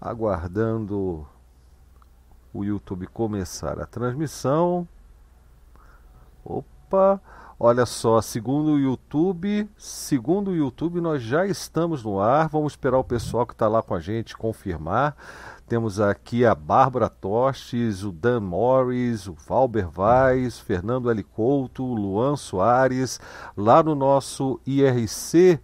aguardando 0.00 1.26
o 2.52 2.64
YouTube 2.64 3.06
começar 3.06 3.80
a 3.80 3.86
transmissão. 3.86 4.86
Opa! 6.44 7.20
Olha 7.60 7.84
só, 7.84 8.22
segundo 8.22 8.74
o 8.74 8.78
YouTube, 8.78 9.68
segundo 9.76 10.52
o 10.52 10.56
YouTube, 10.56 11.00
nós 11.00 11.20
já 11.20 11.44
estamos 11.44 12.04
no 12.04 12.20
ar. 12.20 12.48
Vamos 12.48 12.74
esperar 12.74 12.98
o 12.98 13.04
pessoal 13.04 13.44
que 13.44 13.52
está 13.52 13.66
lá 13.66 13.82
com 13.82 13.94
a 13.94 14.00
gente 14.00 14.36
confirmar. 14.36 15.16
Temos 15.66 16.00
aqui 16.00 16.46
a 16.46 16.54
Bárbara 16.54 17.08
Tostes, 17.08 18.04
o 18.04 18.12
Dan 18.12 18.40
Morris, 18.40 19.26
o 19.26 19.34
Valber 19.34 19.88
Vaz, 19.90 20.60
Fernando 20.60 21.10
L. 21.10 21.22
Couto, 21.24 21.84
Luan 21.84 22.36
Soares. 22.36 23.18
Lá 23.56 23.82
no 23.82 23.96
nosso 23.96 24.60
IRC 24.64 25.60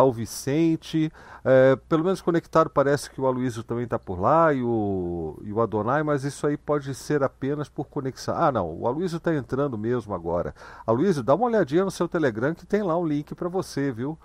o 0.00 0.12
Vicente. 0.12 1.12
É, 1.44 1.76
pelo 1.88 2.04
menos 2.04 2.22
conectado, 2.22 2.70
parece 2.70 3.10
que 3.10 3.20
o 3.20 3.26
Aloysio 3.26 3.64
também 3.64 3.84
está 3.84 3.98
por 3.98 4.20
lá 4.20 4.52
e 4.52 4.62
o, 4.62 5.38
e 5.42 5.52
o 5.52 5.60
Adonai, 5.60 6.02
mas 6.02 6.22
isso 6.22 6.46
aí 6.46 6.56
pode 6.56 6.94
ser 6.94 7.22
apenas 7.22 7.68
por 7.68 7.88
conexão. 7.88 8.34
Ah, 8.36 8.52
não, 8.52 8.72
o 8.72 8.86
Aloysio 8.86 9.18
está 9.18 9.34
entrando 9.34 9.76
mesmo 9.76 10.14
agora. 10.14 10.54
Aloysio, 10.86 11.22
dá 11.22 11.34
uma 11.34 11.46
olhadinha 11.46 11.84
no 11.84 11.90
seu 11.90 12.08
Telegram 12.08 12.54
que 12.54 12.64
tem 12.64 12.82
lá 12.82 12.96
um 12.96 13.06
link 13.06 13.34
para 13.34 13.48
você, 13.48 13.90
viu? 13.90 14.16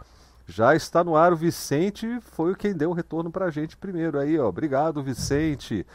Já 0.46 0.76
está 0.76 1.04
no 1.04 1.16
ar 1.16 1.34
o 1.34 1.36
Vicente, 1.36 2.20
foi 2.22 2.56
quem 2.56 2.74
deu 2.74 2.92
o 2.92 2.94
retorno 2.94 3.30
para 3.30 3.46
a 3.46 3.52
gente 3.52 3.76
primeiro 3.76 4.18
aí, 4.18 4.40
ó. 4.40 4.48
Obrigado, 4.48 5.04
Vicente. 5.04 5.86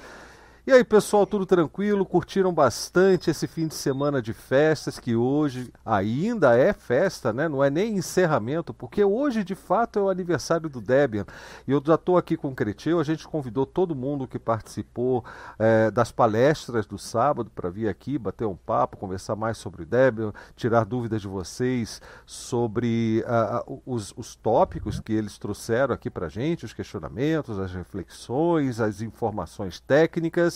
E 0.64 0.70
aí, 0.70 0.84
pessoal, 0.84 1.26
tudo 1.26 1.44
tranquilo? 1.44 2.06
Curtiram 2.06 2.54
bastante 2.54 3.28
esse 3.28 3.48
fim 3.48 3.66
de 3.66 3.74
semana 3.74 4.22
de 4.22 4.32
festas, 4.32 4.96
que 4.96 5.16
hoje 5.16 5.72
ainda 5.84 6.56
é 6.56 6.72
festa, 6.72 7.32
né? 7.32 7.48
Não 7.48 7.64
é 7.64 7.68
nem 7.68 7.96
encerramento, 7.96 8.72
porque 8.72 9.02
hoje 9.02 9.42
de 9.42 9.56
fato 9.56 9.98
é 9.98 10.02
o 10.02 10.08
aniversário 10.08 10.70
do 10.70 10.80
Debian. 10.80 11.26
E 11.66 11.72
eu 11.72 11.82
já 11.84 11.96
estou 11.96 12.16
aqui 12.16 12.36
com 12.36 12.50
o 12.50 12.54
Creteu, 12.54 13.00
a 13.00 13.02
gente 13.02 13.26
convidou 13.26 13.66
todo 13.66 13.92
mundo 13.92 14.28
que 14.28 14.38
participou 14.38 15.24
é, 15.58 15.90
das 15.90 16.12
palestras 16.12 16.86
do 16.86 16.96
sábado 16.96 17.50
para 17.52 17.68
vir 17.68 17.88
aqui, 17.88 18.16
bater 18.16 18.46
um 18.46 18.54
papo, 18.54 18.96
conversar 18.96 19.34
mais 19.34 19.58
sobre 19.58 19.82
o 19.82 19.86
Debian, 19.86 20.32
tirar 20.54 20.84
dúvidas 20.84 21.22
de 21.22 21.26
vocês 21.26 22.00
sobre 22.24 23.24
uh, 23.26 23.82
os, 23.84 24.14
os 24.16 24.36
tópicos 24.36 25.00
que 25.00 25.12
eles 25.12 25.38
trouxeram 25.38 25.92
aqui 25.92 26.08
para 26.08 26.28
gente, 26.28 26.64
os 26.64 26.72
questionamentos, 26.72 27.58
as 27.58 27.74
reflexões, 27.74 28.78
as 28.78 29.00
informações 29.00 29.80
técnicas. 29.80 30.51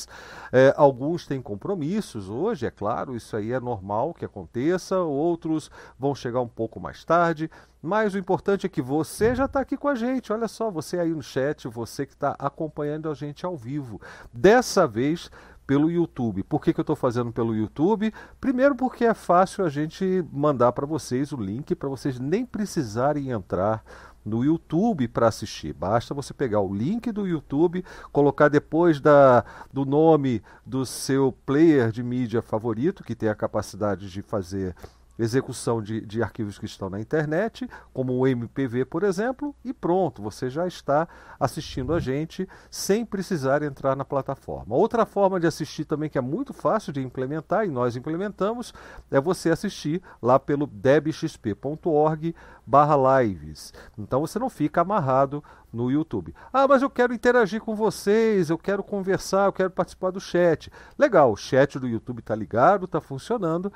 É, 0.53 0.75
alguns 0.77 1.27
têm 1.27 1.41
compromissos 1.41 2.29
hoje, 2.29 2.67
é 2.67 2.71
claro, 2.71 3.17
isso 3.17 3.37
aí 3.37 3.53
é 3.53 3.61
normal 3.61 4.13
que 4.13 4.25
aconteça, 4.25 4.99
outros 4.99 5.71
vão 5.99 6.15
chegar 6.15 6.41
um 6.41 6.49
pouco 6.49 6.81
mais 6.81 7.05
tarde. 7.05 7.51
Mas 7.81 8.15
o 8.15 8.19
importante 8.19 8.67
é 8.67 8.69
que 8.69 8.83
você 8.83 9.35
já 9.35 9.45
está 9.45 9.61
aqui 9.61 9.77
com 9.77 9.87
a 9.87 9.95
gente. 9.95 10.33
Olha 10.33 10.49
só, 10.49 10.71
você 10.71 10.99
aí 10.99 11.11
no 11.11 11.23
chat, 11.23 11.69
você 11.69 12.05
que 12.05 12.15
está 12.15 12.35
acompanhando 12.39 13.09
a 13.09 13.15
gente 13.15 13.47
ao 13.47 13.57
vivo. 13.57 14.01
Dessa 14.33 14.89
vez 14.89 15.31
pelo 15.67 15.91
YouTube. 15.91 16.43
Por 16.45 16.63
que, 16.63 16.73
que 16.73 16.81
eu 16.81 16.83
estou 16.83 16.97
fazendo 16.97 17.33
pelo 17.33 17.55
YouTube? 17.55 18.13
Primeiro, 18.41 18.77
porque 18.77 19.05
é 19.05 19.15
fácil 19.15 19.65
a 19.65 19.69
gente 19.69 20.25
mandar 20.33 20.73
para 20.73 20.87
vocês 20.87 21.33
o 21.33 21.37
link 21.37 21.75
para 21.75 21.89
vocês 21.89 22.21
nem 22.21 22.47
precisarem 22.47 23.31
entrar 23.31 23.85
no 24.27 24.45
YouTube 24.45 25.07
para 25.07 25.29
assistir. 25.29 25.73
Basta 25.73 26.13
você 26.13 26.35
pegar 26.35 26.61
o 26.61 26.75
link 26.75 27.13
do 27.13 27.27
YouTube, 27.27 27.85
colocar 28.11 28.49
depois 28.49 29.01
da, 29.01 29.45
do 29.73 29.85
nome 29.85 30.43
do 30.67 30.85
seu 30.85 31.33
player 31.47 31.93
de 31.93 32.03
mídia 32.03 32.43
favorito, 32.43 33.05
que 33.05 33.15
tem 33.15 33.29
a 33.29 33.35
capacidade 33.35 34.11
de 34.11 34.21
fazer 34.21 34.75
execução 35.19 35.83
de, 35.83 36.01
de 36.01 36.23
arquivos 36.23 36.59
que 36.59 36.67
estão 36.67 36.91
na 36.91 37.01
internet, 37.01 37.69
como 37.93 38.13
o 38.13 38.27
MPV, 38.27 38.85
por 38.85 39.03
exemplo, 39.03 39.55
e 39.65 39.73
pronto, 39.73 40.23
você 40.23 40.51
já 40.51 40.67
está 40.67 41.09
assistindo 41.39 41.93
a 41.95 42.01
gente 42.01 42.49
sem 42.71 43.05
precisar 43.05 43.63
entrar 43.63 43.97
na 43.97 44.05
plataforma. 44.05 44.75
Outra 44.75 45.07
forma 45.07 45.41
de 45.41 45.47
assistir 45.47 45.85
também 45.85 46.11
que 46.11 46.19
é 46.19 46.21
muito 46.21 46.53
fácil 46.53 46.93
de 46.93 47.03
implementar 47.03 47.65
e 47.65 47.71
nós 47.71 47.97
implementamos 47.97 48.73
é 49.11 49.21
você 49.21 49.51
assistir 49.51 50.03
lá 50.21 50.39
pelo 50.39 50.67
debxp.org 50.67 52.35
barra 52.67 53.23
lives. 53.23 53.73
Então 53.97 54.21
você 54.21 54.39
não 54.39 54.51
fica 54.51 54.81
amarrado 54.81 55.43
no 55.73 55.91
YouTube. 55.91 56.35
Ah, 56.53 56.67
mas 56.67 56.83
eu 56.83 56.91
quero 56.91 57.15
interagir 57.15 57.61
com 57.61 57.75
vocês, 57.75 58.51
eu 58.51 58.59
quero 58.59 58.83
conversar, 58.83 59.47
eu 59.47 59.53
quero 59.53 59.71
participar 59.71 60.11
do 60.11 60.21
chat. 60.21 60.71
Legal, 60.99 61.31
o 61.31 61.37
chat 61.37 61.79
do 61.79 61.87
YouTube 61.87 62.21
está 62.21 62.35
ligado, 62.35 62.87
está 62.87 63.01
funcionando 63.01 63.73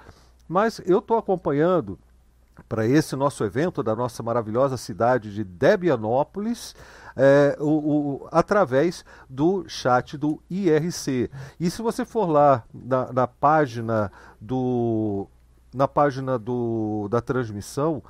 mas 0.50 0.82
eu 0.84 0.98
estou 0.98 1.16
acompanhando 1.16 1.96
para 2.68 2.84
esse 2.84 3.14
nosso 3.14 3.44
evento 3.44 3.84
da 3.84 3.94
nossa 3.94 4.20
maravilhosa 4.20 4.76
cidade 4.76 5.32
de 5.32 5.44
Debianópolis, 5.44 6.74
é, 7.16 7.56
o, 7.60 7.68
o, 7.68 8.28
através 8.32 9.04
do 9.28 9.64
chat 9.68 10.18
do 10.18 10.42
IRC. 10.50 11.30
E 11.60 11.70
se 11.70 11.80
você 11.80 12.04
for 12.04 12.26
lá 12.26 12.64
na, 12.74 13.12
na 13.12 13.26
página 13.28 14.10
do 14.40 15.28
na 15.72 15.86
página 15.86 16.36
do, 16.36 17.06
da 17.08 17.20
transmissão, 17.20 18.02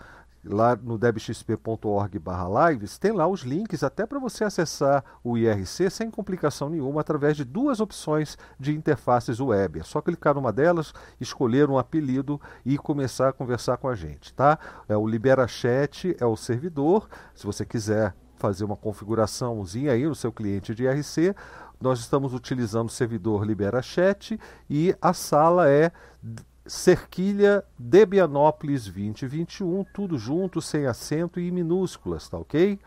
lá 0.44 0.76
no 0.76 0.96
debxp.org/lives, 0.96 2.98
tem 2.98 3.10
lá 3.12 3.26
os 3.26 3.42
links 3.42 3.82
até 3.82 4.06
para 4.06 4.18
você 4.18 4.44
acessar 4.44 5.04
o 5.22 5.36
IRC 5.36 5.90
sem 5.90 6.10
complicação 6.10 6.70
nenhuma 6.70 7.02
através 7.02 7.36
de 7.36 7.44
duas 7.44 7.80
opções 7.80 8.38
de 8.58 8.74
interfaces 8.74 9.38
web. 9.40 9.80
É 9.80 9.82
só 9.82 10.00
clicar 10.00 10.34
numa 10.34 10.52
delas, 10.52 10.94
escolher 11.20 11.68
um 11.68 11.76
apelido 11.78 12.40
e 12.64 12.78
começar 12.78 13.28
a 13.28 13.32
conversar 13.32 13.76
com 13.76 13.88
a 13.88 13.94
gente, 13.94 14.32
tá? 14.34 14.58
É 14.88 14.96
o 14.96 15.06
LiberaChat 15.06 16.16
é 16.18 16.26
o 16.26 16.36
servidor. 16.36 17.08
Se 17.34 17.46
você 17.46 17.64
quiser 17.64 18.14
fazer 18.36 18.64
uma 18.64 18.76
configuraçãozinha 18.76 19.92
aí 19.92 20.06
no 20.06 20.14
seu 20.14 20.32
cliente 20.32 20.74
de 20.74 20.84
IRC, 20.84 21.34
nós 21.80 22.00
estamos 22.00 22.34
utilizando 22.34 22.88
o 22.88 22.92
servidor 22.92 23.44
LiberaChat 23.44 24.38
e 24.68 24.94
a 25.00 25.12
sala 25.12 25.68
é 25.68 25.92
Cerquilha 26.70 27.64
Debianópolis 27.76 28.84
2021, 28.84 29.84
tudo 29.92 30.16
junto, 30.16 30.62
sem 30.62 30.86
acento 30.86 31.40
e 31.40 31.50
minúsculas, 31.50 32.28
tá 32.28 32.38
ok? 32.38 32.78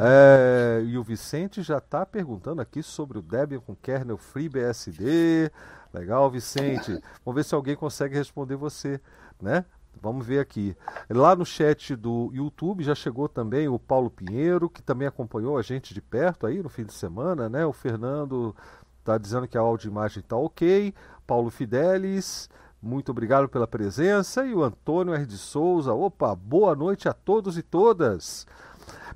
É, 0.00 0.82
e 0.82 0.96
o 0.96 1.02
Vicente 1.02 1.62
já 1.62 1.76
está 1.76 2.06
perguntando 2.06 2.62
aqui 2.62 2.82
sobre 2.82 3.18
o 3.18 3.22
Debian 3.22 3.60
com 3.60 3.76
kernel 3.76 4.16
FreeBSD. 4.16 5.52
Legal, 5.92 6.30
Vicente. 6.30 6.98
Vamos 7.22 7.36
ver 7.36 7.44
se 7.44 7.54
alguém 7.54 7.76
consegue 7.76 8.16
responder 8.16 8.56
você, 8.56 8.98
né? 9.38 9.66
Vamos 10.00 10.26
ver 10.26 10.38
aqui. 10.38 10.74
Lá 11.10 11.36
no 11.36 11.44
chat 11.44 11.94
do 11.94 12.30
YouTube 12.32 12.82
já 12.82 12.94
chegou 12.94 13.28
também 13.28 13.68
o 13.68 13.78
Paulo 13.78 14.08
Pinheiro, 14.08 14.70
que 14.70 14.82
também 14.82 15.06
acompanhou 15.06 15.58
a 15.58 15.62
gente 15.62 15.92
de 15.92 16.00
perto 16.00 16.46
aí 16.46 16.62
no 16.62 16.70
fim 16.70 16.84
de 16.84 16.94
semana, 16.94 17.50
né? 17.50 17.66
O 17.66 17.72
Fernando 17.74 18.56
está 19.02 19.18
dizendo 19.18 19.46
que 19.46 19.58
a 19.58 19.60
áudio 19.60 19.90
imagem 19.90 20.20
está 20.20 20.36
ok. 20.36 20.94
Paulo 21.32 21.48
Fidelis, 21.48 22.50
muito 22.82 23.10
obrigado 23.10 23.48
pela 23.48 23.66
presença. 23.66 24.44
E 24.44 24.52
o 24.52 24.62
Antônio 24.62 25.14
R. 25.14 25.24
de 25.24 25.38
Souza, 25.38 25.94
opa, 25.94 26.34
boa 26.34 26.76
noite 26.76 27.08
a 27.08 27.14
todos 27.14 27.56
e 27.56 27.62
todas. 27.62 28.46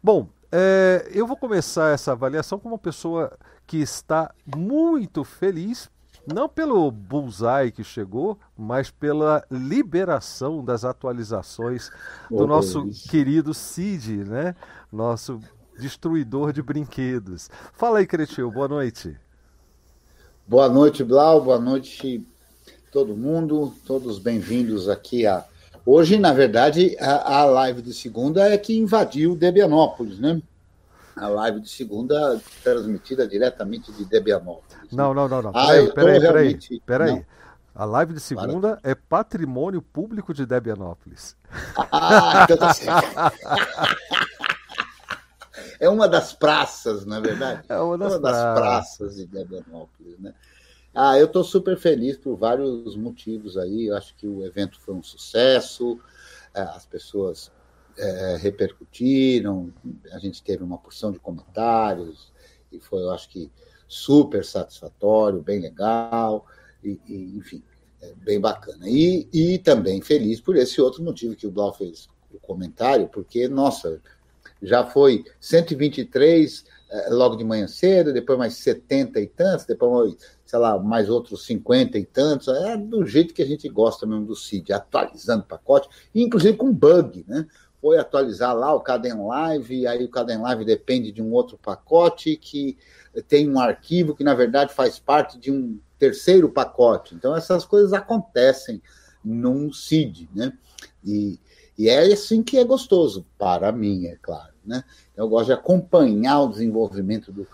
Bom, 0.03 0.27
é, 0.51 1.11
eu 1.13 1.27
vou 1.27 1.37
começar 1.37 1.93
essa 1.93 2.13
avaliação 2.13 2.59
com 2.59 2.71
uma 2.71 2.79
pessoa 2.79 3.37
que 3.67 3.77
está 3.77 4.33
muito 4.47 5.25
feliz, 5.25 5.91
não 6.27 6.49
pelo 6.49 6.91
bullseye 6.91 7.71
que 7.71 7.85
chegou, 7.85 8.39
mas 8.57 8.91
pela 8.91 9.45
liberação 9.51 10.65
das 10.65 10.87
atualizações 10.87 11.91
do 12.31 12.45
oh, 12.45 12.47
nosso 12.47 12.81
Deus. 12.81 13.03
querido 13.03 13.53
Cid, 13.53 14.25
né? 14.25 14.55
Nosso 14.91 15.39
destruidor 15.79 16.51
de 16.51 16.63
brinquedos. 16.63 17.51
Fala 17.75 17.99
aí, 17.99 18.07
Cretil, 18.07 18.51
boa 18.51 18.69
noite. 18.69 19.21
Boa 20.49 20.69
noite, 20.69 21.03
Blau, 21.03 21.41
boa 21.41 21.59
noite 21.59 22.25
todo 22.93 23.17
mundo, 23.17 23.75
todos 23.85 24.21
bem-vindos 24.21 24.89
aqui 24.89 25.27
a. 25.27 25.45
Hoje, 25.85 26.17
na 26.19 26.33
verdade, 26.33 26.97
a, 27.01 27.41
a, 27.41 27.45
live 27.47 27.83
de 27.83 27.93
segunda 27.93 28.49
é 28.49 28.57
que 28.57 28.79
invadiu 28.79 29.35
Debianópolis, 29.35 30.21
né? 30.21 30.41
A 31.17 31.27
live 31.27 31.59
de 31.59 31.69
segunda 31.69 32.41
transmitida 32.63 33.27
diretamente 33.27 33.91
de 33.91 34.05
Debianópolis. 34.05 34.93
Não, 34.93 35.13
não, 35.13 35.27
não, 35.27 35.43
não. 35.43 35.51
Ah, 35.53 35.67
peraí, 35.67 35.93
peraí, 35.93 36.19
realmente... 36.21 36.83
peraí, 36.87 37.09
peraí. 37.11 37.27
A 37.75 37.85
live 37.85 38.15
de 38.15 38.21
segunda 38.21 38.77
Para. 38.77 38.91
é 38.93 38.95
patrimônio 38.95 39.83
público 39.83 40.33
de 40.33 40.47
Debianópolis. 40.47 41.37
Ah, 41.77 42.45
então 42.45 42.57
tá 42.57 42.73
certo. 42.73 43.05
é 45.81 45.89
uma 45.89 46.09
das 46.09 46.33
praças, 46.33 47.05
na 47.05 47.19
é 47.19 47.21
verdade. 47.21 47.63
É 47.69 47.79
uma 47.79 47.99
das, 47.99 48.13
uma 48.13 48.21
das 48.21 48.33
praças. 48.33 48.99
praças 48.99 49.17
de 49.17 49.27
Debianópolis, 49.27 50.19
né? 50.19 50.35
Ah, 50.95 51.19
eu 51.19 51.27
estou 51.27 51.45
super 51.45 51.77
feliz 51.77 52.17
por 52.17 52.37
vários 52.37 52.97
motivos 52.97 53.59
aí. 53.59 53.87
Eu 53.87 53.97
acho 53.97 54.15
que 54.17 54.27
o 54.27 54.45
evento 54.47 54.81
foi 54.81 54.95
um 54.95 55.03
sucesso, 55.03 56.01
é, 56.55 56.63
as 56.63 56.87
pessoas 56.87 57.53
é, 57.99 58.39
repercutiram, 58.41 59.73
a 60.13 60.19
gente 60.19 60.43
teve 60.43 60.63
uma 60.63 60.79
porção 60.79 61.13
de 61.13 61.19
comentários, 61.19 62.33
e 62.73 62.81
foi, 62.81 63.03
eu 63.03 63.11
acho 63.11 63.29
que, 63.29 63.51
super 63.87 64.45
satisfatório, 64.45 65.43
bem 65.43 65.61
legal, 65.61 66.47
e, 66.83 66.99
e 67.07 67.37
enfim, 67.37 67.63
é 68.01 68.15
bem 68.15 68.41
bacana. 68.41 68.89
E, 68.89 69.29
e 69.33 69.59
também 69.59 70.01
feliz 70.01 70.41
por 70.41 70.57
esse 70.57 70.81
outro 70.81 71.03
motivo 71.03 71.37
que 71.37 71.47
o 71.47 71.51
Blau 71.51 71.73
fez 71.73 72.09
o 72.33 72.39
comentário, 72.39 73.09
porque, 73.09 73.49
nossa, 73.49 74.01
já 74.67 74.85
foi 74.85 75.25
123 75.41 76.65
é, 76.91 77.11
logo 77.11 77.37
de 77.37 77.45
manhã 77.45 77.69
cedo, 77.69 78.13
depois 78.13 78.39
mais 78.39 78.55
70 78.55 79.21
e 79.21 79.27
tantos, 79.27 79.65
depois, 79.65 80.17
sei 80.45 80.59
lá, 80.59 80.79
mais 80.79 81.09
outros 81.09 81.47
50 81.47 81.99
e 81.99 82.05
tantos. 82.05 82.49
É 82.49 82.77
do 82.77 83.07
jeito 83.07 83.33
que 83.33 83.43
a 83.43 83.47
gente 83.47 83.69
gosta 83.69 84.07
mesmo 84.07 84.27
do 84.27 84.35
CID, 84.35 84.73
atualizando 84.73 85.45
pacote, 85.45 85.89
inclusive 86.15 86.57
com 86.57 86.73
bug, 86.73 87.25
né? 87.29 87.47
Foi 87.81 87.99
atualizar 87.99 88.57
lá 88.57 88.75
o 88.75 88.81
Caden 88.81 89.27
Live, 89.27 89.87
aí 89.87 90.05
o 90.05 90.09
Caden 90.09 90.39
Live 90.39 90.65
depende 90.65 91.13
de 91.13 91.23
um 91.23 91.31
outro 91.33 91.57
pacote 91.59 92.37
que 92.37 92.77
tem 93.29 93.49
um 93.49 93.61
arquivo 93.61 94.17
que, 94.17 94.25
na 94.25 94.35
verdade, 94.35 94.73
faz 94.73 94.99
parte 94.99 95.39
de 95.39 95.53
um 95.53 95.79
terceiro 95.99 96.49
pacote. 96.49 97.15
Então, 97.15 97.37
essas 97.37 97.65
coisas 97.65 97.93
acontecem 97.93 98.83
num 99.25 99.73
CID, 99.73 100.29
né? 100.35 100.53
E, 101.05 101.39
e 101.79 101.89
é 101.89 102.13
assim 102.13 102.43
que 102.43 102.57
é 102.57 102.65
gostoso, 102.65 103.27
para 103.39 103.71
mim, 103.71 104.07
é 104.07 104.17
claro. 104.17 104.55
Né? 104.65 104.83
Eu 105.17 105.29
gosto 105.29 105.47
de 105.47 105.53
acompanhar 105.53 106.41
o 106.41 106.49
desenvolvimento 106.49 107.31
do, 107.31 107.47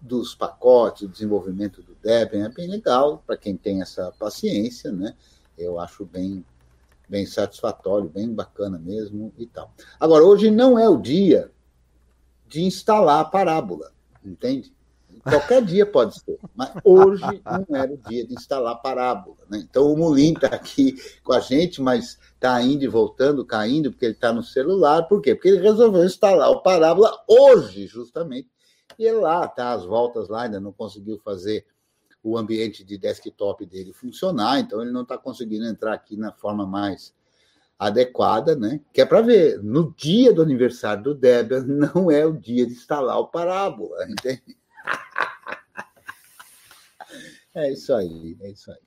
dos 0.00 0.34
pacotes, 0.34 1.02
o 1.02 1.08
desenvolvimento 1.08 1.82
do 1.82 1.96
Debian, 2.02 2.46
é 2.46 2.48
bem 2.48 2.68
legal 2.68 3.22
para 3.26 3.36
quem 3.36 3.56
tem 3.56 3.80
essa 3.80 4.12
paciência, 4.18 4.92
né? 4.92 5.14
Eu 5.56 5.78
acho 5.78 6.04
bem, 6.04 6.44
bem 7.08 7.24
satisfatório, 7.24 8.08
bem 8.08 8.32
bacana 8.32 8.78
mesmo 8.78 9.32
e 9.38 9.46
tal. 9.46 9.72
Agora, 9.98 10.24
hoje 10.24 10.50
não 10.50 10.78
é 10.78 10.88
o 10.88 11.00
dia 11.00 11.50
de 12.46 12.62
instalar 12.62 13.20
a 13.20 13.24
parábola, 13.24 13.92
entende? 14.24 14.72
Qualquer 15.22 15.64
dia 15.64 15.84
pode 15.84 16.18
ser, 16.18 16.38
mas 16.54 16.72
hoje 16.84 17.22
não 17.44 17.76
era 17.76 17.92
o 17.92 17.96
dia 17.96 18.26
de 18.26 18.34
instalar 18.34 18.80
parábola. 18.80 19.36
Né? 19.48 19.58
Então 19.68 19.92
o 19.92 19.96
Mulim 19.96 20.32
está 20.32 20.48
aqui 20.48 20.96
com 21.22 21.32
a 21.32 21.40
gente, 21.40 21.80
mas 21.80 22.18
está 22.34 22.60
indo 22.62 22.84
e 22.84 22.88
voltando, 22.88 23.44
caindo, 23.44 23.90
porque 23.90 24.06
ele 24.06 24.14
está 24.14 24.32
no 24.32 24.42
celular. 24.42 25.02
Por 25.04 25.20
quê? 25.20 25.34
Porque 25.34 25.48
ele 25.48 25.60
resolveu 25.60 26.04
instalar 26.04 26.50
o 26.50 26.62
parábola 26.62 27.12
hoje, 27.28 27.86
justamente. 27.86 28.48
E 28.98 29.04
ele 29.04 29.18
lá 29.18 29.44
está 29.44 29.72
às 29.72 29.84
voltas 29.84 30.28
lá, 30.28 30.42
ainda 30.42 30.60
não 30.60 30.72
conseguiu 30.72 31.18
fazer 31.18 31.66
o 32.22 32.36
ambiente 32.36 32.84
de 32.84 32.98
desktop 32.98 33.64
dele 33.64 33.92
funcionar, 33.92 34.60
então 34.60 34.82
ele 34.82 34.90
não 34.90 35.02
está 35.02 35.16
conseguindo 35.16 35.64
entrar 35.64 35.94
aqui 35.94 36.16
na 36.16 36.32
forma 36.32 36.66
mais 36.66 37.14
adequada, 37.78 38.54
né? 38.54 38.78
Que 38.92 39.00
é 39.00 39.06
para 39.06 39.22
ver, 39.22 39.62
no 39.62 39.94
dia 39.94 40.34
do 40.34 40.42
aniversário 40.42 41.02
do 41.02 41.14
Debian 41.14 41.64
não 41.94 42.10
é 42.10 42.26
o 42.26 42.36
dia 42.36 42.66
de 42.66 42.74
instalar 42.74 43.18
o 43.18 43.28
parábola, 43.28 44.06
entende? 44.08 44.59
é 47.54 47.72
isso 47.72 47.94
aí, 47.94 48.36
é 48.40 48.50
isso 48.50 48.70
aí. 48.70 48.78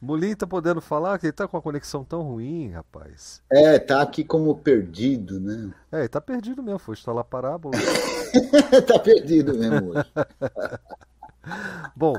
Mulim 0.00 0.34
tá 0.34 0.46
podendo 0.46 0.80
falar 0.80 1.18
que 1.18 1.26
ele 1.26 1.32
tá 1.32 1.48
com 1.48 1.56
a 1.56 1.62
conexão 1.62 2.04
tão 2.04 2.22
ruim, 2.22 2.70
rapaz. 2.70 3.42
É, 3.50 3.78
tá 3.78 4.02
aqui 4.02 4.24
como 4.24 4.54
perdido, 4.56 5.40
né? 5.40 5.72
É, 5.90 6.00
ele 6.00 6.08
tá 6.08 6.20
perdido 6.20 6.62
mesmo, 6.62 6.78
foi 6.78 6.94
instalar 6.94 7.24
parábola. 7.24 7.74
tá 8.86 8.98
perdido 8.98 9.54
mesmo 9.54 9.90
hoje. 9.90 10.10
Bom, 11.94 12.14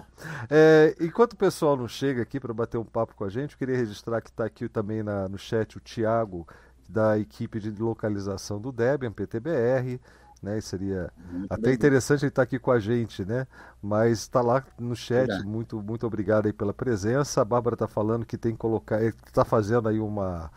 é, 0.49 0.95
enquanto 0.99 1.33
o 1.33 1.37
pessoal 1.37 1.75
não 1.75 1.87
chega 1.87 2.21
aqui 2.21 2.39
para 2.39 2.53
bater 2.53 2.77
um 2.77 2.85
papo 2.85 3.15
com 3.15 3.23
a 3.23 3.29
gente, 3.29 3.53
eu 3.53 3.57
queria 3.57 3.75
registrar 3.75 4.21
que 4.21 4.29
está 4.29 4.45
aqui 4.45 4.69
também 4.69 5.01
na, 5.01 5.27
no 5.27 5.37
chat 5.37 5.77
o 5.77 5.79
Tiago, 5.79 6.47
da 6.87 7.17
equipe 7.17 7.59
de 7.59 7.71
localização 7.71 8.61
do 8.61 8.71
Debian, 8.71 9.11
PTBR 9.11 9.99
né? 10.41 10.59
Seria 10.61 11.11
muito 11.31 11.51
até 11.51 11.63
bem. 11.63 11.73
interessante 11.73 12.23
ele 12.23 12.29
estar 12.29 12.41
aqui 12.43 12.59
com 12.59 12.71
a 12.71 12.79
gente, 12.79 13.25
né? 13.25 13.47
Mas 13.81 14.19
está 14.19 14.41
lá 14.41 14.63
no 14.79 14.95
chat. 14.95 15.29
Muito, 15.43 15.81
muito 15.81 16.05
obrigado 16.05 16.45
aí 16.45 16.53
pela 16.53 16.73
presença. 16.73 17.41
A 17.41 17.45
Bárbara 17.45 17.75
está 17.75 17.87
falando 17.87 18.25
que 18.25 18.37
tem 18.37 18.51
que 18.53 18.57
colocar, 18.57 19.01
está 19.03 19.45
fazendo 19.45 19.89
aí 19.89 19.99
uma, 19.99 20.51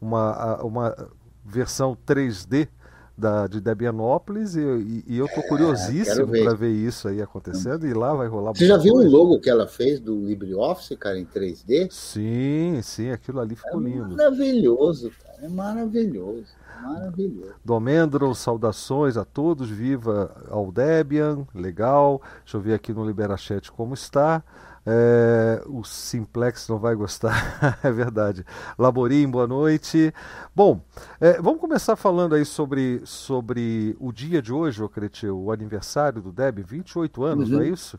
uma, 0.00 0.62
uma 0.62 1.08
versão 1.44 1.96
3D 2.06 2.68
da, 3.18 3.48
de 3.48 3.60
Debianópolis 3.60 4.54
e, 4.54 4.60
e, 4.60 5.04
e 5.08 5.18
eu 5.18 5.26
estou 5.26 5.42
é, 5.42 5.48
curiosíssimo 5.48 6.28
para 6.28 6.54
ver 6.54 6.70
isso 6.70 7.08
aí 7.08 7.20
acontecendo 7.20 7.84
e 7.84 7.92
lá 7.92 8.14
vai 8.14 8.28
rolar 8.28 8.52
Você 8.54 8.64
já 8.66 8.76
viu 8.76 8.94
coisa. 8.94 9.08
o 9.08 9.10
logo 9.10 9.40
que 9.40 9.50
ela 9.50 9.66
fez 9.66 9.98
do 9.98 10.24
LibreOffice, 10.24 10.96
cara, 10.96 11.18
em 11.18 11.26
3D? 11.26 11.90
Sim, 11.90 12.80
sim, 12.80 13.10
aquilo 13.10 13.40
ali 13.40 13.56
ficou 13.56 13.80
é 13.80 13.84
lindo. 13.84 14.16
Maravilhoso, 14.16 15.10
cara, 15.20 15.38
é 15.42 15.48
maravilhoso. 15.48 16.46
Maravilhoso. 16.80 17.54
Domendro, 17.64 18.32
saudações 18.36 19.16
a 19.16 19.24
todos, 19.24 19.68
viva 19.68 20.30
ao 20.48 20.70
Debian, 20.70 21.44
legal. 21.52 22.22
Deixa 22.44 22.56
eu 22.56 22.60
ver 22.60 22.74
aqui 22.74 22.92
no 22.92 23.04
Liberachat 23.04 23.72
como 23.72 23.94
está. 23.94 24.44
É, 24.90 25.62
o 25.66 25.84
Simplex 25.84 26.66
não 26.66 26.78
vai 26.78 26.94
gostar, 26.94 27.78
é 27.84 27.92
verdade. 27.92 28.42
Laborim, 28.78 29.28
boa 29.28 29.46
noite. 29.46 30.14
Bom, 30.56 30.80
é, 31.20 31.42
vamos 31.42 31.60
começar 31.60 31.94
falando 31.94 32.34
aí 32.34 32.42
sobre, 32.42 33.02
sobre 33.04 33.94
o 34.00 34.10
dia 34.10 34.40
de 34.40 34.50
hoje, 34.50 34.82
Ocretio, 34.82 35.36
o 35.36 35.52
aniversário 35.52 36.22
do 36.22 36.32
Debian, 36.32 36.64
28 36.64 37.22
anos, 37.22 37.50
uhum. 37.50 37.56
não 37.56 37.62
é 37.64 37.68
isso? 37.68 37.98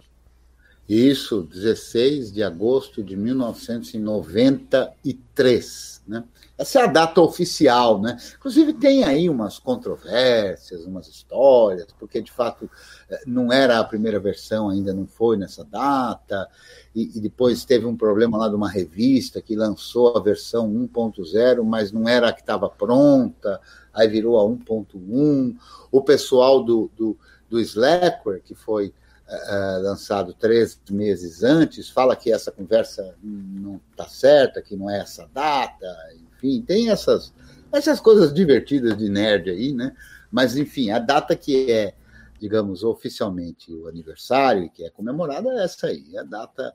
Isso, 0.90 1.44
16 1.44 2.32
de 2.32 2.42
agosto 2.42 3.04
de 3.04 3.16
1993. 3.16 6.02
Né? 6.08 6.24
Essa 6.58 6.80
é 6.80 6.86
a 6.86 6.88
data 6.88 7.22
oficial, 7.22 8.02
né? 8.02 8.18
Inclusive 8.36 8.74
tem 8.74 9.04
aí 9.04 9.30
umas 9.30 9.60
controvérsias, 9.60 10.86
umas 10.86 11.08
histórias, 11.08 11.86
porque 12.00 12.20
de 12.20 12.32
fato 12.32 12.68
eh, 13.08 13.22
não 13.28 13.54
era 13.54 13.78
a 13.78 13.84
primeira 13.84 14.20
versão, 14.20 14.68
ainda 14.68 14.92
não 14.92 15.06
foi 15.06 15.38
nessa 15.38 15.64
data, 15.64 16.50
e, 16.96 17.16
e 17.16 17.22
depois 17.22 17.64
teve 17.66 17.86
um 17.86 17.96
problema 17.96 18.40
lá 18.40 18.50
de 18.50 18.56
uma 18.56 18.68
revista 18.68 19.44
que 19.44 19.56
lançou 19.56 20.18
a 20.18 20.20
versão 20.20 20.68
1.0, 20.68 21.64
mas 21.64 21.92
não 21.92 22.10
era 22.10 22.30
a 22.30 22.34
que 22.34 22.42
estava 22.42 22.68
pronta, 22.68 23.62
aí 23.94 24.08
virou 24.08 24.40
a 24.40 24.44
1.1. 24.44 25.56
O 25.92 26.02
pessoal 26.02 26.64
do, 26.64 26.90
do, 26.98 27.16
do 27.48 27.60
Slackware, 27.60 28.42
que 28.42 28.56
foi 28.56 28.92
uh, 29.30 29.82
lançado 29.82 30.34
três 30.34 30.80
meses 30.90 31.44
antes, 31.44 31.90
fala 31.90 32.16
que 32.16 32.32
essa 32.32 32.52
conversa 32.52 33.16
não 33.22 33.80
está 33.92 34.08
certa, 34.08 34.62
que 34.62 34.76
não 34.76 34.90
é 34.90 35.00
essa 35.00 35.30
data, 35.34 35.88
enfim, 36.34 36.62
tem 36.62 36.90
essas, 36.90 37.34
essas 37.72 38.00
coisas 38.00 38.34
divertidas 38.34 38.98
de 38.98 39.10
nerd 39.10 39.50
aí, 39.50 39.74
né? 39.74 39.96
Mas, 40.32 40.56
enfim, 40.56 40.92
a 40.92 41.00
data 41.00 41.36
que 41.36 41.72
é, 41.72 41.94
digamos, 42.40 42.84
oficialmente 42.84 43.74
o 43.74 43.88
aniversário, 43.88 44.70
que 44.70 44.84
é 44.84 44.90
comemorada, 44.90 45.50
é 45.50 45.64
essa 45.64 45.88
aí, 45.88 46.18
a 46.18 46.24
data. 46.24 46.74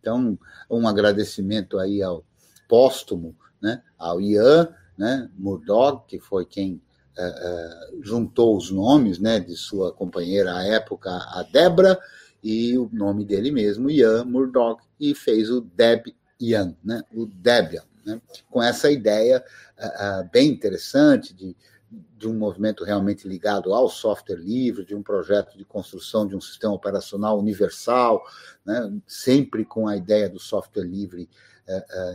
Então, 0.00 0.38
um 0.70 0.86
agradecimento 0.86 1.78
aí 1.78 2.02
ao 2.02 2.24
póstumo, 2.68 3.36
né? 3.60 3.82
Ao 3.98 4.20
Ian, 4.20 4.68
né? 4.96 5.28
Murdoch, 5.36 6.04
que 6.06 6.20
foi 6.20 6.44
quem 6.44 6.80
juntou 8.00 8.56
os 8.56 8.70
nomes, 8.70 9.18
né? 9.18 9.40
De 9.40 9.56
sua 9.56 9.92
companheira 9.92 10.54
à 10.56 10.64
época, 10.64 11.10
a 11.10 11.46
Debra, 11.50 11.98
e 12.42 12.78
o 12.78 12.88
nome 12.92 13.24
dele 13.24 13.50
mesmo, 13.50 13.90
Ian 13.90 14.24
Murdoch, 14.24 14.82
e 14.98 15.14
fez 15.14 15.50
o 15.50 15.60
Deb 15.60 16.14
Ian, 16.40 16.74
né? 16.82 17.02
O 17.14 17.26
Debian 17.26 17.82
né? 18.04 18.20
com 18.50 18.62
essa 18.62 18.90
ideia 18.90 19.44
uh, 19.78 20.28
bem 20.32 20.48
interessante 20.48 21.34
de, 21.34 21.56
de 22.16 22.28
um 22.28 22.34
movimento 22.34 22.84
realmente 22.84 23.26
ligado 23.26 23.72
ao 23.72 23.88
software 23.88 24.36
livre, 24.36 24.84
de 24.84 24.94
um 24.94 25.02
projeto 25.02 25.56
de 25.56 25.64
construção 25.64 26.26
de 26.26 26.34
um 26.34 26.40
sistema 26.40 26.72
operacional 26.72 27.38
universal, 27.38 28.22
né? 28.64 28.92
sempre 29.06 29.64
com 29.64 29.86
a 29.86 29.96
ideia 29.96 30.28
do 30.28 30.38
software 30.38 30.84
livre 30.84 31.28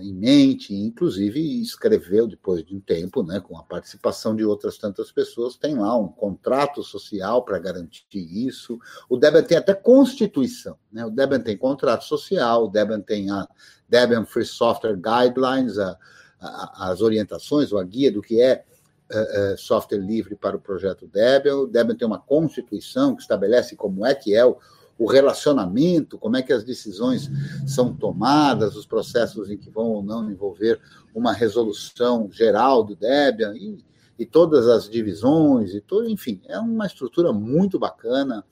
em 0.01 0.13
mente, 0.13 0.73
inclusive 0.73 1.61
escreveu 1.61 2.27
depois 2.27 2.63
de 2.65 2.75
um 2.75 2.79
tempo, 2.79 3.23
né, 3.23 3.39
com 3.39 3.57
a 3.57 3.63
participação 3.63 4.35
de 4.35 4.43
outras 4.43 4.77
tantas 4.77 5.11
pessoas, 5.11 5.55
tem 5.55 5.75
lá 5.75 5.97
um 5.97 6.07
contrato 6.07 6.83
social 6.83 7.43
para 7.43 7.59
garantir 7.59 8.19
isso. 8.19 8.77
O 9.09 9.17
Debian 9.17 9.43
tem 9.43 9.57
até 9.57 9.73
constituição, 9.73 10.77
né? 10.91 11.05
O 11.05 11.09
Debian 11.09 11.39
tem 11.39 11.57
contrato 11.57 12.03
social, 12.03 12.65
o 12.65 12.69
Debian 12.69 13.01
tem 13.01 13.29
a 13.29 13.47
Debian 13.87 14.25
Free 14.25 14.45
Software 14.45 14.97
Guidelines, 14.97 15.77
a, 15.77 15.97
a, 16.39 16.91
as 16.91 17.01
orientações 17.01 17.71
ou 17.71 17.79
a 17.79 17.83
guia 17.83 18.11
do 18.11 18.21
que 18.21 18.41
é 18.41 18.65
uh, 19.11 19.57
software 19.57 19.99
livre 19.99 20.35
para 20.35 20.57
o 20.57 20.61
projeto 20.61 21.07
Debian. 21.07 21.57
O 21.57 21.67
Debian 21.67 21.95
tem 21.95 22.07
uma 22.07 22.19
constituição 22.19 23.15
que 23.15 23.21
estabelece 23.21 23.75
como 23.75 24.05
é 24.05 24.13
que 24.13 24.35
é 24.35 24.45
o, 24.45 24.57
o 24.97 25.05
relacionamento, 25.05 26.17
como 26.17 26.37
é 26.37 26.41
que 26.41 26.53
as 26.53 26.63
decisões 26.63 27.29
são 27.67 27.93
tomadas, 27.93 28.75
os 28.75 28.85
processos 28.85 29.49
em 29.49 29.57
que 29.57 29.69
vão 29.69 29.87
ou 29.87 30.03
não 30.03 30.29
envolver 30.29 30.79
uma 31.13 31.33
resolução 31.33 32.29
geral 32.31 32.83
do 32.83 32.95
Debian 32.95 33.55
e, 33.55 33.83
e 34.17 34.25
todas 34.25 34.67
as 34.67 34.89
divisões 34.89 35.73
e 35.73 35.81
tudo, 35.81 36.09
enfim, 36.09 36.41
é 36.45 36.57
uma 36.57 36.85
estrutura 36.85 37.33
muito 37.33 37.77
bacana 37.77 38.43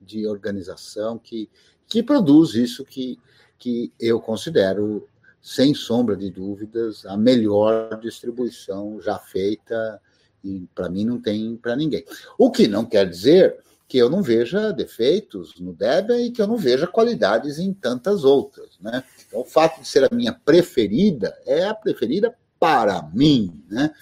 de 0.00 0.26
organização 0.26 1.18
que, 1.18 1.50
que 1.86 2.02
produz 2.02 2.54
isso 2.54 2.84
que, 2.84 3.18
que 3.58 3.92
eu 4.00 4.20
considero, 4.20 5.06
sem 5.42 5.74
sombra 5.74 6.16
de 6.16 6.30
dúvidas, 6.30 7.04
a 7.04 7.16
melhor 7.16 7.98
distribuição 8.00 9.00
já 9.02 9.18
feita 9.18 10.00
e 10.42 10.66
para 10.74 10.88
mim 10.88 11.04
não 11.04 11.20
tem 11.20 11.56
para 11.56 11.76
ninguém. 11.76 12.04
O 12.38 12.50
que 12.50 12.66
não 12.66 12.86
quer 12.86 13.06
dizer 13.06 13.58
que 13.90 13.98
eu 13.98 14.08
não 14.08 14.22
veja 14.22 14.72
defeitos 14.72 15.58
no 15.58 15.72
Debian 15.72 16.16
e 16.20 16.30
que 16.30 16.40
eu 16.40 16.46
não 16.46 16.56
veja 16.56 16.86
qualidades 16.86 17.58
em 17.58 17.74
tantas 17.74 18.22
outras. 18.22 18.78
Né? 18.80 19.02
Então, 19.26 19.40
o 19.40 19.44
fato 19.44 19.80
de 19.80 19.88
ser 19.88 20.04
a 20.04 20.14
minha 20.14 20.32
preferida 20.32 21.36
é 21.44 21.64
a 21.66 21.74
preferida 21.74 22.32
para 22.60 23.02
mim, 23.12 23.64
né? 23.68 23.92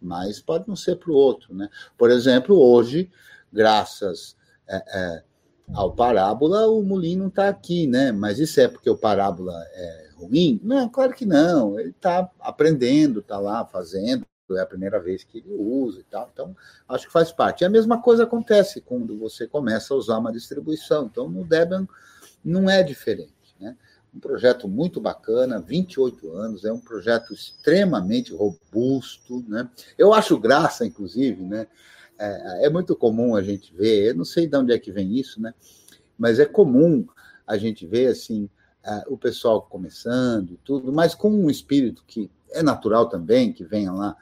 mas 0.00 0.38
pode 0.38 0.68
não 0.68 0.76
ser 0.76 0.94
para 0.94 1.10
o 1.10 1.16
outro. 1.16 1.52
Né? 1.52 1.68
Por 1.98 2.08
exemplo, 2.08 2.56
hoje, 2.56 3.10
graças 3.52 4.36
é, 4.68 4.76
é, 4.76 5.22
ao 5.74 5.92
parábola, 5.92 6.68
o 6.68 6.80
Mulim 6.80 7.16
não 7.16 7.26
está 7.26 7.48
aqui, 7.48 7.88
né? 7.88 8.12
Mas 8.12 8.38
isso 8.38 8.60
é 8.60 8.68
porque 8.68 8.88
o 8.88 8.96
parábola 8.96 9.60
é 9.72 10.08
ruim? 10.14 10.60
Não, 10.62 10.88
claro 10.88 11.14
que 11.14 11.26
não. 11.26 11.80
Ele 11.80 11.90
está 11.90 12.30
aprendendo, 12.38 13.18
está 13.18 13.38
lá 13.40 13.64
fazendo, 13.64 14.24
é 14.56 14.60
a 14.60 14.66
primeira 14.66 15.00
vez 15.00 15.24
que 15.24 15.38
ele 15.38 15.54
usa 15.54 16.00
e 16.00 16.04
tal. 16.04 16.30
Então, 16.32 16.56
acho 16.88 17.06
que 17.06 17.12
faz 17.12 17.32
parte. 17.32 17.62
E 17.62 17.64
a 17.64 17.70
mesma 17.70 18.00
coisa 18.00 18.24
acontece 18.24 18.80
quando 18.80 19.18
você 19.18 19.46
começa 19.46 19.94
a 19.94 19.96
usar 19.96 20.18
uma 20.18 20.32
distribuição. 20.32 21.06
Então, 21.06 21.28
no 21.28 21.44
Debian 21.44 21.86
não 22.44 22.68
é 22.68 22.82
diferente, 22.82 23.54
né? 23.60 23.76
Um 24.14 24.20
projeto 24.20 24.68
muito 24.68 25.00
bacana, 25.00 25.58
28 25.58 26.32
anos, 26.32 26.64
é 26.64 26.72
um 26.72 26.80
projeto 26.80 27.32
extremamente 27.32 28.34
robusto, 28.34 29.42
né? 29.48 29.70
Eu 29.96 30.12
acho 30.12 30.38
graça, 30.38 30.84
inclusive, 30.84 31.42
né? 31.42 31.66
É, 32.18 32.66
é 32.66 32.70
muito 32.70 32.94
comum 32.94 33.34
a 33.34 33.42
gente 33.42 33.74
ver, 33.74 34.10
eu 34.10 34.14
não 34.14 34.24
sei 34.24 34.46
de 34.46 34.56
onde 34.56 34.72
é 34.72 34.78
que 34.78 34.92
vem 34.92 35.18
isso, 35.18 35.40
né? 35.40 35.54
Mas 36.18 36.38
é 36.38 36.44
comum 36.44 37.06
a 37.46 37.56
gente 37.56 37.86
ver, 37.86 38.08
assim, 38.08 38.50
uh, 38.84 39.12
o 39.12 39.16
pessoal 39.16 39.62
começando, 39.62 40.58
tudo, 40.64 40.92
mas 40.92 41.14
com 41.14 41.30
um 41.30 41.50
espírito 41.50 42.04
que 42.06 42.30
é 42.50 42.62
natural 42.62 43.08
também, 43.08 43.52
que 43.52 43.64
venha 43.64 43.92
lá 43.92 44.16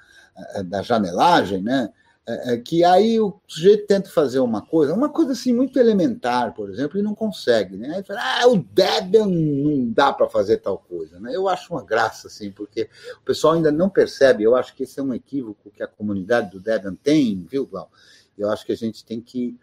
da 0.64 0.82
janelagem, 0.82 1.62
né? 1.62 1.92
Uh, 2.28 2.62
que 2.62 2.84
aí 2.84 3.18
o 3.18 3.40
sujeito 3.46 3.86
tenta 3.86 4.08
fazer 4.08 4.40
uma 4.40 4.60
coisa, 4.60 4.94
uma 4.94 5.08
coisa 5.08 5.32
assim 5.32 5.52
muito 5.52 5.78
elementar, 5.78 6.54
por 6.54 6.70
exemplo, 6.70 6.98
e 6.98 7.02
não 7.02 7.14
consegue, 7.14 7.76
né? 7.76 7.96
Aí 7.96 8.04
fala, 8.04 8.20
ah, 8.22 8.46
o 8.46 8.58
Debian 8.58 9.26
não 9.26 9.90
dá 9.90 10.12
para 10.12 10.28
fazer 10.28 10.58
tal 10.58 10.78
coisa, 10.78 11.18
né? 11.18 11.34
Eu 11.34 11.48
acho 11.48 11.72
uma 11.72 11.82
graça, 11.82 12.28
assim, 12.28 12.52
porque 12.52 12.88
o 13.20 13.24
pessoal 13.24 13.54
ainda 13.54 13.72
não 13.72 13.88
percebe, 13.88 14.44
eu 14.44 14.54
acho 14.54 14.74
que 14.76 14.84
esse 14.84 15.00
é 15.00 15.02
um 15.02 15.14
equívoco 15.14 15.70
que 15.70 15.82
a 15.82 15.88
comunidade 15.88 16.50
do 16.50 16.60
Debian 16.60 16.94
tem, 16.94 17.44
viu, 17.50 17.66
Glau? 17.66 17.90
Eu 18.38 18.50
acho 18.50 18.64
que 18.64 18.72
a 18.72 18.76
gente 18.76 19.04
tem 19.04 19.20
que, 19.20 19.58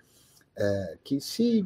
é, 0.56 0.98
que 1.04 1.22
se 1.22 1.66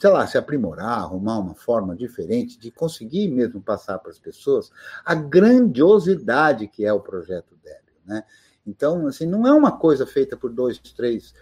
sei 0.00 0.08
lá, 0.08 0.26
se 0.26 0.38
aprimorar, 0.38 1.00
arrumar 1.00 1.38
uma 1.38 1.54
forma 1.54 1.94
diferente 1.94 2.58
de 2.58 2.70
conseguir 2.70 3.28
mesmo 3.28 3.60
passar 3.60 3.98
para 3.98 4.10
as 4.10 4.18
pessoas 4.18 4.72
a 5.04 5.14
grandiosidade 5.14 6.66
que 6.66 6.86
é 6.86 6.92
o 6.92 7.00
projeto 7.00 7.54
Debian, 7.62 7.79
né? 8.10 8.24
Então, 8.66 9.06
assim, 9.06 9.24
não 9.24 9.46
é 9.46 9.52
uma 9.52 9.72
coisa 9.72 10.04
feita 10.04 10.36
por 10.36 10.52
dois, 10.52 10.78
três, 10.78 11.32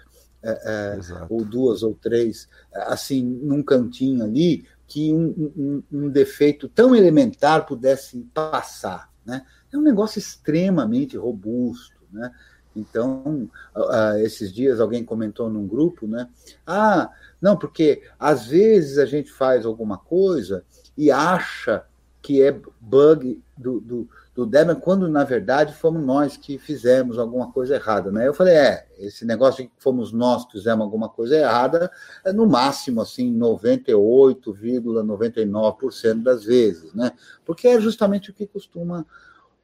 é, 0.43 0.51
é, 0.51 0.99
ou 1.29 1.45
duas 1.45 1.83
ou 1.83 1.95
três, 1.95 2.47
assim, 2.73 3.25
num 3.25 3.63
cantinho 3.63 4.23
ali, 4.23 4.67
que 4.87 5.13
um, 5.13 5.53
um, 5.57 5.83
um, 5.91 6.09
defeito 6.09 6.69
tão 6.69 6.95
elementar 6.95 7.67
pudesse 7.67 8.21
passar, 8.33 9.11
né? 9.25 9.45
É 9.73 9.77
um 9.77 9.83
negócio 9.83 10.19
extremamente 10.19 11.17
robusto, 11.17 12.01
né? 12.13 12.31
Então, 12.77 13.51
uh, 13.75 14.19
esses 14.19 14.53
dias 14.53 14.81
alguém 14.81 15.05
comentou 15.05 15.51
num 15.51 15.67
grupo, 15.67 16.07
né? 16.07 16.29
Ah, 16.67 17.11
não, 17.41 17.57
porque 17.57 18.03
às 18.19 18.47
vezes 18.47 18.99
a 18.99 19.07
gente 19.07 19.33
faz 19.33 19.67
alguma 19.67 19.99
coisa 19.99 20.65
e 20.97 21.11
acha 21.11 21.85
que 22.23 22.43
é 22.43 22.53
bug 22.81 23.43
do, 23.57 23.81
do, 23.81 24.09
do 24.39 24.47
Debian, 24.47 24.77
quando 24.77 25.09
na 25.09 25.25
verdade 25.25 25.75
fomos 25.75 26.01
nós 26.01 26.37
que 26.37 26.59
fizemos 26.59 27.19
alguma 27.19 27.51
coisa 27.51 27.75
errada, 27.75 28.13
né? 28.13 28.29
Eu 28.29 28.33
falei, 28.33 28.55
é, 28.55 28.87
esse 28.97 29.25
negócio 29.25 29.65
de 29.65 29.69
que 29.69 29.83
fomos 29.83 30.13
nós 30.13 30.45
que 30.45 30.53
fizemos 30.53 30.85
alguma 30.85 31.09
coisa 31.09 31.37
errada, 31.37 31.91
é 32.25 32.33
no 32.33 32.47
máximo, 32.47 33.01
assim, 33.01 33.37
98,99% 33.37 36.23
das 36.23 36.45
vezes, 36.45 36.95
né? 36.95 37.11
Porque 37.45 37.67
é 37.67 37.81
justamente 37.81 38.31
o 38.31 38.33
que 38.33 38.47
costuma 38.47 39.05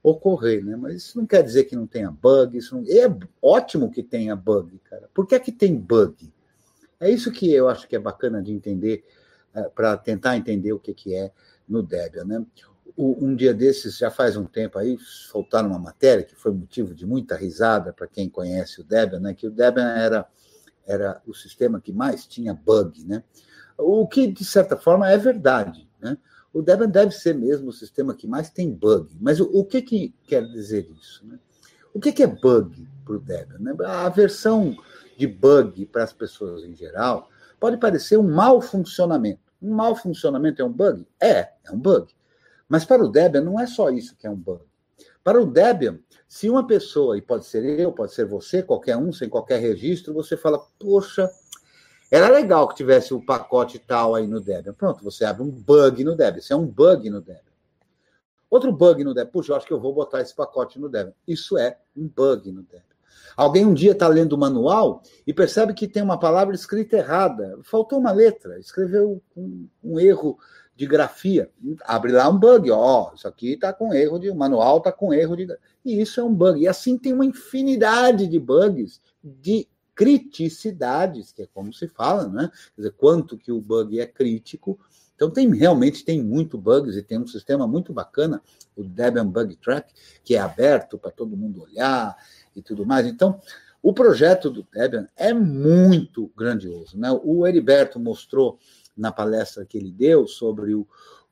ocorrer, 0.03 0.65
né? 0.65 0.75
Mas 0.75 0.97
isso 0.97 1.19
não 1.19 1.25
quer 1.25 1.45
dizer 1.45 1.67
que 1.67 1.77
não 1.77 1.87
tenha 1.87 2.11
bug, 2.11 2.59
isso 2.59 2.75
não... 2.75 2.83
é 2.89 3.09
ótimo 3.41 3.93
que 3.93 4.03
tenha 4.03 4.35
bug, 4.35 4.81
cara. 4.91 5.09
Por 5.15 5.25
que 5.25 5.37
é 5.37 5.39
que 5.39 5.53
tem 5.53 5.77
bug? 5.77 6.35
É 6.99 7.09
isso 7.09 7.31
que 7.31 7.49
eu 7.53 7.69
acho 7.69 7.87
que 7.87 7.95
é 7.95 8.01
bacana 8.01 8.43
de 8.43 8.51
entender, 8.51 9.05
é, 9.55 9.63
para 9.69 9.97
tentar 9.97 10.37
entender 10.37 10.73
o 10.73 10.81
que, 10.81 10.93
que 10.93 11.15
é 11.15 11.31
no 11.69 11.81
Debian, 11.81 12.25
né? 12.25 12.45
Um 12.97 13.35
dia 13.35 13.53
desses, 13.53 13.99
já 13.99 14.09
faz 14.09 14.37
um 14.37 14.45
tempo 14.45 14.79
aí, 14.79 14.97
soltaram 15.01 15.69
uma 15.69 15.81
matéria 15.81 16.23
que 16.23 16.37
foi 16.37 16.53
motivo 16.53 16.95
de 16.95 17.05
muita 17.05 17.35
risada 17.35 17.93
para 17.93 18.07
quem 18.07 18.29
conhece 18.29 18.81
o 18.81 18.85
Debian, 18.85 19.19
né? 19.19 19.35
Que 19.35 19.49
o 19.49 19.51
Debian 19.51 19.89
era, 19.89 20.29
era 20.87 21.21
o 21.27 21.35
sistema 21.35 21.81
que 21.81 21.93
mais 21.93 22.25
tinha 22.25 22.55
bug, 22.55 23.05
né? 23.05 23.25
O 23.77 24.07
que, 24.07 24.29
de 24.29 24.45
certa 24.45 24.77
forma, 24.77 25.11
é 25.11 25.19
verdade, 25.19 25.91
né? 26.01 26.17
O 26.53 26.63
Debian 26.63 26.89
deve 26.89 27.11
ser 27.11 27.35
mesmo 27.35 27.71
o 27.71 27.73
sistema 27.73 28.15
que 28.15 28.29
mais 28.29 28.49
tem 28.49 28.71
bug. 28.71 29.17
Mas 29.21 29.41
o, 29.41 29.51
o 29.53 29.65
que, 29.65 29.83
que 29.83 30.15
quer 30.29 30.47
dizer 30.47 30.89
isso? 30.97 31.27
Né? 31.27 31.37
O 31.93 31.99
que, 31.99 32.13
que 32.13 32.23
é 32.23 32.29
bug 32.29 32.89
para 33.05 33.17
o 33.17 33.19
Debian? 33.19 33.59
Né? 33.59 33.75
A 33.85 34.09
versão 34.09 34.77
de 35.19 35.27
bug 35.27 35.85
para 35.87 36.05
as 36.05 36.13
pessoas 36.13 36.63
em 36.63 36.77
geral 36.77 37.29
pode 37.59 37.77
parecer 37.77 38.17
um 38.17 38.31
mau 38.31 38.61
funcionamento. 38.61 39.41
Um 39.61 39.75
mau 39.75 39.97
funcionamento 39.97 40.63
é 40.63 40.65
um 40.65 40.73
bug? 40.73 41.05
É, 41.21 41.51
é 41.65 41.73
um 41.73 41.79
bug. 41.79 42.15
Mas 42.75 42.85
para 42.85 43.05
o 43.05 43.09
Debian 43.09 43.41
não 43.41 43.61
é 43.61 43.69
só 43.69 43.89
isso 43.89 44.17
que 44.17 44.27
é 44.27 44.31
um 44.31 44.35
bug. 44.35 44.65
Para 45.23 45.41
o 45.41 45.47
Debian, 45.47 46.01
se 46.27 46.51
uma 46.51 46.67
pessoa, 46.67 47.17
e 47.17 47.23
pode 47.23 47.45
ser 47.45 47.63
eu, 47.79 47.93
pode 47.93 48.13
ser 48.13 48.27
você, 48.27 48.65
qualquer 48.65 48.97
um, 48.97 49.13
sem 49.13 49.29
qualquer 49.29 49.61
registro, 49.61 50.13
você 50.13 50.37
fala, 50.37 50.61
poxa, 50.77 51.31
era 52.11 52.29
legal 52.29 52.67
que 52.67 52.75
tivesse 52.75 53.15
o 53.15 53.19
um 53.19 53.25
pacote 53.25 53.79
tal 53.79 54.17
aí 54.17 54.27
no 54.27 54.41
Debian. 54.41 54.73
Pronto, 54.73 55.05
você 55.05 55.25
abre 55.25 55.45
um 55.45 55.51
bug 55.53 56.03
no 56.03 56.17
Debian. 56.17 56.41
Isso 56.41 56.53
é 56.53 56.57
um 56.57 56.67
bug 56.67 57.09
no 57.11 57.21
Debian. 57.21 57.43
Outro 58.51 58.73
bug 58.73 59.05
no 59.05 59.15
Debian. 59.15 59.31
Puxa, 59.31 59.53
eu 59.53 59.57
acho 59.57 59.69
que 59.69 59.73
eu 59.73 59.79
vou 59.79 59.95
botar 59.95 60.21
esse 60.21 60.35
pacote 60.35 60.81
no 60.81 60.89
Debian. 60.89 61.15
Isso 61.29 61.57
é 61.57 61.79
um 61.97 62.09
bug 62.09 62.51
no 62.51 62.63
Debian. 62.63 62.83
Alguém 63.37 63.65
um 63.65 63.73
dia 63.75 63.93
está 63.93 64.09
lendo 64.09 64.33
o 64.33 64.39
manual 64.39 65.01
e 65.25 65.33
percebe 65.33 65.75
que 65.75 65.87
tem 65.87 66.03
uma 66.03 66.19
palavra 66.19 66.57
escrita 66.57 66.97
errada. 66.97 67.57
Faltou 67.63 68.01
uma 68.01 68.11
letra, 68.11 68.59
escreveu 68.59 69.23
um, 69.37 69.69
um 69.81 70.01
erro 70.01 70.37
de 70.77 70.87
grafia. 70.87 71.51
Abre 71.85 72.13
lá 72.13 72.29
um 72.29 72.39
bug, 72.39 72.71
ó, 72.71 73.13
isso 73.15 73.29
aqui 73.29 73.53
está 73.53 73.73
com 73.73 73.95
erro 73.95 74.19
de. 74.19 74.31
O 74.31 74.35
manual 74.35 74.79
está 74.79 74.91
com 74.91 75.13
erro 75.13 75.37
de. 75.37 75.47
E 75.85 76.01
isso 76.01 76.21
é 76.21 76.25
um 76.25 76.35
bug. 76.35 76.61
E 76.61 76.69
assim 76.69 76.99
tem 76.99 77.13
uma 77.13 77.25
infinidade 77.25 78.27
de 78.27 78.39
bugs 78.39 79.01
de 79.23 79.69
criticidades, 79.95 81.33
que 81.33 81.43
é 81.43 81.49
como 81.55 81.73
se 81.73 81.87
fala, 81.87 82.29
né? 82.29 82.51
Quer 82.75 82.83
dizer, 82.83 82.95
quanto 82.97 83.39
que 83.39 83.53
o 83.53 83.61
bug 83.61 84.01
é 84.01 84.07
crítico. 84.07 84.79
Então 85.15 85.31
tem 85.31 85.49
realmente 85.55 86.05
tem 86.05 86.21
muito 86.21 86.59
bugs 86.59 86.97
e 86.97 87.03
tem 87.03 87.21
um 87.21 87.27
sistema 87.27 87.69
muito 87.69 87.93
bacana, 87.93 88.43
o 88.75 88.83
Debian 88.83 89.27
Bug 89.29 89.55
Track, 89.57 89.95
que 90.25 90.35
é 90.35 90.41
aberto 90.41 90.99
para 90.99 91.13
todo 91.13 91.37
mundo 91.37 91.63
olhar 91.63 92.17
e 92.57 92.61
tudo 92.61 92.85
mais. 92.85 93.07
Então, 93.07 93.41
o 93.81 93.93
projeto 93.93 94.51
do 94.51 94.67
Debian 94.73 95.07
é 95.17 95.33
muito 95.33 96.33
grandioso, 96.37 96.99
né? 96.99 97.09
O 97.23 97.47
Heriberto 97.47 98.01
mostrou 98.01 98.59
na 98.97 99.13
palestra 99.13 99.65
que 99.65 99.79
ele 99.79 99.91
deu 99.91 100.27
sobre 100.27 100.75
o, 100.75 100.87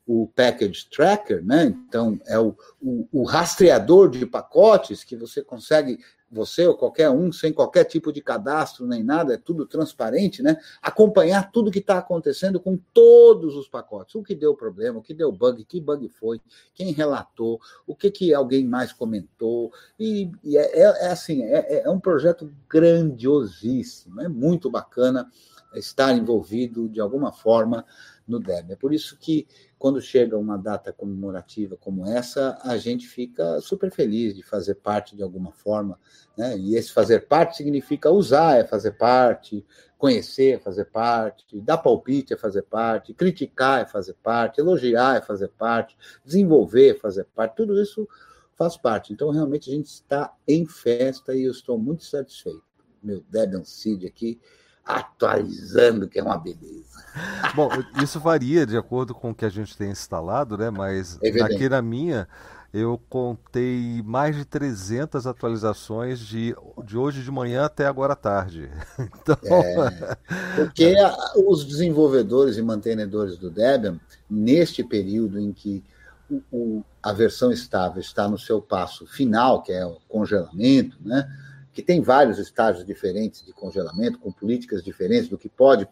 o 0.07 0.29
package 0.35 0.89
tracker, 0.91 1.45
né? 1.45 1.67
Então 1.89 2.21
é 2.27 2.39
o, 2.39 2.57
o, 2.81 3.09
o, 3.13 3.25
rastreador 3.25 4.11
de 4.11 4.27
pacotes 4.27 5.05
que 5.05 5.17
você 5.17 5.43
consegue 5.43 5.99
você 6.33 6.67
ou 6.67 6.75
qualquer 6.75 7.11
um, 7.11 7.31
sem 7.31 7.53
qualquer 7.53 7.85
tipo 7.85 8.11
de 8.11 8.23
cadastro 8.23 8.87
nem 8.87 9.05
nada, 9.05 9.35
é 9.35 9.37
tudo 9.37 9.67
transparente, 9.67 10.43
né? 10.43 10.57
Acompanhar 10.81 11.53
tudo 11.53 11.71
que 11.71 11.79
está 11.79 11.99
acontecendo 11.99 12.59
com 12.59 12.79
todos 12.95 13.55
os 13.55 13.69
pacotes. 13.69 14.15
O 14.15 14.23
que 14.23 14.35
deu 14.35 14.57
problema, 14.57 14.99
o 14.99 15.03
que 15.03 15.13
deu 15.13 15.31
bug, 15.31 15.63
que 15.65 15.79
bug 15.79 16.09
foi, 16.09 16.41
quem 16.75 16.93
relatou, 16.93 17.61
o 17.87 17.95
que, 17.95 18.11
que 18.11 18.33
alguém 18.33 18.67
mais 18.67 18.93
comentou. 18.93 19.71
E, 20.01 20.33
e 20.43 20.57
é, 20.57 20.81
é, 20.81 21.05
é, 21.05 21.07
assim, 21.09 21.43
é, 21.43 21.83
é 21.85 21.91
um 21.91 22.01
projeto 22.01 22.51
grandiosíssimo, 22.69 24.23
é 24.23 24.29
muito 24.29 24.71
bacana 24.71 25.31
estar 25.75 26.13
envolvido 26.13 26.89
de 26.89 27.01
alguma 27.01 27.33
forma 27.33 27.85
no 28.27 28.39
DEB. 28.39 28.73
É 28.73 28.77
por 28.77 28.93
isso 28.93 29.17
que, 29.19 29.47
quando 29.79 30.01
chega 30.01 30.39
uma 30.39 30.57
data 30.57 30.93
comemorativa 30.93 31.77
como 31.77 32.07
essa, 32.07 32.59
a 32.63 32.77
gente 32.77 33.07
fica 33.07 33.61
super 33.61 33.91
feliz 33.91 34.35
de 34.35 34.43
fazer 34.43 34.77
parte 34.77 35.17
de 35.17 35.23
alguma 35.23 35.53
forma. 35.53 35.99
Né? 36.37 36.57
E 36.57 36.77
esse 36.77 36.93
fazer 36.93 37.27
parte 37.27 37.57
significa 37.57 38.11
usar, 38.11 38.59
é 38.59 38.65
fazer 38.65 38.93
parte, 38.93 39.65
conhecer 39.99 40.57
é 40.57 40.59
fazer 40.59 40.87
parte, 40.87 41.61
dar 41.61 41.79
palpite 41.79 42.35
é 42.35 42.37
fazer 42.37 42.63
parte, 42.63 43.15
criticar 43.15 43.83
é 43.83 43.87
fazer 43.87 44.15
parte, 44.15 44.61
elogiar 44.61 45.17
é 45.17 45.21
fazer 45.21 45.49
parte, 45.49 45.97
desenvolver 46.25 46.97
é 46.97 46.99
fazer 46.99 47.25
parte, 47.35 47.57
tudo 47.57 47.81
isso 47.81 48.09
faz 48.57 48.77
parte. 48.77 49.13
Então, 49.13 49.31
realmente, 49.31 49.71
a 49.71 49.75
gente 49.75 49.87
está 49.87 50.35
em 50.47 50.67
festa 50.67 51.35
e 51.35 51.45
eu 51.45 51.53
estou 51.53 51.79
muito 51.79 52.05
satisfeito. 52.05 52.63
Meu 53.03 53.25
Debian 53.29 53.65
Seed 53.65 54.05
aqui 54.05 54.41
atualizando, 54.85 56.09
que 56.09 56.19
é 56.19 56.23
uma 56.23 56.39
beleza. 56.39 56.83
Bom, 57.55 57.69
isso 58.03 58.19
varia 58.19 58.67
de 58.67 58.77
acordo 58.77 59.15
com 59.15 59.31
o 59.31 59.35
que 59.35 59.45
a 59.45 59.51
gente 59.51 59.77
tem 59.77 59.91
instalado, 59.91 60.57
né? 60.57 60.71
Mas 60.71 61.19
é 61.23 61.43
aqui 61.43 61.69
na 61.69 61.83
minha 61.83 62.27
eu 62.73 62.99
contei 63.11 64.03
mais 64.03 64.35
de 64.35 64.47
300 64.47 65.27
atualizações 65.27 66.21
de, 66.21 66.57
de 66.85 66.97
hoje 66.97 67.23
de 67.23 67.31
manhã 67.31 67.67
até 67.67 67.87
agora 67.87 68.15
à 68.15 68.17
tarde. 68.17 68.71
Então... 69.23 69.37
É, 69.45 70.17
porque 70.57 70.97
a, 70.97 71.15
os 71.47 71.65
desenvolvedores 71.65 72.57
e 72.57 72.63
mantenedores 72.63 73.37
do 73.37 73.51
Debian, 73.51 74.01
neste 74.29 74.83
período 74.83 75.39
em 75.39 75.53
que 75.53 75.85
o, 76.31 76.43
o, 76.51 76.85
a 77.03 77.13
versão 77.13 77.53
estável 77.53 78.01
está 78.01 78.27
no 78.27 78.39
seu 78.39 78.61
passo 78.63 79.07
final, 79.07 79.63
que 79.63 79.73
é 79.73 79.85
o 79.85 79.99
congelamento, 80.09 80.97
né? 81.05 81.29
Que 81.73 81.83
tem 81.83 82.01
vários 82.01 82.39
estágios 82.39 82.85
diferentes 82.85 83.45
de 83.45 83.53
congelamento, 83.53 84.19
com 84.19 84.31
políticas 84.31 84.83
diferentes 84.83 85.29
do 85.29 85.39
que 85.39 85.49
pode 85.49 85.89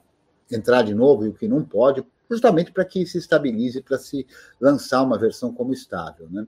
entrar 0.51 0.83
de 0.83 0.95
novo 0.95 1.25
e 1.25 1.29
o 1.29 1.33
que 1.33 1.49
não 1.49 1.65
pode, 1.65 2.05
justamente 2.31 2.73
para 2.73 2.85
que 2.85 3.07
se 3.07 3.19
estabilize, 3.19 3.83
para 3.83 3.99
se 3.99 4.27
lançar 4.61 5.03
uma 5.03 5.19
versão 5.19 5.53
como 5.53 5.73
estável. 5.73 6.29
Né? 6.31 6.47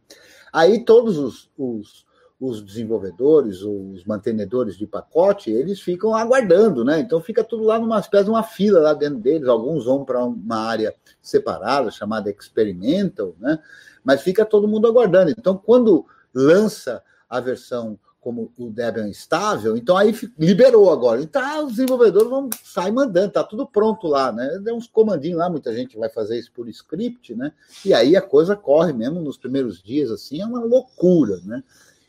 Aí 0.52 0.84
todos 0.84 1.18
os, 1.18 1.50
os, 1.56 2.06
os 2.38 2.62
desenvolvedores, 2.62 3.62
os 3.62 4.04
mantenedores 4.04 4.76
de 4.76 4.86
pacote, 4.86 5.50
eles 5.50 5.80
ficam 5.80 6.14
aguardando, 6.14 6.84
né? 6.84 6.98
Então 7.00 7.20
fica 7.20 7.44
tudo 7.44 7.62
lá 7.62 7.78
numa 7.78 8.00
espécie 8.00 8.24
de 8.24 8.30
uma 8.30 8.42
fila 8.42 8.80
lá 8.80 8.94
dentro 8.94 9.18
deles. 9.18 9.48
Alguns 9.48 9.84
vão 9.84 10.04
para 10.04 10.24
uma 10.24 10.56
área 10.56 10.94
separada, 11.20 11.90
chamada 11.90 12.30
experimental, 12.30 13.34
né? 13.38 13.58
Mas 14.04 14.22
fica 14.22 14.44
todo 14.44 14.66
mundo 14.66 14.88
aguardando. 14.88 15.30
Então, 15.30 15.56
quando 15.56 16.04
lança 16.34 17.02
a 17.28 17.38
versão 17.38 17.98
como 18.22 18.52
o 18.56 18.70
Debian 18.70 19.08
estável, 19.08 19.76
então 19.76 19.96
aí 19.96 20.14
liberou 20.38 20.92
agora. 20.92 21.20
Então 21.20 21.66
os 21.66 21.72
desenvolvedores 21.72 22.30
vão 22.30 22.48
sair 22.62 22.92
mandando, 22.92 23.32
tá 23.32 23.42
tudo 23.42 23.66
pronto 23.66 24.06
lá, 24.06 24.30
né? 24.30 24.60
Deu 24.62 24.76
uns 24.76 24.86
comandinhos 24.86 25.38
lá, 25.38 25.50
muita 25.50 25.74
gente 25.74 25.98
vai 25.98 26.08
fazer 26.08 26.38
isso 26.38 26.52
por 26.52 26.68
script, 26.68 27.34
né? 27.34 27.52
E 27.84 27.92
aí 27.92 28.14
a 28.14 28.22
coisa 28.22 28.54
corre 28.54 28.92
mesmo 28.92 29.20
nos 29.20 29.36
primeiros 29.36 29.82
dias, 29.82 30.08
assim, 30.08 30.40
é 30.40 30.46
uma 30.46 30.60
loucura, 30.60 31.40
né? 31.44 31.64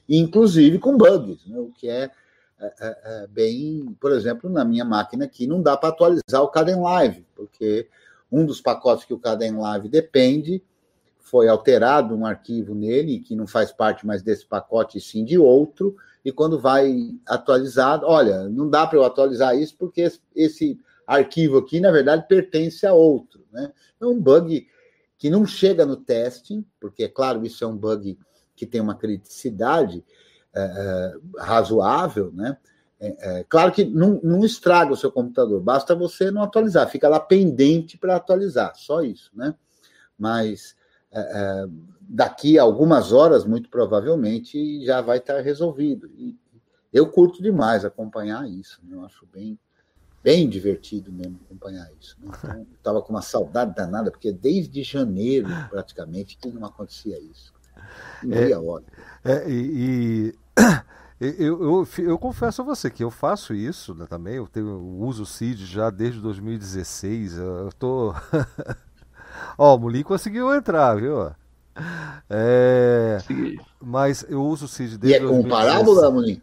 Inclusive 0.07 0.77
com 0.77 0.95
bugs, 0.95 1.47
né? 1.47 1.57
O 1.57 1.71
que 1.71 1.89
é, 1.89 2.11
é, 2.59 2.73
é, 2.79 2.97
é 3.23 3.27
bem, 3.27 3.97
por 3.99 4.11
exemplo, 4.11 4.51
na 4.51 4.63
minha 4.63 4.85
máquina 4.85 5.25
aqui 5.25 5.47
não 5.47 5.63
dá 5.63 5.75
para 5.75 5.89
atualizar 5.89 6.43
o 6.43 6.49
Caden 6.49 6.79
Live, 6.79 7.25
porque 7.35 7.89
um 8.31 8.45
dos 8.45 8.61
pacotes 8.61 9.03
que 9.03 9.15
o 9.15 9.19
Caden 9.19 9.57
Live 9.57 9.89
depende 9.89 10.63
foi 11.23 11.47
alterado 11.47 12.13
um 12.13 12.25
arquivo 12.25 12.75
nele, 12.75 13.19
que 13.19 13.35
não 13.35 13.47
faz 13.47 13.71
parte 13.71 14.05
mais 14.05 14.21
desse 14.21 14.45
pacote, 14.45 14.99
sim 14.99 15.23
de 15.23 15.37
outro, 15.39 15.95
e 16.23 16.31
quando 16.31 16.59
vai 16.59 17.15
atualizado, 17.25 18.05
olha, 18.05 18.47
não 18.49 18.69
dá 18.69 18.85
para 18.85 18.99
eu 18.99 19.05
atualizar 19.05 19.57
isso 19.57 19.75
porque 19.77 20.11
esse 20.35 20.79
arquivo 21.07 21.57
aqui, 21.57 21.79
na 21.79 21.91
verdade, 21.91 22.27
pertence 22.27 22.85
a 22.85 22.93
outro. 22.93 23.45
Né? 23.51 23.71
É 23.99 24.05
um 24.05 24.21
bug 24.21 24.67
que 25.17 25.29
não 25.29 25.45
chega 25.45 25.85
no 25.85 25.95
testing, 25.95 26.65
porque, 26.79 27.05
é 27.05 27.07
claro, 27.07 27.45
isso 27.45 27.63
é 27.63 27.67
um 27.67 27.77
bug 27.77 28.19
que 28.55 28.65
tem 28.65 28.81
uma 28.81 28.95
criticidade 28.95 30.03
é, 30.53 30.61
é, 30.61 31.13
razoável, 31.41 32.31
né? 32.33 32.57
É, 32.99 33.39
é, 33.39 33.45
claro 33.49 33.71
que 33.71 33.83
não, 33.83 34.19
não 34.23 34.45
estraga 34.45 34.93
o 34.93 34.97
seu 34.97 35.11
computador, 35.11 35.59
basta 35.59 35.95
você 35.95 36.31
não 36.31 36.43
atualizar, 36.43 36.87
fica 36.89 37.09
lá 37.09 37.19
pendente 37.19 37.97
para 37.97 38.15
atualizar, 38.15 38.73
só 38.75 39.01
isso, 39.01 39.31
né? 39.33 39.55
Mas 40.17 40.75
daqui 42.01 42.59
a 42.59 42.63
algumas 42.63 43.11
horas, 43.11 43.45
muito 43.45 43.69
provavelmente, 43.69 44.85
já 44.85 45.01
vai 45.01 45.17
estar 45.17 45.41
resolvido. 45.41 46.09
E 46.17 46.37
eu 46.91 47.07
curto 47.07 47.41
demais 47.41 47.83
acompanhar 47.83 48.47
isso, 48.47 48.79
né? 48.83 48.95
eu 48.95 49.03
acho 49.03 49.25
bem, 49.33 49.57
bem 50.23 50.47
divertido 50.47 51.11
mesmo 51.11 51.39
acompanhar 51.45 51.89
isso. 51.99 52.17
Né? 52.21 52.31
Então, 52.37 52.67
estava 52.77 53.01
com 53.01 53.13
uma 53.13 53.21
saudade 53.21 53.73
danada, 53.75 54.11
porque 54.11 54.31
desde 54.31 54.83
janeiro, 54.83 55.47
praticamente, 55.69 56.37
que 56.37 56.49
não 56.49 56.65
acontecia 56.65 57.19
isso. 57.19 57.53
Meia 58.21 58.53
é, 58.53 58.57
hora. 58.57 58.83
É, 59.23 59.49
e, 59.49 60.33
e 61.19 61.25
eu, 61.39 61.63
eu, 61.63 61.87
eu, 61.97 62.19
confesso 62.19 62.61
a 62.61 62.65
você 62.65 62.89
que 62.89 63.03
eu 63.03 63.09
faço 63.09 63.53
isso 63.53 63.95
né, 63.95 64.05
também. 64.05 64.35
Eu, 64.35 64.47
tenho, 64.47 64.67
eu 64.67 64.83
uso 64.99 65.23
o 65.23 65.25
CID 65.25 65.65
já 65.65 65.89
desde 65.89 66.21
2016. 66.21 67.37
Eu 67.37 67.69
tô. 67.77 68.13
Ó, 69.57 69.75
o 69.75 69.79
Mulim 69.79 70.03
conseguiu 70.03 70.53
entrar, 70.53 70.95
viu? 70.95 71.31
É, 72.29 73.17
mas 73.81 74.25
eu 74.29 74.43
uso 74.43 74.65
o 74.65 74.67
CID 74.67 74.97
desde. 74.97 75.23
E 75.23 75.25
é 75.25 75.27
com 75.27 75.47
parábola, 75.47 76.11
Mulim? 76.11 76.41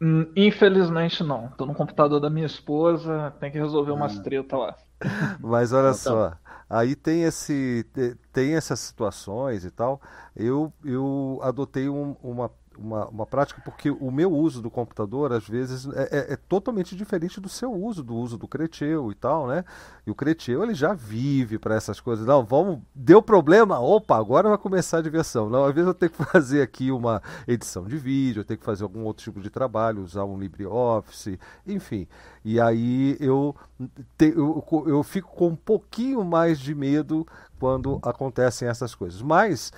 Hum, 0.00 0.30
infelizmente 0.36 1.24
não. 1.24 1.48
Tô 1.56 1.66
no 1.66 1.74
computador 1.74 2.20
da 2.20 2.30
minha 2.30 2.46
esposa, 2.46 3.32
tem 3.40 3.50
que 3.50 3.58
resolver 3.58 3.90
umas 3.90 4.18
ah. 4.18 4.22
treta 4.22 4.56
lá. 4.56 4.76
Mas 5.40 5.72
olha 5.72 5.90
então, 5.90 5.94
só, 5.94 6.32
aí 6.68 6.94
tem 6.94 7.22
esse 7.22 7.84
tem 8.32 8.54
essas 8.54 8.78
situações 8.80 9.64
e 9.64 9.70
tal. 9.70 10.00
Eu 10.36 10.72
eu 10.84 11.40
adotei 11.42 11.88
um, 11.88 12.16
uma 12.22 12.50
uma, 12.78 13.06
uma 13.08 13.26
prática, 13.26 13.60
porque 13.64 13.90
o 13.90 14.10
meu 14.10 14.32
uso 14.32 14.62
do 14.62 14.70
computador, 14.70 15.32
às 15.32 15.46
vezes, 15.46 15.88
é, 15.88 16.02
é, 16.10 16.32
é 16.34 16.36
totalmente 16.36 16.94
diferente 16.94 17.40
do 17.40 17.48
seu 17.48 17.72
uso, 17.72 18.02
do 18.02 18.14
uso 18.14 18.38
do 18.38 18.46
Creteu 18.46 19.10
e 19.10 19.14
tal, 19.14 19.46
né? 19.46 19.64
E 20.06 20.10
o 20.10 20.14
Creteu, 20.14 20.62
ele 20.62 20.74
já 20.74 20.94
vive 20.94 21.58
para 21.58 21.74
essas 21.74 22.00
coisas. 22.00 22.24
Não, 22.24 22.44
vamos, 22.44 22.78
deu 22.94 23.20
problema, 23.20 23.80
opa, 23.80 24.16
agora 24.16 24.48
vai 24.48 24.58
começar 24.58 24.98
a 24.98 25.02
diversão. 25.02 25.50
Não, 25.50 25.64
às 25.64 25.74
vezes 25.74 25.88
eu 25.88 25.94
tenho 25.94 26.12
que 26.12 26.24
fazer 26.24 26.62
aqui 26.62 26.90
uma 26.90 27.20
edição 27.46 27.84
de 27.84 27.96
vídeo, 27.96 28.40
eu 28.40 28.44
tenho 28.44 28.58
que 28.58 28.64
fazer 28.64 28.84
algum 28.84 29.04
outro 29.04 29.24
tipo 29.24 29.40
de 29.40 29.50
trabalho, 29.50 30.02
usar 30.02 30.24
um 30.24 30.38
LibreOffice, 30.38 31.38
enfim. 31.66 32.06
E 32.44 32.60
aí 32.60 33.16
eu, 33.18 33.54
te, 34.16 34.32
eu, 34.36 34.64
eu 34.86 35.02
fico 35.02 35.34
com 35.34 35.48
um 35.48 35.56
pouquinho 35.56 36.24
mais 36.24 36.58
de 36.58 36.74
medo 36.74 37.26
quando 37.58 37.98
acontecem 38.02 38.68
essas 38.68 38.94
coisas. 38.94 39.20
Mas 39.20 39.72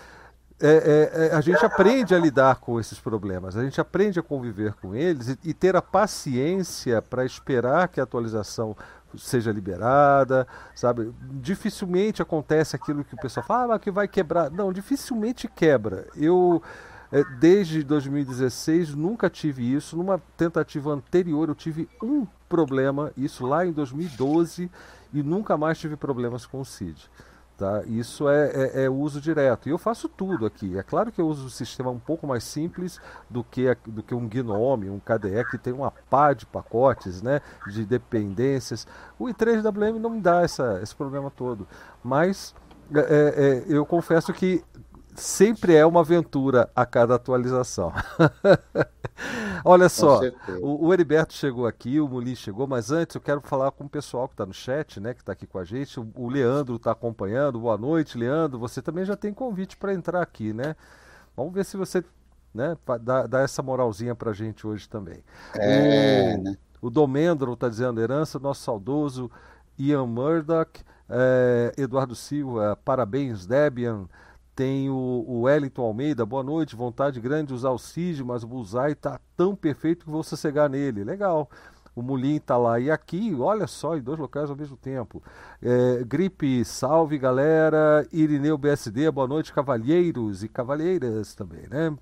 é, 0.60 0.68
é, 0.68 1.26
é, 1.26 1.34
a 1.34 1.40
gente 1.40 1.64
aprende 1.64 2.14
a 2.14 2.18
lidar 2.18 2.56
com 2.56 2.78
esses 2.78 2.98
problemas, 2.98 3.56
a 3.56 3.64
gente 3.64 3.80
aprende 3.80 4.20
a 4.20 4.22
conviver 4.22 4.74
com 4.74 4.94
eles 4.94 5.28
e, 5.28 5.38
e 5.44 5.54
ter 5.54 5.74
a 5.74 5.80
paciência 5.80 7.00
para 7.00 7.24
esperar 7.24 7.88
que 7.88 7.98
a 7.98 8.02
atualização 8.02 8.76
seja 9.16 9.50
liberada, 9.50 10.46
sabe? 10.74 11.12
Dificilmente 11.40 12.22
acontece 12.22 12.76
aquilo 12.76 13.02
que 13.02 13.14
o 13.14 13.18
pessoal 13.18 13.44
fala 13.44 13.74
ah, 13.74 13.78
que 13.78 13.90
vai 13.90 14.06
quebrar. 14.06 14.50
Não, 14.50 14.72
dificilmente 14.72 15.48
quebra. 15.48 16.06
Eu 16.14 16.62
é, 17.10 17.24
desde 17.24 17.82
2016 17.82 18.94
nunca 18.94 19.28
tive 19.28 19.74
isso. 19.74 19.96
Numa 19.96 20.20
tentativa 20.36 20.92
anterior 20.92 21.48
eu 21.48 21.54
tive 21.54 21.88
um 22.02 22.26
problema, 22.48 23.12
isso 23.16 23.46
lá 23.46 23.66
em 23.66 23.72
2012 23.72 24.70
e 25.12 25.22
nunca 25.22 25.56
mais 25.56 25.78
tive 25.78 25.96
problemas 25.96 26.46
com 26.46 26.60
o 26.60 26.64
CID. 26.64 27.10
Tá? 27.60 27.82
Isso 27.84 28.26
é, 28.26 28.50
é, 28.54 28.84
é, 28.84 28.88
uso 28.88 29.20
direto. 29.20 29.68
E 29.68 29.70
eu 29.70 29.76
faço 29.76 30.08
tudo 30.08 30.46
aqui. 30.46 30.78
É 30.78 30.82
claro 30.82 31.12
que 31.12 31.20
eu 31.20 31.28
uso 31.28 31.44
um 31.44 31.50
sistema 31.50 31.90
um 31.90 31.98
pouco 31.98 32.26
mais 32.26 32.42
simples 32.42 32.98
do 33.28 33.44
que, 33.44 33.76
do 33.86 34.02
que 34.02 34.14
um 34.14 34.26
GNOME, 34.26 34.88
um 34.88 34.98
KDE, 34.98 35.44
que 35.50 35.58
tem 35.58 35.70
uma 35.70 35.90
pá 36.08 36.32
de 36.32 36.46
pacotes, 36.46 37.20
né, 37.20 37.42
de 37.66 37.84
dependências. 37.84 38.86
O 39.18 39.26
i3WM 39.26 39.98
não 39.98 40.08
me 40.08 40.22
dá 40.22 40.40
essa, 40.40 40.80
esse 40.82 40.96
problema 40.96 41.30
todo. 41.30 41.68
Mas 42.02 42.54
é, 42.94 43.64
é, 43.68 43.72
eu 43.72 43.84
confesso 43.84 44.32
que 44.32 44.64
sempre 45.14 45.74
é 45.74 45.84
uma 45.84 46.00
aventura 46.00 46.70
a 46.74 46.86
cada 46.86 47.14
atualização. 47.14 47.92
Olha 49.64 49.88
só, 49.88 50.20
o, 50.62 50.86
o, 50.86 50.94
Heriberto 50.94 51.34
chegou 51.34 51.66
aqui, 51.66 52.00
o 52.00 52.08
Muli 52.08 52.34
chegou, 52.34 52.66
mas 52.66 52.90
antes 52.90 53.14
eu 53.14 53.20
quero 53.20 53.40
falar 53.42 53.70
com 53.70 53.84
o 53.84 53.88
pessoal 53.88 54.26
que 54.26 54.34
está 54.34 54.46
no 54.46 54.54
chat, 54.54 54.98
né, 54.98 55.12
que 55.12 55.20
está 55.20 55.32
aqui 55.32 55.46
com 55.46 55.58
a 55.58 55.64
gente. 55.64 56.00
O, 56.00 56.08
o 56.14 56.28
Leandro 56.28 56.76
está 56.76 56.92
acompanhando. 56.92 57.60
Boa 57.60 57.76
noite, 57.76 58.16
Leandro. 58.16 58.58
Você 58.58 58.80
também 58.80 59.04
já 59.04 59.16
tem 59.16 59.34
convite 59.34 59.76
para 59.76 59.92
entrar 59.92 60.22
aqui, 60.22 60.52
né? 60.52 60.74
Vamos 61.36 61.52
ver 61.52 61.64
se 61.64 61.76
você 61.76 62.02
né, 62.54 62.76
dá, 63.02 63.26
dá 63.26 63.40
essa 63.40 63.62
moralzinha 63.62 64.14
para 64.14 64.30
a 64.30 64.34
gente 64.34 64.66
hoje 64.66 64.88
também. 64.88 65.22
É, 65.54 66.36
o, 66.38 66.42
né? 66.42 66.56
o 66.80 66.90
Domendro 66.90 67.52
está 67.52 67.68
dizendo, 67.68 68.00
herança 68.00 68.38
nosso 68.38 68.62
saudoso 68.62 69.30
Ian 69.78 70.06
Murdoch, 70.06 70.82
é, 71.08 71.72
Eduardo 71.76 72.14
Silva, 72.14 72.78
parabéns, 72.84 73.46
Debian. 73.46 74.06
Tem 74.54 74.90
o, 74.90 74.94
o 74.94 75.42
Wellington 75.42 75.82
Almeida, 75.82 76.26
boa 76.26 76.42
noite, 76.42 76.76
vontade 76.76 77.20
grande 77.20 77.48
de 77.48 77.54
usar 77.54 77.70
o 77.70 77.78
CID, 77.78 78.22
mas 78.24 78.42
o 78.42 78.46
Bullseye 78.46 78.92
está 78.92 79.20
tão 79.36 79.54
perfeito 79.54 80.04
que 80.04 80.10
vou 80.10 80.22
sossegar 80.22 80.68
nele. 80.68 81.04
Legal. 81.04 81.48
O 81.94 82.02
Mulim 82.02 82.36
está 82.36 82.56
lá 82.56 82.78
e 82.78 82.90
aqui, 82.90 83.34
olha 83.38 83.66
só, 83.66 83.96
em 83.96 84.00
dois 84.00 84.18
locais 84.18 84.48
ao 84.48 84.56
mesmo 84.56 84.76
tempo. 84.76 85.22
É, 85.60 86.04
gripe, 86.04 86.64
salve 86.64 87.18
galera. 87.18 88.06
Irineu 88.12 88.56
BSD, 88.56 89.10
boa 89.10 89.26
noite, 89.26 89.52
cavalheiros 89.52 90.44
e 90.44 90.48
cavalheiras 90.48 91.34
também, 91.34 91.66
né? 91.68 91.94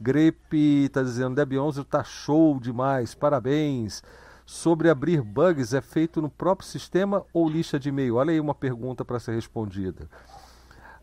Gripe 0.00 0.84
está 0.86 1.02
dizendo, 1.02 1.36
Deb 1.36 1.54
11 1.54 1.80
está 1.80 2.02
show 2.02 2.58
demais, 2.58 3.14
parabéns. 3.14 4.02
Sobre 4.44 4.90
abrir 4.90 5.22
bugs, 5.22 5.74
é 5.74 5.80
feito 5.80 6.20
no 6.20 6.30
próprio 6.30 6.68
sistema 6.68 7.24
ou 7.32 7.48
lista 7.48 7.80
de 7.80 7.88
e-mail? 7.88 8.16
Olha 8.16 8.32
aí 8.32 8.38
uma 8.38 8.54
pergunta 8.54 9.04
para 9.04 9.18
ser 9.18 9.34
respondida. 9.34 10.08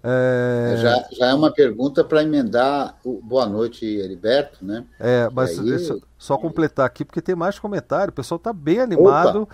É... 0.04 0.76
Já, 0.78 1.08
já 1.14 1.26
é 1.28 1.34
uma 1.34 1.50
pergunta 1.50 2.04
para 2.04 2.22
emendar 2.22 2.98
o 3.06 3.22
boa 3.22 3.46
noite, 3.46 3.86
Heriberto, 3.86 4.66
né? 4.66 4.84
É, 5.00 5.30
mas 5.32 5.58
aí... 5.58 5.66
deixa 5.66 5.98
só 6.18 6.38
completar 6.38 6.86
aqui, 6.86 7.06
porque 7.06 7.22
tem 7.22 7.36
mais 7.36 7.58
comentário. 7.58 8.10
O 8.10 8.14
pessoal 8.14 8.38
está 8.38 8.52
bem 8.52 8.80
animado. 8.80 9.48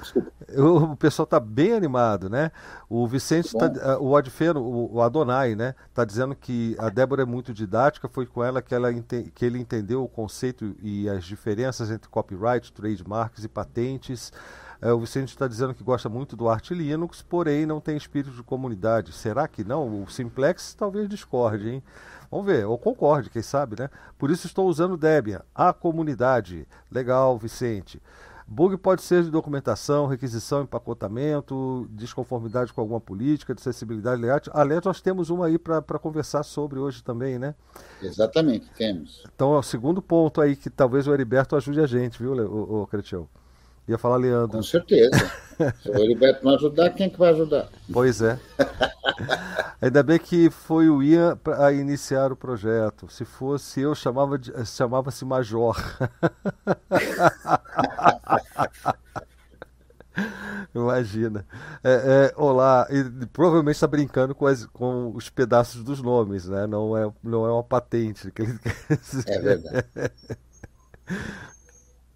o 0.56 0.96
pessoal 0.96 1.24
está 1.24 1.40
bem 1.40 1.74
animado, 1.74 2.30
né? 2.30 2.52
O 2.88 3.08
Vicente, 3.08 3.56
tá, 3.58 3.72
eh, 3.76 3.98
o 4.00 4.16
Adfeno, 4.16 4.62
o 4.62 5.02
Adonai, 5.02 5.56
né? 5.56 5.74
Está 5.88 6.06
dizendo 6.06 6.36
que 6.36 6.76
a 6.78 6.90
Débora 6.90 7.24
é 7.24 7.26
muito 7.26 7.56
didática. 7.56 8.08
Foi 8.08 8.28
com 8.28 8.44
ela 8.44 8.62
que, 8.62 8.76
ela 8.76 8.94
que 8.94 9.46
ele 9.46 9.58
entendeu 9.58 10.04
o 10.04 10.08
conceito 10.08 10.76
e 10.82 11.10
as 11.10 11.24
diferenças 11.24 11.90
entre 11.90 12.08
copyright, 12.08 12.72
trademarks 12.72 13.44
e 13.44 13.48
patentes. 13.48 14.32
É, 14.82 14.92
o 14.94 15.00
Vicente 15.00 15.30
está 15.30 15.48
dizendo 15.48 15.74
que 15.74 15.84
gosta 15.84 16.08
muito 16.08 16.36
do 16.36 16.48
Art 16.48 16.72
Linux, 16.72 17.22
porém 17.22 17.66
não 17.66 17.82
tem 17.82 17.98
espírito 17.98 18.34
de 18.34 18.44
comunidade. 18.44 19.12
Será 19.12 19.48
que 19.48 19.64
não? 19.64 20.04
O 20.04 20.10
Simplex 20.10 20.74
talvez 20.74 21.10
discorde, 21.10 21.70
hein? 21.70 21.84
Vamos 22.32 22.46
ver, 22.46 22.66
ou 22.66 22.78
concorde, 22.78 23.30
quem 23.30 23.42
sabe, 23.42 23.76
né? 23.80 23.90
Por 24.18 24.30
isso 24.30 24.48
estou 24.48 24.68
usando 24.68 24.96
Debian, 24.96 25.42
a 25.54 25.74
comunidade. 25.74 26.68
Legal, 26.90 27.38
Vicente. 27.38 28.02
Bug 28.52 28.78
pode 28.78 29.04
ser 29.04 29.24
de 29.24 29.30
documentação, 29.30 30.08
requisição, 30.08 30.64
empacotamento, 30.64 31.88
desconformidade 31.92 32.74
com 32.74 32.82
alguma 32.82 33.00
política, 33.00 33.54
de 33.54 33.62
acessibilidade 33.62 34.20
layout. 34.20 34.50
Aliás, 34.52 34.84
nós 34.84 35.02
temos 35.02 35.30
uma 35.30 35.46
aí 35.46 35.60
para 35.60 36.00
conversar 36.00 36.42
sobre 36.42 36.80
hoje 36.80 37.04
também, 37.04 37.38
né? 37.38 37.54
Exatamente, 38.02 38.68
temos. 38.76 39.24
Então 39.36 39.54
é 39.54 39.60
o 39.60 39.64
segundo 39.64 40.02
ponto 40.02 40.42
aí 40.42 40.56
que 40.56 40.70
talvez 40.70 41.06
o 41.06 41.14
Heriberto 41.14 41.56
ajude 41.56 41.80
a 41.80 41.86
gente, 41.86 42.18
viu, 42.18 42.34
o, 42.34 42.82
o 42.82 42.88
Cretião? 42.88 43.28
Ia 43.90 43.98
falar 43.98 44.18
Leandro. 44.18 44.58
Com 44.58 44.62
certeza. 44.62 45.32
Se 45.82 45.90
o 45.90 45.98
Heriberto 45.98 46.46
não 46.46 46.54
ajudar, 46.54 46.92
quem 46.92 47.08
é 47.08 47.10
que 47.10 47.18
vai 47.18 47.32
ajudar? 47.32 47.68
Pois 47.92 48.22
é. 48.22 48.40
Ainda 49.82 50.04
bem 50.04 50.20
que 50.20 50.52
foi 50.52 50.90
o 50.90 51.02
Ian 51.02 51.36
a 51.58 51.72
iniciar 51.74 52.32
o 52.32 52.36
projeto. 52.36 53.10
Se 53.10 53.26
fosse 53.26 53.82
eu, 53.82 53.96
chamava 53.96 54.40
chamava-se 54.64 55.26
Major. 55.26 55.76
Imagina. 60.76 61.44
É, 61.84 62.32
é, 62.32 62.34
olá, 62.40 62.88
e 62.92 63.26
provavelmente 63.28 63.76
está 63.76 63.88
brincando 63.88 64.36
com, 64.36 64.46
as, 64.46 64.68
com, 64.68 65.12
os 65.16 65.32
pedaços 65.32 65.84
dos 65.84 66.00
nomes, 66.00 66.48
né? 66.48 66.68
Não 66.68 66.96
é, 66.96 67.12
não 67.24 67.44
é 67.44 67.52
uma 67.52 67.64
patente. 67.64 68.30
Que 68.30 68.44
ele... 68.44 68.60
É 69.26 69.40
verdade. 69.40 69.88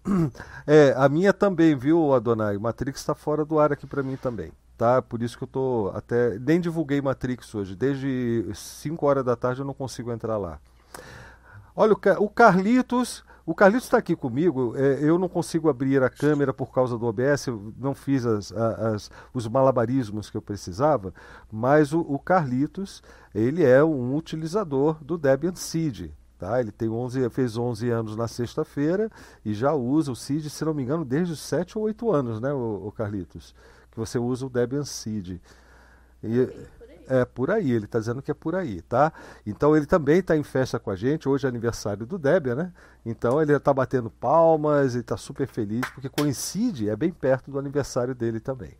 É, 0.66 0.94
a 0.96 1.08
minha 1.10 1.32
também, 1.32 1.76
viu, 1.76 2.14
Adonai? 2.14 2.56
Matrix 2.56 3.00
está 3.00 3.14
fora 3.14 3.44
do 3.44 3.58
ar 3.58 3.70
aqui 3.72 3.86
para 3.86 4.02
mim 4.02 4.16
também. 4.16 4.50
Tá? 4.78 5.02
Por 5.02 5.22
isso 5.22 5.36
que 5.36 5.44
eu 5.44 5.48
tô 5.48 5.92
até. 5.94 6.38
Nem 6.38 6.58
divulguei 6.58 7.00
Matrix 7.02 7.54
hoje. 7.54 7.76
Desde 7.76 8.46
5 8.54 9.06
horas 9.06 9.24
da 9.24 9.36
tarde 9.36 9.60
eu 9.60 9.66
não 9.66 9.74
consigo 9.74 10.10
entrar 10.10 10.38
lá. 10.38 10.58
Olha, 11.76 11.92
o 12.18 12.28
Carlitos. 12.28 13.22
O 13.46 13.54
Carlitos 13.54 13.84
está 13.84 13.98
aqui 13.98 14.16
comigo. 14.16 14.74
É, 14.74 15.00
eu 15.02 15.18
não 15.18 15.28
consigo 15.28 15.68
abrir 15.68 16.02
a 16.02 16.08
câmera 16.08 16.54
por 16.54 16.72
causa 16.72 16.96
do 16.96 17.04
OBS. 17.04 17.48
Não 17.76 17.94
fiz 17.94 18.24
as, 18.24 18.50
as, 18.52 19.10
os 19.34 19.46
malabarismos 19.46 20.30
que 20.30 20.36
eu 20.36 20.42
precisava. 20.42 21.12
Mas 21.52 21.92
o, 21.92 22.00
o 22.00 22.18
Carlitos, 22.18 23.02
ele 23.34 23.62
é 23.62 23.84
um 23.84 24.16
utilizador 24.16 24.96
do 25.04 25.18
Debian 25.18 25.54
Seed. 25.54 26.10
Tá? 26.44 26.60
Ele 26.60 26.70
tem 26.70 26.90
11, 26.90 27.30
fez 27.30 27.56
11 27.56 27.88
anos 27.88 28.16
na 28.16 28.28
sexta-feira 28.28 29.10
e 29.42 29.54
já 29.54 29.72
usa 29.72 30.12
o 30.12 30.16
Seed, 30.16 30.44
se 30.50 30.62
não 30.62 30.74
me 30.74 30.82
engano, 30.82 31.02
desde 31.02 31.32
os 31.32 31.40
7 31.40 31.78
ou 31.78 31.84
8 31.84 32.12
anos, 32.12 32.38
né, 32.38 32.52
o, 32.52 32.92
Carlitos? 32.94 33.54
Que 33.90 33.96
você 33.96 34.18
usa 34.18 34.44
o 34.44 34.50
Debian 34.50 34.84
Seed. 34.84 35.40
E, 36.22 36.68
é 37.08 37.24
por 37.24 37.50
aí, 37.50 37.72
ele 37.72 37.86
está 37.86 37.98
dizendo 37.98 38.20
que 38.20 38.30
é 38.30 38.34
por 38.34 38.54
aí, 38.54 38.82
tá? 38.82 39.10
Então 39.46 39.74
ele 39.74 39.86
também 39.86 40.18
está 40.18 40.36
em 40.36 40.42
festa 40.42 40.78
com 40.78 40.90
a 40.90 40.96
gente. 40.96 41.26
Hoje 41.26 41.46
é 41.46 41.48
aniversário 41.48 42.04
do 42.04 42.18
Debian, 42.18 42.56
né? 42.56 42.72
Então 43.06 43.40
ele 43.40 43.54
está 43.56 43.72
batendo 43.72 44.10
palmas, 44.10 44.92
ele 44.92 45.00
está 45.00 45.16
super 45.16 45.46
feliz, 45.46 45.80
porque 45.94 46.10
coincide, 46.10 46.90
é 46.90 46.96
bem 46.96 47.10
perto 47.10 47.50
do 47.50 47.58
aniversário 47.58 48.14
dele 48.14 48.38
também. 48.38 48.76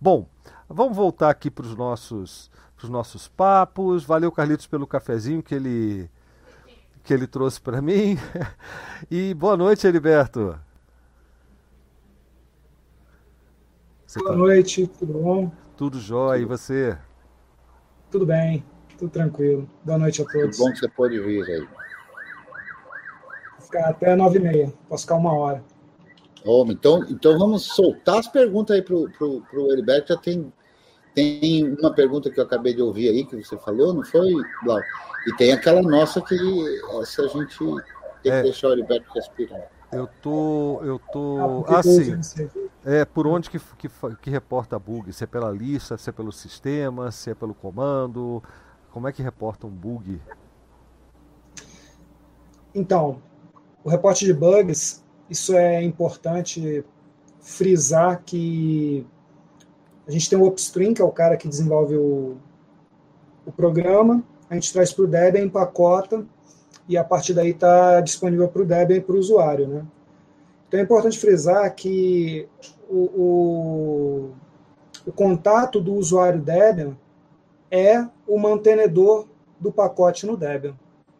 Bom, 0.00 0.28
vamos 0.68 0.96
voltar 0.96 1.30
aqui 1.30 1.50
para 1.50 1.66
os 1.66 1.74
nossos, 1.74 2.48
nossos 2.84 3.26
papos. 3.26 4.04
Valeu, 4.04 4.30
Carlitos, 4.30 4.68
pelo 4.68 4.86
cafezinho 4.86 5.42
que 5.42 5.56
ele 5.56 6.08
que 7.08 7.14
ele 7.14 7.26
trouxe 7.26 7.58
para 7.58 7.80
mim. 7.80 8.18
E 9.10 9.32
boa 9.32 9.56
noite, 9.56 9.86
Heriberto. 9.86 10.58
Você 14.04 14.18
boa 14.18 14.32
tá... 14.32 14.36
noite, 14.36 14.86
tudo 14.88 15.12
bom? 15.14 15.52
Tudo 15.76 16.00
jóia, 16.00 16.42
e 16.42 16.44
você? 16.44 16.98
Tudo 18.10 18.26
bem, 18.26 18.64
tudo 18.98 19.08
tranquilo. 19.08 19.70
Boa 19.84 19.98
noite 19.98 20.20
a 20.20 20.24
todos. 20.24 20.56
Que 20.56 20.62
bom 20.62 20.72
que 20.72 20.80
você 20.80 20.88
pode 20.88 21.18
vir 21.20 21.44
aí. 21.44 21.60
Vou 21.60 21.68
ficar 23.60 23.88
até 23.88 24.16
nove 24.16 24.38
e 24.38 24.42
meia, 24.42 24.74
posso 24.88 25.04
ficar 25.04 25.14
uma 25.14 25.32
hora. 25.32 25.64
Oh, 26.44 26.66
então, 26.68 27.06
então 27.08 27.38
vamos 27.38 27.62
soltar 27.62 28.18
as 28.18 28.26
perguntas 28.26 28.76
aí 28.76 28.82
para 28.82 28.96
o 28.96 29.72
Heriberto. 29.72 30.12
Já 30.12 30.18
tem, 30.18 30.52
tem 31.14 31.72
uma 31.78 31.94
pergunta 31.94 32.30
que 32.30 32.40
eu 32.40 32.44
acabei 32.44 32.74
de 32.74 32.82
ouvir 32.82 33.08
aí, 33.08 33.24
que 33.24 33.42
você 33.42 33.56
falou, 33.56 33.94
não 33.94 34.04
foi, 34.04 34.32
Blau? 34.64 34.80
E 35.26 35.36
tem 35.36 35.52
aquela 35.52 35.82
nossa 35.82 36.20
que 36.20 36.34
essa 37.02 37.22
a 37.22 37.28
gente 37.28 37.58
tem 38.22 38.32
é. 38.32 38.36
que 38.36 38.42
deixar 38.42 38.68
o 38.68 38.72
Heriberto 38.72 39.10
respirar. 39.12 39.68
Eu 39.90 40.06
tô. 40.20 40.80
Eu 40.82 40.98
tô. 40.98 41.64
Ah, 41.66 41.82
sim. 41.82 42.20
É, 42.84 43.04
por 43.04 43.26
onde 43.26 43.48
que, 43.48 43.58
que, 43.78 43.88
que 44.20 44.30
reporta 44.30 44.78
bug? 44.78 45.12
Se 45.12 45.24
é 45.24 45.26
pela 45.26 45.50
lista, 45.50 45.96
se 45.96 46.10
é 46.10 46.12
pelo 46.12 46.30
sistema, 46.30 47.10
se 47.10 47.30
é 47.30 47.34
pelo 47.34 47.54
comando? 47.54 48.42
Como 48.90 49.08
é 49.08 49.12
que 49.12 49.22
reporta 49.22 49.66
um 49.66 49.70
bug? 49.70 50.20
Então, 52.74 53.22
o 53.82 53.88
reporte 53.88 54.24
de 54.24 54.32
bugs, 54.34 55.02
isso 55.30 55.56
é 55.56 55.82
importante 55.82 56.84
frisar 57.40 58.22
que 58.24 59.06
a 60.06 60.10
gente 60.10 60.28
tem 60.28 60.38
o 60.38 60.46
upstream, 60.46 60.92
que 60.92 61.00
é 61.00 61.04
o 61.04 61.10
cara 61.10 61.36
que 61.36 61.48
desenvolve 61.48 61.96
o, 61.96 62.36
o 63.46 63.52
programa, 63.52 64.22
a 64.48 64.54
gente 64.54 64.72
traz 64.72 64.92
para 64.92 65.04
o 65.04 65.08
Debian, 65.08 65.42
empacota, 65.42 66.24
e 66.88 66.96
a 66.96 67.04
partir 67.04 67.34
daí 67.34 67.50
está 67.50 68.00
disponível 68.00 68.48
para 68.48 68.62
o 68.62 68.66
Debian 68.66 68.96
e 68.96 69.00
para 69.00 69.14
o 69.14 69.18
usuário. 69.18 69.68
Né? 69.68 69.84
Então 70.66 70.80
é 70.80 70.82
importante 70.82 71.18
frisar 71.18 71.74
que 71.74 72.48
o, 72.88 72.96
o, 72.96 74.30
o 75.06 75.12
contato 75.12 75.80
do 75.80 75.94
usuário 75.94 76.40
Debian 76.40 76.96
é 77.70 78.06
o 78.26 78.38
mantenedor 78.38 79.26
do 79.60 79.70
pacote 79.70 80.26
no 80.26 80.36
Debian, 80.36 80.74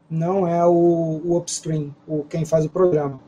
não 0.08 0.46
é 0.46 0.64
o, 0.64 1.20
o 1.24 1.36
upstream, 1.36 1.94
o, 2.06 2.24
quem 2.24 2.44
faz 2.44 2.64
o 2.64 2.70
programa. 2.70 3.20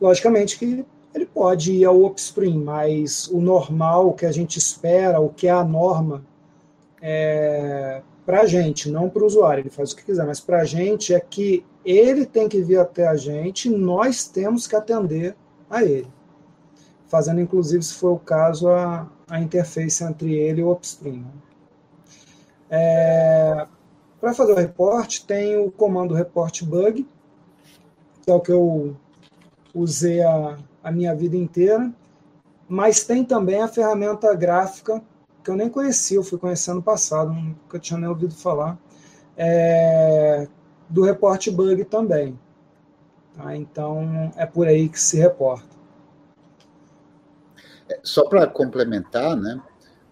Logicamente 0.00 0.58
que 0.58 0.84
ele 1.14 1.26
pode 1.26 1.72
ir 1.72 1.84
ao 1.84 2.02
upstream, 2.04 2.58
mas 2.58 3.28
o 3.28 3.40
normal, 3.40 4.08
o 4.08 4.14
que 4.14 4.26
a 4.26 4.32
gente 4.32 4.58
espera, 4.58 5.20
o 5.20 5.28
que 5.28 5.46
é 5.46 5.50
a 5.50 5.62
norma, 5.62 6.24
é, 7.00 8.02
para 8.24 8.42
a 8.42 8.46
gente, 8.46 8.90
não 8.90 9.08
para 9.08 9.22
o 9.22 9.26
usuário, 9.26 9.62
ele 9.62 9.70
faz 9.70 9.92
o 9.92 9.96
que 9.96 10.04
quiser, 10.04 10.24
mas 10.24 10.40
para 10.40 10.60
a 10.60 10.64
gente 10.64 11.12
é 11.12 11.20
que 11.20 11.64
ele 11.84 12.24
tem 12.24 12.48
que 12.48 12.62
vir 12.62 12.78
até 12.78 13.06
a 13.06 13.16
gente, 13.16 13.68
nós 13.68 14.26
temos 14.26 14.66
que 14.66 14.76
atender 14.76 15.34
a 15.68 15.82
ele, 15.82 16.08
fazendo 17.08 17.40
inclusive, 17.40 17.82
se 17.82 17.94
for 17.94 18.12
o 18.12 18.18
caso, 18.18 18.68
a, 18.68 19.08
a 19.28 19.40
interface 19.40 20.04
entre 20.04 20.34
ele 20.34 20.60
e 20.60 20.64
o 20.64 20.70
upstream. 20.70 21.24
É, 22.70 23.66
para 24.20 24.32
fazer 24.32 24.52
o 24.52 24.56
reporte, 24.56 25.26
tem 25.26 25.56
o 25.56 25.70
comando 25.70 26.14
report 26.14 26.62
bug, 26.62 27.06
que 28.22 28.30
é 28.30 28.34
o 28.34 28.40
que 28.40 28.52
eu 28.52 28.96
usei 29.74 30.22
a, 30.22 30.58
a 30.82 30.92
minha 30.92 31.14
vida 31.14 31.36
inteira, 31.36 31.92
mas 32.68 33.04
tem 33.04 33.24
também 33.24 33.60
a 33.60 33.68
ferramenta 33.68 34.32
gráfica 34.34 35.02
que 35.42 35.50
eu 35.50 35.56
nem 35.56 35.68
conhecia, 35.68 36.16
eu 36.16 36.22
fui 36.22 36.38
conhecendo 36.38 36.76
no 36.76 36.82
passado, 36.82 37.32
nunca 37.32 37.78
tinha 37.78 37.98
nem 37.98 38.08
ouvido 38.08 38.34
falar, 38.34 38.78
é, 39.36 40.46
do 40.88 41.02
reporte 41.02 41.50
bug 41.50 41.84
também. 41.84 42.38
Tá? 43.34 43.56
Então, 43.56 44.32
é 44.36 44.46
por 44.46 44.66
aí 44.66 44.88
que 44.88 45.00
se 45.00 45.16
reporta. 45.16 45.72
É, 47.88 47.98
só 48.02 48.28
para 48.28 48.46
complementar, 48.46 49.36
né, 49.36 49.60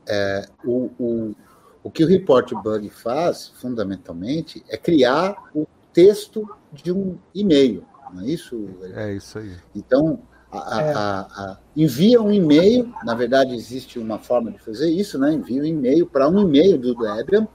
é, 0.09 0.47
o, 0.65 0.91
o, 0.99 1.35
o 1.83 1.91
que 1.91 2.03
o 2.03 2.07
report 2.07 2.53
bug 2.55 2.91
faz, 2.91 3.49
fundamentalmente, 3.61 4.65
é 4.69 4.77
criar 4.77 5.51
o 5.55 5.67
texto 5.93 6.49
de 6.73 6.93
um 6.93 7.19
e-mail, 7.35 7.85
não 8.13 8.23
é 8.23 8.27
isso? 8.27 8.69
É 8.95 9.13
isso 9.13 9.39
aí. 9.39 9.57
Então, 9.75 10.21
a, 10.53 10.81
é. 10.81 10.93
a, 10.93 11.21
a, 11.21 11.59
envia 11.77 12.21
um 12.21 12.33
e-mail, 12.33 12.93
na 13.05 13.15
verdade 13.15 13.55
existe 13.55 13.99
uma 13.99 14.19
forma 14.19 14.51
de 14.51 14.59
fazer 14.59 14.91
isso, 14.91 15.19
né? 15.19 15.33
Envia 15.33 15.63
um 15.63 15.67
e-mail 15.67 16.07
para 16.07 16.29
um 16.29 16.41
e-mail 16.41 16.77
do 16.77 16.95
Debian, 16.95 17.47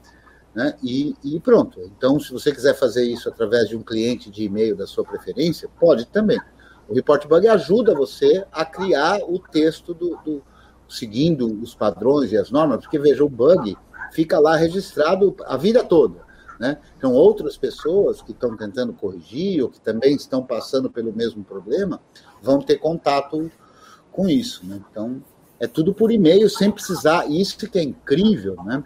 né? 0.54 0.74
E, 0.82 1.14
e, 1.22 1.38
pronto. 1.38 1.80
Então, 1.96 2.18
se 2.18 2.32
você 2.32 2.50
quiser 2.50 2.74
fazer 2.74 3.04
isso 3.04 3.28
através 3.28 3.68
de 3.68 3.76
um 3.76 3.82
cliente 3.82 4.30
de 4.30 4.44
e-mail 4.44 4.74
da 4.74 4.86
sua 4.86 5.04
preferência, 5.04 5.68
pode 5.78 6.06
também. 6.06 6.40
O 6.88 6.94
Report 6.94 7.26
Bug 7.26 7.46
ajuda 7.46 7.94
você 7.94 8.44
a 8.50 8.64
criar 8.64 9.18
o 9.28 9.38
texto 9.38 9.92
do, 9.92 10.16
do 10.24 10.42
seguindo 10.88 11.60
os 11.62 11.74
padrões 11.74 12.32
e 12.32 12.36
as 12.36 12.50
normas, 12.50 12.80
porque 12.80 12.98
veja, 12.98 13.24
o 13.24 13.28
bug 13.28 13.76
fica 14.12 14.38
lá 14.38 14.56
registrado 14.56 15.34
a 15.44 15.56
vida 15.56 15.84
toda. 15.84 16.25
Né? 16.58 16.78
Então, 16.96 17.12
outras 17.12 17.56
pessoas 17.56 18.22
que 18.22 18.32
estão 18.32 18.56
tentando 18.56 18.92
corrigir 18.92 19.62
ou 19.62 19.68
que 19.68 19.80
também 19.80 20.14
estão 20.14 20.42
passando 20.42 20.90
pelo 20.90 21.12
mesmo 21.12 21.44
problema 21.44 22.00
vão 22.42 22.60
ter 22.60 22.78
contato 22.78 23.50
com 24.10 24.28
isso. 24.28 24.64
Né? 24.66 24.80
Então, 24.90 25.22
é 25.60 25.66
tudo 25.66 25.92
por 25.94 26.10
e-mail, 26.10 26.48
sem 26.48 26.70
precisar. 26.70 27.26
Isso 27.30 27.58
que 27.58 27.78
é 27.78 27.82
incrível, 27.82 28.56
né? 28.64 28.82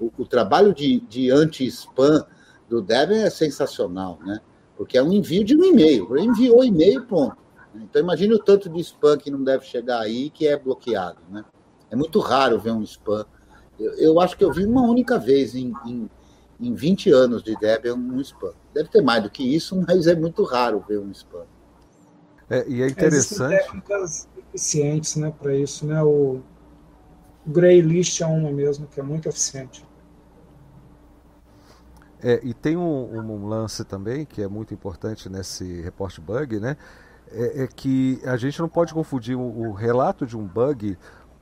O, 0.00 0.10
o 0.18 0.26
trabalho 0.26 0.74
de, 0.74 1.00
de 1.00 1.30
anti-spam 1.30 2.24
do 2.68 2.80
Debian 2.80 3.22
é 3.22 3.30
sensacional, 3.30 4.18
né? 4.24 4.40
Porque 4.76 4.96
é 4.96 5.02
um 5.02 5.12
envio 5.12 5.44
de 5.44 5.56
um 5.56 5.64
e-mail. 5.64 6.16
Enviou 6.18 6.64
e-mail, 6.64 7.04
ponto. 7.04 7.36
Então 7.74 8.02
imagine 8.02 8.34
o 8.34 8.38
tanto 8.38 8.68
de 8.68 8.80
spam 8.80 9.16
que 9.16 9.30
não 9.30 9.42
deve 9.42 9.64
chegar 9.64 10.00
aí 10.00 10.30
que 10.30 10.46
é 10.46 10.56
bloqueado. 10.58 11.18
Né? 11.30 11.44
É 11.90 11.96
muito 11.96 12.18
raro 12.18 12.58
ver 12.58 12.72
um 12.72 12.82
spam. 12.82 13.24
Eu, 13.78 13.92
eu 13.94 14.20
acho 14.20 14.36
que 14.36 14.44
eu 14.44 14.52
vi 14.52 14.64
uma 14.64 14.82
única 14.82 15.18
vez 15.18 15.54
em, 15.54 15.72
em, 15.86 16.10
em 16.62 16.74
20 16.74 17.10
anos 17.10 17.42
de 17.42 17.56
Debian 17.56 17.96
um 17.96 18.20
spam. 18.20 18.52
Deve 18.72 18.88
ter 18.88 19.02
mais 19.02 19.22
do 19.22 19.28
que 19.28 19.42
isso, 19.42 19.76
mas 19.86 20.06
é 20.06 20.14
muito 20.14 20.44
raro 20.44 20.84
ver 20.88 20.98
um 20.98 21.10
spam. 21.10 21.44
É, 22.48 22.64
e 22.68 22.82
é 22.82 22.86
interessante. 22.86 23.54
Existem 23.54 23.80
técnicas 23.80 24.28
eficientes 24.36 25.16
né, 25.16 25.32
para 25.36 25.54
isso. 25.56 25.84
Né? 25.86 26.00
O, 26.02 26.40
o 27.46 27.50
Greylist 27.50 28.20
é 28.20 28.26
uma 28.26 28.52
mesmo, 28.52 28.86
que 28.86 29.00
é 29.00 29.02
muito 29.02 29.28
eficiente. 29.28 29.84
É, 32.22 32.40
e 32.44 32.54
tem 32.54 32.76
um, 32.76 33.18
um, 33.18 33.48
lance 33.48 33.84
também 33.84 34.24
que 34.24 34.40
é 34.40 34.46
muito 34.46 34.72
importante 34.72 35.28
nesse 35.28 35.80
report 35.80 36.20
bug, 36.20 36.60
né? 36.60 36.76
É, 37.32 37.64
é 37.64 37.66
que 37.66 38.20
a 38.24 38.36
gente 38.36 38.60
não 38.60 38.68
pode 38.68 38.94
confundir 38.94 39.36
o, 39.36 39.40
o 39.40 39.72
relato 39.72 40.24
de 40.24 40.36
um 40.36 40.46
bug 40.46 40.96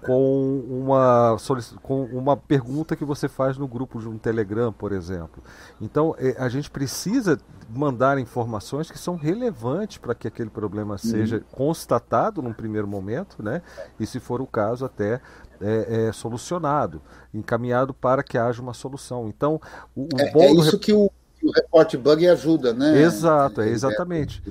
com 0.05 0.61
uma, 0.69 1.37
com 1.83 2.05
uma 2.05 2.37
pergunta 2.37 2.97
que 2.97 3.05
você 3.05 3.29
faz 3.29 3.59
no 3.59 3.69
grupo 3.69 4.01
de 4.01 4.09
um 4.09 4.17
Telegram, 4.17 4.73
por 4.73 4.93
exemplo. 4.93 5.43
Então, 5.81 6.15
é, 6.19 6.37
a 6.39 6.49
gente 6.49 6.71
precisa 6.71 7.39
mandar 7.69 8.19
informações 8.19 8.91
que 8.91 8.99
são 8.99 9.17
relevantes 9.17 9.99
para 9.99 10.15
que 10.15 10.27
aquele 10.27 10.51
problema 10.51 10.93
uhum. 10.93 10.99
seja 10.99 11.41
constatado 11.53 12.43
num 12.43 12.53
primeiro 12.53 12.89
momento, 12.89 13.43
né? 13.43 13.63
E 13.99 14.07
se 14.07 14.19
for 14.19 14.41
o 14.41 14.47
caso, 14.47 14.85
até 14.85 15.21
é, 15.61 16.09
é, 16.09 16.13
solucionado, 16.13 17.03
encaminhado 17.33 17.93
para 17.93 18.23
que 18.23 18.39
haja 18.39 18.63
uma 18.63 18.75
solução. 18.75 19.29
Então, 19.29 19.61
o, 19.95 20.03
o 20.03 20.21
é, 20.21 20.47
é 20.47 20.53
isso 20.53 20.79
que 20.79 20.93
o, 20.93 21.11
o 21.43 21.51
report 21.55 21.97
bug 21.97 22.27
ajuda, 22.27 22.73
né? 22.73 23.01
Exato, 23.03 23.61
é 23.61 23.69
exatamente. 23.69 24.43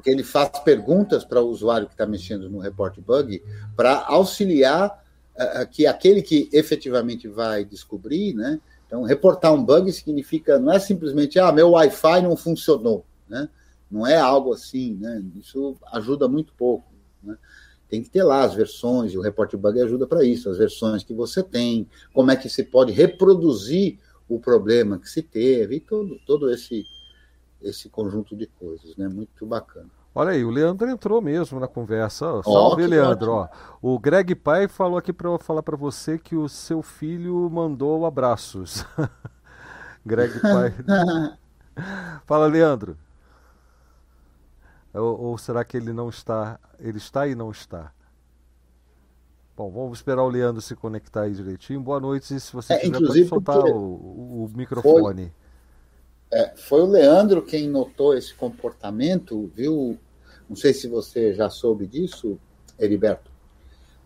Porque 0.00 0.08
ele 0.08 0.22
faz 0.22 0.48
perguntas 0.64 1.26
para 1.26 1.42
o 1.42 1.48
usuário 1.48 1.86
que 1.86 1.92
está 1.92 2.06
mexendo 2.06 2.48
no 2.48 2.58
report 2.58 2.98
bug 3.00 3.42
para 3.76 4.02
auxiliar 4.06 5.04
uh, 5.36 5.68
que 5.70 5.86
aquele 5.86 6.22
que 6.22 6.48
efetivamente 6.54 7.28
vai 7.28 7.66
descobrir, 7.66 8.32
né? 8.32 8.58
Então, 8.86 9.02
reportar 9.02 9.52
um 9.52 9.62
bug 9.62 9.92
significa 9.92 10.58
não 10.58 10.72
é 10.72 10.78
simplesmente 10.78 11.38
ah, 11.38 11.52
meu 11.52 11.72
Wi-Fi 11.72 12.22
não 12.22 12.34
funcionou, 12.34 13.04
né? 13.28 13.46
Não 13.90 14.06
é 14.06 14.16
algo 14.16 14.54
assim, 14.54 14.96
né? 14.98 15.22
Isso 15.38 15.76
ajuda 15.92 16.26
muito 16.26 16.54
pouco. 16.54 16.86
Né? 17.22 17.36
tem 17.90 18.02
que 18.02 18.08
ter 18.08 18.22
lá 18.22 18.42
as 18.42 18.54
versões, 18.54 19.12
e 19.12 19.18
o 19.18 19.20
Report 19.20 19.52
Bug 19.56 19.78
ajuda 19.80 20.06
para 20.06 20.24
isso, 20.24 20.48
as 20.48 20.56
versões 20.56 21.02
que 21.02 21.12
você 21.12 21.42
tem, 21.42 21.86
como 22.14 22.30
é 22.30 22.36
que 22.36 22.48
se 22.48 22.62
pode 22.62 22.92
reproduzir 22.92 23.98
o 24.28 24.38
problema 24.38 24.98
que 24.98 25.10
se 25.10 25.20
teve, 25.20 25.74
e 25.76 25.80
todo, 25.80 26.18
todo 26.24 26.50
esse, 26.50 26.86
esse 27.62 27.88
conjunto 27.88 28.36
de 28.36 28.46
coisas, 28.46 28.96
né? 28.96 29.08
Muito 29.08 29.46
bacana. 29.46 29.88
Olha 30.12 30.32
aí, 30.32 30.44
o 30.44 30.50
Leandro 30.50 30.88
entrou 30.88 31.22
mesmo 31.22 31.60
na 31.60 31.68
conversa. 31.68 32.32
Oh, 32.32 32.42
salve, 32.42 32.86
Leandro. 32.86 33.30
Ó, 33.32 33.48
o 33.80 33.98
Greg 33.98 34.34
Pai 34.34 34.66
falou 34.66 34.98
aqui 34.98 35.12
para 35.12 35.28
eu 35.28 35.38
falar 35.38 35.62
para 35.62 35.76
você 35.76 36.18
que 36.18 36.34
o 36.34 36.48
seu 36.48 36.82
filho 36.82 37.48
mandou 37.48 38.04
abraços. 38.04 38.84
Greg 40.04 40.40
Pai. 40.40 40.74
Fala, 42.26 42.46
Leandro. 42.46 42.98
Ou, 44.92 45.20
ou, 45.20 45.38
será 45.38 45.64
que 45.64 45.76
ele 45.76 45.92
não 45.92 46.08
está? 46.08 46.58
Ele 46.80 46.98
está 46.98 47.28
e 47.28 47.34
não 47.36 47.50
está? 47.50 47.92
Bom, 49.56 49.70
vamos 49.70 49.98
esperar 49.98 50.22
o 50.22 50.28
Leandro 50.28 50.60
se 50.60 50.74
conectar 50.74 51.22
aí 51.22 51.34
direitinho. 51.34 51.80
Boa 51.80 52.00
noite, 52.00 52.34
e 52.34 52.40
se 52.40 52.52
você 52.52 52.72
é, 52.72 52.78
quiser 52.78 52.98
pode 52.98 53.28
soltar 53.28 53.58
o, 53.58 53.76
o, 53.76 54.44
o, 54.44 54.50
microfone. 54.56 55.26
Foi, 55.26 55.39
é, 56.32 56.54
foi 56.56 56.82
o 56.82 56.86
Leandro 56.86 57.42
quem 57.42 57.68
notou 57.68 58.14
esse 58.14 58.34
comportamento, 58.34 59.50
viu? 59.54 59.98
Não 60.48 60.56
sei 60.56 60.72
se 60.72 60.86
você 60.88 61.34
já 61.34 61.50
soube 61.50 61.86
disso, 61.86 62.38
Heriberto. 62.78 63.30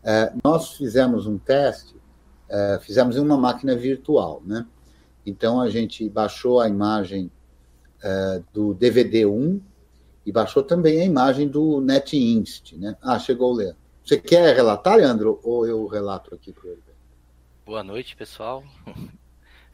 É, 0.03 0.33
nós 0.43 0.73
fizemos 0.73 1.27
um 1.27 1.39
teste, 1.39 1.95
é, 2.49 2.79
fizemos 2.81 3.17
em 3.17 3.21
uma 3.21 3.37
máquina 3.37 3.77
virtual, 3.77 4.43
né? 4.45 4.67
Então 5.27 5.61
a 5.61 5.71
gente 5.71 6.09
baixou 6.09 6.61
a 6.61 6.69
imagem 6.69 7.31
é, 8.03 8.43
do 8.53 8.75
DVD 8.75 9.25
1 9.25 9.61
e 10.27 10.33
baixou 10.33 10.63
também 10.63 11.01
a 11.01 11.05
imagem 11.05 11.49
do 11.49 11.81
NetInst, 11.81 12.75
né? 12.75 12.97
Ah, 13.03 13.19
chegou 13.19 13.53
o 13.53 13.57
Leandro. 13.57 13.79
Você 14.05 14.19
quer 14.19 14.55
relatar, 14.55 14.97
Leandro, 14.97 15.41
ou 15.43 15.67
eu 15.67 15.87
relato 15.87 16.35
aqui 16.35 16.53
para 16.53 16.71
ele? 16.71 16.83
Boa 17.65 17.83
noite, 17.83 18.15
pessoal. 18.15 18.63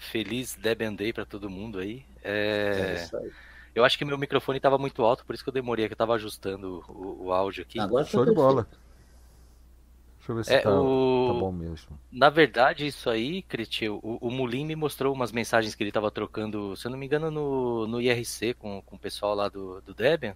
Feliz 0.01 0.57
Debian 0.57 0.95
Day 0.95 1.13
para 1.13 1.27
todo 1.27 1.51
mundo 1.51 1.79
aí. 1.79 2.05
É... 2.25 3.07
é 3.13 3.51
eu 3.75 3.85
acho 3.85 3.97
que 3.99 4.05
meu 4.05 4.19
microfone 4.19 4.57
estava 4.57 4.79
muito 4.79 5.05
alto, 5.05 5.25
por 5.25 5.35
isso 5.35 5.45
que 5.45 5.51
eu 5.51 5.55
demorei, 5.55 5.87
que 5.87 5.93
eu 5.93 5.95
estava 5.95 6.15
ajustando 6.15 6.83
o, 6.89 7.27
o, 7.27 7.33
áudio 7.33 7.63
aqui. 7.63 7.79
Agora 7.79 8.05
tá 8.05 8.11
show 8.11 8.25
de 8.25 8.33
bola. 8.33 8.67
Deixa 10.19 10.33
eu 10.33 10.37
ver 10.37 10.45
se 10.45 10.55
é, 10.55 10.59
tá, 10.59 10.81
o... 10.81 11.33
tá, 11.33 11.39
bom 11.39 11.53
mesmo. 11.53 12.01
Na 12.11 12.31
verdade, 12.31 12.87
isso 12.87 13.09
aí, 13.09 13.43
Cretil, 13.43 14.01
o, 14.03 14.27
o 14.27 14.31
Mulim 14.31 14.65
me 14.65 14.75
mostrou 14.75 15.15
umas 15.15 15.31
mensagens 15.31 15.75
que 15.75 15.83
ele 15.83 15.91
estava 15.91 16.11
trocando, 16.11 16.75
se 16.77 16.87
eu 16.87 16.91
não 16.91 16.99
me 16.99 17.07
engano, 17.07 17.31
no, 17.31 17.87
no 17.87 18.01
IRC 18.01 18.55
com, 18.55 18.83
com 18.83 18.97
o 18.97 18.99
pessoal 18.99 19.35
lá 19.35 19.49
do, 19.49 19.81
do 19.83 19.95
Debian. 19.95 20.35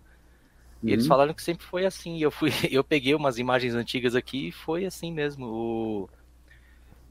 E 0.82 0.92
eles 0.92 1.04
uhum. 1.04 1.08
falaram 1.08 1.34
que 1.34 1.42
sempre 1.42 1.66
foi 1.66 1.86
assim. 1.86 2.18
Eu 2.18 2.30
fui, 2.30 2.50
eu 2.70 2.84
peguei 2.84 3.14
umas 3.14 3.38
imagens 3.38 3.74
antigas 3.74 4.14
aqui 4.14 4.48
e 4.48 4.52
foi 4.52 4.84
assim 4.84 5.10
mesmo. 5.10 5.46
O, 5.46 6.10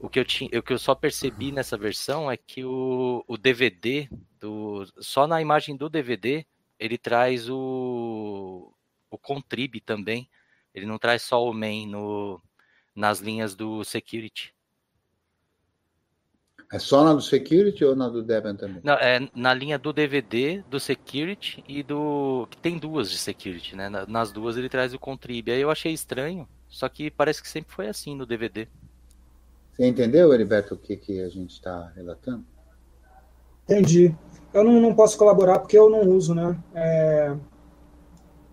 o 0.04 0.08
que 0.10 0.20
eu 0.20 0.24
tinha, 0.24 0.50
o 0.58 0.62
que 0.62 0.72
eu 0.74 0.78
só 0.78 0.94
percebi 0.94 1.48
uhum. 1.48 1.54
nessa 1.54 1.78
versão 1.78 2.30
é 2.30 2.36
que 2.36 2.62
o, 2.62 3.24
o 3.26 3.38
DVD 3.38 4.06
do, 4.38 4.84
só 5.00 5.26
na 5.26 5.40
imagem 5.40 5.74
do 5.74 5.88
DVD 5.88 6.44
ele 6.78 6.98
traz 6.98 7.48
o 7.48 8.70
o 9.10 9.16
contrib 9.16 9.80
também. 9.80 10.28
Ele 10.74 10.84
não 10.84 10.98
traz 10.98 11.22
só 11.22 11.42
o 11.42 11.54
main 11.54 11.86
no 11.86 12.38
nas 12.94 13.20
linhas 13.20 13.54
do 13.54 13.82
security. 13.82 14.54
É 16.70 16.78
só 16.78 17.02
na 17.02 17.14
do 17.14 17.22
security 17.22 17.82
ou 17.84 17.96
na 17.96 18.08
do 18.08 18.22
Debian 18.22 18.56
também? 18.56 18.82
Não, 18.84 18.94
é 18.94 19.26
na 19.34 19.54
linha 19.54 19.78
do 19.78 19.92
DVD, 19.92 20.62
do 20.68 20.78
security 20.78 21.64
e 21.66 21.82
do. 21.82 22.46
que 22.50 22.58
tem 22.58 22.78
duas 22.78 23.10
de 23.10 23.16
security, 23.16 23.74
né? 23.74 23.88
Nas 23.88 24.30
duas 24.32 24.58
ele 24.58 24.68
traz 24.68 24.92
o 24.92 24.98
contrib. 24.98 25.48
Aí 25.48 25.60
eu 25.60 25.70
achei 25.70 25.92
estranho, 25.92 26.46
só 26.68 26.90
que 26.90 27.10
parece 27.10 27.40
que 27.40 27.48
sempre 27.48 27.72
foi 27.74 27.88
assim 27.88 28.14
no 28.14 28.26
DVD. 28.26 28.68
Você 29.74 29.88
entendeu, 29.88 30.32
Heriberto, 30.32 30.74
o 30.74 30.78
que, 30.78 30.96
que 30.96 31.20
a 31.20 31.28
gente 31.28 31.50
está 31.50 31.90
relatando? 31.96 32.44
Entendi. 33.64 34.14
Eu 34.52 34.62
não, 34.62 34.80
não 34.80 34.94
posso 34.94 35.18
colaborar 35.18 35.58
porque 35.58 35.76
eu 35.76 35.90
não 35.90 36.02
uso, 36.02 36.32
né? 36.32 36.56
É... 36.72 37.34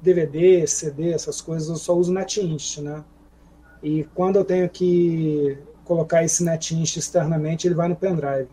DVD, 0.02 0.66
CD, 0.66 1.12
essas 1.12 1.40
coisas, 1.40 1.70
eu 1.70 1.76
só 1.76 1.96
uso 1.96 2.12
NetInst, 2.12 2.80
né? 2.80 3.04
E 3.84 4.04
quando 4.16 4.38
eu 4.38 4.44
tenho 4.44 4.68
que 4.68 5.60
colocar 5.86 6.24
esse 6.24 6.44
NetInst 6.44 6.98
externamente, 6.98 7.68
ele 7.68 7.76
vai 7.76 7.88
no 7.88 7.96
pendrive. 7.96 8.50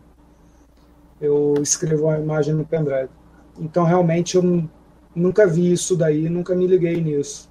Eu 1.19 1.55
escrevo 1.63 2.07
a 2.07 2.19
imagem 2.19 2.53
no 2.53 2.67
pendrive. 2.67 3.09
Então, 3.57 3.83
realmente, 3.83 4.35
eu 4.35 4.69
nunca 5.15 5.47
vi 5.47 5.71
isso 5.71 5.97
daí, 5.97 6.29
nunca 6.29 6.53
me 6.53 6.67
liguei 6.67 7.01
nisso. 7.01 7.48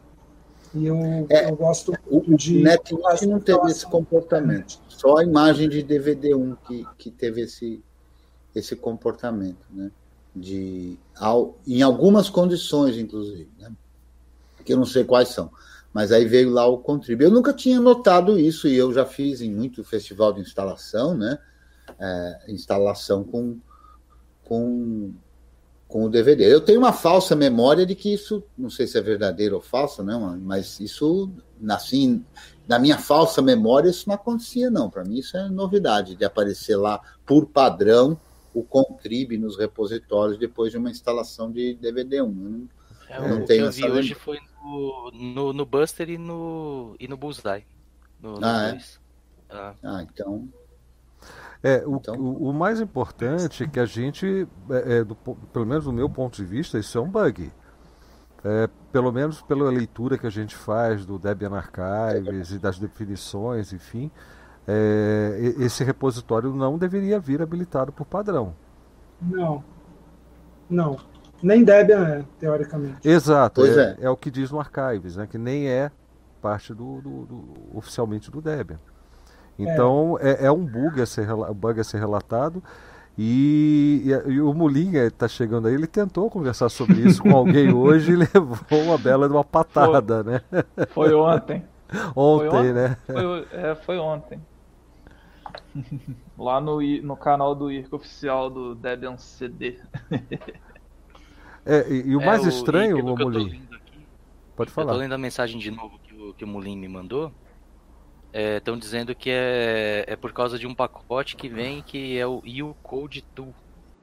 E 0.78 0.86
eu, 0.86 0.96
é, 1.28 1.50
eu 1.50 1.56
gosto 1.56 1.92
o 2.06 2.36
de. 2.36 2.58
O 2.58 2.62
NetInst 2.62 3.22
não 3.26 3.40
teve 3.40 3.70
esse 3.70 3.84
comportamento. 3.86 4.80
Só 4.88 5.18
a 5.18 5.24
imagem 5.24 5.68
de 5.68 5.82
DVD1 5.82 6.56
que, 6.66 6.86
que 6.96 7.10
teve 7.10 7.42
esse, 7.42 7.82
esse 8.54 8.76
comportamento, 8.76 9.66
né? 9.70 9.90
De, 10.34 10.96
ao, 11.16 11.58
em 11.66 11.82
algumas 11.82 12.30
condições, 12.30 12.96
inclusive, 12.96 13.48
né? 13.58 13.72
que 14.68 14.72
eu 14.74 14.76
não 14.76 14.84
sei 14.84 15.02
quais 15.02 15.28
são. 15.30 15.50
Mas 15.94 16.12
aí 16.12 16.26
veio 16.26 16.50
lá 16.50 16.66
o 16.66 16.78
Contrib. 16.78 17.22
Eu 17.22 17.30
nunca 17.30 17.54
tinha 17.54 17.80
notado 17.80 18.38
isso, 18.38 18.68
e 18.68 18.76
eu 18.76 18.92
já 18.92 19.06
fiz 19.06 19.40
em 19.40 19.50
muito 19.50 19.82
festival 19.82 20.32
de 20.32 20.42
instalação, 20.42 21.16
né? 21.16 21.38
É, 21.98 22.38
instalação 22.48 23.24
com, 23.24 23.58
com, 24.44 25.14
com 25.88 26.04
o 26.04 26.10
DVD. 26.10 26.52
Eu 26.52 26.60
tenho 26.60 26.78
uma 26.78 26.92
falsa 26.92 27.34
memória 27.34 27.86
de 27.86 27.94
que 27.94 28.12
isso, 28.12 28.44
não 28.56 28.68
sei 28.68 28.86
se 28.86 28.98
é 28.98 29.00
verdadeiro 29.00 29.56
ou 29.56 29.62
falso, 29.62 30.04
né? 30.04 30.14
Mas 30.42 30.78
isso, 30.78 31.32
assim, 31.70 32.24
na 32.68 32.78
minha 32.78 32.98
falsa 32.98 33.40
memória, 33.40 33.88
isso 33.88 34.06
não 34.06 34.14
acontecia, 34.14 34.70
não. 34.70 34.90
Para 34.90 35.02
mim, 35.02 35.18
isso 35.18 35.36
é 35.36 35.48
novidade, 35.48 36.14
de 36.14 36.24
aparecer 36.24 36.76
lá 36.76 37.00
por 37.24 37.46
padrão 37.46 38.20
o 38.52 38.62
Contrib 38.62 39.38
nos 39.38 39.58
repositórios 39.58 40.38
depois 40.38 40.70
de 40.70 40.78
uma 40.78 40.90
instalação 40.90 41.50
de 41.50 41.78
DVD1. 41.80 42.68
É, 43.08 43.20
o 43.20 43.46
que 43.46 43.52
eu 43.54 43.70
vi 43.70 43.84
hoje 43.88 44.14
foi 44.14 44.38
no, 44.62 45.10
no, 45.14 45.52
no, 45.54 45.64
Buster 45.64 46.10
e 46.10 46.18
no, 46.18 46.94
e 47.00 47.08
no 47.08 47.16
Bullseye. 47.16 47.64
No, 48.20 48.38
ah, 48.42 48.74
é? 48.74 48.78
ah. 49.48 49.74
ah, 49.82 50.02
então. 50.02 50.46
É, 51.62 51.82
o, 51.86 51.96
então... 51.96 52.14
o, 52.16 52.50
o, 52.50 52.52
mais 52.52 52.80
importante 52.80 53.64
é 53.64 53.66
que 53.66 53.80
a 53.80 53.84
gente, 53.84 54.46
é, 54.70 54.98
é, 54.98 55.04
do, 55.04 55.14
pelo 55.14 55.66
menos 55.66 55.84
do 55.84 55.92
meu 55.92 56.08
ponto 56.08 56.36
de 56.36 56.44
vista, 56.44 56.78
isso 56.78 56.96
é 56.96 57.00
um 57.00 57.10
bug. 57.10 57.50
É, 58.44 58.68
pelo 58.92 59.10
menos 59.12 59.42
pela 59.42 59.68
leitura 59.68 60.16
que 60.16 60.26
a 60.26 60.30
gente 60.30 60.54
faz 60.54 61.04
do 61.04 61.18
Debian 61.18 61.50
Archives 61.56 62.52
e 62.52 62.58
das 62.58 62.78
definições, 62.78 63.72
enfim, 63.72 64.10
é, 64.66 65.54
esse 65.58 65.82
repositório 65.82 66.54
não 66.54 66.78
deveria 66.78 67.18
vir 67.18 67.42
habilitado 67.42 67.90
por 67.90 68.06
padrão. 68.06 68.54
Não, 69.20 69.64
não. 70.70 70.96
Nem 71.42 71.64
Debian 71.64 72.06
é, 72.06 72.24
teoricamente. 72.38 73.08
Exato, 73.08 73.64
é, 73.64 73.68
é. 73.68 73.96
é, 74.02 74.10
o 74.10 74.16
que 74.16 74.30
diz 74.30 74.50
no 74.50 74.60
Archives, 74.60 75.16
né? 75.16 75.26
que 75.26 75.38
nem 75.38 75.68
é 75.68 75.90
parte 76.40 76.72
do, 76.72 77.00
do, 77.00 77.26
do 77.26 77.44
oficialmente 77.74 78.30
do 78.30 78.40
Debian. 78.40 78.78
Então 79.58 80.16
é, 80.20 80.46
é 80.46 80.52
um 80.52 80.64
bug 80.64 81.02
a 81.02 81.06
ser, 81.06 81.26
bug 81.54 81.80
a 81.80 81.84
ser 81.84 81.98
relatado. 81.98 82.62
E, 83.20 84.04
e, 84.04 84.30
e, 84.30 84.40
o 84.40 84.54
Mulinha 84.54 85.04
está 85.06 85.26
chegando 85.26 85.66
aí, 85.66 85.74
ele 85.74 85.88
tentou 85.88 86.30
conversar 86.30 86.68
sobre 86.68 87.00
isso 87.00 87.20
com 87.20 87.36
alguém 87.36 87.72
hoje 87.74 88.12
e 88.12 88.16
levou 88.16 88.80
uma 88.84 88.96
bela 88.96 89.28
de 89.28 89.34
uma 89.34 89.42
patada, 89.42 90.22
foi, 90.22 90.32
né? 90.32 90.42
Foi 90.90 91.14
ontem. 91.14 91.64
ontem, 92.14 92.50
foi 92.50 92.72
né? 92.72 92.96
Foi, 93.04 93.48
é, 93.50 93.74
foi 93.74 93.98
ontem. 93.98 94.40
Lá 96.38 96.60
no, 96.60 96.80
no 96.80 97.16
canal 97.16 97.56
do 97.56 97.72
IRC 97.72 97.92
oficial 97.92 98.48
do 98.48 98.76
Debian 98.76 99.16
CD. 99.16 99.80
É, 101.66 101.86
e, 101.92 102.10
e 102.10 102.16
o 102.16 102.22
é, 102.22 102.24
mais 102.24 102.46
é, 102.46 102.48
estranho, 102.50 103.04
o, 103.04 103.18
Mulim. 103.18 103.60
Pode 104.56 104.70
falar. 104.70 104.92
Eu 104.92 104.94
tô 104.94 105.00
lendo 105.00 105.14
a 105.14 105.18
mensagem 105.18 105.58
de 105.58 105.72
novo 105.72 105.98
que 106.04 106.14
o, 106.14 106.32
que 106.34 106.44
o 106.44 106.46
Mulim 106.46 106.76
me 106.76 106.88
mandou 106.88 107.32
estão 108.32 108.74
é, 108.74 108.78
dizendo 108.78 109.14
que 109.14 109.30
é, 109.30 110.04
é 110.06 110.16
por 110.16 110.32
causa 110.32 110.58
de 110.58 110.66
um 110.66 110.74
pacote 110.74 111.36
que 111.36 111.48
vem 111.48 111.82
que 111.82 112.18
é 112.18 112.26
o 112.26 112.42
ucode 112.70 113.24
2, 113.34 113.48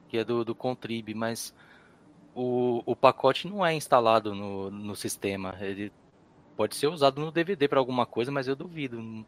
que 0.08 0.18
é 0.18 0.24
do, 0.24 0.44
do 0.44 0.54
Contrib, 0.54 1.14
mas 1.14 1.54
o, 2.34 2.82
o 2.84 2.94
pacote 2.94 3.48
não 3.48 3.64
é 3.64 3.74
instalado 3.74 4.34
no, 4.34 4.70
no 4.70 4.94
sistema. 4.94 5.54
Ele 5.60 5.92
pode 6.56 6.76
ser 6.76 6.86
usado 6.88 7.20
no 7.20 7.30
DVD 7.30 7.68
para 7.68 7.78
alguma 7.78 8.04
coisa, 8.06 8.30
mas 8.30 8.48
eu 8.48 8.56
duvido. 8.56 9.24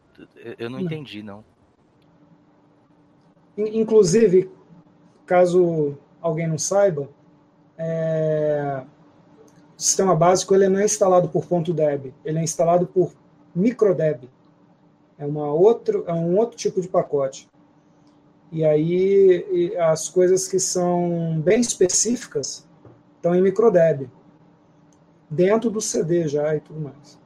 Eu 0.57 0.69
não, 0.69 0.79
não. 0.79 0.85
entendi, 0.85 1.23
não. 1.23 1.43
Inclusive, 3.57 4.49
caso 5.25 5.97
alguém 6.21 6.47
não 6.47 6.57
saiba, 6.57 7.09
é... 7.77 8.83
o 9.77 9.81
sistema 9.81 10.15
básico 10.15 10.53
ele 10.53 10.69
não 10.69 10.79
é 10.79 10.85
instalado 10.85 11.29
por 11.29 11.45
ponto 11.45 11.73
.deb, 11.73 12.13
ele 12.23 12.39
é 12.39 12.43
instalado 12.43 12.85
por 12.87 13.13
microdeb. 13.55 14.29
É, 15.19 15.25
uma 15.25 15.51
outro, 15.51 16.05
é 16.07 16.13
um 16.13 16.37
outro 16.37 16.57
tipo 16.57 16.81
de 16.81 16.87
pacote. 16.87 17.47
E 18.51 18.65
aí 18.65 19.75
as 19.77 20.09
coisas 20.09 20.47
que 20.47 20.59
são 20.59 21.39
bem 21.41 21.59
específicas 21.59 22.67
estão 23.15 23.35
em 23.35 23.41
microdeb, 23.41 24.09
dentro 25.29 25.69
do 25.69 25.81
CD 25.81 26.27
já 26.27 26.55
e 26.55 26.59
tudo 26.61 26.79
mais. 26.79 27.19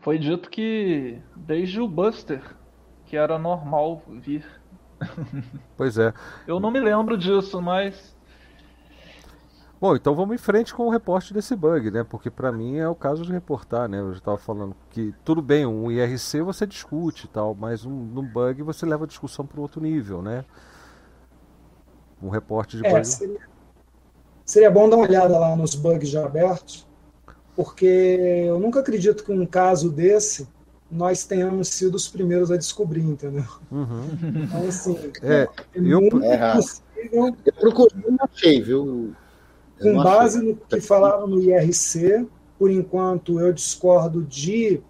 Foi 0.00 0.18
dito 0.18 0.48
que 0.48 1.20
desde 1.36 1.78
o 1.80 1.86
Buster 1.86 2.56
que 3.10 3.16
era 3.16 3.36
normal 3.38 4.02
vir. 4.06 4.46
Pois 5.76 5.98
é. 5.98 6.14
Eu 6.46 6.60
não 6.60 6.70
me 6.70 6.78
lembro 6.78 7.18
disso, 7.18 7.60
mas 7.60 8.16
Bom, 9.80 9.96
então 9.96 10.14
vamos 10.14 10.34
em 10.34 10.38
frente 10.38 10.74
com 10.74 10.86
o 10.86 10.90
reporte 10.90 11.32
desse 11.32 11.56
bug, 11.56 11.90
né? 11.90 12.04
Porque 12.04 12.30
para 12.30 12.52
mim 12.52 12.76
é 12.76 12.86
o 12.86 12.94
caso 12.94 13.22
de 13.22 13.32
reportar, 13.32 13.88
né? 13.88 13.98
Eu 13.98 14.12
já 14.12 14.18
estava 14.18 14.36
falando 14.36 14.76
que 14.90 15.14
tudo 15.24 15.40
bem, 15.40 15.64
um 15.64 15.90
IRC 15.90 16.42
você 16.42 16.66
discute 16.66 17.24
e 17.24 17.28
tal, 17.28 17.54
mas 17.54 17.86
um, 17.86 17.90
um 17.90 18.22
bug 18.22 18.62
você 18.62 18.84
leva 18.84 19.04
a 19.04 19.06
discussão 19.06 19.46
para 19.46 19.58
outro 19.58 19.80
nível, 19.80 20.20
né? 20.20 20.44
Um 22.22 22.28
reporte 22.28 22.76
de 22.76 22.86
é, 22.86 22.90
bug. 22.90 23.06
Seria, 23.06 23.40
seria 24.44 24.70
bom 24.70 24.86
dar 24.86 24.96
uma 24.96 25.06
olhada 25.06 25.38
lá 25.38 25.56
nos 25.56 25.74
bugs 25.74 26.10
já 26.10 26.26
abertos, 26.26 26.86
porque 27.56 27.86
eu 28.48 28.60
nunca 28.60 28.80
acredito 28.80 29.24
que 29.24 29.32
um 29.32 29.46
caso 29.46 29.90
desse 29.90 30.46
nós 30.90 31.24
tenhamos 31.24 31.68
sido 31.68 31.94
os 31.94 32.06
primeiros 32.06 32.50
a 32.50 32.58
descobrir, 32.58 33.02
entendeu? 33.02 33.46
Uhum. 33.70 34.04
Então, 34.44 34.68
assim, 34.68 34.98
é, 35.22 35.42
é 35.42 35.48
eu, 35.74 36.00
muito 36.02 36.22
é 36.22 36.52
possível. 36.52 37.36
Eu 37.46 37.52
procurei, 37.54 38.04
não 38.10 38.18
achei, 38.30 38.60
viu? 38.60 39.14
Com 39.80 40.02
base 40.02 40.42
no 40.42 40.56
que 40.56 40.80
falaram 40.80 41.26
no 41.26 41.40
IRC, 41.40 42.26
por 42.58 42.70
enquanto 42.70 43.40
eu 43.40 43.52
discordo 43.52 44.22
de 44.22 44.80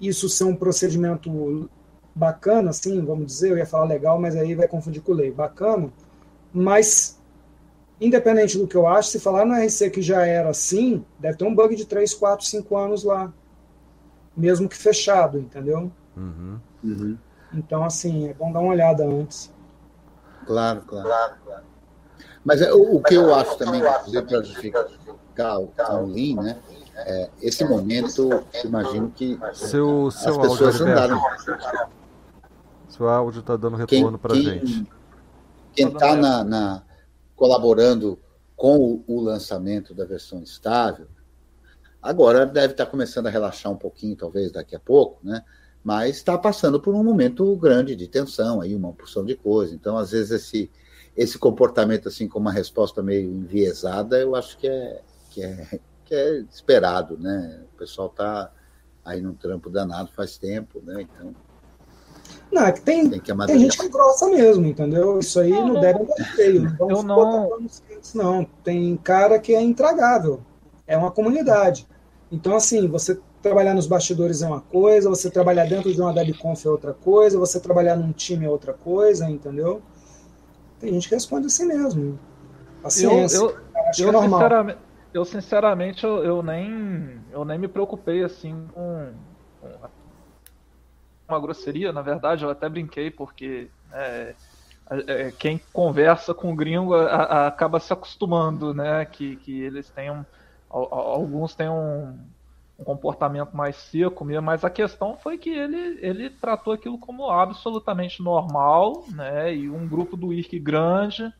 isso 0.00 0.28
ser 0.28 0.44
um 0.44 0.56
procedimento 0.56 1.70
bacana, 2.14 2.70
assim, 2.70 3.04
vamos 3.04 3.26
dizer, 3.26 3.52
eu 3.52 3.58
ia 3.58 3.66
falar 3.66 3.84
legal, 3.84 4.20
mas 4.20 4.34
aí 4.34 4.54
vai 4.54 4.66
confundir 4.66 5.02
com 5.02 5.12
lei. 5.12 5.30
Bacana, 5.30 5.90
mas 6.52 7.20
independente 8.00 8.58
do 8.58 8.66
que 8.66 8.76
eu 8.76 8.86
acho, 8.86 9.10
se 9.10 9.20
falar 9.20 9.44
no 9.44 9.54
IRC 9.54 9.90
que 9.90 10.02
já 10.02 10.26
era 10.26 10.50
assim, 10.50 11.04
deve 11.18 11.38
ter 11.38 11.44
um 11.44 11.54
bug 11.54 11.76
de 11.76 11.86
3, 11.86 12.12
4, 12.14 12.44
5 12.44 12.76
anos 12.76 13.04
lá, 13.04 13.32
mesmo 14.36 14.68
que 14.68 14.76
fechado, 14.76 15.38
entendeu? 15.38 15.90
Uhum. 16.16 16.58
Uhum. 16.82 17.18
Então, 17.52 17.84
assim, 17.84 18.28
é 18.28 18.34
bom 18.34 18.52
dar 18.52 18.60
uma 18.60 18.72
olhada 18.72 19.06
antes. 19.06 19.52
Claro, 20.46 20.82
claro. 20.82 21.06
claro, 21.06 21.34
claro. 21.44 21.64
Mas 22.46 22.62
é, 22.62 22.72
o, 22.72 22.94
o 22.94 23.02
que 23.02 23.14
eu 23.14 23.34
acho 23.34 23.58
também, 23.58 23.80
para 23.80 24.40
justificar 24.40 25.58
o 25.58 26.06
Lean, 26.06 26.40
né? 26.40 26.56
É, 26.94 27.28
esse 27.42 27.64
momento, 27.64 28.30
imagino 28.64 29.10
que 29.10 29.36
seu, 29.52 30.10
seu 30.12 30.40
as 30.40 30.48
pessoas 30.48 30.80
andaram. 30.80 31.20
Seu 32.88 33.08
áudio 33.08 33.40
está 33.40 33.56
dando 33.56 33.76
retorno 33.76 34.16
para 34.16 34.36
gente. 34.36 34.86
Quem 35.74 35.88
está 35.88 36.14
na, 36.14 36.44
na, 36.44 36.82
colaborando 37.34 38.16
com 38.54 38.78
o, 38.78 39.04
o, 39.08 39.20
lançamento 39.20 39.92
da 39.92 40.04
versão 40.04 40.40
estável, 40.40 41.08
agora 42.00 42.46
deve 42.46 42.72
estar 42.72 42.86
tá 42.86 42.90
começando 42.90 43.26
a 43.26 43.30
relaxar 43.30 43.72
um 43.72 43.76
pouquinho, 43.76 44.16
talvez 44.16 44.52
daqui 44.52 44.76
a 44.76 44.80
pouco, 44.80 45.18
né? 45.22 45.42
Mas 45.82 46.16
está 46.16 46.38
passando 46.38 46.80
por 46.80 46.94
um 46.94 47.02
momento 47.02 47.54
grande 47.56 47.96
de 47.96 48.06
tensão 48.06 48.60
aí, 48.60 48.74
uma 48.74 48.92
porção 48.92 49.24
de 49.24 49.34
coisa. 49.34 49.74
Então, 49.74 49.98
às 49.98 50.12
vezes 50.12 50.30
esse 50.30 50.70
esse 51.16 51.38
comportamento 51.38 52.08
assim 52.08 52.28
com 52.28 52.38
uma 52.38 52.52
resposta 52.52 53.02
meio 53.02 53.30
enviesada, 53.30 54.18
eu 54.18 54.34
acho 54.34 54.58
que 54.58 54.68
é 54.68 55.00
que 55.30 55.42
é, 55.42 55.80
que 56.04 56.14
é 56.14 56.38
esperado, 56.50 57.18
né? 57.18 57.62
O 57.74 57.78
pessoal 57.78 58.08
está 58.08 58.52
aí 59.04 59.20
num 59.20 59.34
trampo 59.34 59.70
danado 59.70 60.10
faz 60.12 60.36
tempo, 60.36 60.82
né? 60.84 61.02
Então 61.02 61.34
não, 62.50 62.64
é 62.66 62.72
que 62.72 62.80
tem, 62.80 63.08
tem, 63.08 63.20
que 63.20 63.46
tem 63.46 63.58
gente 63.58 63.78
que 63.78 63.88
grossa 63.88 64.28
mesmo, 64.28 64.66
entendeu? 64.66 65.18
Isso 65.18 65.38
aí 65.40 65.50
não, 65.50 65.74
não 65.74 65.80
deve 65.80 66.04
dar 66.04 66.24
feio. 66.34 66.76
Não 66.78 66.90
eu 66.90 67.02
não... 67.02 67.58
não. 68.14 68.44
Tem 68.64 68.96
cara 68.96 69.38
que 69.38 69.54
é 69.54 69.60
intragável. 69.60 70.40
É 70.86 70.96
uma 70.96 71.10
comunidade. 71.10 71.86
Então, 72.30 72.56
assim, 72.56 72.88
você 72.88 73.20
trabalhar 73.42 73.74
nos 73.74 73.86
bastidores 73.86 74.42
é 74.42 74.46
uma 74.46 74.60
coisa, 74.60 75.08
você 75.08 75.30
trabalhar 75.30 75.66
dentro 75.66 75.92
de 75.92 76.00
uma 76.00 76.12
DebConf 76.12 76.64
é 76.66 76.70
outra 76.70 76.94
coisa, 76.94 77.38
você 77.38 77.60
trabalhar 77.60 77.96
num 77.96 78.12
time 78.12 78.46
é 78.46 78.50
outra 78.50 78.72
coisa, 78.72 79.28
entendeu? 79.28 79.82
Tem 80.78 80.92
gente 80.92 81.08
que 81.08 81.14
responde 81.14 81.46
assim 81.46 81.66
mesmo. 81.66 82.18
Paciência. 82.82 83.36
Eu, 83.36 83.50
eu, 83.50 83.58
acho 83.88 84.02
eu, 84.02 84.10
é. 84.10 84.22
Sinceramente, 84.22 84.78
eu 85.14 85.24
sinceramente 85.24 86.04
eu, 86.04 86.24
eu, 86.24 86.42
nem 86.42 87.20
eu 87.30 87.44
nem 87.44 87.58
me 87.58 87.68
preocupei 87.68 88.22
assim 88.22 88.66
com, 88.72 89.12
com 89.60 89.88
uma 91.28 91.40
grosseria. 91.40 91.92
Na 91.92 92.02
verdade, 92.02 92.44
eu 92.44 92.50
até 92.50 92.68
brinquei 92.68 93.10
porque 93.10 93.68
é, 93.92 94.34
é, 94.90 95.32
quem 95.32 95.60
conversa 95.72 96.32
com 96.32 96.52
o 96.52 96.56
gringo 96.56 96.94
a, 96.94 97.06
a, 97.06 97.46
acaba 97.46 97.80
se 97.80 97.92
acostumando, 97.92 98.72
né? 98.72 99.04
Que, 99.04 99.36
que 99.36 99.60
eles 99.60 99.88
têm 99.90 100.10
um, 100.10 100.24
alguns 100.68 101.54
têm 101.54 101.68
um, 101.68 102.18
um 102.78 102.84
comportamento 102.84 103.56
mais 103.56 103.76
seco 103.76 104.24
mesmo, 104.24 104.42
mas 104.42 104.64
a 104.64 104.70
questão 104.70 105.16
foi 105.16 105.38
que 105.38 105.50
ele, 105.50 105.98
ele 106.00 106.30
tratou 106.30 106.72
aquilo 106.72 106.98
como 106.98 107.30
absolutamente 107.30 108.22
normal, 108.22 109.04
né? 109.08 109.54
E 109.54 109.70
um 109.70 109.88
grupo 109.88 110.16
do 110.16 110.32
IRC 110.32 110.58
grande, 110.58 111.32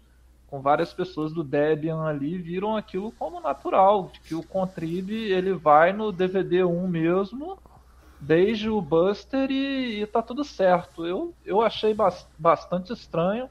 com 0.46 0.62
várias 0.62 0.94
pessoas 0.94 1.32
do 1.34 1.44
Debian 1.44 2.04
ali, 2.04 2.38
viram 2.38 2.76
aquilo 2.76 3.12
como 3.12 3.40
natural, 3.40 4.10
de 4.12 4.20
que 4.20 4.34
o 4.34 4.42
Contrib 4.42 5.10
ele 5.10 5.52
vai 5.52 5.92
no 5.92 6.10
DVD 6.10 6.64
1 6.64 6.88
mesmo, 6.88 7.60
desde 8.18 8.70
o 8.70 8.80
Buster 8.80 9.50
e, 9.50 10.02
e 10.02 10.06
tá 10.06 10.22
tudo 10.22 10.42
certo. 10.42 11.04
Eu, 11.04 11.36
eu 11.44 11.60
achei 11.60 11.92
bas 11.92 12.26
bastante 12.38 12.92
estranho, 12.94 13.50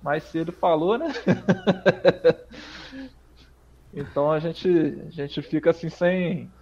mas 0.00 0.22
se 0.24 0.38
ele 0.38 0.52
falou, 0.52 0.96
né? 0.96 1.12
então 3.92 4.30
a 4.30 4.38
gente, 4.38 4.68
a 4.68 5.10
gente 5.10 5.42
fica 5.42 5.70
assim 5.70 5.88
sem 5.88 6.52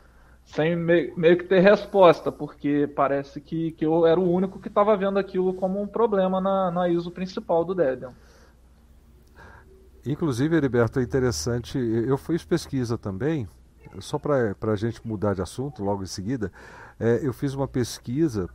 sem 0.47 0.77
meio 0.77 1.37
que 1.37 1.45
ter 1.45 1.61
resposta, 1.61 2.31
porque 2.31 2.89
parece 2.95 3.41
que, 3.41 3.73
que 3.73 3.85
eu 3.85 4.07
era 4.07 4.19
o 4.19 4.31
único 4.31 4.61
que 4.61 4.69
estava 4.69 4.97
vendo 4.97 5.19
aquilo 5.19 5.53
como 5.53 5.83
um 5.83 5.87
problema 5.87 6.41
na, 6.41 6.71
na 6.71 6.89
ISO 6.89 7.11
principal 7.11 7.65
do 7.65 7.75
Debian. 7.75 8.13
Inclusive, 10.07 10.57
Heriberto, 10.57 11.01
é 11.01 11.03
interessante, 11.03 11.77
eu 11.79 12.17
fiz 12.17 12.45
pesquisa 12.45 12.97
também, 12.97 13.49
só 13.99 14.19
para 14.19 14.55
a 14.73 14.77
gente 14.77 15.05
mudar 15.07 15.35
de 15.35 15.43
assunto 15.43 15.83
logo 15.83 16.05
em 16.05 16.07
seguida, 16.07 16.53
é, 16.99 17.21
eu 17.23 17.33
fiz 17.33 17.53
uma 17.55 17.67
pesquisa, 17.67 18.49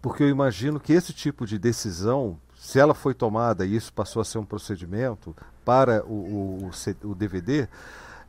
porque 0.00 0.22
eu 0.22 0.28
imagino 0.30 0.80
que 0.80 0.94
esse 0.94 1.12
tipo 1.12 1.46
de 1.46 1.58
decisão, 1.58 2.40
se 2.56 2.78
ela 2.78 2.94
foi 2.94 3.12
tomada 3.12 3.66
e 3.66 3.76
isso 3.76 3.92
passou 3.92 4.22
a 4.22 4.24
ser 4.24 4.38
um 4.38 4.46
procedimento 4.46 5.36
para 5.62 6.02
o, 6.06 6.64
o, 6.64 6.70
o 7.04 7.14
DVD, 7.14 7.68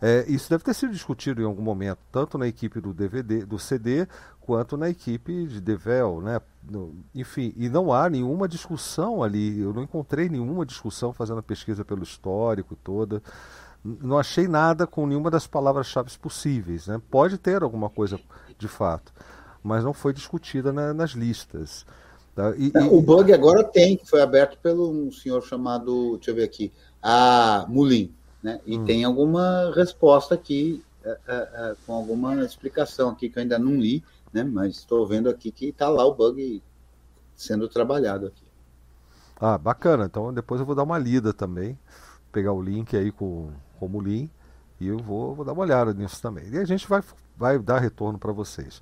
É, 0.02 0.26
isso 0.28 0.50
deve 0.50 0.64
ter 0.64 0.74
sido 0.74 0.94
discutido 0.94 1.42
em 1.42 1.46
algum 1.46 1.62
momento, 1.62 2.00
tanto 2.12 2.38
na 2.38 2.48
equipe 2.48 2.80
do 2.80 2.94
DVD, 2.94 3.46
do 3.46 3.60
CD, 3.60 4.08
quanto 4.40 4.78
na 4.78 4.90
equipe 4.90 5.46
de 5.46 5.60
Devel, 5.60 6.22
né? 6.22 6.42
No, 6.64 6.96
enfim, 7.14 7.54
e 7.58 7.68
não 7.68 7.92
há 7.92 8.10
nenhuma 8.10 8.48
discussão 8.48 9.22
ali. 9.22 9.60
Eu 9.60 9.74
não 9.74 9.84
encontrei 9.84 10.30
nenhuma 10.30 10.66
discussão 10.66 11.12
fazendo 11.12 11.40
a 11.40 11.44
pesquisa 11.44 11.84
pelo 11.84 12.04
histórico 12.04 12.76
toda. 12.76 13.22
Não 13.84 14.18
achei 14.18 14.48
nada 14.48 14.88
com 14.88 15.06
nenhuma 15.06 15.30
das 15.30 15.46
palavras-chave 15.46 16.18
possíveis. 16.18 16.88
Né? 16.88 17.02
Pode 17.12 17.38
ter 17.38 17.62
alguma 17.62 17.90
coisa 17.90 18.20
de 18.58 18.68
fato, 18.68 19.14
mas 19.62 19.84
não 19.84 19.94
foi 19.94 20.14
discutida 20.14 20.72
na, 20.72 20.94
nas 20.94 21.12
listas. 21.12 21.86
Tá? 22.34 22.54
E, 22.58 22.72
e... 22.74 22.78
O 22.90 23.02
bug 23.02 23.34
agora 23.34 23.64
tem, 23.64 23.98
que 23.98 24.10
foi 24.10 24.22
aberto 24.22 24.58
pelo 24.60 24.90
um 24.90 25.12
senhor 25.12 25.42
chamado, 25.44 26.16
deixa 26.16 26.32
eu 26.32 26.36
ver 26.36 26.44
aqui, 26.44 26.72
a 27.04 27.66
Mulin. 27.68 28.14
Né? 28.42 28.60
E 28.66 28.78
hum. 28.78 28.86
tem 28.86 29.04
alguma 29.04 29.72
resposta 29.76 30.36
aqui, 30.36 30.84
é, 31.04 31.18
é, 31.28 31.36
é, 31.36 31.76
com 31.86 31.94
alguma 31.94 32.44
explicação 32.44 33.10
aqui 33.10 33.30
que 33.30 33.38
eu 33.38 33.44
ainda 33.44 33.60
não 33.60 33.76
li, 33.76 34.04
né? 34.34 34.44
mas 34.44 34.78
estou 34.78 35.06
vendo 35.06 35.30
aqui 35.30 35.52
que 35.52 35.70
está 35.70 35.90
lá 35.90 36.06
o 36.06 36.14
bug 36.14 36.62
sendo 37.36 37.68
trabalhado 37.68 38.28
aqui. 38.28 38.44
Ah, 39.40 39.58
bacana. 39.58 40.06
Então 40.06 40.34
depois 40.34 40.60
eu 40.60 40.66
vou 40.66 40.76
dar 40.76 40.84
uma 40.84 40.98
lida 40.98 41.34
também, 41.34 41.78
pegar 42.32 42.54
o 42.54 42.62
link 42.62 42.96
aí 42.96 43.12
com, 43.12 43.50
com 43.78 43.86
o 43.86 43.90
Mulin 43.90 44.30
e 44.80 44.88
eu 44.88 44.98
vou, 44.98 45.36
vou 45.36 45.46
dar 45.46 45.54
uma 45.54 45.62
olhada 45.62 45.94
nisso 45.94 46.22
também. 46.22 46.48
E 46.50 46.58
a 46.58 46.66
gente 46.66 46.88
vai, 46.88 47.02
vai 47.36 47.60
dar 47.60 47.80
retorno 47.80 48.18
para 48.18 48.32
vocês. 48.32 48.82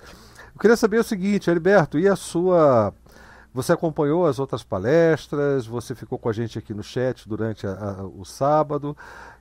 Eu 0.53 0.59
queria 0.59 0.77
saber 0.77 0.99
o 0.99 1.03
seguinte, 1.03 1.49
Alberto, 1.49 1.99
e 1.99 2.07
a 2.07 2.15
sua 2.15 2.93
você 3.53 3.73
acompanhou 3.73 4.27
as 4.27 4.37
outras 4.37 4.63
palestras, 4.63 5.65
você 5.65 5.95
ficou 5.95 6.19
com 6.19 6.29
a 6.29 6.33
gente 6.33 6.59
aqui 6.59 6.75
no 6.75 6.83
chat 6.83 7.27
durante 7.27 7.65
a, 7.65 7.71
a, 7.71 8.03
o 8.03 8.23
sábado. 8.23 8.95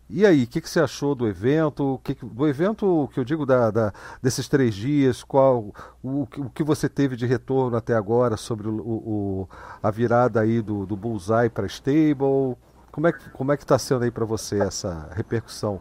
E 0.08 0.24
aí, 0.24 0.44
o 0.44 0.46
que, 0.46 0.60
que, 0.60 0.70
você 0.70 0.78
achou 0.78 1.16
do 1.16 1.26
evento? 1.26 2.00
Que, 2.04 2.14
do 2.14 2.46
evento 2.46 3.10
que 3.12 3.18
eu 3.18 3.24
digo 3.24 3.44
da, 3.44 3.70
da, 3.72 3.92
desses 4.22 4.46
três 4.48 4.74
dias, 4.74 5.24
qual 5.24 5.74
o, 6.02 6.22
o, 6.22 6.50
que 6.50 6.62
você 6.62 6.88
teve 6.88 7.16
de 7.16 7.26
retorno 7.26 7.76
até 7.76 7.94
agora 7.94 8.36
sobre 8.36 8.68
o, 8.68 8.80
o 8.80 9.48
a 9.82 9.90
virada 9.90 10.40
aí 10.40 10.62
do, 10.62 10.86
do 10.86 10.96
Bullseye 10.96 11.50
para 11.50 11.66
Stable? 11.66 12.56
Como 12.92 13.08
é, 13.08 13.12
como 13.12 13.52
é 13.52 13.56
que 13.56 13.64
está 13.64 13.78
sendo 13.78 14.04
aí 14.04 14.10
para 14.10 14.24
você 14.24 14.60
essa 14.60 15.10
repercussão? 15.12 15.80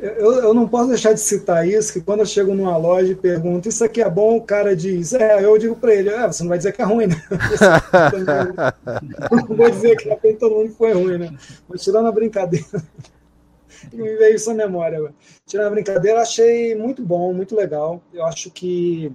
Eu, 0.00 0.32
eu 0.34 0.54
não 0.54 0.68
posso 0.68 0.88
deixar 0.88 1.12
de 1.12 1.20
citar 1.20 1.66
isso, 1.66 1.92
que 1.92 2.00
quando 2.00 2.20
eu 2.20 2.26
chego 2.26 2.54
numa 2.54 2.76
loja 2.76 3.12
e 3.12 3.14
pergunto, 3.14 3.68
isso 3.68 3.84
aqui 3.84 4.02
é 4.02 4.10
bom, 4.10 4.36
o 4.36 4.42
cara 4.42 4.74
diz, 4.74 5.14
é, 5.14 5.44
eu 5.44 5.56
digo 5.58 5.76
para 5.76 5.94
ele, 5.94 6.10
é, 6.10 6.26
você 6.26 6.42
não 6.42 6.48
vai 6.48 6.58
dizer 6.58 6.72
que 6.72 6.82
é 6.82 6.84
ruim, 6.84 7.06
né? 7.06 7.22
não 9.30 9.56
vou 9.56 9.70
dizer 9.70 9.96
que 9.96 10.10
é 10.10 10.16
todo 10.34 10.56
mundo 10.56 10.74
foi 10.74 10.92
ruim, 10.92 11.18
né? 11.18 11.36
Mas 11.68 11.82
tirando 11.82 12.06
a 12.06 12.12
brincadeira, 12.12 12.66
me 13.92 14.16
veio 14.16 14.34
isso 14.34 14.50
à 14.50 14.54
memória 14.54 14.98
agora. 14.98 15.14
Tirando 15.46 15.68
a 15.68 15.70
brincadeira, 15.70 16.20
achei 16.20 16.74
muito 16.74 17.02
bom, 17.02 17.32
muito 17.32 17.54
legal. 17.54 18.02
Eu 18.12 18.24
acho 18.24 18.50
que 18.50 19.12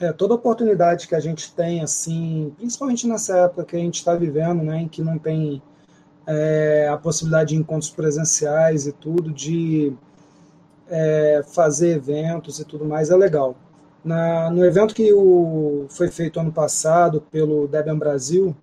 é, 0.00 0.12
toda 0.12 0.34
oportunidade 0.34 1.06
que 1.06 1.14
a 1.14 1.20
gente 1.20 1.54
tem, 1.54 1.82
assim, 1.82 2.52
principalmente 2.56 3.06
nessa 3.06 3.38
época 3.38 3.64
que 3.64 3.76
a 3.76 3.80
gente 3.80 3.96
está 3.96 4.14
vivendo, 4.14 4.62
né, 4.62 4.82
em 4.82 4.88
que 4.88 5.02
não 5.02 5.18
tem 5.18 5.62
é, 6.26 6.88
a 6.90 6.96
possibilidade 6.96 7.50
de 7.50 7.56
encontros 7.56 7.90
presenciais 7.90 8.86
e 8.86 8.92
tudo, 8.92 9.30
de 9.30 9.92
é, 10.88 11.42
fazer 11.52 11.96
eventos 11.96 12.58
e 12.58 12.64
tudo 12.64 12.84
mais, 12.84 13.10
é 13.10 13.16
legal. 13.16 13.56
Na, 14.04 14.50
no 14.50 14.64
evento 14.64 14.94
que 14.94 15.12
o, 15.12 15.86
foi 15.88 16.10
feito 16.10 16.38
ano 16.38 16.52
passado 16.52 17.22
pelo 17.30 17.66
Debian 17.66 17.98
Brasil, 17.98 18.54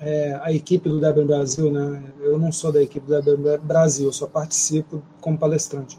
é, 0.00 0.38
a 0.42 0.52
equipe 0.52 0.88
do 0.88 1.00
Debian 1.00 1.26
Brasil, 1.26 1.70
né? 1.70 2.02
eu 2.20 2.36
não 2.36 2.50
sou 2.50 2.72
da 2.72 2.82
equipe 2.82 3.06
do 3.06 3.22
Debian 3.22 3.60
Brasil, 3.60 4.06
eu 4.06 4.12
só 4.12 4.26
participo 4.26 5.02
como 5.20 5.38
palestrante. 5.38 5.98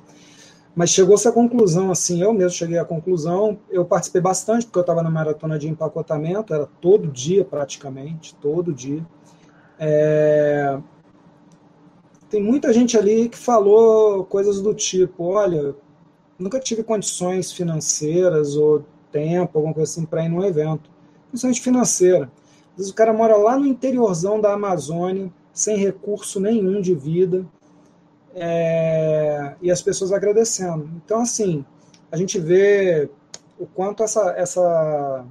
Mas 0.76 0.90
chegou-se 0.90 1.28
à 1.28 1.32
conclusão, 1.32 1.92
assim, 1.92 2.22
eu 2.22 2.34
mesmo 2.34 2.58
cheguei 2.58 2.80
à 2.80 2.84
conclusão, 2.84 3.60
eu 3.70 3.86
participei 3.86 4.20
bastante, 4.20 4.66
porque 4.66 4.80
eu 4.80 4.82
estava 4.82 5.04
na 5.04 5.10
maratona 5.10 5.58
de 5.58 5.70
empacotamento, 5.70 6.54
era 6.54 6.68
todo 6.82 7.08
dia 7.08 7.46
praticamente, 7.46 8.36
todo 8.36 8.74
dia. 8.74 9.06
É... 9.84 10.80
Tem 12.30 12.42
muita 12.42 12.74
gente 12.74 12.98
ali 12.98 13.28
que 13.28 13.38
falou 13.38 14.24
coisas 14.26 14.62
do 14.62 14.74
tipo: 14.74 15.26
olha, 15.26 15.76
nunca 16.40 16.60
tive 16.60 16.84
condições 16.84 17.52
financeiras 17.52 18.56
ou 18.56 18.86
tempo, 19.12 19.58
alguma 19.58 19.74
coisa 19.74 19.92
assim, 19.92 20.06
para 20.06 20.24
ir 20.24 20.30
num 20.30 20.44
evento, 20.44 20.90
principalmente 21.30 21.62
financeira. 21.62 22.32
Às 22.72 22.78
vezes 22.78 22.92
o 22.92 22.96
cara 22.96 23.14
mora 23.14 23.36
lá 23.36 23.60
no 23.60 23.68
interiorzão 23.68 24.40
da 24.40 24.54
Amazônia, 24.54 25.32
sem 25.52 25.78
recurso 25.78 26.40
nenhum 26.40 26.82
de 26.82 26.96
vida, 26.96 27.46
é... 28.34 29.56
e 29.62 29.70
as 29.70 29.82
pessoas 29.82 30.12
agradecendo. 30.12 30.90
Então, 31.04 31.22
assim, 31.22 31.64
a 32.12 32.18
gente 32.18 32.40
vê 32.40 33.10
o 33.60 33.68
quanto 33.68 34.02
essa, 34.02 34.32
essa 34.32 35.26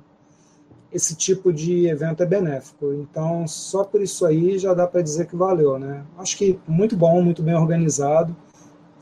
esse 0.93 1.17
tipo 1.17 1.53
de 1.53 1.87
evento 1.87 2.23
é 2.23 2.27
benéfico. 2.27 2.93
Então, 2.93 3.47
só 3.49 3.83
por 3.83 4.03
isso 4.03 4.27
aí 4.27 4.59
já 4.59 4.75
dá 4.75 4.87
para 4.87 5.03
dizer 5.03 5.27
que 5.27 5.35
valeu, 5.35 5.79
né? 5.79 6.05
Acho 6.19 6.37
que 6.37 6.59
muito 6.67 6.97
bom, 6.97 7.23
muito 7.23 7.43
bem 7.43 7.55
organizado. 7.55 8.37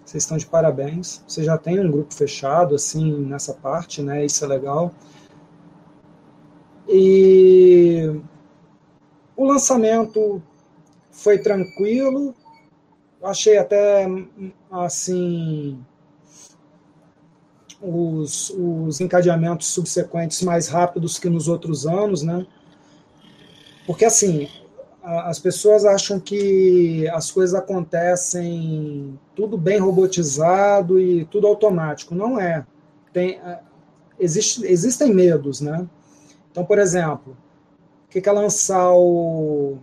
Vocês 0.05 0.22
estão 0.22 0.36
de 0.36 0.47
parabéns. 0.47 1.22
Você 1.26 1.43
já 1.43 1.59
tem 1.59 1.80
um 1.80 1.91
grupo 1.91 2.14
fechado 2.14 2.74
assim 2.74 3.12
nessa 3.24 3.55
parte, 3.55 4.03
né? 4.03 4.24
Isso 4.24 4.45
é 4.45 4.49
legal. 4.49 4.93
E 6.88 8.20
o 9.36 9.45
lançamento 9.45 10.43
foi 11.11 11.38
tranquilo. 11.38 12.34
Achei 13.22 13.59
até 13.59 14.07
assim 14.70 15.78
os, 17.83 18.51
os 18.51 19.01
encadeamentos 19.01 19.68
subsequentes 19.68 20.43
mais 20.43 20.68
rápidos 20.68 21.18
que 21.18 21.28
nos 21.28 21.49
outros 21.49 21.87
anos, 21.87 22.22
né? 22.22 22.47
Porque, 23.87 24.05
assim, 24.05 24.49
as 25.03 25.39
pessoas 25.39 25.85
acham 25.85 26.20
que 26.20 27.09
as 27.09 27.31
coisas 27.31 27.55
acontecem 27.55 29.18
tudo 29.35 29.57
bem 29.57 29.78
robotizado 29.78 31.01
e 31.01 31.24
tudo 31.24 31.47
automático. 31.47 32.14
Não 32.14 32.39
é. 32.39 32.66
Tem, 33.12 33.41
existe, 34.18 34.64
existem 34.66 35.12
medos, 35.12 35.61
né? 35.61 35.89
Então, 36.51 36.64
por 36.64 36.78
exemplo, 36.78 37.37
o 38.07 38.11
que 38.11 38.28
é 38.28 38.33
lançar 38.33 38.93
o, 38.93 39.78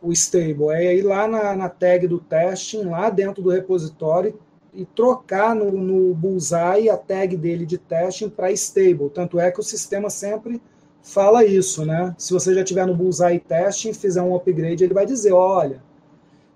o 0.00 0.12
stable? 0.12 0.70
É 0.70 0.94
ir 0.96 1.02
lá 1.02 1.26
na, 1.26 1.56
na 1.56 1.68
tag 1.68 2.06
do 2.06 2.18
testing, 2.18 2.84
lá 2.84 3.10
dentro 3.10 3.42
do 3.42 3.50
repositório, 3.50 4.38
e 4.74 4.84
trocar 4.84 5.54
no, 5.54 5.70
no 5.72 6.14
bullseye 6.14 6.88
a 6.88 6.96
tag 6.96 7.36
dele 7.36 7.66
de 7.66 7.76
testing 7.76 8.28
para 8.28 8.50
stable. 8.52 9.10
Tanto 9.10 9.38
é 9.38 9.50
que 9.50 9.60
o 9.60 9.62
sistema 9.62 10.08
sempre 10.08 10.62
fala 11.02 11.44
isso, 11.44 11.84
né? 11.84 12.14
Se 12.16 12.32
você 12.32 12.54
já 12.54 12.64
tiver 12.64 12.86
no 12.86 12.94
bullseye 12.94 13.38
testing 13.38 13.92
fizer 13.92 14.22
um 14.22 14.34
upgrade, 14.34 14.84
ele 14.84 14.94
vai 14.94 15.04
dizer, 15.04 15.32
olha, 15.32 15.82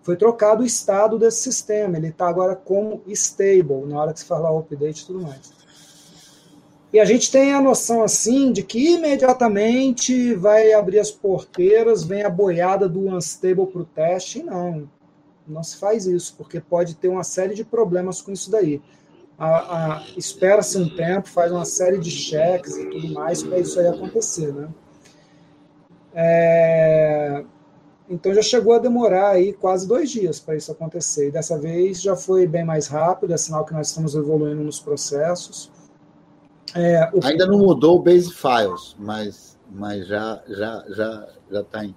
foi 0.02 0.16
trocado 0.16 0.62
o 0.62 0.66
estado 0.66 1.18
desse 1.18 1.42
sistema, 1.42 1.96
ele 1.96 2.08
está 2.08 2.28
agora 2.28 2.54
como 2.54 3.02
stable, 3.08 3.84
na 3.86 4.00
hora 4.00 4.12
que 4.12 4.20
se 4.20 4.26
falar 4.26 4.56
update 4.56 5.02
e 5.02 5.06
tudo 5.06 5.20
mais. 5.20 5.56
E 6.92 7.00
a 7.00 7.04
gente 7.04 7.30
tem 7.30 7.52
a 7.52 7.60
noção 7.60 8.02
assim 8.02 8.52
de 8.52 8.62
que 8.62 8.94
imediatamente 8.94 10.32
vai 10.34 10.72
abrir 10.72 11.00
as 11.00 11.10
porteiras, 11.10 12.04
vem 12.04 12.22
a 12.22 12.30
boiada 12.30 12.88
do 12.88 13.08
unstable 13.08 13.66
para 13.66 13.82
o 13.82 13.84
teste. 13.84 14.42
Não, 14.42 14.88
não 15.46 15.62
se 15.62 15.76
faz 15.76 16.06
isso, 16.06 16.34
porque 16.36 16.60
pode 16.60 16.94
ter 16.96 17.08
uma 17.08 17.24
série 17.24 17.54
de 17.54 17.64
problemas 17.64 18.20
com 18.20 18.32
isso 18.32 18.50
daí. 18.50 18.82
Espera-se 20.16 20.78
um 20.78 20.88
tempo, 20.88 21.28
faz 21.28 21.52
uma 21.52 21.64
série 21.64 21.98
de 21.98 22.10
cheques 22.10 22.76
e 22.76 22.88
tudo 22.88 23.12
mais 23.12 23.42
para 23.42 23.58
isso 23.58 23.78
aí 23.78 23.86
acontecer, 23.86 24.52
né? 24.52 24.68
É... 26.14 27.44
Então 28.08 28.32
já 28.32 28.40
chegou 28.40 28.72
a 28.72 28.78
demorar 28.78 29.30
aí 29.30 29.52
quase 29.52 29.86
dois 29.86 30.10
dias 30.10 30.40
para 30.40 30.56
isso 30.56 30.72
acontecer. 30.72 31.28
E 31.28 31.30
dessa 31.30 31.58
vez 31.58 32.00
já 32.00 32.16
foi 32.16 32.46
bem 32.46 32.64
mais 32.64 32.86
rápido, 32.86 33.34
é 33.34 33.36
sinal 33.36 33.64
que 33.64 33.74
nós 33.74 33.88
estamos 33.88 34.14
evoluindo 34.14 34.62
nos 34.62 34.80
processos. 34.80 35.70
É, 36.74 37.10
o... 37.12 37.24
Ainda 37.24 37.46
não 37.46 37.58
mudou 37.58 37.96
o 37.96 38.02
base 38.02 38.32
files, 38.32 38.96
mas, 38.98 39.58
mas 39.70 40.06
já 40.06 40.42
já 40.48 40.84
já 40.88 41.28
já 41.50 41.60
está 41.60 41.84
em. 41.84 41.94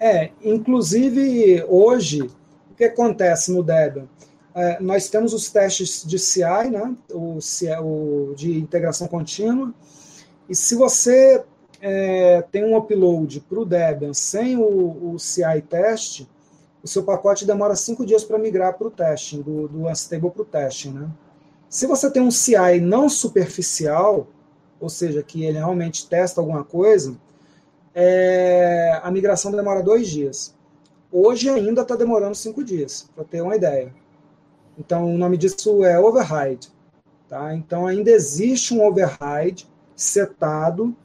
É, 0.00 0.32
inclusive 0.42 1.64
hoje 1.68 2.28
que 2.82 2.86
acontece 2.86 3.52
no 3.52 3.62
Debian? 3.62 4.08
É, 4.54 4.80
nós 4.80 5.08
temos 5.08 5.32
os 5.32 5.50
testes 5.50 6.04
de 6.04 6.18
CI, 6.18 6.70
né, 6.70 6.94
o, 7.10 7.38
o 7.80 8.34
de 8.34 8.58
integração 8.58 9.06
contínua, 9.06 9.72
e 10.48 10.54
se 10.54 10.74
você 10.74 11.42
é, 11.80 12.42
tem 12.50 12.64
um 12.64 12.76
upload 12.76 13.40
para 13.40 13.60
o 13.60 13.64
Debian 13.64 14.12
sem 14.12 14.56
o, 14.56 15.12
o, 15.12 15.18
CI 15.18 15.62
teste, 15.68 16.28
o 16.82 16.88
seu 16.88 17.04
pacote 17.04 17.46
demora 17.46 17.76
cinco 17.76 18.04
dias 18.04 18.24
para 18.24 18.38
migrar 18.38 18.76
para 18.76 18.88
o 18.88 18.90
testing, 18.90 19.40
do, 19.40 19.68
do 19.68 19.88
Unstable 19.88 20.30
para 20.30 20.42
o 20.42 20.44
testing. 20.44 20.92
Né? 20.92 21.08
Se 21.68 21.86
você 21.86 22.10
tem 22.10 22.20
um 22.20 22.30
CI 22.30 22.80
não 22.80 23.08
superficial, 23.08 24.26
ou 24.80 24.88
seja, 24.88 25.22
que 25.22 25.44
ele 25.44 25.58
realmente 25.58 26.08
testa 26.08 26.40
alguma 26.40 26.64
coisa, 26.64 27.16
é, 27.94 29.00
a 29.02 29.10
migração 29.10 29.52
demora 29.52 29.82
dois 29.82 30.08
dias. 30.08 30.54
Hoje 31.12 31.50
ainda 31.50 31.82
está 31.82 31.94
demorando 31.94 32.34
cinco 32.34 32.64
dias, 32.64 33.06
para 33.14 33.22
ter 33.22 33.42
uma 33.42 33.54
ideia. 33.54 33.94
Então, 34.78 35.14
o 35.14 35.18
nome 35.18 35.36
disso 35.36 35.84
é 35.84 36.00
override. 36.00 36.70
Tá? 37.28 37.54
Então, 37.54 37.86
ainda 37.86 38.10
existe 38.10 38.72
um 38.72 38.82
override 38.82 39.68
setado 39.94 40.96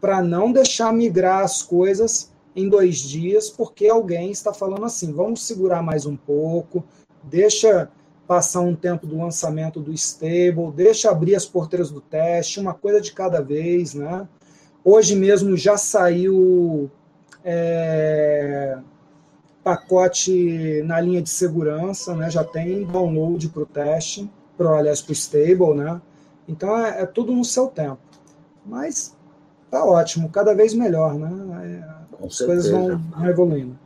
para 0.00 0.22
não 0.22 0.50
deixar 0.50 0.92
migrar 0.92 1.44
as 1.44 1.62
coisas 1.62 2.32
em 2.56 2.68
dois 2.68 2.96
dias, 2.96 3.50
porque 3.50 3.86
alguém 3.86 4.30
está 4.30 4.52
falando 4.52 4.84
assim: 4.84 5.12
vamos 5.12 5.42
segurar 5.42 5.82
mais 5.82 6.06
um 6.06 6.16
pouco, 6.16 6.82
deixa 7.22 7.90
passar 8.26 8.60
um 8.60 8.74
tempo 8.74 9.06
do 9.06 9.18
lançamento 9.18 9.80
do 9.80 9.92
stable, 9.92 10.72
deixa 10.74 11.10
abrir 11.10 11.34
as 11.34 11.44
porteiras 11.44 11.90
do 11.90 12.00
teste, 12.00 12.60
uma 12.60 12.72
coisa 12.72 13.00
de 13.00 13.12
cada 13.12 13.40
vez, 13.40 13.94
né? 13.94 14.26
Hoje 14.84 15.14
mesmo 15.14 15.56
já 15.56 15.76
saiu 15.76 16.90
é, 17.44 18.78
pacote 19.70 20.82
na 20.84 21.00
linha 21.00 21.22
de 21.22 21.30
segurança, 21.30 22.14
né? 22.16 22.28
Já 22.28 22.42
tem 22.42 22.84
download 22.84 23.48
para 23.50 23.62
o 23.62 23.66
teste, 23.66 24.28
pro, 24.56 24.74
aliás, 24.74 25.00
para 25.00 25.12
o 25.12 25.14
stable, 25.14 25.74
né? 25.74 26.00
Então 26.48 26.76
é, 26.76 27.02
é, 27.02 27.06
tudo 27.06 27.32
no 27.32 27.44
seu 27.44 27.68
tempo. 27.68 28.00
Mas 28.66 29.16
tá 29.70 29.84
ótimo, 29.84 30.28
cada 30.28 30.54
vez 30.54 30.74
melhor, 30.74 31.14
né? 31.14 31.84
É, 32.20 32.26
as 32.26 32.38
coisas 32.38 32.68
vão, 32.68 32.98
vão 32.98 33.28
evoluindo. 33.28 33.78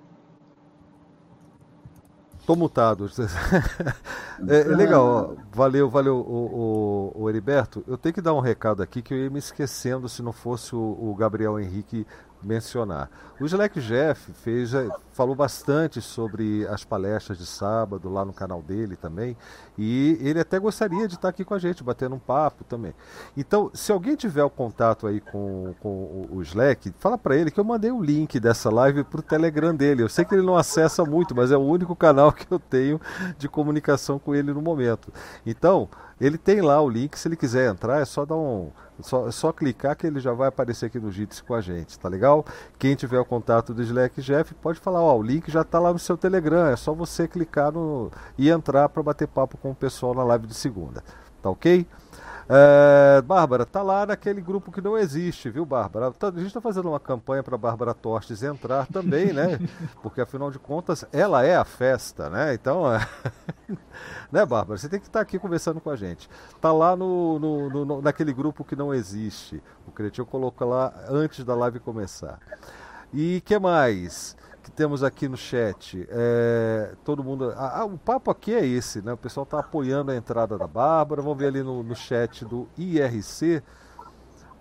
Tô 2.46 2.56
mutado. 2.56 3.10
é, 4.48 4.60
é, 4.60 4.64
legal, 4.64 5.06
ó. 5.06 5.42
valeu, 5.52 5.88
valeu, 5.88 6.16
o, 6.16 7.12
o, 7.16 7.22
o, 7.22 7.30
Heriberto. 7.30 7.84
Eu 7.86 7.96
tenho 7.96 8.14
que 8.14 8.20
dar 8.20 8.34
um 8.34 8.40
recado 8.40 8.82
aqui 8.82 9.02
que 9.02 9.12
eu 9.14 9.18
ia 9.18 9.30
me 9.30 9.38
esquecendo 9.38 10.08
se 10.08 10.22
não 10.22 10.32
fosse 10.32 10.74
o, 10.74 10.78
o 10.78 11.14
Gabriel 11.14 11.58
Henrique 11.58 12.06
mencionar. 12.44 13.10
O 13.40 13.46
Slack 13.46 13.80
Jeff 13.80 14.32
fez, 14.32 14.74
é, 14.74 14.88
falou 15.12 15.34
bastante 15.34 16.00
sobre 16.00 16.66
as 16.68 16.84
palestras 16.84 17.36
de 17.38 17.46
sábado 17.46 18.08
lá 18.08 18.24
no 18.24 18.32
canal 18.32 18.62
dele 18.62 18.94
também, 18.96 19.36
e 19.76 20.18
ele 20.20 20.38
até 20.38 20.58
gostaria 20.58 21.08
de 21.08 21.14
estar 21.14 21.28
aqui 21.28 21.44
com 21.44 21.54
a 21.54 21.58
gente, 21.58 21.82
batendo 21.82 22.14
um 22.14 22.18
papo 22.18 22.62
também. 22.64 22.94
Então, 23.36 23.70
se 23.74 23.90
alguém 23.90 24.14
tiver 24.14 24.44
o 24.44 24.50
contato 24.50 25.06
aí 25.06 25.20
com, 25.20 25.74
com 25.80 26.26
o 26.30 26.42
Slack, 26.42 26.92
fala 26.98 27.18
para 27.18 27.36
ele 27.36 27.50
que 27.50 27.58
eu 27.58 27.64
mandei 27.64 27.90
o 27.90 28.02
link 28.02 28.38
dessa 28.38 28.70
live 28.70 29.02
para 29.02 29.20
o 29.20 29.22
Telegram 29.22 29.74
dele. 29.74 30.02
Eu 30.02 30.08
sei 30.08 30.24
que 30.24 30.34
ele 30.34 30.46
não 30.46 30.56
acessa 30.56 31.04
muito, 31.04 31.34
mas 31.34 31.50
é 31.50 31.56
o 31.56 31.60
único 31.60 31.96
canal 31.96 32.32
que 32.32 32.46
eu 32.50 32.58
tenho 32.58 33.00
de 33.36 33.48
comunicação 33.48 34.18
com 34.18 34.34
ele 34.34 34.52
no 34.52 34.62
momento. 34.62 35.12
Então, 35.44 35.88
ele 36.20 36.38
tem 36.38 36.60
lá 36.60 36.80
o 36.80 36.88
link, 36.88 37.18
se 37.18 37.26
ele 37.26 37.36
quiser 37.36 37.70
entrar, 37.70 38.00
é 38.00 38.04
só 38.04 38.24
dar 38.24 38.36
um 38.36 38.70
só, 39.00 39.30
só 39.30 39.52
clicar 39.52 39.96
que 39.96 40.06
ele 40.06 40.20
já 40.20 40.32
vai 40.32 40.48
aparecer 40.48 40.86
aqui 40.86 40.98
no 40.98 41.10
Jitsi 41.10 41.42
com 41.42 41.54
a 41.54 41.60
gente, 41.60 41.98
tá 41.98 42.08
legal? 42.08 42.44
Quem 42.78 42.94
tiver 42.94 43.18
o 43.18 43.24
contato 43.24 43.74
do 43.74 43.82
Slack 43.82 44.20
Jeff 44.20 44.54
pode 44.54 44.78
falar, 44.78 45.02
ó, 45.02 45.16
o 45.16 45.22
link 45.22 45.50
já 45.50 45.62
está 45.62 45.78
lá 45.78 45.92
no 45.92 45.98
seu 45.98 46.16
Telegram, 46.16 46.66
é 46.66 46.76
só 46.76 46.92
você 46.92 47.26
clicar 47.26 47.72
no 47.72 48.10
e 48.38 48.48
entrar 48.48 48.88
para 48.88 49.02
bater 49.02 49.26
papo 49.26 49.56
com 49.58 49.70
o 49.70 49.74
pessoal 49.74 50.14
na 50.14 50.22
live 50.22 50.46
de 50.46 50.54
segunda, 50.54 51.02
tá 51.42 51.50
ok? 51.50 51.86
É, 52.48 53.22
Bárbara, 53.22 53.64
tá 53.64 53.82
lá 53.82 54.04
naquele 54.04 54.40
grupo 54.40 54.70
que 54.70 54.80
não 54.80 54.98
existe, 54.98 55.48
viu, 55.48 55.64
Bárbara? 55.64 56.12
Tá, 56.12 56.28
a 56.28 56.30
gente 56.32 56.48
está 56.48 56.60
fazendo 56.60 56.88
uma 56.88 57.00
campanha 57.00 57.42
para 57.42 57.56
Bárbara 57.56 57.94
Tostes 57.94 58.42
entrar 58.42 58.86
também, 58.86 59.32
né? 59.32 59.58
Porque 60.02 60.20
afinal 60.20 60.50
de 60.50 60.58
contas, 60.58 61.04
ela 61.12 61.44
é 61.44 61.56
a 61.56 61.64
festa, 61.64 62.28
né? 62.28 62.52
Então, 62.54 62.92
é... 62.92 63.06
né, 64.30 64.44
Bárbara? 64.44 64.78
Você 64.78 64.88
tem 64.88 65.00
que 65.00 65.06
estar 65.06 65.20
tá 65.20 65.22
aqui 65.22 65.38
conversando 65.38 65.80
com 65.80 65.90
a 65.90 65.96
gente. 65.96 66.28
Tá 66.60 66.70
lá 66.72 66.94
no, 66.94 67.38
no, 67.38 67.84
no 67.84 68.02
naquele 68.02 68.32
grupo 68.32 68.64
que 68.64 68.76
não 68.76 68.92
existe. 68.92 69.62
O 69.86 69.90
Cretinho 69.90 70.26
coloca 70.26 70.64
lá 70.64 70.92
antes 71.08 71.44
da 71.44 71.54
live 71.54 71.80
começar. 71.80 72.38
E 73.12 73.40
que 73.42 73.58
mais? 73.58 74.36
Que 74.64 74.70
temos 74.70 75.04
aqui 75.04 75.28
no 75.28 75.36
chat. 75.36 76.08
É, 76.10 76.94
todo 77.04 77.22
mundo. 77.22 77.52
Ah, 77.56 77.84
o 77.84 77.98
papo 77.98 78.30
aqui 78.30 78.54
é 78.54 78.66
esse, 78.66 79.02
né? 79.02 79.12
O 79.12 79.16
pessoal 79.16 79.44
está 79.44 79.60
apoiando 79.60 80.10
a 80.10 80.16
entrada 80.16 80.56
da 80.56 80.66
Bárbara. 80.66 81.20
Vamos 81.20 81.38
ver 81.38 81.48
ali 81.48 81.62
no, 81.62 81.82
no 81.82 81.94
chat 81.94 82.44
do 82.46 82.66
IRC. 82.76 83.62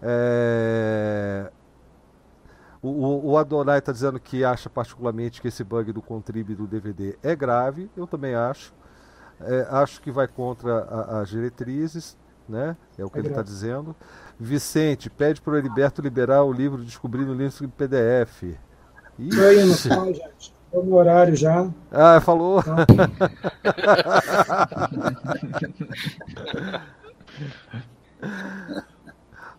É, 0.01 1.49
o, 2.81 3.31
o 3.31 3.37
Adonai 3.37 3.79
está 3.79 3.93
dizendo 3.93 4.19
que 4.19 4.43
acha 4.43 4.69
particularmente 4.69 5.41
que 5.41 5.47
esse 5.47 5.63
bug 5.63 5.93
do 5.93 6.01
contrib 6.01 6.53
do 6.53 6.67
DVD 6.67 7.17
é 7.23 7.33
grave. 7.33 7.89
Eu 7.95 8.05
também 8.05 8.35
acho. 8.35 8.73
É, 9.39 9.67
acho 9.71 10.01
que 10.01 10.11
vai 10.11 10.27
contra 10.27 10.83
as 11.21 11.29
diretrizes, 11.29 12.17
né? 12.47 12.75
É 12.97 13.05
o 13.05 13.09
que 13.09 13.17
é 13.17 13.21
ele 13.21 13.29
está 13.29 13.41
dizendo. 13.41 13.95
Vicente 14.37 15.09
pede 15.09 15.41
para 15.41 15.53
o 15.53 15.57
Heriberto 15.57 16.01
liberar 16.01 16.43
o 16.43 16.51
livro 16.51 16.83
Descobrindo 16.83 17.33
Linux 17.33 17.61
em 17.61 17.69
PDF. 17.69 18.57
Aí 19.20 19.64
no 19.64 19.74
sol, 19.74 20.14
gente. 20.14 20.53
Estou 20.66 20.86
no 20.86 20.95
horário 20.95 21.36
já. 21.36 21.70
Ah, 21.91 22.20
falou. 22.20 22.59
Então... 22.59 22.76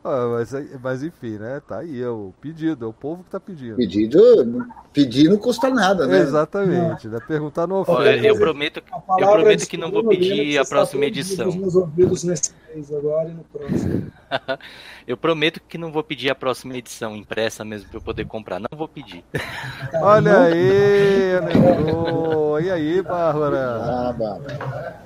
Ah, 0.06 0.28
mas, 0.28 0.52
mas, 0.82 1.02
enfim, 1.02 1.38
né? 1.38 1.62
Tá 1.66 1.78
aí, 1.78 2.02
é 2.02 2.08
o 2.10 2.30
pedido, 2.38 2.84
é 2.84 2.88
o 2.88 2.92
povo 2.92 3.24
que 3.24 3.30
tá 3.30 3.40
pedindo. 3.40 3.76
Pedido, 3.76 4.66
pedir 4.92 5.30
não 5.30 5.38
custa 5.38 5.70
nada, 5.70 6.06
né? 6.06 6.18
Exatamente, 6.18 7.08
né? 7.08 7.18
Perguntar 7.26 7.66
no 7.66 7.82
Olha, 7.88 8.14
eu 8.14 8.36
prometo, 8.36 8.82
eu 9.18 9.30
prometo 9.30 9.66
que 9.66 9.78
não 9.78 9.90
vou 9.90 10.06
pedir 10.06 10.58
a 10.58 10.64
próxima 10.66 11.06
edição. 11.06 11.50
Meus 11.50 11.74
ouvidos 11.74 12.22
nesse 12.22 12.52
mês 12.74 12.92
agora 12.92 13.30
e 13.30 13.32
no 13.32 13.44
próximo. 13.44 14.12
eu 15.06 15.16
prometo 15.16 15.60
que 15.60 15.78
não 15.78 15.92
vou 15.92 16.02
pedir 16.02 16.30
a 16.30 16.34
próxima 16.34 16.76
edição 16.76 17.14
impressa 17.16 17.64
mesmo 17.64 17.88
para 17.88 17.98
eu 17.98 18.02
poder 18.02 18.26
comprar. 18.26 18.58
Não 18.58 18.76
vou 18.76 18.88
pedir. 18.88 19.24
Olha 20.02 20.42
aí, 20.42 21.38
lembrou. 21.40 22.60
E 22.60 22.70
aí, 22.70 23.00
Bárbara? 23.02 23.82
Ah, 23.82 24.12
Bárbara. 24.12 25.04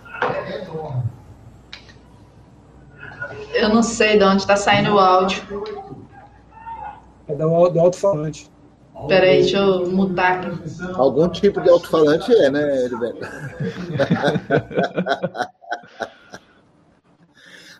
Eu 3.54 3.68
não 3.70 3.82
sei 3.82 4.18
de 4.18 4.24
onde 4.24 4.42
está 4.42 4.56
saindo 4.56 4.94
o 4.94 4.98
áudio. 4.98 5.42
É 7.26 7.34
do, 7.34 7.68
do 7.68 7.80
alto-falante. 7.80 8.50
Peraí, 9.06 9.42
deixa 9.42 9.58
eu 9.58 9.88
mutar 9.90 10.38
aqui. 10.38 10.50
Algum 10.94 11.28
tipo 11.28 11.60
de 11.60 11.70
alto-falante 11.70 12.32
é, 12.32 12.50
né, 12.50 12.84
Heriberto? 12.84 13.20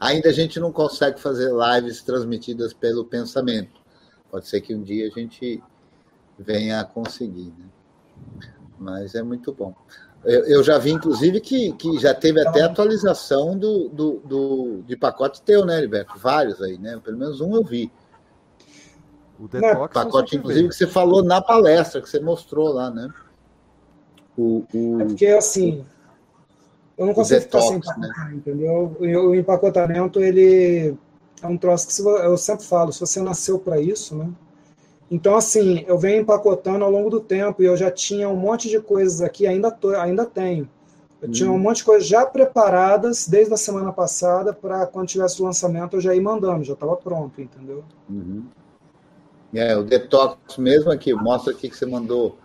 Ainda 0.01 0.29
a 0.29 0.33
gente 0.33 0.61
não 0.61 0.73
consegue 0.73 1.21
fazer 1.21 1.51
lives 1.53 2.03
transmitidas 2.03 2.73
pelo 2.73 3.05
pensamento. 3.05 3.81
Pode 4.31 4.47
ser 4.47 4.61
que 4.61 4.75
um 4.75 4.83
dia 4.83 5.09
a 5.09 5.11
gente 5.11 5.63
venha 6.39 6.81
a 6.81 6.85
conseguir, 6.85 7.53
né? 7.59 7.67
Mas 8.79 9.15
é 9.15 9.23
muito 9.23 9.53
bom. 9.53 9.75
Eu, 10.25 10.45
eu, 10.47 10.65
já 10.65 10.79
vi, 10.79 10.91
inclusive, 10.91 11.41
que, 11.41 11.73
que 11.73 11.99
já 11.99 12.13
teve 12.15 12.41
até 12.41 12.63
atualização 12.63 13.57
do, 13.57 13.89
do, 13.89 14.13
do, 14.25 14.83
de 14.87 14.97
pacote 14.97 15.43
teu, 15.43 15.65
né, 15.65 15.79
Heriberto? 15.79 16.19
Vários 16.19 16.61
aí, 16.61 16.77
né? 16.79 17.01
Pelo 17.03 17.17
menos 17.17 17.41
um 17.41 17.55
eu 17.55 17.65
vi. 17.65 17.91
O 19.39 19.47
detox 19.47 19.95
pacote, 19.95 20.37
inclusive, 20.37 20.69
que 20.69 20.75
você 20.75 20.87
falou 20.87 21.23
na 21.23 21.41
palestra, 21.41 22.01
que 22.01 22.09
você 22.09 22.19
mostrou 22.19 22.73
lá, 22.73 22.91
né? 22.91 23.09
O, 24.37 24.65
o... 24.75 25.01
É 25.01 25.05
porque, 25.05 25.27
assim, 25.27 25.85
eu 26.99 27.07
não 27.07 27.15
consigo 27.15 27.41
detox, 27.41 27.65
ficar 27.65 27.69
sem 27.69 27.79
empacotar, 27.79 28.29
né? 28.29 28.35
entendeu? 28.35 28.97
O, 28.99 29.05
o 29.05 29.35
empacotamento, 29.35 30.21
ele 30.21 30.97
é 31.41 31.47
um 31.47 31.57
troço 31.57 31.87
que 31.87 32.09
eu 32.09 32.37
sempre 32.37 32.65
falo, 32.65 32.93
se 32.93 33.01
você 33.01 33.23
nasceu 33.23 33.59
para 33.59 33.81
isso, 33.81 34.17
né? 34.17 34.29
Então, 35.11 35.37
assim, 35.37 35.85
eu 35.87 35.97
venho 35.97 36.21
empacotando 36.21 36.85
ao 36.85 36.91
longo 36.91 37.09
do 37.09 37.21
tempo 37.21 37.63
e 37.63 37.67
eu 37.67 37.77
já 37.77 37.91
tinha 37.91 38.29
um 38.29 38.37
monte 38.37 38.69
de 38.69 38.79
coisas 38.79 39.23
aqui, 39.23 39.47
ainda, 39.47 39.71
tô, 39.71 39.91
ainda 39.91 40.27
tenho. 40.27 40.69
Eu 41.21 41.31
tinha 41.31 41.51
um 41.51 41.55
uhum. 41.55 41.59
monte 41.59 41.79
de 41.79 41.85
coisas 41.85 42.07
já 42.07 42.25
preparadas 42.27 43.27
desde 43.27 43.53
a 43.53 43.57
semana 43.57 43.93
passada 43.93 44.53
para 44.53 44.87
quando 44.87 45.09
tivesse 45.09 45.41
o 45.41 45.45
lançamento 45.45 45.97
eu 45.97 46.01
já 46.01 46.15
ir 46.15 46.21
mandando, 46.21 46.63
já 46.63 46.75
estava 46.75 46.95
pronto, 46.97 47.41
entendeu? 47.41 47.83
Uhum. 48.09 48.45
É, 49.53 49.77
o 49.77 49.83
detox 49.83 50.59
mesmo 50.59 50.91
aqui, 50.91 51.13
mostra 51.15 51.53
aqui 51.53 51.71
que 51.71 51.77
você 51.77 51.87
mandou, 51.87 52.39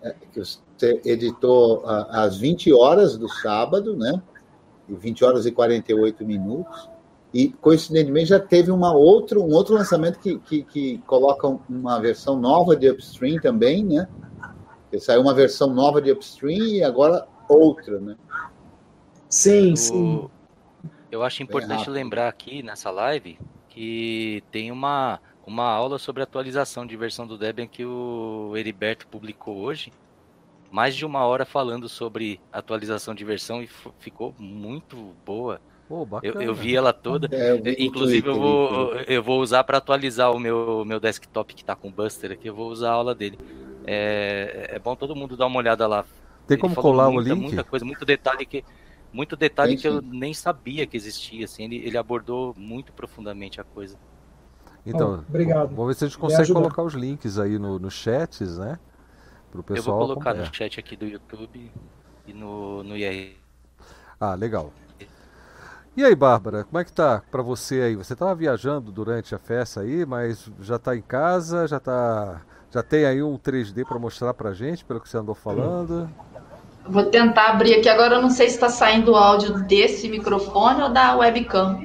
é, 0.00 0.14
que 0.32 0.40
você 0.76 1.00
editou 1.04 1.82
às 1.86 2.36
20 2.36 2.72
horas 2.72 3.16
do 3.16 3.28
sábado, 3.28 3.96
né? 3.96 4.20
20 4.88 5.24
horas 5.24 5.46
e 5.46 5.52
48 5.52 6.24
minutos. 6.24 6.88
E, 7.32 7.48
coincidentemente, 7.48 8.26
já 8.26 8.38
teve 8.38 8.70
uma 8.70 8.92
outro, 8.92 9.42
um 9.42 9.52
outro 9.52 9.74
lançamento 9.74 10.20
que, 10.20 10.38
que, 10.38 10.62
que 10.62 10.98
coloca 10.98 11.48
uma 11.68 11.98
versão 12.00 12.38
nova 12.38 12.76
de 12.76 12.88
Upstream 12.88 13.40
também, 13.40 13.84
né? 13.84 14.08
Que 14.90 15.00
saiu 15.00 15.20
uma 15.20 15.34
versão 15.34 15.74
nova 15.74 16.00
de 16.00 16.12
Upstream 16.12 16.64
e 16.64 16.84
agora 16.84 17.26
outra, 17.48 17.98
né? 17.98 18.16
Sim, 19.28 19.72
o... 19.72 19.76
sim. 19.76 20.30
Eu 21.10 21.22
acho 21.22 21.42
importante 21.42 21.90
lembrar 21.90 22.28
aqui 22.28 22.62
nessa 22.62 22.90
live 22.90 23.38
que 23.68 24.42
tem 24.52 24.70
uma, 24.70 25.20
uma 25.44 25.68
aula 25.68 25.98
sobre 25.98 26.22
atualização 26.22 26.86
de 26.86 26.96
versão 26.96 27.26
do 27.26 27.36
Debian 27.36 27.66
que 27.66 27.84
o 27.84 28.52
Heriberto 28.56 29.08
publicou 29.08 29.56
hoje. 29.56 29.92
Mais 30.74 30.96
de 30.96 31.06
uma 31.06 31.24
hora 31.24 31.44
falando 31.44 31.88
sobre 31.88 32.40
atualização 32.52 33.14
de 33.14 33.24
versão 33.24 33.62
e 33.62 33.70
ficou 34.00 34.34
muito 34.36 35.14
boa. 35.24 35.60
Oh, 35.88 36.04
eu, 36.20 36.42
eu, 36.42 36.52
vi 36.52 36.74
ela 36.74 36.92
toda. 36.92 37.28
É, 37.30 37.80
Inclusive, 37.80 38.26
eu 38.26 38.34
vou, 38.34 38.94
eu 39.06 39.22
vou 39.22 39.40
usar 39.40 39.62
para 39.62 39.78
atualizar 39.78 40.32
o 40.32 40.38
meu, 40.40 40.84
meu 40.84 40.98
desktop 40.98 41.54
que 41.54 41.62
está 41.62 41.76
com 41.76 41.92
Buster 41.92 42.32
aqui. 42.32 42.48
Eu 42.48 42.56
vou 42.56 42.72
usar 42.72 42.90
a 42.90 42.94
aula 42.94 43.14
dele. 43.14 43.38
É, 43.86 44.70
é 44.72 44.78
bom 44.80 44.96
todo 44.96 45.14
mundo 45.14 45.36
dar 45.36 45.46
uma 45.46 45.58
olhada 45.58 45.86
lá. 45.86 46.04
Tem 46.44 46.58
como 46.58 46.74
colar 46.74 47.08
muita, 47.08 47.30
o 47.30 47.34
link? 47.34 47.42
Muita 47.44 47.62
coisa, 47.62 47.84
muito 47.84 48.04
detalhe 48.04 48.44
que 48.44 48.64
muito 49.12 49.36
detalhe 49.36 49.76
que 49.76 49.86
eu 49.86 50.02
nem 50.02 50.34
sabia 50.34 50.88
que 50.88 50.96
existia. 50.96 51.44
Assim, 51.44 51.66
ele, 51.66 51.76
ele 51.86 51.96
abordou 51.96 52.52
muito 52.58 52.92
profundamente 52.92 53.60
a 53.60 53.64
coisa. 53.64 53.96
Então, 54.84 55.22
oh, 55.24 55.28
obrigado. 55.28 55.68
Vamos 55.68 55.86
ver 55.86 55.94
se 55.94 56.04
a 56.04 56.08
gente 56.08 56.18
consegue 56.18 56.52
colocar 56.52 56.82
os 56.82 56.94
links 56.94 57.38
aí 57.38 57.60
no, 57.60 57.78
no 57.78 57.92
chats, 57.92 58.58
né? 58.58 58.76
Pro 59.54 59.62
pessoal. 59.62 60.00
Eu 60.00 60.06
vou 60.06 60.16
colocar 60.16 60.34
no 60.34 60.52
chat 60.52 60.80
aqui 60.80 60.96
do 60.96 61.06
YouTube 61.06 61.70
e 62.26 62.32
no, 62.32 62.82
no 62.82 62.96
IR. 62.96 63.36
Ah, 64.20 64.34
legal. 64.34 64.72
E 65.96 66.04
aí, 66.04 66.12
Bárbara, 66.12 66.64
como 66.64 66.76
é 66.80 66.84
que 66.84 66.92
tá 66.92 67.22
para 67.30 67.40
você 67.40 67.82
aí? 67.82 67.94
Você 67.94 68.14
estava 68.14 68.34
viajando 68.34 68.90
durante 68.90 69.32
a 69.32 69.38
festa 69.38 69.82
aí, 69.82 70.04
mas 70.04 70.50
já 70.60 70.74
está 70.74 70.96
em 70.96 71.00
casa, 71.00 71.68
já 71.68 71.78
tá, 71.78 72.42
já 72.68 72.82
tem 72.82 73.04
aí 73.04 73.22
um 73.22 73.38
3D 73.38 73.86
para 73.86 73.96
mostrar 73.96 74.34
pra 74.34 74.52
gente, 74.52 74.84
pelo 74.84 75.00
que 75.00 75.08
você 75.08 75.18
andou 75.18 75.36
falando? 75.36 76.10
Vou 76.88 77.04
tentar 77.04 77.50
abrir 77.50 77.76
aqui 77.76 77.88
agora, 77.88 78.16
eu 78.16 78.22
não 78.22 78.30
sei 78.30 78.48
se 78.48 78.56
está 78.56 78.68
saindo 78.68 79.12
o 79.12 79.16
áudio 79.16 79.62
desse 79.62 80.08
microfone 80.08 80.82
ou 80.82 80.92
da 80.92 81.14
webcam. 81.14 81.78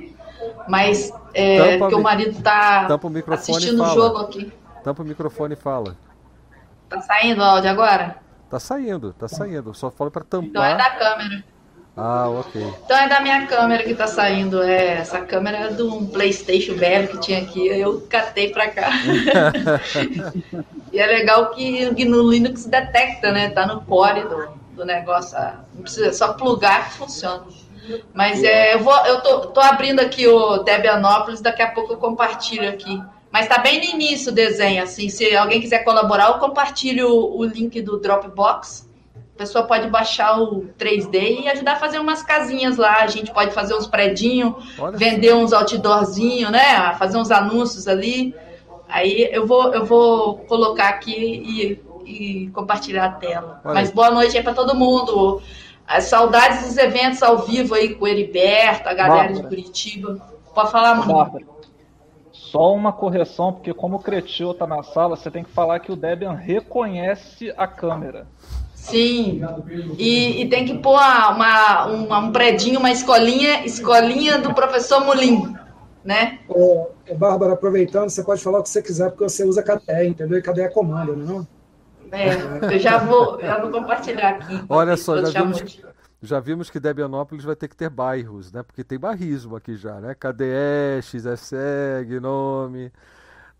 Mas 0.67 1.13
é 1.35 1.77
porque 1.77 1.93
o 1.93 2.01
marido 2.01 2.31
está 2.31 2.87
assistindo 3.27 3.83
o 3.83 3.93
jogo 3.93 4.17
aqui. 4.17 4.51
Tampa 4.83 5.03
o 5.03 5.05
microfone 5.05 5.53
e 5.53 5.57
fala. 5.57 5.95
Tá 6.89 7.01
saindo 7.01 7.41
o 7.41 7.43
áudio 7.43 7.69
agora? 7.69 8.15
Tá 8.49 8.59
saindo, 8.59 9.13
tá 9.13 9.27
saindo. 9.27 9.73
Só 9.75 9.91
fala 9.91 10.09
para 10.09 10.23
tampar. 10.23 10.49
Então 10.49 10.63
é 10.63 10.75
da 10.75 10.89
câmera. 10.89 11.43
Ah, 11.95 12.29
ok. 12.29 12.73
Então 12.85 12.97
é 12.97 13.09
da 13.09 13.19
minha 13.19 13.45
câmera 13.45 13.83
que 13.83 13.93
tá 13.93 14.07
saindo. 14.07 14.63
É, 14.63 14.99
essa 14.99 15.21
câmera 15.21 15.57
é 15.57 15.67
de 15.67 15.83
um 15.83 16.07
Playstation 16.07 16.75
velho 16.75 17.09
que 17.09 17.19
tinha 17.19 17.41
aqui, 17.41 17.67
eu 17.67 18.01
catei 18.09 18.51
pra 18.51 18.69
cá. 18.69 18.89
e 20.91 20.99
é 20.99 21.05
legal 21.05 21.51
que 21.51 22.05
no 22.05 22.31
Linux 22.31 22.65
detecta, 22.65 23.31
né? 23.31 23.49
Tá 23.49 23.67
no 23.67 23.81
core 23.81 24.23
do, 24.23 24.47
do 24.77 24.85
negócio. 24.85 25.37
Ah, 25.37 25.59
não 25.73 25.83
precisa, 25.83 26.11
só 26.13 26.33
plugar 26.33 26.89
que 26.89 26.97
funciona. 26.97 27.43
Mas 28.13 28.43
é, 28.43 28.75
eu, 28.75 28.79
vou, 28.79 28.95
eu 29.05 29.21
tô, 29.21 29.47
tô 29.47 29.59
abrindo 29.59 29.99
aqui 29.99 30.27
o 30.27 30.59
Debianópolis, 30.59 31.41
daqui 31.41 31.61
a 31.61 31.71
pouco 31.71 31.93
eu 31.93 31.97
compartilho 31.97 32.69
aqui. 32.69 33.01
Mas 33.31 33.47
tá 33.47 33.59
bem 33.59 33.79
no 33.79 33.85
início 33.85 34.31
o 34.31 34.35
desenho, 34.35 34.83
assim. 34.83 35.09
Se 35.09 35.35
alguém 35.35 35.61
quiser 35.61 35.83
colaborar, 35.83 36.29
eu 36.29 36.39
compartilho 36.39 37.07
o, 37.07 37.39
o 37.39 37.45
link 37.45 37.81
do 37.81 37.99
Dropbox 37.99 38.89
pessoa 39.39 39.63
pode 39.63 39.87
baixar 39.87 40.37
o 40.37 40.65
3D 40.77 41.43
e 41.43 41.47
ajudar 41.47 41.73
a 41.73 41.75
fazer 41.77 41.97
umas 41.97 42.21
casinhas 42.21 42.75
lá. 42.75 42.97
A 42.97 43.07
gente 43.07 43.31
pode 43.31 43.51
fazer 43.51 43.73
uns 43.73 43.87
predinhos, 43.87 44.53
vender 44.95 45.33
uns 45.33 45.53
outdoorzinhos, 45.53 46.51
né? 46.51 46.93
Fazer 46.99 47.17
uns 47.17 47.31
anúncios 47.31 47.87
ali. 47.87 48.35
Aí 48.89 49.29
eu 49.31 49.47
vou, 49.47 49.73
eu 49.73 49.85
vou 49.85 50.39
colocar 50.39 50.89
aqui 50.89 51.79
e, 52.05 52.43
e 52.43 52.49
compartilhar 52.49 53.05
a 53.05 53.11
tela. 53.11 53.61
Olha. 53.63 53.75
Mas 53.75 53.91
boa 53.91 54.11
noite 54.11 54.35
aí 54.35 54.43
para 54.43 54.53
todo 54.53 54.75
mundo. 54.75 55.41
As 55.87 56.03
saudades 56.03 56.65
dos 56.65 56.77
eventos 56.77 57.23
ao 57.23 57.37
vivo 57.39 57.75
aí 57.75 57.95
com 57.95 58.03
o 58.03 58.07
Heriberto, 58.07 58.89
a 58.89 58.93
galera 58.93 59.29
Bárbara. 59.29 59.41
de 59.41 59.47
Curitiba. 59.47 60.21
Pode 60.53 60.69
falar, 60.69 60.95
Monique. 60.95 61.45
Só 62.51 62.73
uma 62.73 62.91
correção, 62.91 63.53
porque 63.53 63.73
como 63.73 63.97
o 63.97 63.99
Cretil 63.99 64.55
tá 64.55 64.65
na 64.65 64.81
sala, 64.81 65.15
você 65.15 65.29
tem 65.29 65.43
que 65.43 65.51
falar 65.51 65.79
que 65.79 65.91
o 65.91 65.95
Debian 65.95 66.33
reconhece 66.33 67.53
a 67.55 67.67
câmera. 67.67 68.25
Sim. 68.73 69.41
E, 69.99 70.41
e 70.41 70.49
tem 70.49 70.65
que 70.65 70.73
pôr 70.79 70.95
uma, 70.95 71.85
uma, 71.85 72.19
um 72.19 72.31
predinho, 72.31 72.79
uma 72.79 72.89
escolinha, 72.89 73.63
escolinha 73.65 74.39
do 74.39 74.51
professor 74.51 75.05
Mulim, 75.05 75.55
né? 76.03 76.39
Ô, 76.49 76.87
Bárbara, 77.15 77.53
aproveitando, 77.53 78.09
você 78.09 78.23
pode 78.23 78.41
falar 78.41 78.59
o 78.59 78.63
que 78.63 78.69
você 78.69 78.81
quiser, 78.81 79.11
porque 79.11 79.25
você 79.25 79.43
usa 79.43 79.61
KDE, 79.61 80.07
entendeu? 80.07 80.39
E 80.39 80.41
KDE 80.41 80.61
é 80.61 80.69
comando, 80.69 81.15
não 81.15 81.41
é? 82.11 82.29
É, 82.29 82.73
eu 82.75 82.79
já 82.79 82.97
vou, 82.97 83.39
já 83.39 83.59
vou 83.59 83.69
compartilhar 83.69 84.29
aqui. 84.29 84.63
Olha 84.67 84.97
só, 84.97 85.23
já 85.23 85.43
vimos, 85.43 85.79
já 86.21 86.39
vimos 86.39 86.69
que 86.69 86.79
Debianópolis 86.79 87.43
vai 87.43 87.55
ter 87.55 87.67
que 87.67 87.75
ter 87.75 87.89
bairros, 87.89 88.51
né? 88.51 88.63
Porque 88.63 88.83
tem 88.83 88.99
barrismo 88.99 89.55
aqui 89.55 89.75
já, 89.75 89.95
né? 89.99 90.15
KDE, 90.15 91.01
XSEG, 91.01 92.19
nome... 92.19 92.91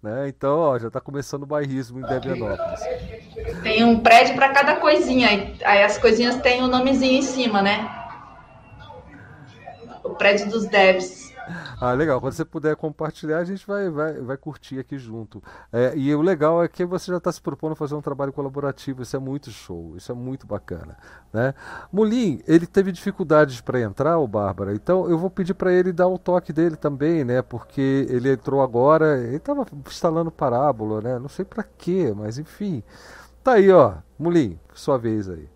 Né? 0.01 0.29
Então, 0.29 0.57
ó, 0.59 0.79
já 0.79 0.87
está 0.87 1.01
começando 1.01 1.43
o 1.43 1.45
bairrismo 1.45 1.99
em 1.99 2.03
Debianópolis. 2.03 2.79
Tem 3.61 3.83
um 3.83 3.99
prédio 3.99 4.33
para 4.33 4.53
cada 4.53 4.77
coisinha, 4.77 5.27
aí 5.65 5.83
as 5.83 5.97
coisinhas 5.97 6.37
têm 6.37 6.61
o 6.61 6.65
um 6.65 6.67
nomezinho 6.69 7.19
em 7.19 7.21
cima, 7.21 7.61
né? 7.61 7.85
O 10.01 10.11
prédio 10.11 10.49
dos 10.49 10.65
devs. 10.67 11.28
Ah, 11.81 11.93
legal. 11.93 12.19
Quando 12.19 12.33
você 12.33 12.45
puder 12.45 12.75
compartilhar, 12.75 13.39
a 13.39 13.43
gente 13.43 13.65
vai, 13.65 13.89
vai, 13.89 14.13
vai 14.21 14.37
curtir 14.37 14.79
aqui 14.79 14.97
junto. 14.97 15.41
É, 15.71 15.93
e 15.95 16.13
o 16.13 16.21
legal 16.21 16.63
é 16.63 16.67
que 16.67 16.85
você 16.85 17.11
já 17.11 17.17
está 17.17 17.31
se 17.31 17.41
propondo 17.41 17.75
fazer 17.75 17.95
um 17.95 18.01
trabalho 18.01 18.33
colaborativo. 18.33 19.01
Isso 19.01 19.15
é 19.15 19.19
muito 19.19 19.49
show, 19.49 19.95
isso 19.95 20.11
é 20.11 20.15
muito 20.15 20.45
bacana. 20.45 20.97
Né? 21.31 21.53
Mulim, 21.91 22.41
ele 22.47 22.67
teve 22.67 22.91
dificuldades 22.91 23.61
para 23.61 23.79
entrar, 23.79 24.17
o 24.19 24.27
Bárbara, 24.27 24.73
então 24.73 25.09
eu 25.09 25.17
vou 25.17 25.29
pedir 25.29 25.53
para 25.53 25.71
ele 25.71 25.91
dar 25.91 26.07
o 26.07 26.17
toque 26.17 26.51
dele 26.51 26.75
também, 26.75 27.23
né? 27.23 27.41
Porque 27.41 28.07
ele 28.09 28.31
entrou 28.31 28.61
agora, 28.61 29.17
ele 29.17 29.37
estava 29.37 29.65
instalando 29.87 30.31
parábola, 30.31 31.01
né? 31.01 31.19
Não 31.19 31.29
sei 31.29 31.45
para 31.45 31.63
quê, 31.63 32.13
mas 32.15 32.37
enfim. 32.37 32.83
Tá 33.43 33.53
aí, 33.53 33.71
ó. 33.71 33.95
Mulim, 34.17 34.59
sua 34.73 34.97
vez 34.97 35.29
aí. 35.29 35.47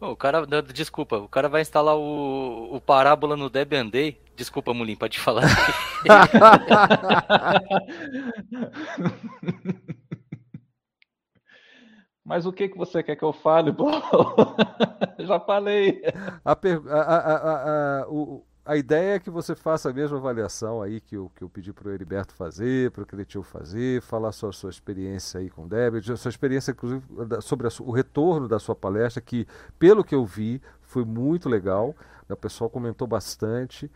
O 0.00 0.16
cara, 0.16 0.46
desculpa, 0.62 1.16
o 1.18 1.28
cara 1.28 1.48
vai 1.48 1.62
instalar 1.62 1.96
o, 1.96 2.74
o 2.74 2.80
parábola 2.80 3.36
no 3.36 3.50
Debian 3.50 3.86
Day 3.86 4.18
Desculpa, 4.36 4.72
Mulim, 4.74 4.94
pode 4.94 5.18
falar. 5.18 5.44
Mas 12.22 12.44
o 12.44 12.52
que, 12.52 12.68
que 12.68 12.76
você 12.76 13.02
quer 13.02 13.16
que 13.16 13.24
eu 13.24 13.32
fale, 13.32 13.72
Já 15.20 15.40
falei. 15.40 16.02
A, 16.44 16.52
a, 16.52 16.56
a, 16.56 18.02
a, 18.02 18.06
o, 18.10 18.44
a 18.66 18.76
ideia 18.76 19.14
é 19.14 19.18
que 19.20 19.30
você 19.30 19.54
faça 19.54 19.88
a 19.88 19.92
mesma 19.92 20.18
avaliação 20.18 20.82
aí 20.82 21.00
que 21.00 21.16
eu, 21.16 21.30
que 21.34 21.44
eu 21.44 21.48
pedi 21.48 21.72
para 21.72 21.88
o 21.88 21.92
Heriberto 21.92 22.34
fazer, 22.34 22.90
para 22.90 23.04
o 23.04 23.06
Cretil 23.06 23.42
fazer, 23.42 24.02
falar 24.02 24.32
sobre 24.32 24.56
a 24.56 24.58
sua 24.58 24.70
experiência 24.70 25.38
aí 25.38 25.48
com 25.48 25.62
o 25.62 25.68
a 26.12 26.16
sua 26.16 26.28
experiência, 26.28 26.72
inclusive, 26.72 27.02
sobre 27.42 27.68
o 27.80 27.90
retorno 27.92 28.48
da 28.48 28.58
sua 28.58 28.74
palestra, 28.74 29.22
que, 29.22 29.46
pelo 29.78 30.02
que 30.02 30.14
eu 30.14 30.26
vi, 30.26 30.60
foi 30.82 31.04
muito 31.04 31.48
legal. 31.48 31.94
O 32.28 32.36
pessoal 32.36 32.68
comentou 32.68 33.06
bastante. 33.06 33.90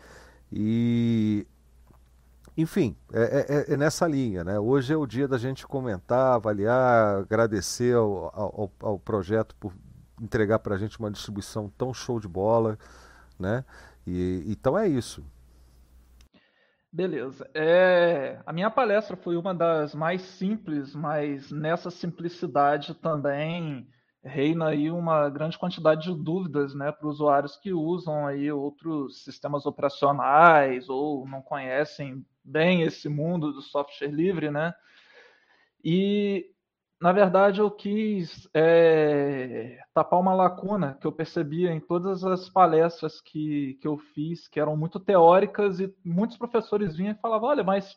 E 0.52 1.44
enfim, 2.56 2.96
é, 3.12 3.64
é, 3.70 3.72
é, 3.74 3.76
nessa 3.76 4.06
linha. 4.06 4.44
Né? 4.44 4.58
Hoje 4.58 4.92
é 4.92 4.96
o 4.96 5.06
dia 5.06 5.26
da 5.26 5.38
gente 5.38 5.66
comentar, 5.66 6.34
avaliar, 6.34 7.20
agradecer 7.20 7.96
ao, 7.96 8.30
ao, 8.34 8.72
ao 8.80 8.98
projeto 8.98 9.54
por 9.56 9.72
entregar 10.20 10.58
para 10.58 10.74
a 10.74 10.78
gente 10.78 10.98
uma 10.98 11.10
distribuição 11.10 11.72
tão 11.76 11.92
show 11.92 12.20
de 12.20 12.28
bola. 12.28 12.78
Né? 13.38 13.64
E, 14.06 14.44
então 14.46 14.78
é 14.78 14.88
isso. 14.88 15.24
Beleza. 16.92 17.48
É, 17.54 18.40
a 18.44 18.52
minha 18.52 18.70
palestra 18.70 19.16
foi 19.16 19.36
uma 19.36 19.54
das 19.54 19.94
mais 19.94 20.22
simples, 20.22 20.94
mas 20.94 21.50
nessa 21.50 21.90
simplicidade 21.90 22.94
também 22.94 23.86
reina 24.22 24.68
aí 24.68 24.90
uma 24.90 25.28
grande 25.30 25.56
quantidade 25.56 26.02
de 26.02 26.22
dúvidas 26.22 26.74
né, 26.74 26.92
para 26.92 27.08
usuários 27.08 27.56
que 27.56 27.72
usam 27.72 28.26
aí 28.26 28.50
outros 28.52 29.24
sistemas 29.24 29.64
operacionais 29.66 30.88
ou 30.88 31.26
não 31.26 31.40
conhecem 31.40 32.24
bem 32.44 32.82
esse 32.82 33.08
mundo 33.08 33.52
do 33.52 33.62
software 33.62 34.10
livre, 34.10 34.50
né? 34.50 34.74
E 35.82 36.50
na 37.00 37.12
verdade 37.12 37.60
eu 37.60 37.70
quis 37.70 38.48
é, 38.54 39.78
tapar 39.94 40.20
uma 40.20 40.34
lacuna 40.34 40.98
que 41.00 41.06
eu 41.06 41.12
percebia 41.12 41.72
em 41.72 41.80
todas 41.80 42.24
as 42.24 42.48
palestras 42.48 43.20
que, 43.20 43.78
que 43.80 43.88
eu 43.88 43.98
fiz, 43.98 44.48
que 44.48 44.60
eram 44.60 44.76
muito 44.76 45.00
teóricas 45.00 45.80
e 45.80 45.94
muitos 46.04 46.36
professores 46.36 46.96
vinham 46.96 47.12
e 47.12 47.20
falavam, 47.20 47.48
olha, 47.48 47.64
mas 47.64 47.96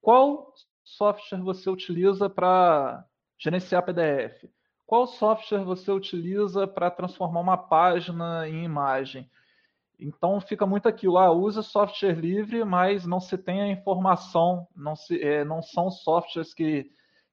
qual 0.00 0.52
software 0.84 1.40
você 1.40 1.70
utiliza 1.70 2.28
para 2.28 3.04
gerenciar 3.38 3.84
PDF? 3.84 4.50
qual 4.90 5.06
software 5.06 5.62
você 5.62 5.92
utiliza 5.92 6.66
para 6.66 6.90
transformar 6.90 7.38
uma 7.38 7.56
página 7.56 8.48
em 8.48 8.64
imagem. 8.64 9.30
Então 10.00 10.40
fica 10.40 10.66
muito 10.66 10.88
aquilo, 10.88 11.16
ah, 11.16 11.30
usa 11.30 11.62
software 11.62 12.18
livre, 12.18 12.64
mas 12.64 13.06
não 13.06 13.20
se 13.20 13.38
tem 13.38 13.62
a 13.62 13.68
informação, 13.68 14.66
não, 14.74 14.96
se, 14.96 15.22
é, 15.22 15.44
não 15.44 15.62
são 15.62 15.92
softwares 15.92 16.52
que, 16.52 16.90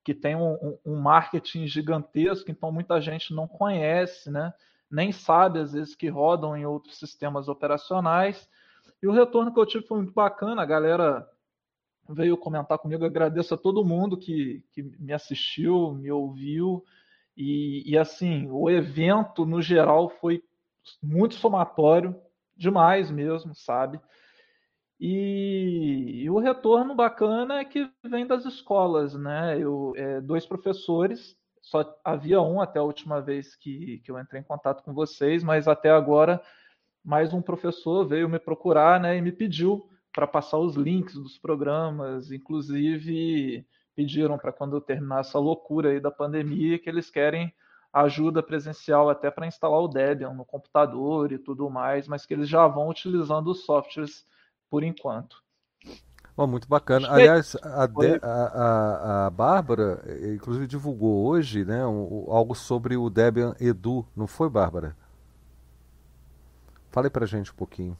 que 0.07 0.13
têm 0.13 0.37
um, 0.37 0.77
um, 0.85 0.95
marketing 0.95 1.67
gigantesco, 1.67 2.49
então 2.49 2.71
muita 2.71 3.01
gente 3.01 3.33
não 3.33 3.45
conhece, 3.45 4.31
né? 4.31 4.53
nem 4.89 5.11
sabe 5.11 5.59
às 5.59 5.73
vezes 5.73 5.95
que 5.95 6.07
rodam 6.07 6.55
em 6.55 6.65
outros 6.65 6.97
sistemas 6.97 7.49
operacionais. 7.49 8.49
E 9.03 9.07
o 9.07 9.11
retorno 9.11 9.53
que 9.53 9.59
eu 9.59 9.65
tive 9.65 9.85
foi 9.85 9.97
muito 9.97 10.13
bacana, 10.13 10.61
a 10.61 10.65
galera 10.65 11.29
veio 12.07 12.37
comentar 12.37 12.77
comigo, 12.77 13.03
agradeço 13.03 13.53
a 13.53 13.57
todo 13.57 13.83
mundo 13.83 14.15
que, 14.15 14.63
que 14.71 14.81
me 14.81 15.11
assistiu, 15.11 15.93
me 15.93 16.09
ouviu, 16.09 16.81
e, 17.35 17.83
e, 17.85 17.97
assim, 17.97 18.47
o 18.49 18.69
evento 18.69 19.45
no 19.45 19.61
geral 19.61 20.07
foi 20.07 20.41
muito 21.03 21.35
somatório, 21.35 22.15
demais 22.55 23.11
mesmo, 23.11 23.53
sabe? 23.53 23.99
E, 24.99 26.23
e 26.23 26.29
o 26.29 26.39
retorno 26.39 26.95
bacana 26.95 27.59
é 27.59 27.65
que 27.65 27.89
vem 28.03 28.25
das 28.25 28.45
escolas, 28.45 29.13
né? 29.13 29.57
Eu, 29.59 29.93
é, 29.95 30.19
dois 30.21 30.45
professores 30.45 31.37
só 31.61 31.99
havia 32.03 32.41
um 32.41 32.61
até 32.61 32.79
a 32.79 32.83
última 32.83 33.21
vez 33.21 33.55
que, 33.55 33.99
que 33.99 34.09
eu 34.09 34.19
entrei 34.19 34.41
em 34.41 34.43
contato 34.43 34.81
com 34.83 34.93
vocês, 34.93 35.43
mas 35.43 35.67
até 35.67 35.91
agora 35.91 36.41
mais 37.03 37.33
um 37.33 37.41
professor 37.41 38.05
veio 38.07 38.29
me 38.29 38.39
procurar 38.39 38.99
né, 38.99 39.17
e 39.17 39.21
me 39.21 39.31
pediu 39.31 39.89
para 40.13 40.25
passar 40.25 40.57
os 40.57 40.75
links 40.75 41.15
dos 41.15 41.37
programas, 41.37 42.31
inclusive 42.31 43.65
pediram 43.95 44.37
para 44.37 44.51
quando 44.51 44.77
eu 44.77 44.81
terminar 44.81 45.21
essa 45.21 45.37
loucura 45.39 45.89
aí 45.89 45.99
da 45.99 46.11
pandemia 46.11 46.79
que 46.79 46.89
eles 46.89 47.09
querem 47.09 47.53
ajuda 47.91 48.43
presencial 48.43 49.09
até 49.09 49.29
para 49.29 49.47
instalar 49.47 49.79
o 49.79 49.87
Debian 49.87 50.33
no 50.33 50.45
computador 50.45 51.31
e 51.31 51.37
tudo 51.37 51.69
mais, 51.69 52.07
mas 52.07 52.25
que 52.25 52.33
eles 52.33 52.47
já 52.47 52.65
vão 52.67 52.89
utilizando 52.89 53.51
os 53.51 53.65
softwares 53.65 54.25
por 54.69 54.83
enquanto. 54.83 55.37
Oh, 56.35 56.45
muito 56.45 56.67
bacana. 56.67 57.09
Aliás, 57.09 57.55
a, 57.63 57.87
de, 57.87 58.19
a, 58.21 58.27
a, 58.27 59.25
a, 59.25 59.29
Bárbara, 59.31 60.03
inclusive, 60.35 60.67
divulgou 60.67 61.25
hoje 61.25 61.65
né, 61.65 61.83
um, 61.87 62.27
algo 62.29 62.53
sobre 62.53 62.95
o 62.95 63.09
Debian 63.09 63.55
Edu, 63.59 64.05
não 64.15 64.27
foi, 64.27 64.47
Bárbara? 64.47 64.95
Fale 66.91 67.09
para 67.09 67.25
gente 67.25 67.51
um 67.51 67.55
pouquinho. 67.55 67.97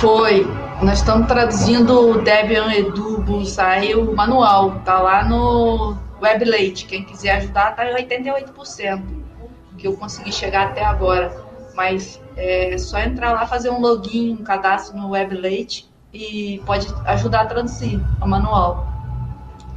Foi. 0.00 0.46
Nós 0.82 0.98
estamos 0.98 1.26
traduzindo 1.26 2.10
o 2.10 2.22
Debian 2.22 2.72
Edu 2.72 3.22
Bullseye, 3.22 3.94
o 3.94 4.14
manual. 4.14 4.80
Tá 4.80 4.98
lá 5.00 5.28
no 5.28 5.96
WebLate. 6.22 6.86
Quem 6.86 7.04
quiser 7.04 7.36
ajudar, 7.36 7.76
tá 7.76 7.90
em 7.90 7.94
88%. 7.94 9.02
Que 9.76 9.86
eu 9.86 9.96
consegui 9.96 10.32
chegar 10.32 10.68
até 10.68 10.84
agora. 10.84 11.34
Mas 11.74 12.20
é 12.36 12.76
só 12.78 12.98
entrar 12.98 13.32
lá, 13.32 13.46
fazer 13.46 13.70
um 13.70 13.80
login, 13.80 14.32
um 14.32 14.44
cadastro 14.44 14.96
no 14.96 15.10
WebLate 15.10 15.88
e 16.12 16.62
pode 16.66 16.86
ajudar 17.06 17.42
a 17.42 17.46
traduzir 17.46 18.00
o 18.20 18.26
manual. 18.26 18.86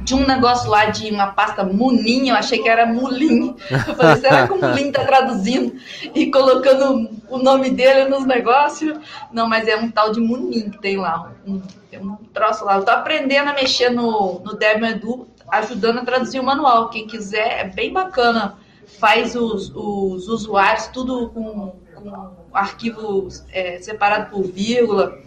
Tinha 0.04 0.22
um 0.22 0.26
negócio 0.26 0.70
lá 0.70 0.86
de 0.86 1.10
uma 1.10 1.28
pasta 1.28 1.62
Munin, 1.62 2.30
eu 2.30 2.34
achei 2.34 2.58
que 2.58 2.68
era 2.68 2.86
Mulim. 2.86 3.54
Eu 3.70 3.94
falei, 3.94 4.16
será 4.16 4.46
que 4.46 4.52
o 4.54 4.60
Mulim 4.60 4.90
tá 4.90 5.04
traduzindo 5.04 5.74
e 6.14 6.30
colocando 6.30 7.10
o 7.28 7.38
nome 7.38 7.70
dele 7.70 8.08
nos 8.08 8.24
negócios? 8.24 8.98
Não, 9.30 9.46
mas 9.46 9.68
é 9.68 9.76
um 9.76 9.90
tal 9.90 10.10
de 10.10 10.20
Munin 10.20 10.70
que 10.70 10.78
tem 10.78 10.96
lá. 10.96 11.30
Um, 11.46 11.60
tem 11.90 12.00
um 12.00 12.16
troço 12.32 12.64
lá. 12.64 12.76
Eu 12.76 12.84
tô 12.84 12.90
aprendendo 12.90 13.50
a 13.50 13.52
mexer 13.52 13.90
no, 13.90 14.40
no 14.40 14.54
Debian 14.54 14.90
Edu, 14.90 15.28
ajudando 15.50 15.98
a 15.98 16.04
traduzir 16.04 16.40
o 16.40 16.44
manual. 16.44 16.88
Quem 16.88 17.06
quiser, 17.06 17.60
é 17.60 17.64
bem 17.64 17.92
bacana. 17.92 18.56
Faz 18.98 19.36
os, 19.36 19.70
os 19.74 20.28
usuários 20.28 20.86
tudo 20.88 21.28
com, 21.28 21.74
com 22.00 22.56
arquivos 22.56 23.44
é, 23.52 23.78
separado 23.78 24.30
por 24.30 24.42
vírgula, 24.42 25.18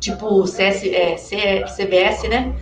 tipo 0.00 0.46
CS, 0.46 0.84
é, 0.84 1.64
CBS, 1.66 2.28
né? 2.28 2.54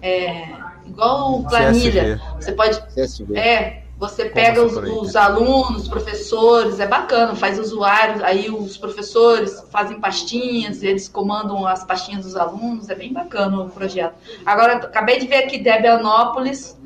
É, 0.00 0.48
igual 0.86 1.42
planilha. 1.44 2.16
CSV. 2.16 2.36
Você 2.40 2.52
pode. 2.52 2.80
CSV. 2.94 3.38
É, 3.38 3.82
você 3.98 4.26
pega 4.26 4.62
os, 4.62 4.76
os, 4.76 5.16
alunos, 5.16 5.88
professores, 5.88 6.78
é 6.80 6.86
bacana, 6.86 7.34
faz 7.34 7.58
usuários, 7.58 8.22
aí 8.22 8.50
os 8.50 8.76
professores 8.76 9.64
fazem 9.70 9.98
pastinhas, 9.98 10.82
eles 10.82 11.08
comandam 11.08 11.66
as 11.66 11.82
pastinhas 11.82 12.24
dos 12.24 12.36
alunos, 12.36 12.90
é 12.90 12.94
bem 12.94 13.10
bacana 13.10 13.62
o 13.62 13.70
projeto. 13.70 14.14
Agora, 14.44 14.74
acabei 14.74 15.18
de 15.18 15.26
ver 15.26 15.44
aqui 15.44 15.56
Debianópolis, 15.56 16.76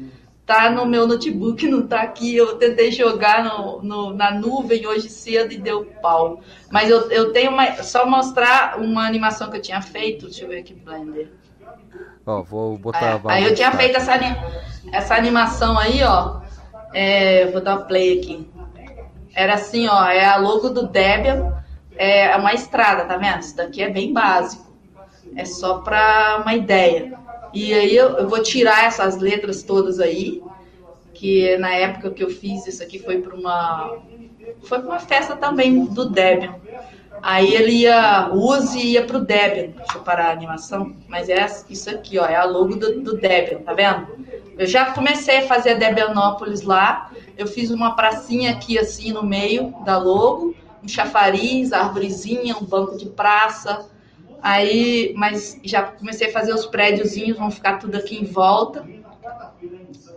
tá 0.51 0.69
no 0.69 0.85
meu 0.85 1.07
notebook, 1.07 1.69
não 1.69 1.87
tá 1.87 2.01
aqui, 2.01 2.35
eu 2.35 2.57
tentei 2.57 2.91
jogar 2.91 3.45
no, 3.45 3.81
no, 3.83 4.13
na 4.13 4.33
nuvem 4.33 4.85
hoje 4.85 5.09
cedo 5.09 5.53
e 5.53 5.59
deu 5.59 5.85
pau. 6.03 6.41
Mas 6.69 6.91
eu, 6.91 7.09
eu 7.09 7.33
tenho 7.33 7.53
uma, 7.53 7.73
só 7.85 8.05
mostrar 8.05 8.81
uma 8.81 9.07
animação 9.07 9.49
que 9.49 9.59
eu 9.59 9.63
tinha 9.63 9.81
feito, 9.81 10.27
deixa 10.27 10.43
eu 10.43 10.49
ver 10.49 10.59
aqui, 10.59 10.75
Blender. 10.75 11.31
Ó, 12.27 12.43
vou 12.43 12.77
botar. 12.77 13.01
É, 13.01 13.21
aí 13.27 13.45
eu 13.45 13.55
tinha 13.55 13.71
feito 13.71 13.97
essa, 13.97 14.19
essa 14.93 15.15
animação 15.15 15.79
aí, 15.79 16.03
ó. 16.03 16.41
É, 16.93 17.47
vou 17.53 17.61
dar 17.61 17.85
play 17.85 18.19
aqui. 18.19 18.51
Era 19.33 19.55
assim, 19.55 19.87
ó, 19.87 20.05
é 20.07 20.25
a 20.25 20.37
logo 20.37 20.71
do 20.71 20.89
Debian, 20.89 21.63
é 21.97 22.37
uma 22.37 22.53
estrada, 22.53 23.05
tá 23.05 23.17
vendo? 23.17 23.39
Isso 23.39 23.57
daqui 23.57 23.85
é 23.85 23.89
bem 23.89 24.13
básico. 24.13 24.67
É 25.37 25.45
só 25.45 25.79
para 25.79 26.41
uma 26.43 26.55
ideia. 26.55 27.20
E 27.53 27.75
aí 27.75 27.97
eu, 27.97 28.11
eu, 28.11 28.29
vou 28.29 28.43
tirar 28.43 28.85
essas 28.85 29.19
letras 29.19 29.63
todas 29.63 29.99
aí, 29.99 30.43
que 31.13 31.57
na 31.59 31.75
época 31.75 32.11
que 32.11 32.23
eu 32.23 32.31
fiz 32.31 32.67
isso 32.67 32.83
aqui 32.83 32.99
foi 32.99 33.21
para 33.21 33.35
uma 33.35 33.99
foi 34.63 34.79
para 34.79 34.89
uma 34.89 34.99
festa 34.99 35.37
também 35.37 35.85
do 35.85 36.09
Debian. 36.09 36.55
Aí 37.23 37.55
ele 37.55 37.73
ia, 37.73 38.31
use 38.33 38.79
ia 38.79 39.05
pro 39.05 39.21
Debian. 39.21 39.73
Deixa 39.77 39.97
eu 39.97 40.03
parar 40.03 40.29
a 40.29 40.33
animação. 40.33 40.95
Mas 41.09 41.29
é 41.29 41.47
isso 41.69 41.91
aqui, 41.91 42.19
ó. 42.19 42.25
É 42.25 42.37
a 42.37 42.45
logo 42.45 42.77
do, 42.77 43.01
do 43.01 43.17
Debian, 43.17 43.59
tá 43.59 43.75
vendo? 43.75 44.07
Eu 44.59 44.67
já 44.67 44.93
comecei 44.93 45.39
a 45.39 45.47
fazer 45.47 45.71
a 45.71 45.75
Debianópolis 45.75 46.63
lá. 46.63 47.11
Eu 47.37 47.47
fiz 47.47 47.71
uma 47.71 47.95
pracinha 47.95 48.53
aqui, 48.53 48.79
assim, 48.79 49.13
no 49.13 49.23
meio 49.23 49.75
da 49.85 49.99
logo. 49.99 50.55
Um 50.83 50.89
chafariz, 50.89 51.73
árvorezinha, 51.73 52.57
um 52.57 52.65
banco 52.65 52.97
de 52.97 53.07
praça. 53.07 53.87
Aí, 54.43 55.13
mas 55.17 55.59
já 55.63 55.83
comecei 55.83 56.29
a 56.29 56.33
fazer 56.33 56.55
os 56.55 56.67
prédiozinhos, 56.67 57.39
vão 57.39 57.51
ficar 57.51 57.79
tudo 57.79 57.97
aqui 57.97 58.17
em 58.17 58.25
volta. 58.25 58.87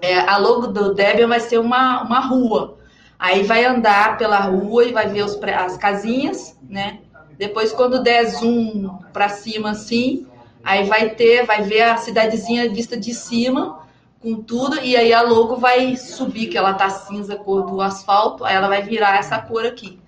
É, 0.01 0.19
a 0.19 0.37
logo 0.37 0.67
do 0.67 0.93
Debian 0.93 1.27
vai 1.27 1.39
ser 1.39 1.59
uma, 1.59 2.03
uma 2.03 2.19
rua. 2.19 2.77
Aí 3.19 3.43
vai 3.43 3.63
andar 3.65 4.17
pela 4.17 4.39
rua 4.39 4.85
e 4.85 4.91
vai 4.91 5.07
ver 5.07 5.23
os, 5.23 5.39
as 5.43 5.77
casinhas, 5.77 6.57
né? 6.69 6.99
Depois, 7.37 7.71
quando 7.71 8.03
der 8.03 8.25
zoom 8.25 8.97
para 9.11 9.29
cima 9.29 9.71
assim, 9.71 10.27
aí 10.63 10.85
vai 10.85 11.09
ter, 11.09 11.45
vai 11.45 11.63
ver 11.63 11.81
a 11.81 11.97
cidadezinha 11.97 12.69
vista 12.69 12.95
de 12.95 13.13
cima, 13.13 13.79
com 14.21 14.35
tudo, 14.41 14.79
e 14.79 14.95
aí 14.95 15.11
a 15.11 15.21
logo 15.21 15.57
vai 15.57 15.97
subir, 15.97 16.47
que 16.47 16.57
ela 16.57 16.73
tá 16.73 16.89
cinza, 16.89 17.35
cor 17.35 17.65
do 17.65 17.81
asfalto, 17.81 18.45
aí 18.45 18.55
ela 18.55 18.69
vai 18.69 18.81
virar 18.81 19.17
essa 19.17 19.37
cor 19.39 19.65
aqui. 19.65 19.99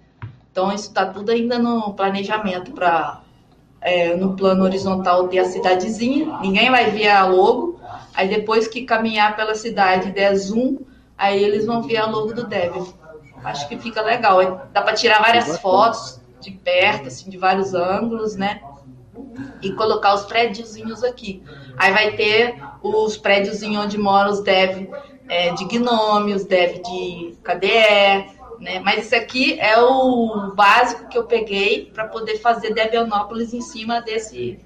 Então, 0.51 0.71
isso 0.71 0.93
tá 0.93 1.05
tudo 1.05 1.31
ainda 1.31 1.59
no 1.59 1.93
planejamento 1.93 2.71
para 2.71 3.21
é, 3.85 4.15
no 4.15 4.35
plano 4.35 4.63
horizontal 4.63 5.27
ter 5.27 5.37
a 5.37 5.45
cidadezinha, 5.45 6.39
ninguém 6.41 6.71
vai 6.71 6.89
ver 6.89 7.07
a 7.07 7.27
logo, 7.27 7.79
aí 8.15 8.27
depois 8.27 8.67
que 8.67 8.81
caminhar 8.81 9.35
pela 9.35 9.53
cidade 9.53 10.09
e 10.09 10.11
der 10.11 10.35
zoom, 10.35 10.79
aí 11.15 11.41
eles 11.41 11.67
vão 11.67 11.83
ver 11.83 11.97
a 11.97 12.07
logo 12.07 12.33
do 12.33 12.47
Debian. 12.47 12.87
Acho 13.43 13.67
que 13.69 13.77
fica 13.77 14.01
legal. 14.01 14.67
Dá 14.73 14.81
para 14.81 14.95
tirar 14.95 15.21
várias 15.21 15.59
fotos 15.59 16.19
de 16.41 16.49
perto, 16.49 17.09
assim, 17.09 17.29
de 17.29 17.37
vários 17.37 17.75
ângulos, 17.75 18.35
né? 18.35 18.59
E 19.61 19.71
colocar 19.73 20.15
os 20.15 20.23
prédiozinhos 20.23 21.03
aqui. 21.03 21.43
Aí 21.77 21.93
vai 21.93 22.15
ter 22.15 22.55
os 22.81 23.17
prédiozinhos 23.17 23.85
onde 23.85 23.99
moram 23.99 24.31
os 24.31 24.41
dev 24.41 24.89
é, 25.29 25.53
de 25.53 25.63
Gnome, 25.65 26.33
os 26.33 26.43
dev 26.43 26.81
de 26.81 27.35
KDE, 27.43 28.34
né? 28.59 28.79
Mas 28.79 29.05
isso 29.05 29.15
aqui 29.15 29.59
é 29.59 29.77
o 29.79 30.53
básico 30.55 31.07
que 31.07 31.17
eu 31.17 31.25
peguei 31.25 31.91
para 31.93 32.05
poder 32.05 32.37
fazer 32.39 32.73
Debianópolis 32.73 33.53
em 33.53 33.61
cima 33.61 34.01
desse, 34.01 34.59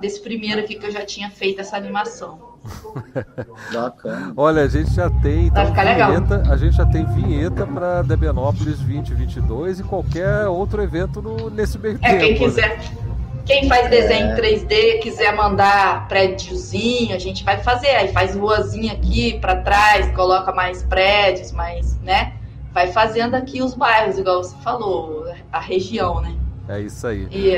desse 0.00 0.20
primeiro 0.20 0.60
aqui 0.60 0.74
que 0.74 0.86
eu 0.86 0.90
já 0.90 1.04
tinha 1.04 1.30
feito 1.30 1.60
essa 1.60 1.76
animação. 1.76 2.52
Bacana. 3.72 4.32
Olha, 4.36 4.62
a 4.62 4.68
gente 4.68 4.94
já 4.94 5.10
tem 5.10 5.46
então, 5.46 5.66
vinheta, 5.66 6.42
a 6.48 6.56
gente 6.56 6.76
já 6.76 6.86
tem 6.86 7.04
vinheta 7.06 7.66
para 7.66 8.02
Debianópolis 8.02 8.78
2022 8.78 9.80
e 9.80 9.82
qualquer 9.82 10.46
outro 10.46 10.82
evento 10.82 11.20
no, 11.20 11.50
nesse 11.50 11.78
meio 11.78 11.98
é, 12.02 12.16
tempo. 12.16 12.20
Quem 12.20 12.32
né? 12.32 12.38
quiser, 12.38 12.78
né? 12.78 13.12
quem 13.44 13.68
faz 13.68 13.90
desenho 13.90 14.26
é. 14.28 14.36
3D, 14.36 15.00
quiser 15.00 15.34
mandar 15.34 16.06
prédiozinho, 16.06 17.14
a 17.14 17.18
gente 17.18 17.44
vai 17.44 17.58
fazer. 17.58 17.88
Aí 17.88 18.12
faz 18.12 18.36
ruazinha 18.36 18.92
aqui 18.92 19.38
para 19.40 19.56
trás, 19.56 20.14
coloca 20.14 20.52
mais 20.52 20.82
prédios, 20.82 21.50
mais, 21.52 21.98
né? 22.00 22.34
Vai 22.72 22.90
fazendo 22.90 23.34
aqui 23.34 23.62
os 23.62 23.74
bairros, 23.74 24.18
igual 24.18 24.42
você 24.42 24.56
falou, 24.58 25.26
a 25.52 25.60
região, 25.60 26.20
né? 26.20 26.34
É 26.68 26.80
isso 26.80 27.06
aí. 27.06 27.28
E 27.30 27.54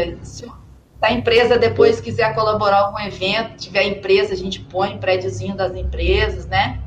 a 1.01 1.13
empresa 1.13 1.59
depois 1.59 2.01
quiser 2.01 2.35
colaborar 2.35 2.91
com 2.91 2.97
um 2.97 3.01
evento, 3.01 3.57
tiver 3.57 3.85
empresa, 3.85 4.33
a 4.33 4.37
gente 4.37 4.61
põe 4.61 4.99
prédiozinho 4.99 5.55
das 5.55 5.75
empresas, 5.75 6.47
né? 6.47 6.81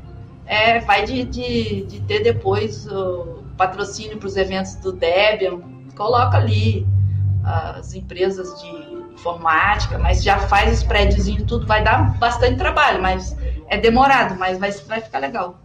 É, 0.44 0.80
vai 0.80 1.04
de, 1.04 1.24
de, 1.24 1.82
de 1.84 2.00
ter 2.00 2.22
depois 2.22 2.86
o 2.86 3.44
patrocínio 3.56 4.18
para 4.18 4.26
os 4.26 4.36
eventos 4.36 4.74
do 4.76 4.92
Debian, 4.92 5.60
coloca 5.96 6.36
ali 6.36 6.86
as 7.44 7.94
empresas 7.94 8.60
de 8.60 8.68
informática, 9.14 9.98
mas 9.98 10.22
já 10.22 10.38
faz 10.38 10.78
os 10.78 10.82
prédiozinhos, 10.82 11.44
tudo 11.44 11.66
vai 11.66 11.82
dar 11.82 12.16
bastante 12.18 12.56
trabalho, 12.56 13.02
mas 13.02 13.36
é 13.68 13.76
demorado, 13.76 14.38
mas 14.38 14.58
vai, 14.58 14.70
vai 14.70 15.00
ficar 15.00 15.18
legal. 15.18 15.58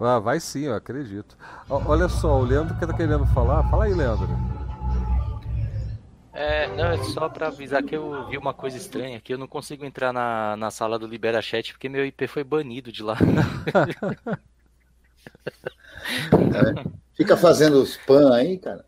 Ah, 0.00 0.18
vai 0.18 0.38
sim, 0.38 0.64
eu 0.64 0.74
acredito. 0.74 1.36
Olha 1.68 2.08
só, 2.08 2.38
o 2.38 2.44
Leandro 2.44 2.74
que 2.76 2.86
tá 2.86 2.94
querendo 2.94 3.26
falar, 3.26 3.68
fala 3.68 3.84
aí, 3.84 3.94
Leandro. 3.94 4.28
É, 6.32 6.68
não, 6.76 6.84
é 6.84 7.02
só 7.02 7.28
para 7.28 7.48
avisar 7.48 7.82
que 7.82 7.96
eu 7.96 8.28
vi 8.28 8.38
uma 8.38 8.54
coisa 8.54 8.76
estranha 8.76 9.18
aqui. 9.18 9.34
Eu 9.34 9.38
não 9.38 9.48
consigo 9.48 9.84
entrar 9.84 10.12
na, 10.12 10.56
na 10.56 10.70
sala 10.70 10.96
do 10.96 11.06
Libera 11.06 11.42
Chat 11.42 11.72
porque 11.72 11.88
meu 11.88 12.06
IP 12.06 12.28
foi 12.28 12.44
banido 12.44 12.92
de 12.92 13.02
lá. 13.02 13.16
É, 16.08 16.90
fica 17.14 17.36
fazendo 17.36 17.82
spam 17.82 18.32
aí, 18.32 18.56
cara. 18.56 18.84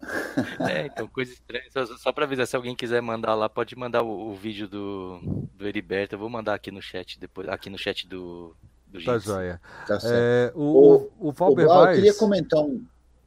É, 0.60 0.86
então, 0.86 1.06
coisa 1.08 1.32
estranha. 1.32 1.64
Só, 1.70 1.86
só 1.98 2.12
para 2.12 2.24
avisar, 2.24 2.46
se 2.46 2.56
alguém 2.56 2.74
quiser 2.74 3.02
mandar 3.02 3.34
lá, 3.34 3.48
pode 3.48 3.76
mandar 3.76 4.02
o, 4.02 4.30
o, 4.30 4.34
vídeo 4.34 4.66
do, 4.66 5.48
do 5.54 5.66
Heriberto. 5.66 6.14
Eu 6.14 6.18
vou 6.18 6.30
mandar 6.30 6.54
aqui 6.54 6.70
no 6.70 6.80
chat 6.80 7.18
depois, 7.18 7.48
aqui 7.48 7.68
no 7.68 7.76
chat 7.76 8.06
do, 8.08 8.56
Do 8.90 9.04
tá 9.04 9.18
joia. 9.18 9.60
Tá 9.86 9.98
é, 10.04 10.52
o, 10.54 10.62
o, 10.62 11.28
o 11.28 11.32
Valber 11.32 11.68
o, 11.68 11.84
Eu 11.86 11.94
queria 11.94 12.14
comentar 12.14 12.60
um. 12.60 12.84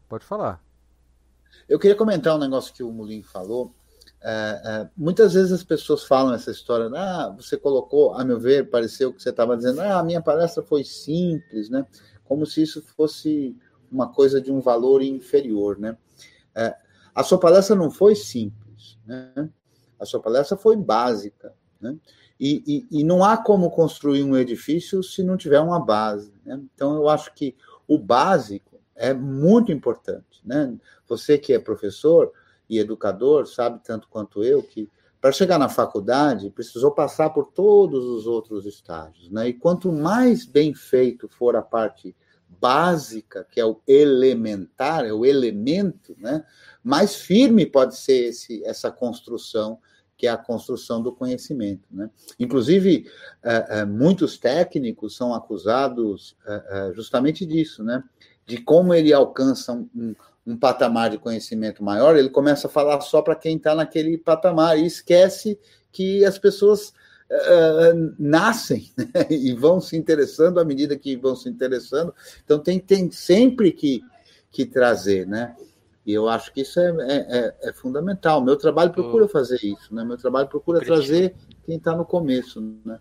Pode 0.09 0.25
falar. 0.25 0.61
Eu 1.67 1.79
queria 1.79 1.95
comentar 1.95 2.35
um 2.35 2.39
negócio 2.39 2.73
que 2.73 2.83
o 2.83 2.91
Mulim 2.91 3.23
falou. 3.23 3.73
É, 4.21 4.61
é, 4.63 4.89
muitas 4.95 5.33
vezes 5.33 5.51
as 5.51 5.63
pessoas 5.63 6.03
falam 6.03 6.33
essa 6.33 6.49
história, 6.49 6.89
ah, 6.95 7.33
você 7.35 7.57
colocou, 7.57 8.13
a 8.13 8.23
meu 8.23 8.39
ver, 8.39 8.69
pareceu 8.69 9.13
que 9.13 9.21
você 9.21 9.29
estava 9.29 9.57
dizendo, 9.57 9.81
ah, 9.81 9.99
a 9.99 10.03
minha 10.03 10.21
palestra 10.21 10.63
foi 10.63 10.83
simples, 10.85 11.69
né? 11.69 11.85
Como 12.23 12.45
se 12.45 12.61
isso 12.61 12.81
fosse 12.81 13.57
uma 13.91 14.11
coisa 14.11 14.39
de 14.41 14.49
um 14.49 14.61
valor 14.61 15.01
inferior, 15.01 15.77
né? 15.77 15.97
É, 16.55 16.73
a 17.13 17.21
sua 17.21 17.37
palestra 17.37 17.75
não 17.75 17.91
foi 17.91 18.15
simples, 18.15 18.97
né? 19.05 19.49
A 19.99 20.05
sua 20.05 20.21
palestra 20.21 20.55
foi 20.55 20.77
básica, 20.77 21.53
né? 21.79 21.97
E, 22.45 22.61
e, 22.91 22.99
e 22.99 23.03
não 23.05 23.23
há 23.23 23.37
como 23.37 23.71
construir 23.71 24.21
um 24.21 24.35
edifício 24.35 25.01
se 25.01 25.23
não 25.23 25.37
tiver 25.37 25.61
uma 25.61 25.79
base, 25.79 26.33
né? 26.45 26.59
Então 26.75 26.93
eu 26.95 27.07
acho 27.07 27.33
que 27.33 27.55
o 27.87 27.97
básico 27.97 28.81
é 28.93 29.13
muito 29.13 29.71
importante, 29.71 30.41
né? 30.43 30.75
Você 31.07 31.37
que 31.37 31.53
é 31.53 31.59
professor, 31.59 32.33
e 32.69 32.79
educador 32.79 33.47
sabe 33.47 33.79
tanto 33.83 34.07
quanto 34.09 34.43
eu 34.43 34.61
que 34.61 34.89
para 35.21 35.31
chegar 35.31 35.57
na 35.57 35.69
faculdade 35.69 36.49
precisou 36.49 36.91
passar 36.91 37.29
por 37.29 37.45
todos 37.53 38.03
os 38.03 38.27
outros 38.27 38.65
estágios, 38.65 39.29
né? 39.31 39.47
E 39.47 39.53
quanto 39.53 39.89
mais 39.89 40.45
bem 40.45 40.73
feito 40.73 41.29
for 41.29 41.55
a 41.55 41.61
parte 41.61 42.13
básica, 42.59 43.47
que 43.49 43.59
é 43.59 43.65
o 43.65 43.79
elementar, 43.87 45.05
é 45.05 45.13
o 45.13 45.25
elemento, 45.25 46.13
né? 46.19 46.43
Mais 46.83 47.15
firme 47.15 47.65
pode 47.65 47.95
ser 47.95 48.25
esse, 48.25 48.61
essa 48.65 48.91
construção 48.91 49.79
que 50.17 50.27
é 50.27 50.29
a 50.29 50.37
construção 50.37 51.01
do 51.01 51.11
conhecimento. 51.11 51.87
Né? 51.91 52.09
Inclusive, 52.39 53.07
é, 53.43 53.79
é, 53.79 53.85
muitos 53.85 54.37
técnicos 54.37 55.15
são 55.15 55.33
acusados 55.33 56.35
é, 56.45 56.91
justamente 56.95 57.45
disso, 57.45 57.83
né? 57.83 58.03
de 58.45 58.57
como 58.57 58.93
ele 58.93 59.13
alcança 59.13 59.73
um, 59.73 60.15
um 60.45 60.57
patamar 60.57 61.09
de 61.09 61.17
conhecimento 61.17 61.83
maior, 61.83 62.15
ele 62.15 62.29
começa 62.29 62.67
a 62.67 62.69
falar 62.69 62.99
só 63.01 63.21
para 63.21 63.35
quem 63.35 63.57
está 63.57 63.73
naquele 63.73 64.17
patamar 64.17 64.77
e 64.77 64.85
esquece 64.85 65.57
que 65.91 66.25
as 66.25 66.37
pessoas 66.37 66.89
uh, 66.89 68.15
nascem 68.19 68.91
né? 68.97 69.27
e 69.29 69.53
vão 69.53 69.79
se 69.79 69.95
interessando 69.95 70.59
à 70.59 70.65
medida 70.65 70.97
que 70.97 71.15
vão 71.15 71.35
se 71.35 71.49
interessando. 71.49 72.13
Então 72.43 72.59
tem, 72.59 72.79
tem 72.79 73.09
sempre 73.11 73.71
que, 73.71 74.01
que 74.51 74.65
trazer, 74.65 75.25
né? 75.25 75.55
E 76.05 76.13
eu 76.13 76.27
acho 76.27 76.51
que 76.51 76.61
isso 76.61 76.79
é, 76.79 76.89
é, 76.99 77.37
é, 77.37 77.69
é 77.69 77.73
fundamental. 77.73 78.41
Meu 78.41 78.57
trabalho 78.57 78.91
procura 78.91 79.27
fazer 79.27 79.63
isso, 79.63 79.93
né? 79.95 80.03
Meu 80.03 80.17
trabalho 80.17 80.47
procura 80.49 80.81
trazer 80.81 81.33
quem 81.65 81.77
está 81.77 81.95
no 81.95 82.05
começo, 82.05 82.59
né? 82.83 82.99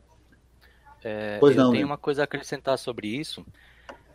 É, 1.02 1.38
pois 1.40 1.56
eu 1.56 1.64
não, 1.64 1.72
tenho 1.72 1.86
né? 1.86 1.92
uma 1.92 1.98
coisa 1.98 2.22
a 2.22 2.24
acrescentar 2.24 2.78
sobre 2.78 3.08
isso. 3.08 3.44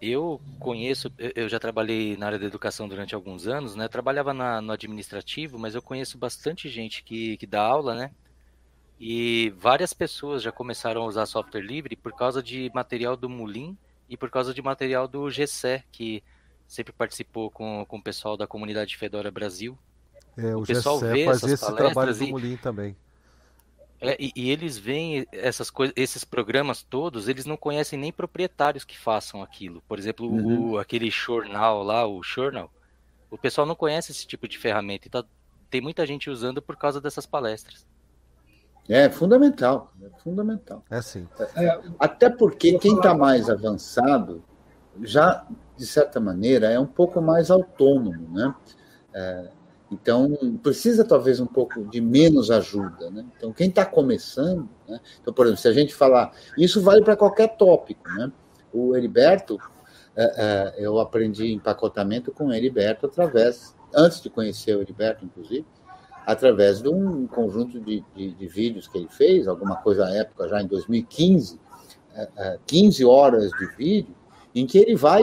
Eu 0.01 0.39
conheço, 0.59 1.11
eu 1.17 1.49
já 1.49 1.59
trabalhei 1.59 2.15
na 2.15 2.27
área 2.27 2.39
da 2.39 2.45
educação 2.45 2.87
durante 2.87 3.15
alguns 3.15 3.47
anos, 3.47 3.75
né? 3.75 3.87
trabalhava 3.87 4.33
na, 4.33 4.61
no 4.61 4.71
administrativo, 4.71 5.57
mas 5.57 5.75
eu 5.75 5.81
conheço 5.81 6.17
bastante 6.17 6.69
gente 6.69 7.03
que, 7.03 7.35
que 7.37 7.47
dá 7.47 7.61
aula, 7.61 7.95
né? 7.95 8.11
E 8.99 9.53
várias 9.57 9.93
pessoas 9.93 10.41
já 10.41 10.51
começaram 10.51 11.01
a 11.01 11.05
usar 11.05 11.25
software 11.25 11.61
livre 11.61 11.95
por 11.95 12.13
causa 12.13 12.41
de 12.41 12.71
material 12.73 13.17
do 13.17 13.27
Mulim 13.27 13.77
e 14.07 14.15
por 14.15 14.29
causa 14.29 14.53
de 14.53 14.61
material 14.61 15.07
do 15.07 15.29
GCE, 15.29 15.83
que 15.91 16.23
sempre 16.67 16.93
participou 16.93 17.49
com, 17.49 17.85
com 17.87 17.97
o 17.97 18.01
pessoal 18.01 18.35
da 18.35 18.45
comunidade 18.45 18.97
Fedora 18.97 19.31
Brasil. 19.31 19.77
É, 20.37 20.55
o, 20.55 20.59
o 20.59 20.65
pessoal 20.65 20.99
GCE 20.99 21.07
vê 21.11 21.25
fazia 21.25 21.53
esse 21.53 21.75
trabalho 21.75 22.13
do 22.13 22.27
Mulim 22.27 22.57
também. 22.57 22.95
É, 23.99 24.15
e, 24.19 24.31
e, 24.35 24.51
eles 24.51 24.77
veem 24.77 25.25
essas 25.31 25.71
coisas, 25.71 25.93
esses 25.97 26.23
programas 26.23 26.83
todos, 26.83 27.27
eles 27.27 27.45
não 27.47 27.57
conhecem 27.57 27.97
nem 27.97 28.11
proprietários 28.11 28.83
que 28.83 28.97
façam 28.97 29.41
aquilo. 29.41 29.81
Por 29.87 29.97
exemplo, 29.97 30.27
uhum. 30.27 30.71
o, 30.71 30.77
aquele 30.77 31.09
jornal 31.09 31.81
lá, 31.81 32.05
o 32.05 32.21
Journal, 32.21 32.71
o 33.31 33.37
pessoal 33.37 33.65
não 33.65 33.75
conhece 33.75 34.11
esse 34.11 34.27
tipo 34.27 34.47
de 34.47 34.59
ferramenta. 34.59 35.07
Então, 35.07 35.25
tem 35.69 35.81
muita 35.81 36.05
gente 36.05 36.29
usando 36.29 36.61
por 36.61 36.77
causa 36.77 37.01
dessas 37.01 37.25
palestras. 37.25 37.87
É 38.87 39.09
fundamental, 39.09 39.91
é 40.01 40.09
fundamental. 40.21 40.83
É 40.89 41.01
sim. 41.01 41.27
É, 41.55 41.81
até 41.99 42.29
porque 42.29 42.77
quem 42.79 42.95
está 42.95 43.13
mais 43.13 43.49
avançado 43.49 44.43
já, 45.01 45.45
de 45.77 45.85
certa 45.85 46.19
maneira, 46.19 46.69
é 46.69 46.79
um 46.79 46.85
pouco 46.85 47.21
mais 47.21 47.51
autônomo, 47.51 48.27
né? 48.33 48.53
É, 49.13 49.49
então, 49.89 50.35
precisa 50.61 51.05
talvez 51.05 51.39
um 51.39 51.45
pouco 51.45 51.85
de 51.85 52.01
menos 52.01 52.51
ajuda. 52.51 53.09
Né? 53.09 53.25
Então, 53.37 53.53
quem 53.53 53.69
está 53.69 53.85
começando, 53.85 54.67
né? 54.87 54.99
então, 55.21 55.33
por 55.33 55.45
exemplo, 55.45 55.61
se 55.61 55.67
a 55.67 55.73
gente 55.73 55.93
falar, 55.95 56.33
isso 56.57 56.81
vale 56.81 57.01
para 57.03 57.15
qualquer 57.15 57.55
tópico. 57.55 58.07
Né? 58.09 58.31
O 58.73 58.95
Heriberto, 58.95 59.57
é, 60.15 60.23
é, 60.23 60.85
eu 60.85 60.99
aprendi 60.99 61.53
empacotamento 61.53 62.33
com 62.33 62.47
o 62.47 62.53
Heriberto 62.53 63.05
através, 63.05 63.75
antes 63.95 64.21
de 64.21 64.29
conhecer 64.29 64.75
o 64.75 64.81
Heriberto, 64.81 65.23
inclusive, 65.23 65.65
através 66.25 66.81
de 66.81 66.89
um 66.89 67.25
conjunto 67.25 67.79
de, 67.79 68.03
de, 68.13 68.33
de 68.33 68.47
vídeos 68.47 68.89
que 68.89 68.97
ele 68.97 69.07
fez, 69.09 69.47
alguma 69.47 69.77
coisa 69.77 70.05
à 70.05 70.13
época, 70.13 70.49
já 70.49 70.61
em 70.61 70.67
2015, 70.67 71.57
é, 72.13 72.59
15 72.65 73.05
horas 73.05 73.51
de 73.51 73.65
vídeo, 73.77 74.13
em 74.53 74.65
que 74.65 74.77
ele 74.77 74.95
vai 74.95 75.21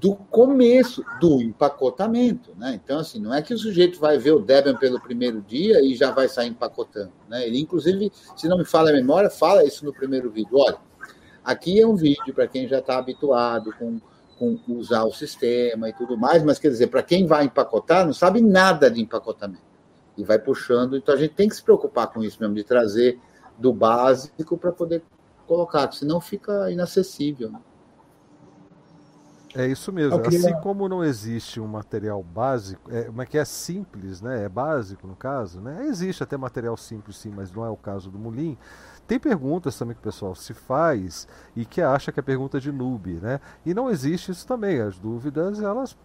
do 0.00 0.14
começo 0.14 1.04
do 1.20 1.42
empacotamento, 1.42 2.54
né? 2.56 2.80
Então, 2.82 2.98
assim, 2.98 3.20
não 3.20 3.32
é 3.32 3.42
que 3.42 3.52
o 3.52 3.58
sujeito 3.58 4.00
vai 4.00 4.18
ver 4.18 4.32
o 4.32 4.40
Debian 4.40 4.76
pelo 4.76 5.00
primeiro 5.00 5.42
dia 5.42 5.82
e 5.82 5.94
já 5.94 6.10
vai 6.10 6.28
sair 6.28 6.48
empacotando, 6.48 7.12
né? 7.28 7.46
Ele, 7.46 7.60
inclusive, 7.60 8.10
se 8.36 8.48
não 8.48 8.58
me 8.58 8.64
fala 8.64 8.90
a 8.90 8.92
memória, 8.92 9.28
fala 9.28 9.64
isso 9.64 9.84
no 9.84 9.92
primeiro 9.92 10.30
vídeo. 10.30 10.56
Olha, 10.56 10.78
aqui 11.44 11.80
é 11.80 11.86
um 11.86 11.94
vídeo 11.94 12.32
para 12.34 12.46
quem 12.46 12.66
já 12.66 12.78
está 12.78 12.98
habituado 12.98 13.72
com, 13.78 14.00
com 14.38 14.58
usar 14.68 15.04
o 15.04 15.12
sistema 15.12 15.88
e 15.90 15.92
tudo 15.92 16.16
mais, 16.16 16.42
mas 16.42 16.58
quer 16.58 16.68
dizer, 16.68 16.86
para 16.86 17.02
quem 17.02 17.26
vai 17.26 17.44
empacotar, 17.44 18.06
não 18.06 18.14
sabe 18.14 18.40
nada 18.40 18.90
de 18.90 19.00
empacotamento 19.00 19.72
e 20.16 20.24
vai 20.24 20.38
puxando. 20.38 20.96
Então, 20.96 21.14
a 21.14 21.18
gente 21.18 21.34
tem 21.34 21.48
que 21.48 21.56
se 21.56 21.62
preocupar 21.62 22.06
com 22.08 22.24
isso 22.24 22.38
mesmo, 22.40 22.54
de 22.54 22.64
trazer 22.64 23.18
do 23.58 23.72
básico 23.72 24.56
para 24.56 24.72
poder 24.72 25.02
colocar, 25.46 25.92
senão 25.92 26.20
fica 26.20 26.70
inacessível. 26.70 27.50
Né? 27.50 27.60
É 29.54 29.66
isso 29.66 29.92
mesmo. 29.92 30.20
Queria... 30.20 30.38
Assim 30.38 30.54
como 30.60 30.88
não 30.88 31.04
existe 31.04 31.60
um 31.60 31.66
material 31.66 32.22
básico, 32.22 32.90
é, 32.90 33.10
mas 33.10 33.28
que 33.28 33.36
é 33.36 33.44
simples, 33.44 34.20
né? 34.20 34.44
É 34.44 34.48
básico 34.48 35.06
no 35.06 35.14
caso, 35.14 35.60
né? 35.60 35.86
Existe 35.86 36.22
até 36.22 36.36
material 36.36 36.76
simples 36.76 37.16
sim, 37.16 37.32
mas 37.34 37.52
não 37.52 37.64
é 37.64 37.68
o 37.68 37.76
caso 37.76 38.10
do 38.10 38.18
Mulim. 38.18 38.56
Tem 39.06 39.18
perguntas 39.18 39.76
também 39.76 39.94
que 39.94 40.00
o 40.00 40.04
pessoal 40.04 40.34
se 40.34 40.54
faz 40.54 41.28
e 41.54 41.64
que 41.64 41.82
acha 41.82 42.10
que 42.12 42.20
é 42.20 42.22
pergunta 42.22 42.60
de 42.60 42.72
noob, 42.72 43.20
né? 43.20 43.40
E 43.66 43.74
não 43.74 43.90
existe 43.90 44.30
isso 44.30 44.46
também. 44.46 44.80
As 44.80 44.98
dúvidas, 44.98 45.60
elas 45.60 45.96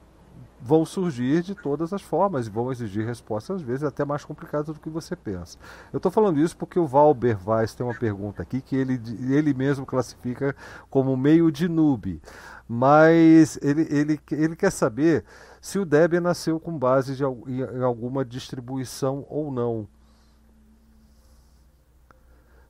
vão 0.60 0.86
surgir 0.86 1.44
de 1.44 1.54
todas 1.54 1.94
as 1.94 2.02
formas 2.02 2.48
e 2.48 2.50
vão 2.50 2.72
exigir 2.72 3.06
respostas, 3.06 3.58
às 3.58 3.62
vezes, 3.62 3.84
até 3.84 4.04
mais 4.04 4.26
complicadas 4.26 4.68
do 4.68 4.82
que 4.82 4.90
você 4.90 5.16
pensa. 5.16 5.58
Eu 5.94 5.98
estou 5.98 6.12
falando 6.12 6.40
isso 6.40 6.58
porque 6.58 6.80
o 6.80 6.88
Valber 6.88 7.38
Weiss 7.48 7.76
tem 7.76 7.86
uma 7.86 7.94
pergunta 7.94 8.42
aqui 8.42 8.62
que 8.62 8.76
ele, 8.76 9.00
ele 9.32 9.54
mesmo 9.54 9.86
classifica 9.86 10.56
como 10.90 11.16
meio 11.16 11.52
de 11.52 11.68
noob. 11.68 12.22
Mas 12.68 13.58
ele, 13.62 13.88
ele, 13.90 14.20
ele 14.32 14.56
quer 14.56 14.72
saber 14.72 15.24
se 15.62 15.80
o 15.80 15.86
Debian 15.86 16.22
nasceu 16.22 16.60
com 16.60 16.78
base 16.78 17.16
de, 17.16 17.24
em 17.24 17.84
alguma 17.84 18.26
distribuição 18.26 19.26
ou 19.30 19.52
não. 19.52 19.88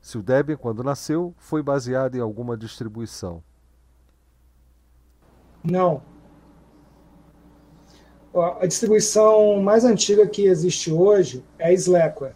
Se 0.01 0.17
o 0.17 0.23
Debian, 0.23 0.55
quando 0.55 0.83
nasceu, 0.83 1.33
foi 1.37 1.63
baseado 1.63 2.15
em 2.15 2.21
alguma 2.21 2.55
distribuição. 2.55 3.43
Não, 5.63 6.01
a 8.41 8.65
distribuição 8.65 9.59
mais 9.61 9.83
antiga 9.83 10.27
que 10.27 10.45
existe 10.45 10.91
hoje 10.91 11.43
é 11.57 11.73
Slackware. 11.73 12.35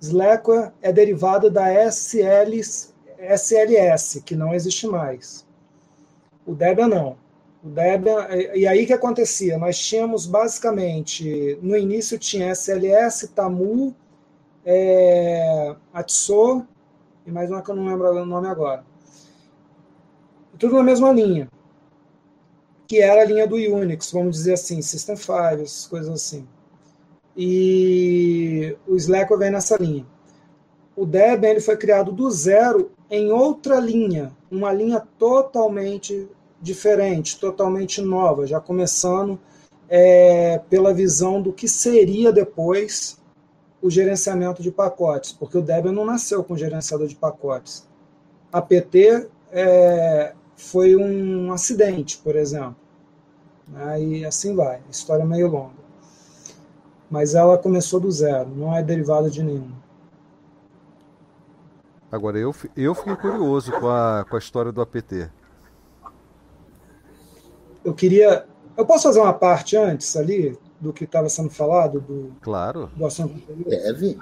Slackware 0.00 0.72
é 0.82 0.92
derivada 0.92 1.50
da 1.50 1.68
SL, 1.90 2.58
SLS, 3.18 4.22
que 4.22 4.34
não 4.34 4.52
existe 4.52 4.86
mais. 4.86 5.46
O 6.44 6.54
Debian 6.54 6.88
não. 6.88 7.16
O 7.62 7.68
Debian, 7.68 8.26
e 8.54 8.66
aí 8.66 8.84
que 8.84 8.92
acontecia? 8.92 9.56
Nós 9.58 9.78
tínhamos 9.78 10.26
basicamente, 10.26 11.58
no 11.62 11.76
início 11.76 12.18
tinha 12.18 12.50
SLS, 12.50 13.28
Tamu, 13.28 13.94
é, 14.64 15.74
e 17.24 17.30
mais 17.30 17.50
uma 17.50 17.62
que 17.62 17.70
eu 17.70 17.76
não 17.76 17.86
lembro 17.86 18.10
o 18.10 18.26
nome 18.26 18.48
agora. 18.48 18.84
Tudo 20.58 20.74
na 20.74 20.82
mesma 20.82 21.12
linha 21.12 21.48
que 22.92 23.00
era 23.00 23.22
a 23.22 23.24
linha 23.24 23.46
do 23.46 23.56
Unix, 23.56 24.12
vamos 24.12 24.36
dizer 24.36 24.52
assim, 24.52 24.82
System 24.82 25.16
5, 25.16 25.32
essas 25.32 25.86
coisas 25.86 26.12
assim. 26.12 26.46
E 27.34 28.76
o 28.86 28.94
Slackware 28.96 29.38
vem 29.38 29.50
nessa 29.50 29.82
linha. 29.82 30.04
O 30.94 31.06
Debian 31.06 31.58
foi 31.58 31.74
criado 31.78 32.12
do 32.12 32.30
zero 32.30 32.92
em 33.10 33.32
outra 33.32 33.80
linha, 33.80 34.30
uma 34.50 34.70
linha 34.74 35.02
totalmente 35.18 36.28
diferente, 36.60 37.40
totalmente 37.40 38.02
nova, 38.02 38.46
já 38.46 38.60
começando 38.60 39.40
é, 39.88 40.60
pela 40.68 40.92
visão 40.92 41.40
do 41.40 41.50
que 41.50 41.66
seria 41.66 42.30
depois 42.30 43.18
o 43.80 43.88
gerenciamento 43.88 44.62
de 44.62 44.70
pacotes, 44.70 45.32
porque 45.32 45.56
o 45.56 45.62
Debian 45.62 45.92
não 45.92 46.04
nasceu 46.04 46.44
com 46.44 46.58
gerenciador 46.58 47.08
de 47.08 47.16
pacotes. 47.16 47.88
A 48.52 48.60
PT 48.60 49.28
é, 49.50 50.34
foi 50.54 50.94
um 50.94 51.50
acidente, 51.50 52.18
por 52.18 52.36
exemplo. 52.36 52.81
Aí 53.74 54.24
assim 54.24 54.54
vai, 54.54 54.80
história 54.90 55.22
é 55.22 55.26
meio 55.26 55.48
longa. 55.48 55.82
Mas 57.10 57.34
ela 57.34 57.58
começou 57.58 58.00
do 58.00 58.10
zero, 58.10 58.48
não 58.50 58.74
é 58.74 58.82
derivada 58.82 59.28
de 59.28 59.42
nenhum. 59.42 59.70
Agora, 62.10 62.38
eu, 62.38 62.54
eu 62.76 62.94
fiquei 62.94 63.16
curioso 63.16 63.72
com 63.72 63.88
a, 63.88 64.26
com 64.28 64.36
a 64.36 64.38
história 64.38 64.70
do 64.70 64.82
APT. 64.82 65.30
Eu 67.82 67.94
queria. 67.94 68.46
Eu 68.76 68.84
posso 68.84 69.04
fazer 69.04 69.20
uma 69.20 69.32
parte 69.32 69.76
antes 69.76 70.14
ali 70.14 70.58
do 70.78 70.92
que 70.92 71.04
estava 71.04 71.28
sendo 71.30 71.48
falado? 71.48 72.00
Do, 72.00 72.32
claro. 72.42 72.90
Do 72.94 73.06
assunto 73.06 73.34
Deve. 73.66 74.18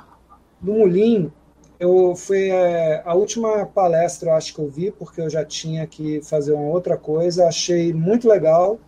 Do 0.60 0.72
Mulim, 0.72 1.32
eu 1.80 2.14
foi 2.14 2.50
é, 2.50 3.02
a 3.04 3.14
última 3.14 3.66
palestra, 3.66 4.36
acho 4.36 4.54
que 4.54 4.60
eu 4.60 4.68
vi, 4.68 4.92
porque 4.92 5.20
eu 5.20 5.30
já 5.30 5.44
tinha 5.44 5.86
que 5.86 6.22
fazer 6.22 6.52
uma 6.52 6.68
outra 6.68 6.96
coisa. 6.96 7.48
Achei 7.48 7.92
muito 7.92 8.28
legal. 8.28 8.78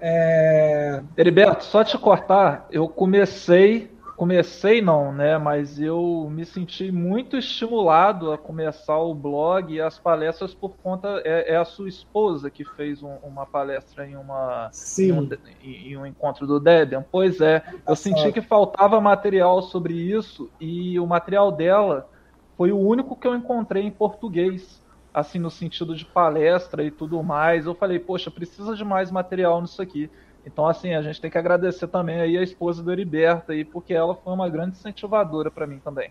É... 0.00 1.02
Heriberto, 1.16 1.64
só 1.64 1.82
te 1.82 1.96
cortar, 1.98 2.66
eu 2.70 2.88
comecei 2.88 3.90
comecei 4.16 4.80
não, 4.80 5.12
né? 5.12 5.36
Mas 5.38 5.78
eu 5.78 6.28
me 6.30 6.44
senti 6.44 6.90
muito 6.90 7.36
estimulado 7.36 8.32
a 8.32 8.38
começar 8.38 8.98
o 8.98 9.14
blog 9.14 9.72
e 9.72 9.80
as 9.80 9.98
palestras 9.98 10.54
por 10.54 10.74
conta 10.82 11.20
é, 11.24 11.52
é 11.52 11.56
a 11.56 11.64
sua 11.64 11.88
esposa 11.88 12.50
que 12.50 12.64
fez 12.64 13.02
um, 13.02 13.14
uma 13.22 13.46
palestra 13.46 14.08
em 14.08 14.16
uma 14.16 14.70
em 14.98 15.12
um, 15.12 15.28
em 15.62 15.96
um, 15.96 16.06
encontro 16.06 16.46
do 16.46 16.58
Debian. 16.58 17.04
Pois 17.12 17.40
é, 17.40 17.62
eu 17.86 17.94
senti 17.94 18.32
que 18.32 18.40
faltava 18.40 19.00
material 19.00 19.62
sobre 19.62 19.94
isso 19.94 20.50
e 20.58 20.98
o 20.98 21.06
material 21.06 21.52
dela 21.52 22.08
foi 22.56 22.72
o 22.72 22.78
único 22.78 23.14
que 23.14 23.28
eu 23.28 23.36
encontrei 23.36 23.82
em 23.82 23.90
português. 23.90 24.82
Assim, 25.16 25.38
no 25.38 25.50
sentido 25.50 25.96
de 25.96 26.04
palestra 26.04 26.84
e 26.84 26.90
tudo 26.90 27.22
mais, 27.22 27.64
eu 27.64 27.74
falei, 27.74 27.98
poxa, 27.98 28.30
precisa 28.30 28.76
de 28.76 28.84
mais 28.84 29.10
material 29.10 29.62
nisso 29.62 29.80
aqui. 29.80 30.10
Então, 30.44 30.66
assim, 30.68 30.92
a 30.92 31.00
gente 31.00 31.22
tem 31.22 31.30
que 31.30 31.38
agradecer 31.38 31.88
também 31.88 32.20
aí 32.20 32.36
a 32.36 32.42
esposa 32.42 32.82
do 32.82 32.92
Heriberto 32.92 33.50
aí, 33.50 33.64
porque 33.64 33.94
ela 33.94 34.14
foi 34.14 34.30
uma 34.34 34.46
grande 34.50 34.76
incentivadora 34.76 35.50
para 35.50 35.66
mim 35.66 35.78
também. 35.78 36.10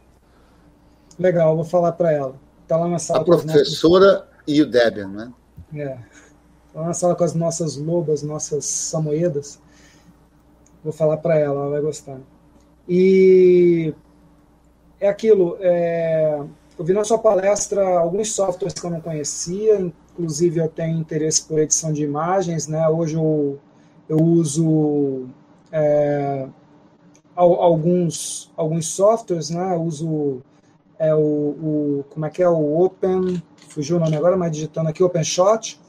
Legal, 1.19 1.55
vou 1.55 1.63
falar 1.63 1.91
para 1.91 2.11
ela. 2.11 2.35
Tá 2.67 2.77
lá 2.77 2.87
na 2.87 2.97
sala. 2.97 3.21
A 3.21 3.23
professora 3.23 4.27
e 4.47 4.59
o 4.63 4.65
Debian, 4.65 5.09
né? 5.09 5.31
É. 5.75 5.97
Tá 6.73 6.79
lá 6.81 6.87
na 6.87 6.93
sala 6.95 7.13
com 7.13 7.23
as 7.23 7.35
nossas 7.35 7.77
lobas, 7.77 8.23
nossas 8.23 8.65
samoedas. 8.65 9.61
Vou 10.83 10.91
falar 10.91 11.17
para 11.17 11.37
ela, 11.37 11.61
ela 11.61 11.69
vai 11.69 11.81
gostar. 11.81 12.17
E 12.89 13.93
é 14.99 15.07
aquilo. 15.07 15.57
É... 15.61 16.43
Eu 16.77 16.83
vi 16.83 16.93
na 16.93 17.03
sua 17.03 17.17
palestra 17.17 17.99
alguns 17.99 18.33
softwares 18.33 18.73
que 18.73 18.85
eu 18.85 18.91
não 18.91 18.99
conhecia, 18.99 19.79
inclusive 19.79 20.59
eu 20.59 20.67
tenho 20.67 20.99
interesse 20.99 21.43
por 21.43 21.59
edição 21.59 21.93
de 21.93 22.03
imagens, 22.03 22.67
né? 22.67 22.87
Hoje 22.89 23.15
eu 23.15 23.59
eu 24.07 24.17
uso 24.17 25.27
é, 25.71 26.47
alguns, 27.35 28.51
alguns 28.55 28.87
softwares, 28.87 29.49
né? 29.49 29.75
Eu 29.75 29.81
uso 29.81 30.41
é, 30.99 31.13
o, 31.13 31.19
o, 31.19 32.05
como 32.09 32.25
é 32.25 32.29
que 32.29 32.41
é, 32.41 32.49
o 32.49 32.83
Open, 32.83 33.41
fugiu 33.67 33.97
o 33.97 33.99
nome 33.99 34.15
agora, 34.15 34.37
mas 34.37 34.51
digitando 34.51 34.89
aqui, 34.89 35.03
OpenShot, 35.03 35.79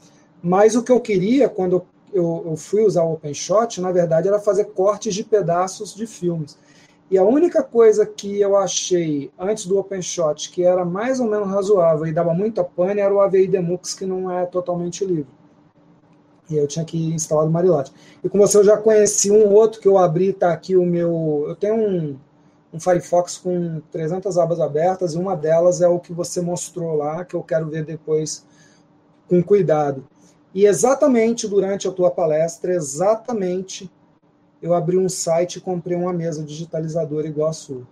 mas 0.41 0.75
o 0.75 0.83
que 0.83 0.91
eu 0.91 0.99
queria 0.99 1.47
quando 1.47 1.85
eu, 2.11 2.43
eu 2.45 2.57
fui 2.57 2.83
usar 2.83 3.03
o 3.03 3.13
OpenShot, 3.13 3.79
na 3.79 3.91
verdade, 3.91 4.27
era 4.27 4.39
fazer 4.39 4.65
cortes 4.65 5.13
de 5.13 5.23
pedaços 5.23 5.93
de 5.93 6.07
filmes. 6.07 6.57
E 7.09 7.17
a 7.17 7.23
única 7.23 7.63
coisa 7.63 8.05
que 8.05 8.41
eu 8.41 8.57
achei 8.57 9.31
antes 9.39 9.65
do 9.65 9.77
OpenShot 9.77 10.51
que 10.51 10.63
era 10.63 10.83
mais 10.83 11.19
ou 11.19 11.27
menos 11.27 11.47
razoável 11.47 12.05
e 12.05 12.11
dava 12.11 12.33
muita 12.33 12.63
pane 12.63 12.99
era 12.99 13.13
o 13.13 13.21
AVI 13.21 13.47
Demux, 13.47 13.93
que 13.93 14.05
não 14.05 14.29
é 14.29 14.45
totalmente 14.45 15.05
livre. 15.05 15.37
E 16.49 16.57
eu 16.57 16.67
tinha 16.67 16.83
que 16.83 16.97
instalar 17.13 17.45
o 17.45 17.49
Marilote. 17.49 17.93
E 18.23 18.29
com 18.29 18.37
você 18.37 18.57
eu 18.57 18.63
já 18.63 18.77
conheci 18.77 19.31
um 19.31 19.53
outro 19.53 19.79
que 19.79 19.87
eu 19.87 19.97
abri, 19.97 20.29
está 20.29 20.51
aqui 20.51 20.75
o 20.75 20.85
meu. 20.85 21.45
Eu 21.47 21.55
tenho 21.55 21.75
um, 21.75 22.17
um 22.73 22.79
Firefox 22.79 23.37
com 23.37 23.81
300 23.91 24.37
abas 24.37 24.59
abertas 24.59 25.13
e 25.13 25.17
uma 25.17 25.35
delas 25.35 25.81
é 25.81 25.87
o 25.87 25.99
que 25.99 26.13
você 26.13 26.41
mostrou 26.41 26.95
lá, 26.95 27.23
que 27.23 27.35
eu 27.35 27.43
quero 27.43 27.67
ver 27.67 27.85
depois 27.85 28.45
com 29.29 29.41
cuidado. 29.41 30.05
E 30.53 30.65
exatamente 30.65 31.47
durante 31.47 31.87
a 31.87 31.91
tua 31.91 32.09
palestra, 32.11 32.73
exatamente, 32.73 33.91
eu 34.61 34.73
abri 34.73 34.97
um 34.97 35.09
site 35.09 35.57
e 35.57 35.61
comprei 35.61 35.97
uma 35.97 36.13
mesa 36.13 36.43
digitalizadora 36.43 37.27
igual 37.27 37.49
a 37.49 37.53
sua. 37.53 37.87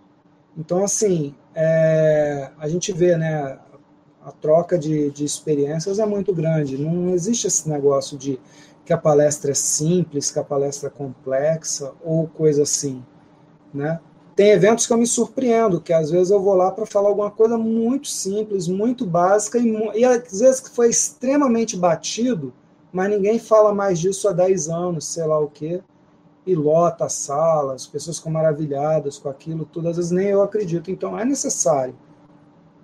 Então, 0.57 0.83
assim, 0.83 1.35
é, 1.53 2.49
a 2.57 2.67
gente 2.67 2.91
vê, 2.91 3.17
né, 3.17 3.59
a 4.23 4.31
troca 4.31 4.77
de, 4.77 5.11
de 5.11 5.23
experiências 5.23 5.99
é 5.99 6.05
muito 6.05 6.33
grande. 6.33 6.77
Não 6.77 7.09
existe 7.13 7.47
esse 7.47 7.69
negócio 7.69 8.17
de 8.17 8.39
que 8.83 8.93
a 8.93 8.97
palestra 8.97 9.51
é 9.51 9.55
simples, 9.55 10.31
que 10.31 10.39
a 10.39 10.43
palestra 10.43 10.87
é 10.87 10.91
complexa 10.91 11.91
ou 12.03 12.27
coisa 12.27 12.63
assim, 12.63 13.03
né? 13.73 13.99
Tem 14.35 14.49
eventos 14.49 14.85
que 14.85 14.91
eu 14.91 14.97
me 14.97 15.07
surpreendo, 15.07 15.79
que 15.79 15.93
às 15.93 16.11
vezes 16.11 16.29
eu 16.29 16.41
vou 16.41 16.55
lá 16.55 16.69
para 16.69 16.85
falar 16.85 17.07
alguma 17.07 17.31
coisa 17.31 17.57
muito 17.57 18.09
simples, 18.09 18.67
muito 18.67 19.05
básica, 19.05 19.57
e, 19.57 19.71
e 19.95 20.03
às 20.03 20.39
vezes 20.39 20.59
que 20.59 20.69
foi 20.69 20.89
extremamente 20.89 21.77
batido, 21.77 22.53
mas 22.91 23.09
ninguém 23.09 23.39
fala 23.39 23.73
mais 23.73 23.97
disso 23.97 24.27
há 24.27 24.33
10 24.33 24.69
anos, 24.69 25.05
sei 25.05 25.25
lá 25.25 25.39
o 25.39 25.47
quê, 25.47 25.81
e 26.45 26.53
lota 26.53 27.05
a 27.05 27.09
sala, 27.09 27.73
as 27.73 27.87
pessoas 27.87 28.17
ficam 28.17 28.31
maravilhadas 28.31 29.17
com 29.17 29.29
aquilo, 29.29 29.65
tudo, 29.65 29.89
às 29.89 29.97
vezes 29.97 30.11
nem 30.11 30.27
eu 30.27 30.43
acredito. 30.43 30.91
Então 30.91 31.17
é 31.17 31.25
necessário. 31.25 31.95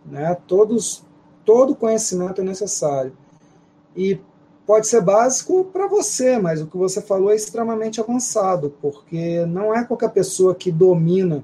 Né? 0.06 0.36
Todos, 0.48 1.04
todo 1.46 1.76
conhecimento 1.76 2.42
é 2.42 2.44
necessário. 2.44 3.16
E 3.96 4.20
pode 4.66 4.88
ser 4.88 5.02
básico 5.02 5.66
para 5.66 5.88
você, 5.88 6.40
mas 6.40 6.62
o 6.62 6.68
que 6.68 6.78
você 6.78 7.02
falou 7.02 7.32
é 7.32 7.36
extremamente 7.36 8.02
avançado, 8.02 8.74
porque 8.82 9.46
não 9.46 9.76
é 9.76 9.84
qualquer 9.84 10.10
pessoa 10.10 10.56
que 10.56 10.72
domina 10.72 11.44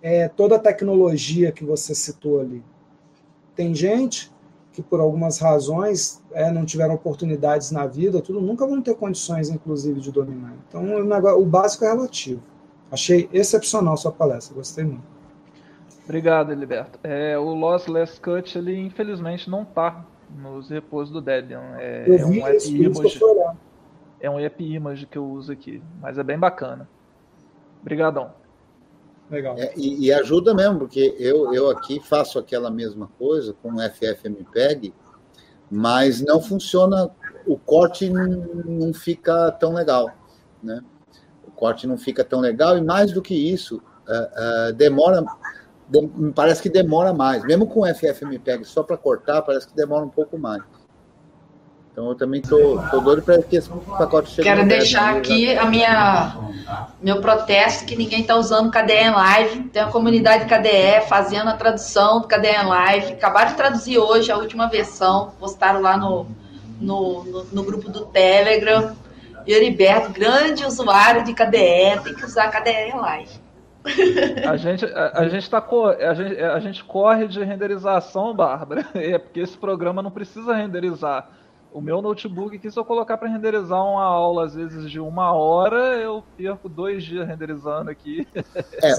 é, 0.00 0.26
toda 0.26 0.56
a 0.56 0.58
tecnologia 0.58 1.52
que 1.52 1.64
você 1.64 1.94
citou 1.94 2.40
ali. 2.40 2.62
Tem 3.54 3.74
gente 3.74 4.31
que, 4.72 4.82
por 4.82 5.00
algumas 5.00 5.38
razões, 5.38 6.22
é, 6.32 6.50
não 6.50 6.64
tiveram 6.64 6.94
oportunidades 6.94 7.70
na 7.70 7.86
vida, 7.86 8.20
tudo, 8.20 8.40
nunca 8.40 8.66
vão 8.66 8.80
ter 8.80 8.94
condições, 8.94 9.50
inclusive, 9.50 10.00
de 10.00 10.10
dominar. 10.10 10.54
Então, 10.68 10.82
o, 10.82 11.04
negócio, 11.04 11.40
o 11.40 11.44
básico 11.44 11.84
é 11.84 11.92
relativo. 11.92 12.42
Achei 12.90 13.28
excepcional 13.32 13.96
sua 13.96 14.12
palestra, 14.12 14.54
gostei 14.54 14.84
muito. 14.84 15.12
Obrigado, 16.04 16.52
Eliberto. 16.52 16.98
É, 17.04 17.38
o 17.38 17.54
Lossless 17.54 18.20
Cut, 18.20 18.58
ele 18.58 18.78
infelizmente 18.78 19.48
não 19.48 19.62
está 19.62 20.04
nos 20.36 20.68
repos 20.68 21.10
do 21.10 21.20
Debian. 21.20 21.76
É, 21.78 22.04
eu 22.06 22.14
é 22.14 22.16
vi 22.18 22.40
um 22.40 22.46
app 22.46 22.68
image, 22.68 23.20
é 24.20 24.30
um 24.30 24.38
app 24.38 24.74
image 24.74 25.06
que 25.06 25.16
eu 25.16 25.24
uso 25.24 25.52
aqui, 25.52 25.82
mas 26.00 26.18
é 26.18 26.22
bem 26.22 26.38
bacana. 26.38 26.88
Obrigadão. 27.80 28.30
Legal. 29.32 29.56
É, 29.58 29.72
e, 29.74 30.06
e, 30.06 30.12
ajuda 30.12 30.52
mesmo, 30.52 30.80
porque 30.80 31.16
eu, 31.18 31.54
eu 31.54 31.70
aqui 31.70 31.98
faço 32.00 32.38
aquela 32.38 32.70
mesma 32.70 33.08
coisa 33.18 33.54
com 33.62 33.78
FFmpeg, 33.80 34.92
mas 35.70 36.20
não 36.20 36.38
funciona, 36.38 37.10
o 37.46 37.56
corte 37.56 38.10
não, 38.10 38.92
fica 38.92 39.50
tão 39.52 39.72
legal, 39.72 40.10
né? 40.62 40.82
O 41.48 41.50
corte 41.50 41.86
não 41.86 41.96
fica 41.96 42.22
tão 42.22 42.40
legal 42.40 42.76
e 42.76 42.82
mais 42.82 43.10
do 43.10 43.22
que 43.22 43.34
isso, 43.34 43.76
uh, 44.06 44.70
uh, 44.70 44.72
demora 44.74 45.24
me 46.14 46.32
parece 46.32 46.62
que 46.62 46.68
demora 46.68 47.12
mais. 47.12 47.42
Mesmo 47.42 47.66
com 47.66 47.86
FFmpeg 47.86 48.64
só 48.64 48.82
para 48.82 48.96
cortar, 48.96 49.42
parece 49.42 49.66
que 49.66 49.74
demora 49.74 50.04
um 50.04 50.10
pouco 50.10 50.38
mais. 50.38 50.62
Então 51.92 52.08
eu 52.08 52.14
também 52.14 52.40
tô, 52.40 52.80
tô 52.90 53.00
doido 53.00 53.20
para 53.20 53.42
que 53.42 53.56
esse 53.56 53.68
pacote 53.68 54.30
chegue. 54.30 54.48
Quero 54.48 54.66
deixar 54.66 55.14
aqui 55.14 55.54
a 55.54 55.66
minha 55.66 56.36
meu 57.02 57.20
protesto 57.20 57.84
que 57.84 57.94
ninguém 57.94 58.22
está 58.22 58.34
usando 58.36 58.70
KDE 58.70 59.10
Live. 59.10 59.64
Tem 59.64 59.82
a 59.82 59.88
comunidade 59.88 60.46
KDE 60.46 61.06
fazendo 61.06 61.50
a 61.50 61.56
tradução 61.56 62.20
do 62.20 62.28
KDE 62.28 62.64
Live. 62.66 63.12
Acabaram 63.12 63.50
de 63.50 63.56
traduzir 63.56 63.98
hoje 63.98 64.32
a 64.32 64.38
última 64.38 64.68
versão, 64.68 65.32
postaram 65.38 65.82
lá 65.82 65.98
no, 65.98 66.26
no, 66.80 67.24
no, 67.24 67.44
no 67.44 67.62
grupo 67.62 67.90
do 67.90 68.06
Telegram. 68.06 68.96
E 69.46 69.52
Heriberto, 69.52 70.12
grande 70.12 70.64
usuário 70.64 71.24
de 71.24 71.34
KDE, 71.34 72.00
tem 72.04 72.14
que 72.14 72.24
usar 72.24 72.48
KDE 72.48 72.96
Live. 72.96 73.42
A 74.48 74.56
gente, 74.56 74.84
a, 74.84 75.22
a, 75.22 75.28
gente 75.28 75.50
tá, 75.50 75.58
a, 75.58 76.14
gente, 76.14 76.40
a 76.40 76.60
gente 76.60 76.84
corre 76.84 77.26
de 77.26 77.42
renderização, 77.42 78.32
Bárbara. 78.32 78.86
É 78.94 79.18
porque 79.18 79.40
esse 79.40 79.58
programa 79.58 80.00
não 80.00 80.10
precisa 80.10 80.54
renderizar. 80.54 81.28
O 81.72 81.80
meu 81.80 82.02
notebook 82.02 82.56
aqui, 82.56 82.70
se 82.70 82.78
eu 82.78 82.84
colocar 82.84 83.16
para 83.16 83.28
renderizar 83.28 83.82
uma 83.82 84.04
aula, 84.04 84.44
às 84.44 84.54
vezes 84.54 84.90
de 84.90 85.00
uma 85.00 85.32
hora, 85.32 85.96
eu 85.96 86.22
perco 86.36 86.68
dois 86.68 87.02
dias 87.02 87.26
renderizando 87.26 87.90
aqui. 87.90 88.28
É, 88.82 88.92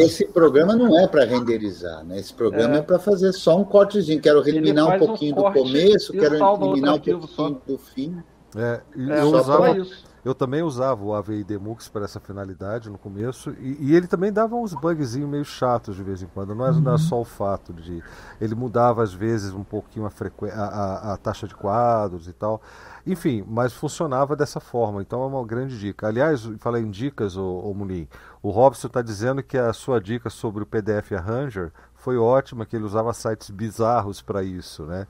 esse 0.00 0.26
programa 0.26 0.76
não 0.76 0.98
é 0.98 1.06
para 1.06 1.24
renderizar, 1.24 2.04
né? 2.04 2.18
Esse 2.18 2.34
programa 2.34 2.76
é, 2.76 2.78
é 2.78 2.82
para 2.82 2.98
fazer 2.98 3.32
só 3.32 3.56
um 3.58 3.64
cortezinho. 3.64 4.20
Quero 4.20 4.46
eliminar 4.46 4.96
um 4.96 4.98
pouquinho 4.98 5.32
um 5.32 5.42
do 5.42 5.52
começo, 5.52 6.12
quero 6.12 6.34
eliminar 6.34 6.94
um 6.94 6.98
pouquinho 6.98 7.22
só. 7.28 7.48
do 7.48 7.78
fim. 7.78 8.22
É, 8.56 8.80
eu, 8.94 9.28
usava, 9.28 9.76
Eu 10.24 10.34
também 10.34 10.62
usava 10.62 11.02
o 11.02 11.14
AVI 11.14 11.42
Demux 11.42 11.88
para 11.88 12.04
essa 12.04 12.20
finalidade 12.20 12.90
no 12.90 12.98
começo. 12.98 13.50
E, 13.58 13.76
e, 13.80 13.96
ele 13.96 14.06
também 14.06 14.32
dava 14.32 14.54
uns 14.54 14.74
bugzinhos 14.74 15.28
meio 15.28 15.44
chatos 15.44 15.96
de 15.96 16.02
vez 16.02 16.22
em 16.22 16.26
quando. 16.26 16.54
Não 16.54 16.64
era, 16.64 16.74
uhum. 16.74 16.80
não 16.80 16.92
era 16.92 16.98
só 16.98 17.20
o 17.20 17.24
fato 17.24 17.72
de. 17.72 18.02
Ele 18.40 18.54
mudava 18.54 19.02
às 19.02 19.14
vezes 19.14 19.52
um 19.52 19.64
pouquinho 19.64 20.04
a, 20.04 20.10
frequ... 20.10 20.46
a, 20.46 20.64
a, 20.64 21.12
a 21.14 21.16
taxa 21.16 21.48
de 21.48 21.54
quadros 21.54 22.28
e 22.28 22.32
tal. 22.32 22.60
Enfim, 23.06 23.42
mas 23.48 23.72
funcionava 23.72 24.36
dessa 24.36 24.60
forma, 24.60 25.00
então 25.00 25.22
é 25.22 25.26
uma 25.26 25.44
grande 25.44 25.78
dica. 25.78 26.06
Aliás, 26.06 26.44
falei 26.58 26.82
em 26.82 26.90
dicas, 26.90 27.34
ô, 27.36 27.60
ô 27.60 27.72
Mulim, 27.72 28.06
o 28.42 28.50
Robson 28.50 28.88
está 28.88 29.00
dizendo 29.00 29.42
que 29.42 29.56
a 29.56 29.72
sua 29.72 30.00
dica 30.00 30.28
sobre 30.28 30.62
o 30.62 30.66
PDF 30.66 31.12
Arranger 31.12 31.72
foi 31.94 32.18
ótima, 32.18 32.66
que 32.66 32.76
ele 32.76 32.84
usava 32.84 33.12
sites 33.14 33.48
bizarros 33.50 34.20
para 34.20 34.42
isso, 34.42 34.84
né? 34.84 35.06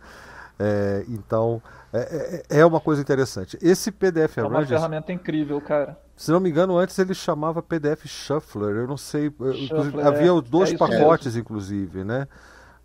É, 0.59 1.05
então, 1.09 1.63
é, 1.93 2.43
é, 2.51 2.61
é, 2.61 2.67
uma 2.67 2.81
coisa 2.81 3.03
interessante. 3.03 3.59
Esse 3.61 3.91
PDF. 3.91 4.39
É 4.39 4.45
uma 4.45 4.65
ferramenta 4.65 5.13
incrível, 5.13 5.61
cara. 5.61 5.99
Se 6.17 6.31
não 6.31 6.39
me 6.39 6.51
engano, 6.51 6.77
antes 6.77 6.99
ele 6.99 7.15
chamava 7.15 7.63
PDF 7.63 8.07
Shuffler, 8.07 8.77
eu 8.77 8.87
não 8.87 8.97
sei, 8.97 9.31
Shuffler, 9.31 10.07
havia 10.07 10.31
é, 10.31 10.41
dois 10.43 10.73
é 10.73 10.77
pacotes, 10.77 11.35
inclusive, 11.35 12.05
né? 12.05 12.29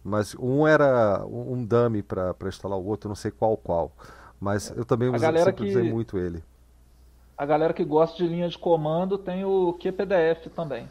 Mas 0.03 0.35
um 0.39 0.67
era 0.67 1.23
um 1.25 1.63
dummy 1.63 2.01
para 2.01 2.35
instalar 2.47 2.79
o 2.79 2.85
outro, 2.85 3.07
não 3.09 3.15
sei 3.15 3.31
qual 3.31 3.57
qual. 3.57 3.91
Mas 4.39 4.71
eu 4.75 4.85
também 4.85 5.09
sempre 5.17 5.53
que, 5.53 5.63
usei 5.63 5.91
muito 5.91 6.17
ele. 6.17 6.43
A 7.37 7.45
galera 7.45 7.73
que 7.73 7.83
gosta 7.83 8.15
de 8.17 8.27
linha 8.27 8.47
de 8.47 8.57
comando 8.57 9.17
tem 9.17 9.43
o 9.43 9.73
QPDF 9.73 10.49
também. 10.49 10.87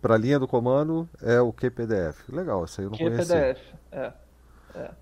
Para 0.00 0.16
linha 0.16 0.38
do 0.38 0.48
comando 0.48 1.08
é 1.20 1.40
o 1.40 1.52
QPDF. 1.52 2.32
Legal, 2.32 2.64
isso 2.64 2.80
aí 2.80 2.86
eu 2.86 2.90
não 2.90 2.98
QPDF, 2.98 3.28
conhecia. 3.28 3.54
é. 3.92 4.12
é. 4.74 5.01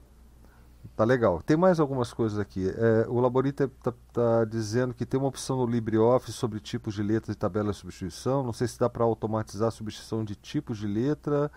Tá 1.01 1.07
legal. 1.07 1.40
Tem 1.40 1.57
mais 1.57 1.80
algumas 1.80 2.12
coisas 2.12 2.38
aqui. 2.38 2.68
É, 2.68 3.09
o 3.09 3.20
Laborita 3.20 3.64
está 3.64 3.90
tá 4.12 4.44
dizendo 4.44 4.92
que 4.92 5.07
tem 5.07 5.18
uma 5.18 5.30
opção 5.30 5.57
no 5.57 5.64
LibreOffice 5.64 6.30
sobre 6.30 6.61
tipos 6.61 6.92
de 6.92 7.03
letras 7.03 7.34
e 7.34 7.38
tabela 7.38 7.70
de 7.70 7.78
substituição. 7.78 8.42
Não 8.42 8.53
sei 8.53 8.68
se 8.68 8.78
dá 8.78 8.86
para 8.86 9.03
automatizar 9.03 9.68
a 9.68 9.70
substituição 9.70 10.22
de 10.22 10.34
tipos 10.34 10.76
de 10.76 10.86
letra 10.86 11.51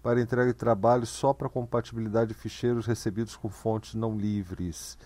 para 0.00 0.20
entrega 0.20 0.52
de 0.52 0.56
trabalho 0.56 1.04
só 1.04 1.34
para 1.34 1.48
compatibilidade 1.48 2.28
de 2.28 2.34
ficheiros 2.34 2.86
recebidos 2.86 3.34
com 3.34 3.48
fontes 3.48 3.94
não 3.94 4.16
livres. 4.16 4.96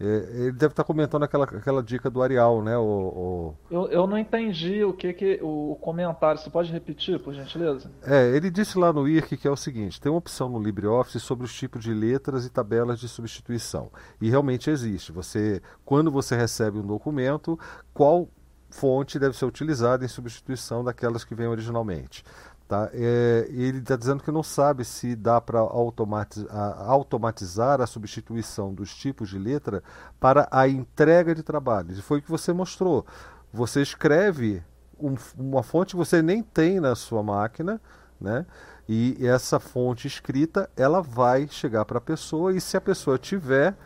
É, 0.00 0.04
ele 0.34 0.52
deve 0.52 0.72
estar 0.72 0.82
comentando 0.82 1.22
aquela, 1.22 1.44
aquela 1.44 1.82
dica 1.82 2.10
do 2.10 2.22
Arial, 2.22 2.60
né? 2.62 2.76
O, 2.76 2.82
o... 2.82 3.54
Eu, 3.70 3.88
eu 3.88 4.06
não 4.06 4.18
entendi 4.18 4.82
o 4.82 4.92
que, 4.92 5.12
que 5.12 5.38
o 5.42 5.76
comentário. 5.80 6.40
Você 6.40 6.50
pode 6.50 6.72
repetir, 6.72 7.20
por 7.20 7.32
gentileza? 7.32 7.90
É, 8.02 8.34
ele 8.34 8.50
disse 8.50 8.76
lá 8.78 8.92
no 8.92 9.06
IRC 9.06 9.36
que 9.36 9.46
é 9.46 9.50
o 9.50 9.56
seguinte: 9.56 10.00
tem 10.00 10.10
uma 10.10 10.18
opção 10.18 10.48
no 10.48 10.60
LibreOffice 10.60 11.20
sobre 11.20 11.44
os 11.44 11.54
tipos 11.54 11.82
de 11.84 11.94
letras 11.94 12.44
e 12.44 12.50
tabelas 12.50 12.98
de 12.98 13.08
substituição. 13.08 13.90
E 14.20 14.28
realmente 14.28 14.70
existe. 14.70 15.12
Você, 15.12 15.62
quando 15.84 16.10
você 16.10 16.36
recebe 16.36 16.78
um 16.78 16.86
documento, 16.86 17.58
qual 17.94 18.28
fonte 18.72 19.18
deve 19.18 19.36
ser 19.36 19.44
utilizada 19.44 20.04
em 20.04 20.08
substituição 20.08 20.82
daquelas 20.82 21.24
que 21.24 21.34
vêm 21.34 21.46
originalmente. 21.46 22.24
Tá? 22.72 22.88
É, 22.94 23.46
ele 23.50 23.80
está 23.80 23.96
dizendo 23.96 24.22
que 24.22 24.30
não 24.30 24.42
sabe 24.42 24.82
se 24.82 25.14
dá 25.14 25.42
para 25.42 25.58
automatiz, 25.58 26.46
automatizar 26.86 27.82
a 27.82 27.86
substituição 27.86 28.72
dos 28.72 28.94
tipos 28.96 29.28
de 29.28 29.38
letra 29.38 29.82
para 30.18 30.48
a 30.50 30.66
entrega 30.66 31.34
de 31.34 31.42
trabalhos. 31.42 31.98
E 31.98 32.00
foi 32.00 32.20
o 32.20 32.22
que 32.22 32.30
você 32.30 32.50
mostrou. 32.50 33.04
Você 33.52 33.82
escreve 33.82 34.62
um, 34.98 35.16
uma 35.36 35.62
fonte 35.62 35.90
que 35.90 35.98
você 35.98 36.22
nem 36.22 36.42
tem 36.42 36.80
na 36.80 36.94
sua 36.94 37.22
máquina, 37.22 37.78
né? 38.18 38.46
E 38.88 39.18
essa 39.20 39.60
fonte 39.60 40.06
escrita 40.06 40.70
ela 40.74 41.02
vai 41.02 41.46
chegar 41.48 41.84
para 41.84 41.98
a 41.98 42.00
pessoa 42.00 42.56
e 42.56 42.60
se 42.62 42.74
a 42.74 42.80
pessoa 42.80 43.18
tiver, 43.18 43.76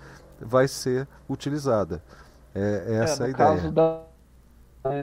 vai 0.40 0.68
ser 0.68 1.08
utilizada. 1.28 2.00
É, 2.54 2.84
é 2.86 2.94
essa 3.02 3.24
é, 3.24 3.26
a 3.26 3.30
ideia. 3.30 3.48
Caso 3.48 3.72
da 3.72 4.05
é, 4.92 5.00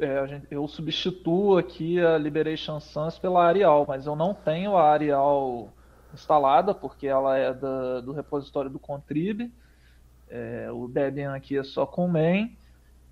é, 0.00 0.42
eu 0.50 0.66
substituo 0.66 1.56
aqui 1.58 2.00
a 2.00 2.18
Liberation 2.18 2.80
Sans 2.80 3.18
pela 3.18 3.44
Arial, 3.44 3.84
mas 3.86 4.06
eu 4.06 4.16
não 4.16 4.34
tenho 4.34 4.76
a 4.76 4.90
Arial 4.90 5.72
instalada 6.12 6.74
porque 6.74 7.06
ela 7.06 7.36
é 7.36 7.52
da, 7.52 8.00
do 8.00 8.12
repositório 8.12 8.70
do 8.70 8.78
Contrib. 8.78 9.52
É, 10.28 10.70
o 10.72 10.88
Debian 10.88 11.34
aqui 11.34 11.56
é 11.56 11.62
só 11.62 11.86
com 11.86 12.08
main, 12.08 12.56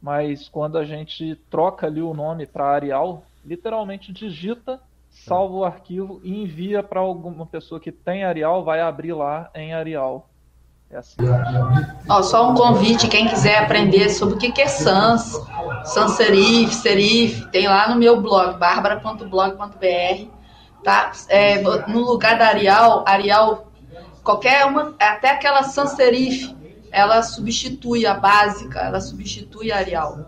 mas 0.01 0.49
quando 0.49 0.79
a 0.79 0.85
gente 0.85 1.37
troca 1.51 1.87
ali 1.87 2.03
o 2.03 2.15
nome 2.15 2.47
para 2.47 2.67
Arial, 2.67 3.25
literalmente 3.45 4.13
digita, 4.13 4.81
salva 5.11 5.55
o 5.55 5.65
arquivo 5.65 6.21
e 6.25 6.43
envia 6.43 6.83
para 6.83 7.01
alguma 7.01 7.47
pessoa 7.47 7.81
que 7.81 7.93
tem 7.93 8.25
Arial, 8.25 8.65
vai 8.65 8.81
abrir 8.81 9.13
lá 9.13 9.51
em 9.55 9.73
Arial. 9.73 10.29
É 10.95 10.99
assim. 10.99 11.17
Ó, 12.09 12.23
só 12.23 12.49
um 12.49 12.55
convite, 12.55 13.09
quem 13.09 13.27
quiser 13.27 13.59
aprender 13.59 14.09
sobre 14.11 14.37
o 14.37 14.39
que 14.39 14.63
é 14.63 14.69
Sans, 14.69 15.43
sans 15.83 16.13
serif, 16.13 16.73
serif, 16.73 17.45
tem 17.51 17.67
lá 17.67 17.89
no 17.89 17.97
meu 17.97 18.21
blog, 18.21 18.57
barbara.blog.br, 18.59 20.29
tá? 20.85 21.11
É, 21.29 21.61
no 21.89 21.99
lugar 21.99 22.39
da 22.39 22.47
Arial, 22.47 23.03
Arial, 23.09 23.73
qualquer 24.23 24.65
uma, 24.67 24.95
até 25.01 25.31
aquela 25.31 25.65
sans 25.65 25.91
serif, 25.97 26.55
ela 26.93 27.25
substitui 27.25 28.07
a 28.07 28.15
básica, 28.15 28.79
ela 28.79 29.01
substitui 29.01 29.73
a 29.73 29.79
Arial. 29.79 30.21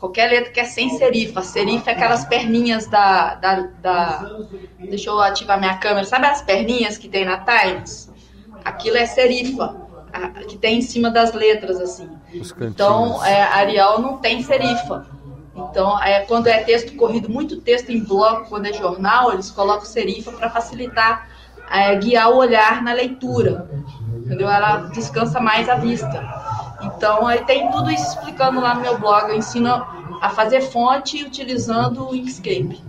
Qualquer 0.00 0.28
letra 0.28 0.50
que 0.50 0.58
é 0.58 0.64
sem 0.64 0.90
serif, 0.98 1.38
a 1.38 1.42
serif 1.42 1.88
é 1.88 1.92
aquelas 1.92 2.24
perninhas 2.24 2.88
da, 2.88 3.36
da, 3.36 3.68
da... 3.80 4.30
Deixa 4.80 5.10
eu 5.10 5.20
ativar 5.20 5.60
minha 5.60 5.78
câmera. 5.78 6.04
Sabe 6.04 6.26
as 6.26 6.42
perninhas 6.42 6.98
que 6.98 7.08
tem 7.08 7.24
na 7.24 7.38
Times? 7.38 8.10
Aquilo 8.64 8.96
é 8.96 9.06
serifa 9.06 9.81
que 10.48 10.58
tem 10.58 10.78
em 10.78 10.82
cima 10.82 11.10
das 11.10 11.32
letras, 11.32 11.80
assim. 11.80 12.08
Então, 12.60 13.24
é, 13.24 13.42
Arial 13.42 14.00
não 14.00 14.18
tem 14.18 14.42
serifa. 14.42 15.06
Então, 15.54 16.02
é, 16.02 16.20
quando 16.20 16.46
é 16.46 16.62
texto 16.62 16.96
corrido, 16.96 17.28
muito 17.28 17.60
texto 17.60 17.90
em 17.90 18.02
bloco, 18.02 18.48
quando 18.48 18.66
é 18.66 18.72
jornal, 18.72 19.32
eles 19.32 19.50
colocam 19.50 19.84
serifa 19.84 20.32
para 20.32 20.48
facilitar, 20.48 21.28
é, 21.70 21.94
guiar 21.96 22.30
o 22.30 22.36
olhar 22.36 22.82
na 22.82 22.92
leitura. 22.92 23.68
Entendeu? 24.16 24.48
Ela 24.48 24.88
descansa 24.88 25.40
mais 25.40 25.68
a 25.68 25.76
vista. 25.76 26.22
Então, 26.82 27.26
aí 27.26 27.44
tem 27.44 27.70
tudo 27.70 27.90
isso 27.90 28.06
explicando 28.06 28.60
lá 28.60 28.74
no 28.74 28.80
meu 28.80 28.98
blog. 28.98 29.28
Eu 29.28 29.36
ensino 29.36 29.68
a 30.20 30.30
fazer 30.30 30.62
fonte 30.62 31.22
utilizando 31.24 32.08
o 32.08 32.14
Inkscape. 32.14 32.82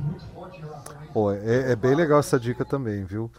Pô, 1.13 1.31
é, 1.31 1.71
é 1.71 1.75
bem 1.75 1.95
legal 1.95 2.19
essa 2.19 2.39
dica 2.39 2.65
também, 2.65 3.03
viu? 3.03 3.29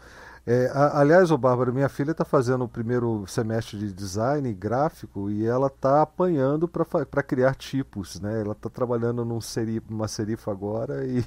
É, 0.46 0.70
a, 0.74 1.00
aliás, 1.00 1.30
ô 1.30 1.38
Bárbara, 1.38 1.72
minha 1.72 1.88
filha 1.88 2.10
está 2.10 2.24
fazendo 2.24 2.64
o 2.64 2.68
primeiro 2.68 3.24
semestre 3.26 3.78
de 3.78 3.90
design 3.92 4.52
gráfico 4.52 5.30
e 5.30 5.46
ela 5.46 5.68
está 5.68 6.02
apanhando 6.02 6.68
para 6.68 7.22
criar 7.22 7.54
tipos, 7.54 8.20
né? 8.20 8.42
Ela 8.42 8.52
está 8.52 8.68
trabalhando 8.68 9.24
num 9.24 9.40
serif, 9.40 9.86
numa 9.88 10.06
serifa 10.06 10.50
agora 10.50 11.06
e 11.06 11.24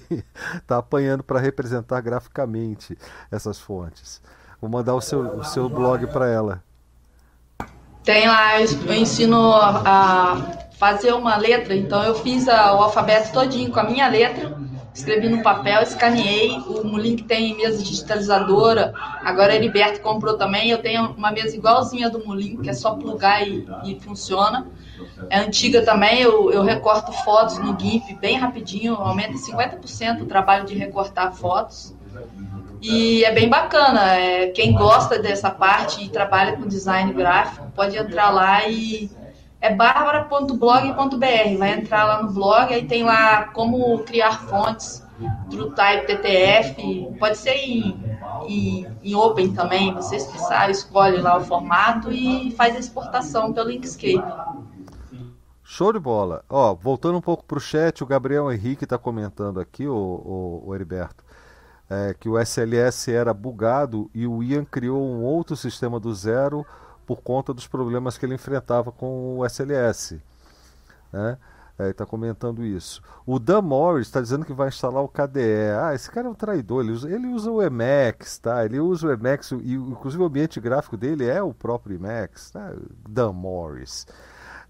está 0.55 0.77
apanhando 0.77 1.23
para 1.23 1.39
representar 1.39 1.99
graficamente 2.01 2.95
essas 3.31 3.57
fontes. 3.57 4.21
Vou 4.61 4.69
mandar 4.69 4.93
o 4.93 5.01
seu, 5.01 5.39
o 5.39 5.43
seu 5.43 5.67
blog 5.67 6.05
para 6.07 6.27
ela. 6.27 6.63
Tem 8.03 8.27
lá, 8.27 8.61
eu 8.61 8.93
ensino 8.93 9.51
a 9.51 10.67
fazer 10.77 11.11
uma 11.13 11.35
letra, 11.37 11.75
então 11.75 12.03
eu 12.03 12.13
fiz 12.15 12.47
a, 12.47 12.73
o 12.75 12.83
alfabeto 12.83 13.33
todinho 13.33 13.71
com 13.71 13.79
a 13.79 13.83
minha 13.83 14.07
letra 14.07 14.55
escrevi 14.97 15.29
no 15.29 15.43
papel, 15.43 15.81
escaneei. 15.83 16.57
O 16.67 16.83
Mulink 16.83 17.23
tem 17.23 17.55
mesa 17.55 17.83
digitalizadora. 17.83 18.91
Agora 19.23 19.53
a 19.53 19.55
Heriberto 19.55 20.01
comprou 20.01 20.37
também. 20.37 20.69
Eu 20.69 20.79
tenho 20.79 21.11
uma 21.11 21.31
mesa 21.31 21.55
igualzinha 21.55 22.09
do 22.09 22.25
Mulink, 22.25 22.63
que 22.63 22.69
é 22.69 22.73
só 22.73 22.95
plugar 22.95 23.47
e, 23.47 23.65
e 23.85 23.99
funciona. 23.99 24.67
É 25.29 25.39
antiga 25.39 25.83
também. 25.83 26.21
Eu, 26.21 26.51
eu, 26.51 26.63
recorto 26.63 27.11
fotos 27.23 27.59
no 27.59 27.79
GIMP 27.79 28.19
bem 28.19 28.37
rapidinho. 28.37 28.95
Aumenta 28.95 29.33
50% 29.33 30.23
o 30.23 30.25
trabalho 30.25 30.65
de 30.65 30.75
recortar 30.75 31.31
fotos. 31.33 31.95
E 32.81 33.23
é 33.23 33.31
bem 33.31 33.47
bacana. 33.47 34.15
É, 34.15 34.47
quem 34.47 34.73
gosta 34.73 35.19
dessa 35.19 35.51
parte 35.51 36.03
e 36.03 36.09
trabalha 36.09 36.57
com 36.57 36.67
design 36.67 37.13
gráfico 37.13 37.71
pode 37.75 37.95
entrar 37.95 38.31
lá 38.31 38.67
e 38.67 39.09
é 39.59 39.73
barbara.blog.br. 39.73 41.57
Vai 41.57 41.73
entrar 41.73 42.03
lá 42.05 42.23
no 42.23 42.31
blog, 42.31 42.73
aí 42.73 42.85
tem 42.87 43.03
lá 43.03 43.45
como 43.45 43.99
criar 43.99 44.41
fontes, 44.47 45.03
TrueType, 45.49 46.05
TTF, 46.05 47.17
pode 47.19 47.37
ser 47.37 47.55
em, 47.55 48.17
em, 48.47 48.87
em 49.03 49.15
Open 49.15 49.53
também, 49.53 49.93
você 49.93 50.19
sabe, 50.19 50.71
escolhe 50.71 51.17
lá 51.17 51.37
o 51.37 51.43
formato 51.43 52.11
e 52.11 52.51
faz 52.51 52.75
a 52.75 52.79
exportação 52.79 53.51
pelo 53.51 53.71
Inkscape. 53.71 54.23
Show 55.63 55.91
de 55.91 55.99
bola. 55.99 56.43
Ó, 56.47 56.73
voltando 56.75 57.17
um 57.17 57.21
pouco 57.21 57.43
para 57.43 57.57
o 57.57 57.61
chat, 57.61 58.01
o 58.01 58.07
Gabriel 58.07 58.51
Henrique 58.51 58.83
está 58.83 58.97
comentando 58.97 59.59
aqui, 59.59 59.87
o, 59.87 59.93
o, 59.93 60.63
o 60.67 60.75
Heriberto, 60.75 61.25
é, 61.89 62.15
que 62.17 62.29
o 62.29 62.39
SLS 62.39 63.11
era 63.11 63.33
bugado 63.33 64.09
e 64.13 64.27
o 64.27 64.43
Ian 64.43 64.63
criou 64.63 65.01
um 65.01 65.23
outro 65.23 65.55
sistema 65.55 65.99
do 65.99 66.13
zero 66.13 66.65
por 67.07 67.21
conta 67.21 67.53
dos 67.53 67.65
problemas 67.65 68.17
que 68.17 68.25
ele 68.25 68.35
enfrentava 68.35 68.91
com 68.91 69.39
o 69.39 69.45
SLS. 69.45 70.21
Né? 71.11 71.37
É, 71.79 71.89
está 71.89 72.05
comentando 72.05 72.65
isso. 72.65 73.01
O 73.25 73.39
Dan 73.39 73.61
Morris 73.61 74.07
está 74.07 74.19
dizendo 74.19 74.43
que 74.43 74.51
vai 74.51 74.67
instalar 74.67 75.01
o 75.03 75.07
KDE. 75.07 75.71
Ah, 75.79 75.93
esse 75.95 76.11
cara 76.11 76.27
é 76.27 76.29
um 76.29 76.35
traidor. 76.35 76.83
Ele 76.83 76.91
usa, 76.91 77.09
ele 77.09 77.27
usa 77.27 77.51
o 77.51 77.61
Emacs, 77.61 78.39
tá? 78.39 78.65
Ele 78.65 78.79
usa 78.79 79.07
o 79.07 79.11
Emacs 79.11 79.51
e 79.51 79.75
inclusive 79.75 80.21
o 80.21 80.25
ambiente 80.25 80.59
gráfico 80.59 80.97
dele 80.97 81.25
é 81.25 81.41
o 81.41 81.53
próprio 81.53 81.95
Emacs, 81.95 82.51
tá? 82.51 82.73
Dan 83.07 83.31
Morris. 83.31 84.07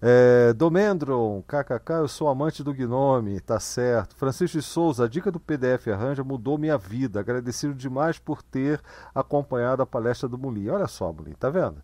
É, 0.00 0.52
Domendron, 0.52 1.42
kkk, 1.42 1.92
eu 1.94 2.08
sou 2.08 2.28
amante 2.28 2.62
do 2.62 2.72
Gnome, 2.72 3.40
tá 3.40 3.58
certo. 3.58 4.14
Francisco 4.14 4.56
de 4.58 4.62
Souza, 4.62 5.06
a 5.06 5.08
dica 5.08 5.32
do 5.32 5.40
PDF 5.40 5.88
Arranja 5.88 6.22
mudou 6.22 6.56
minha 6.58 6.78
vida. 6.78 7.18
Agradecido 7.18 7.74
demais 7.74 8.18
por 8.18 8.42
ter 8.42 8.80
acompanhado 9.14 9.82
a 9.82 9.86
palestra 9.86 10.28
do 10.28 10.38
Mulim. 10.38 10.68
Olha 10.68 10.86
só, 10.86 11.12
Mulim, 11.12 11.32
tá 11.32 11.50
vendo? 11.50 11.82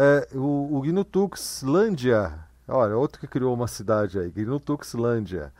É, 0.00 0.28
o, 0.32 0.76
o 0.76 0.80
Gnutuxlândia, 0.80 2.32
olha, 2.68 2.96
outro 2.96 3.18
que 3.18 3.26
criou 3.26 3.52
uma 3.52 3.66
cidade 3.66 4.16
aí, 4.16 4.30
Gnutuxlândia, 4.30 5.52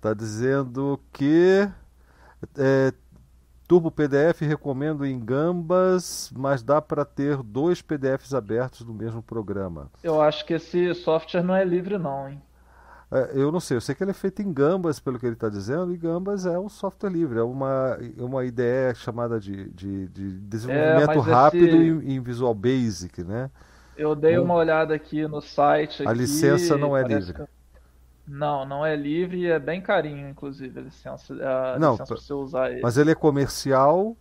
tá 0.00 0.14
dizendo 0.14 0.98
que 1.12 1.68
é, 2.56 2.94
Turbo 3.68 3.90
PDF 3.90 4.40
recomendo 4.40 5.04
em 5.04 5.20
Gambas, 5.20 6.32
mas 6.34 6.62
dá 6.62 6.80
para 6.80 7.04
ter 7.04 7.42
dois 7.42 7.82
PDFs 7.82 8.32
abertos 8.32 8.86
no 8.86 8.94
mesmo 8.94 9.22
programa. 9.22 9.90
Eu 10.02 10.18
acho 10.18 10.46
que 10.46 10.54
esse 10.54 10.94
software 10.94 11.42
não 11.42 11.54
é 11.54 11.62
livre 11.62 11.98
não, 11.98 12.26
hein? 12.26 12.40
É, 13.12 13.32
eu 13.34 13.52
não 13.52 13.60
sei, 13.60 13.76
eu 13.76 13.82
sei 13.82 13.94
que 13.94 14.02
ele 14.02 14.12
é 14.12 14.14
feito 14.14 14.40
em 14.40 14.50
Gambas, 14.50 14.98
pelo 14.98 15.18
que 15.18 15.26
ele 15.26 15.34
está 15.34 15.50
dizendo, 15.50 15.92
e 15.92 15.98
Gambas 15.98 16.46
é 16.46 16.58
um 16.58 16.70
software 16.70 17.10
livre, 17.10 17.38
é 17.38 17.42
uma, 17.42 17.98
uma 18.16 18.46
ideia 18.46 18.94
chamada 18.94 19.38
de, 19.38 19.68
de, 19.70 20.08
de 20.08 20.30
desenvolvimento 20.40 21.18
é, 21.18 21.20
rápido 21.20 21.76
esse... 21.76 21.76
em, 21.76 22.14
em, 22.14 22.20
Visual 22.20 22.54
Basic, 22.54 23.22
né? 23.22 23.50
Eu 23.96 24.14
dei 24.14 24.38
uma 24.38 24.54
olhada 24.54 24.94
aqui 24.94 25.26
no 25.26 25.40
site. 25.40 26.06
A 26.06 26.10
aqui, 26.10 26.20
licença 26.20 26.76
não 26.76 26.96
é 26.96 27.02
livre. 27.02 27.34
Que... 27.34 27.44
Não, 28.26 28.64
não 28.64 28.84
é 28.84 28.96
livre 28.96 29.38
e 29.38 29.46
é 29.46 29.58
bem 29.58 29.80
carinho, 29.80 30.28
inclusive, 30.28 30.78
a 30.78 30.82
licença, 30.82 31.34
a 31.34 31.78
não, 31.78 31.92
licença 31.92 32.14
pra 32.14 32.22
você 32.22 32.32
usar 32.32 32.70
ele. 32.70 32.80
Mas 32.82 32.96
ele 32.96 33.10
é 33.10 33.14
comercial 33.14 34.16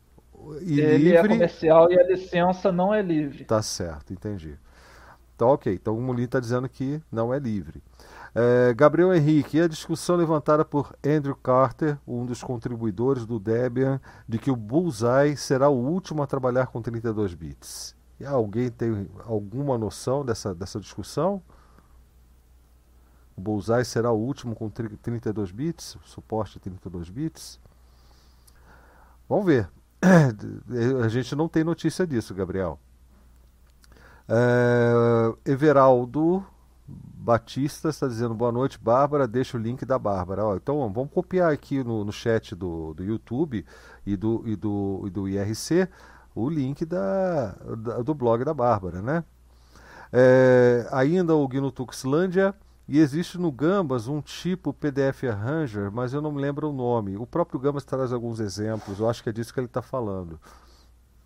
e 0.62 0.80
ele 0.80 0.82
é 0.82 0.98
livre. 0.98 1.08
Ele 1.08 1.18
é 1.18 1.28
comercial 1.28 1.92
e 1.92 2.00
a 2.00 2.04
licença 2.04 2.72
não 2.72 2.94
é 2.94 3.02
livre. 3.02 3.46
Tá 3.46 3.62
certo, 3.62 4.12
entendi. 4.12 4.58
Então, 5.36 5.50
ok. 5.50 5.74
Então 5.74 5.98
o 5.98 6.02
Mulin 6.02 6.24
está 6.24 6.40
dizendo 6.40 6.68
que 6.68 7.02
não 7.12 7.34
é 7.34 7.40
livre. 7.40 7.82
É, 8.36 8.74
Gabriel 8.74 9.14
Henrique, 9.14 9.58
e 9.58 9.62
a 9.62 9.68
discussão 9.68 10.16
levantada 10.16 10.66
por 10.66 10.96
Andrew 11.06 11.36
Carter, 11.36 11.98
um 12.08 12.26
dos 12.26 12.42
contribuidores 12.42 13.26
do 13.26 13.40
Debian, 13.40 14.02
de 14.28 14.40
que 14.40 14.50
o 14.50 14.56
Bullseye 14.56 15.38
será 15.38 15.70
o 15.70 15.78
último 15.78 16.24
a 16.24 16.28
trabalhar 16.28 16.68
com 16.68 16.82
32 16.82 17.36
bits. 17.36 17.96
E 18.24 18.26
alguém 18.26 18.72
tem 18.72 19.06
alguma 19.26 19.78
noção 19.78 20.24
dessa, 20.24 20.56
dessa 20.56 20.80
discussão? 20.80 21.44
O 23.36 23.42
Bullseye 23.42 23.84
será 23.84 24.14
o 24.14 24.18
último 24.18 24.56
com 24.56 24.70
32 24.70 25.52
bits, 25.52 25.98
suporte 26.06 26.58
32 26.58 27.10
bits. 27.10 27.60
Vamos 29.28 29.46
ver. 29.46 29.70
A 31.04 31.10
gente 31.10 31.36
não 31.36 31.50
tem 31.50 31.66
notícia 31.66 32.08
disso, 32.08 32.34
Gabriel. 32.34 32.80
É, 34.30 35.52
Everaldo 35.52 36.46
Batista 36.88 37.90
está 37.90 38.08
dizendo 38.08 38.34
boa 38.34 38.54
noite, 38.54 38.80
Bárbara. 38.80 39.28
Deixa 39.28 39.58
o 39.58 39.60
link 39.60 39.84
da 39.84 40.00
Bárbara. 40.00 40.46
Ó, 40.46 40.56
então 40.56 40.90
vamos 40.94 41.12
copiar 41.12 41.52
aqui 41.52 41.84
no, 41.84 42.06
no 42.06 42.12
chat 42.14 42.56
do, 42.56 42.94
do 42.94 43.04
YouTube 43.04 43.66
e 44.06 44.16
do, 44.16 44.44
e, 44.46 44.56
do, 44.56 45.04
e 45.08 45.10
do 45.10 45.28
IRC 45.28 45.90
o 46.36 46.50
link 46.50 46.86
da, 46.86 47.56
da 47.78 48.02
do 48.02 48.14
blog 48.14 48.44
da 48.44 48.54
Bárbara, 48.54 49.02
né? 49.02 49.24
É, 50.12 50.88
ainda 50.92 51.36
o 51.36 51.48
Guino 51.48 51.72
Tuxlândia 51.72 52.54
e 52.88 53.00
existe 53.00 53.38
no 53.38 53.52
Gambas 53.52 54.08
um 54.08 54.22
tipo 54.22 54.74
PDF 54.74 55.24
Arranger, 55.24 55.92
mas 55.92 56.14
eu 56.14 56.22
não 56.22 56.32
me 56.32 56.42
lembro 56.42 56.70
o 56.70 56.74
nome. 56.74 57.18
O 57.18 57.26
próprio 57.26 57.60
Gambas 57.60 57.86
traz 57.86 58.12
alguns 58.12 58.40
exemplos, 58.40 59.00
eu 59.00 59.10
acho 59.10 59.24
que 59.24 59.30
é 59.30 59.32
disso 59.32 59.54
que 59.54 59.60
ele 59.60 59.68
está 59.68 59.82
falando. 59.82 60.40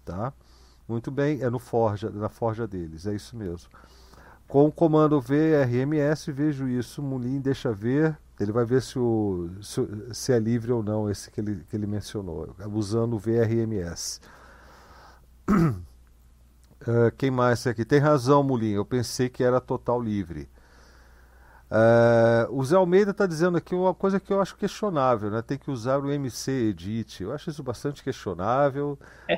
Tá? 0.06 0.32
Muito 0.88 1.12
bem, 1.12 1.42
é 1.42 1.50
no 1.50 1.60
Forja, 1.60 2.10
na 2.10 2.30
Forja 2.30 2.66
deles, 2.66 3.06
é 3.06 3.14
isso 3.14 3.36
mesmo. 3.36 3.70
Com 4.48 4.66
o 4.66 4.72
comando 4.72 5.20
VRMS, 5.20 6.32
vejo 6.32 6.70
isso. 6.70 7.02
Mulin 7.02 7.42
deixa 7.42 7.74
ver. 7.74 8.18
Ele 8.40 8.52
vai 8.52 8.64
ver 8.64 8.82
se, 8.82 8.98
o, 8.98 9.50
se, 9.62 9.82
se, 10.14 10.32
é 10.32 10.40
livre 10.40 10.72
ou 10.72 10.82
não 10.82 11.10
esse 11.10 11.30
que 11.30 11.42
ele, 11.42 11.66
que 11.70 11.76
ele 11.76 11.86
mencionou, 11.86 12.56
usando 12.72 13.16
o 13.16 13.20
VRMS. 13.20 14.22
Uh, 15.50 17.12
quem 17.18 17.32
mais 17.32 17.66
aqui? 17.68 17.86
Tem 17.86 18.00
razão, 18.00 18.44
Mulin. 18.44 18.72
Eu 18.72 18.86
pensei 18.86 19.30
que 19.30 19.44
era 19.44 19.60
total 19.60 20.02
livre. 20.02 20.50
Uh, 21.70 22.48
o 22.50 22.64
Zé 22.64 22.78
Almeida 22.78 23.12
está 23.12 23.28
dizendo 23.28 23.58
aqui 23.58 23.76
uma 23.76 23.94
coisa 23.94 24.22
que 24.22 24.32
eu 24.32 24.40
acho 24.40 24.56
questionável, 24.56 25.30
né? 25.30 25.42
Tem 25.42 25.58
que 25.58 25.70
usar 25.70 25.98
o 26.00 26.10
MC 26.10 26.50
Edit. 26.70 27.24
Eu 27.24 27.34
acho 27.34 27.50
isso 27.50 27.62
bastante 27.62 28.02
questionável. 28.04 28.98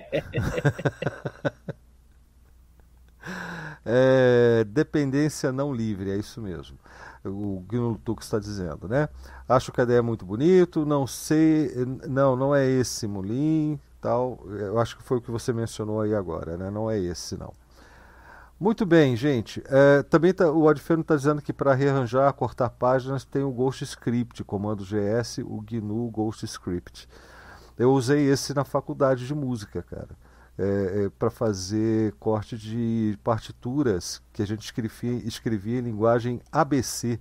é, 3.83 4.63
dependência 4.65 5.51
não 5.51 5.73
livre, 5.73 6.11
é 6.11 6.17
isso 6.17 6.39
mesmo. 6.39 6.77
O 7.25 7.65
Gnultuk 7.67 8.21
está 8.21 8.37
dizendo, 8.37 8.87
né? 8.87 9.09
Acho 9.47 9.71
que 9.71 9.81
a 9.81 9.83
ideia 9.83 9.97
é 9.97 10.01
muito 10.01 10.25
bonito, 10.25 10.85
não 10.85 11.07
sei, 11.07 11.71
não, 12.07 12.35
não 12.35 12.55
é 12.55 12.65
esse 12.65 13.07
Mulim, 13.07 13.79
tal. 14.01 14.39
Eu 14.47 14.79
acho 14.79 14.97
que 14.97 15.03
foi 15.03 15.17
o 15.17 15.21
que 15.21 15.31
você 15.31 15.53
mencionou 15.53 16.01
aí 16.01 16.13
agora, 16.13 16.57
né? 16.57 16.69
Não 16.69 16.89
é 16.89 16.99
esse, 16.99 17.37
não. 17.37 17.53
Muito 18.59 18.85
bem, 18.85 19.15
gente. 19.15 19.63
É, 19.67 20.03
também 20.03 20.33
tá, 20.33 20.51
o 20.51 20.67
Adferno 20.67 21.01
está 21.01 21.15
dizendo 21.15 21.41
que 21.41 21.53
para 21.53 21.73
rearranjar, 21.73 22.33
cortar 22.33 22.69
páginas, 22.69 23.23
tem 23.23 23.41
o 23.41 23.51
Ghost 23.51 23.85
Script, 23.85 24.43
comando 24.43 24.83
GS, 24.83 25.37
o 25.45 25.61
GNU 25.61 26.09
Ghost 26.11 26.43
Script. 26.45 27.07
Eu 27.77 27.93
usei 27.93 28.29
esse 28.29 28.53
na 28.53 28.65
faculdade 28.65 29.25
de 29.25 29.33
música, 29.33 29.81
cara. 29.81 30.09
É, 30.57 31.05
é, 31.05 31.09
para 31.17 31.29
fazer 31.29 32.13
corte 32.19 32.57
de 32.57 33.17
partituras 33.23 34.21
que 34.33 34.41
a 34.41 34.45
gente 34.45 34.65
escrevia, 34.65 35.13
escrevia 35.25 35.79
em 35.79 35.83
linguagem 35.83 36.41
ABC, 36.51 37.17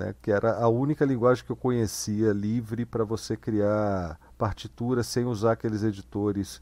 né, 0.00 0.14
que 0.22 0.32
era 0.32 0.56
a 0.56 0.68
única 0.68 1.04
linguagem 1.04 1.44
que 1.44 1.52
eu 1.52 1.56
conhecia 1.56 2.32
livre 2.32 2.86
para 2.86 3.04
você 3.04 3.36
criar 3.36 4.18
partituras 4.38 5.06
sem 5.06 5.26
usar 5.26 5.52
aqueles 5.52 5.82
editores 5.82 6.60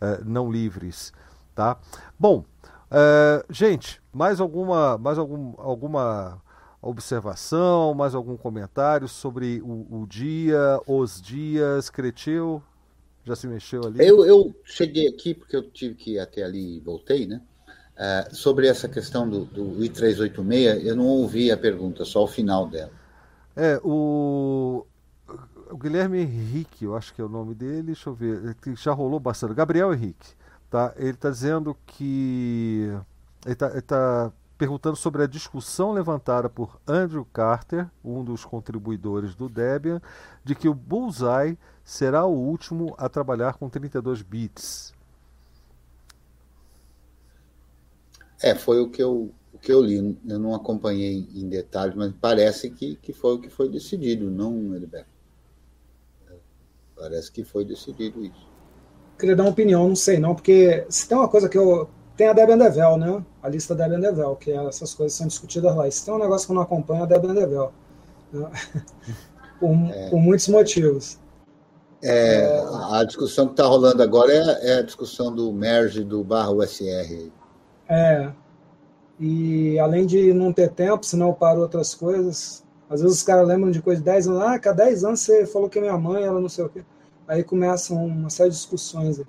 é, 0.00 0.20
não 0.24 0.50
livres. 0.50 1.12
Tá? 1.52 1.78
Bom, 2.18 2.44
é, 2.88 3.44
gente, 3.50 4.00
mais 4.12 4.40
alguma, 4.40 4.96
mais 4.96 5.18
algum, 5.18 5.54
alguma 5.58 6.40
observação, 6.80 7.92
mais 7.92 8.14
algum 8.14 8.36
comentário 8.36 9.08
sobre 9.08 9.60
o, 9.62 10.02
o 10.02 10.06
dia, 10.06 10.80
os 10.86 11.20
dias, 11.20 11.90
Cretil? 11.90 12.62
Já 13.24 13.34
se 13.34 13.48
mexeu 13.48 13.84
ali? 13.84 14.06
Eu, 14.06 14.24
eu 14.24 14.54
cheguei 14.62 15.08
aqui 15.08 15.34
porque 15.34 15.56
eu 15.56 15.68
tive 15.68 15.96
que 15.96 16.12
ir 16.12 16.20
até 16.20 16.44
ali 16.44 16.76
e 16.76 16.80
voltei, 16.80 17.26
né? 17.26 17.42
É, 17.98 18.28
sobre 18.30 18.66
essa 18.66 18.88
questão 18.88 19.28
do, 19.28 19.44
do 19.46 19.78
I386, 19.78 20.84
eu 20.84 20.94
não 20.94 21.06
ouvi 21.06 21.50
a 21.50 21.56
pergunta, 21.56 22.04
só 22.04 22.24
o 22.24 22.28
final 22.28 22.66
dela. 22.68 22.90
É, 23.56 23.80
o, 23.82 24.86
o 25.70 25.76
Guilherme 25.76 26.20
Henrique, 26.20 26.84
eu 26.84 26.94
acho 26.94 27.14
que 27.14 27.20
é 27.22 27.24
o 27.24 27.28
nome 27.28 27.54
dele, 27.54 27.84
deixa 27.84 28.10
eu 28.10 28.14
ver, 28.14 28.54
já 28.76 28.92
rolou 28.92 29.18
bastante. 29.18 29.54
Gabriel 29.54 29.94
Henrique. 29.94 30.34
Tá? 30.70 30.92
Ele 30.96 31.10
está 31.10 31.30
dizendo 31.30 31.76
que. 31.86 32.90
Ele 33.44 33.52
está 33.52 33.80
tá 33.82 34.32
perguntando 34.58 34.96
sobre 34.96 35.22
a 35.22 35.26
discussão 35.26 35.92
levantada 35.92 36.48
por 36.48 36.80
Andrew 36.86 37.24
Carter, 37.32 37.88
um 38.04 38.24
dos 38.24 38.44
contribuidores 38.44 39.34
do 39.34 39.48
Debian, 39.48 40.00
de 40.42 40.54
que 40.54 40.68
o 40.68 40.74
Bullseye 40.74 41.58
será 41.84 42.24
o 42.24 42.32
último 42.32 42.94
a 42.98 43.08
trabalhar 43.08 43.54
com 43.54 43.68
32 43.68 44.22
bits. 44.22 44.95
É, 48.42 48.54
foi 48.54 48.80
o 48.80 48.90
que 48.90 49.02
eu, 49.02 49.30
o 49.52 49.58
que 49.58 49.72
eu 49.72 49.82
li. 49.82 50.18
Eu 50.28 50.38
não 50.38 50.54
acompanhei 50.54 51.28
em 51.34 51.48
detalhes, 51.48 51.94
mas 51.94 52.12
parece 52.20 52.70
que, 52.70 52.96
que 52.96 53.12
foi 53.12 53.34
o 53.34 53.40
que 53.40 53.48
foi 53.48 53.68
decidido, 53.68 54.30
não, 54.30 54.74
Heriberto? 54.74 55.16
Parece 56.94 57.30
que 57.30 57.44
foi 57.44 57.64
decidido 57.64 58.24
isso 58.24 58.56
queria 59.18 59.34
dar 59.34 59.44
uma 59.44 59.50
opinião, 59.50 59.88
não 59.88 59.96
sei 59.96 60.18
não, 60.18 60.34
porque 60.34 60.86
se 60.88 61.08
tem 61.08 61.16
uma 61.16 61.28
coisa 61.28 61.48
que 61.48 61.58
eu. 61.58 61.88
Tem 62.16 62.28
a 62.28 62.32
Debian 62.32 62.56
Devel, 62.56 62.96
né? 62.96 63.22
A 63.42 63.48
lista 63.48 63.74
da 63.74 63.86
Debian 63.86 64.00
Devel, 64.00 64.36
que 64.36 64.50
é, 64.50 64.56
essas 64.66 64.94
coisas 64.94 65.16
são 65.18 65.26
discutidas 65.26 65.76
lá. 65.76 65.86
E 65.86 65.92
se 65.92 66.02
tem 66.02 66.14
um 66.14 66.18
negócio 66.18 66.46
que 66.46 66.52
eu 66.52 66.54
não 66.54 66.62
acompanho, 66.62 67.00
é 67.00 67.02
a 67.02 67.06
Debian 67.06 67.34
Devel. 67.34 67.72
Né? 68.32 68.50
por, 69.60 69.70
é. 69.92 70.08
por, 70.08 70.18
muitos 70.18 70.48
motivos. 70.48 71.18
É, 72.02 72.38
é, 72.38 72.62
a 72.92 73.04
discussão 73.04 73.46
que 73.46 73.52
está 73.52 73.66
rolando 73.66 74.02
agora 74.02 74.32
é, 74.32 74.70
é, 74.70 74.78
a 74.78 74.82
discussão 74.82 75.30
do 75.30 75.52
merge 75.52 76.02
do 76.02 76.24
barra 76.24 76.50
USR. 76.52 77.30
É. 77.88 78.30
E 79.18 79.78
além 79.78 80.04
de 80.06 80.32
não 80.32 80.52
ter 80.52 80.70
tempo, 80.70 81.04
senão 81.04 81.32
paro 81.32 81.60
outras 81.60 81.94
coisas. 81.94 82.64
Às 82.88 83.00
vezes 83.00 83.18
os 83.18 83.22
caras 83.22 83.46
lembram 83.46 83.70
de 83.70 83.82
coisa 83.82 84.00
de 84.00 84.04
10 84.04 84.28
anos. 84.28 84.42
Ah, 84.42 84.60
há 84.62 84.72
10 84.72 85.04
anos 85.04 85.20
você 85.20 85.46
falou 85.46 85.68
que 85.68 85.78
é 85.78 85.82
minha 85.82 85.98
mãe, 85.98 86.24
ela 86.24 86.40
não 86.40 86.48
sei 86.48 86.64
o 86.64 86.68
quê. 86.68 86.84
Aí 87.26 87.42
começam 87.42 88.04
uma 88.04 88.30
série 88.30 88.50
de 88.50 88.56
discussões. 88.56 89.20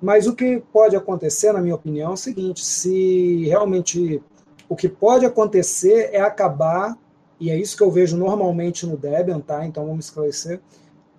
Mas 0.00 0.26
o 0.26 0.34
que 0.34 0.62
pode 0.72 0.96
acontecer, 0.96 1.52
na 1.52 1.60
minha 1.60 1.74
opinião, 1.74 2.10
é 2.10 2.14
o 2.14 2.16
seguinte: 2.16 2.64
se 2.64 3.46
realmente 3.46 4.22
o 4.68 4.76
que 4.76 4.88
pode 4.88 5.26
acontecer 5.26 6.10
é 6.12 6.20
acabar, 6.20 6.96
e 7.38 7.50
é 7.50 7.56
isso 7.56 7.76
que 7.76 7.82
eu 7.82 7.90
vejo 7.90 8.16
normalmente 8.16 8.86
no 8.86 8.96
Debian, 8.96 9.40
tá? 9.40 9.66
Então 9.66 9.86
vamos 9.86 10.06
esclarecer, 10.06 10.60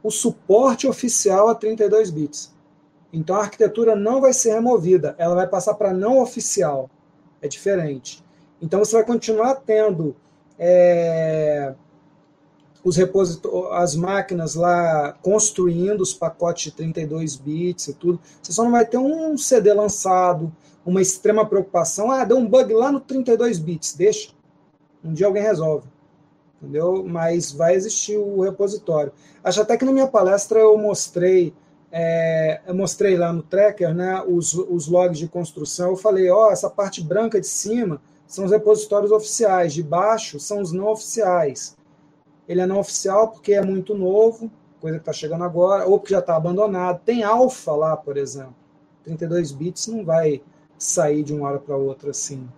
o 0.01 0.09
suporte 0.09 0.87
oficial 0.87 1.49
a 1.49 1.55
32 1.55 2.09
bits. 2.09 2.52
Então 3.13 3.35
a 3.35 3.41
arquitetura 3.41 3.95
não 3.95 4.19
vai 4.19 4.33
ser 4.33 4.55
removida, 4.55 5.15
ela 5.19 5.35
vai 5.35 5.47
passar 5.47 5.75
para 5.75 5.93
não 5.93 6.19
oficial. 6.19 6.89
É 7.41 7.47
diferente. 7.47 8.23
Então 8.59 8.79
você 8.79 8.95
vai 8.95 9.05
continuar 9.05 9.55
tendo 9.55 10.15
é, 10.57 11.75
os 12.83 12.97
as 13.71 13.95
máquinas 13.95 14.55
lá 14.55 15.13
construindo 15.21 16.01
os 16.01 16.13
pacotes 16.13 16.65
de 16.65 16.71
32 16.71 17.35
bits 17.35 17.87
e 17.87 17.93
tudo. 17.93 18.19
Você 18.41 18.51
só 18.51 18.63
não 18.63 18.71
vai 18.71 18.85
ter 18.85 18.97
um 18.97 19.37
CD 19.37 19.73
lançado, 19.73 20.51
uma 20.85 21.01
extrema 21.01 21.45
preocupação. 21.45 22.11
Ah, 22.11 22.25
deu 22.25 22.37
um 22.37 22.47
bug 22.47 22.73
lá 22.73 22.91
no 22.91 22.99
32 22.99 23.57
bits, 23.59 23.93
deixa. 23.93 24.31
Um 25.03 25.13
dia 25.13 25.27
alguém 25.27 25.43
resolve. 25.43 25.87
Entendeu? 26.61 27.03
Mas 27.05 27.51
vai 27.51 27.75
existir 27.75 28.17
o 28.17 28.41
repositório. 28.41 29.11
Acho 29.43 29.61
até 29.61 29.77
que 29.77 29.85
na 29.85 29.91
minha 29.91 30.07
palestra 30.07 30.59
eu 30.59 30.77
mostrei, 30.77 31.53
é, 31.95 32.59
eu 32.65 32.73
mostrei 32.73 33.15
lá 33.15 33.31
no 33.31 33.43
tracker 33.43 33.93
né, 33.93 34.23
os, 34.27 34.55
os 34.55 34.87
logs 34.87 35.19
de 35.19 35.27
construção. 35.27 35.91
Eu 35.91 35.95
falei, 35.95 36.27
ó, 36.27 36.47
oh, 36.47 36.51
essa 36.51 36.67
parte 36.67 37.03
branca 37.03 37.39
de 37.39 37.45
cima 37.45 38.01
são 38.25 38.45
os 38.45 38.51
repositórios 38.51 39.11
oficiais, 39.11 39.75
de 39.75 39.83
baixo 39.83 40.39
são 40.39 40.59
os 40.59 40.71
não 40.71 40.87
oficiais. 40.87 41.77
Ele 42.47 42.61
é 42.61 42.65
não 42.65 42.79
oficial 42.79 43.27
porque 43.27 43.53
é 43.53 43.61
muito 43.61 43.93
novo, 43.93 44.51
coisa 44.81 44.97
que 44.97 45.03
está 45.03 45.13
chegando 45.13 45.43
agora, 45.43 45.85
ou 45.85 45.99
porque 45.99 46.15
já 46.15 46.19
está 46.19 46.35
abandonado. 46.35 46.99
Tem 47.05 47.21
alfa 47.21 47.73
lá, 47.73 47.95
por 47.95 48.17
exemplo. 48.17 48.55
32 49.03 49.51
bits 49.51 49.85
não 49.85 50.03
vai 50.03 50.41
sair 50.79 51.21
de 51.21 51.31
uma 51.31 51.47
hora 51.47 51.59
para 51.59 51.77
outra 51.77 52.09
assim. 52.09 52.49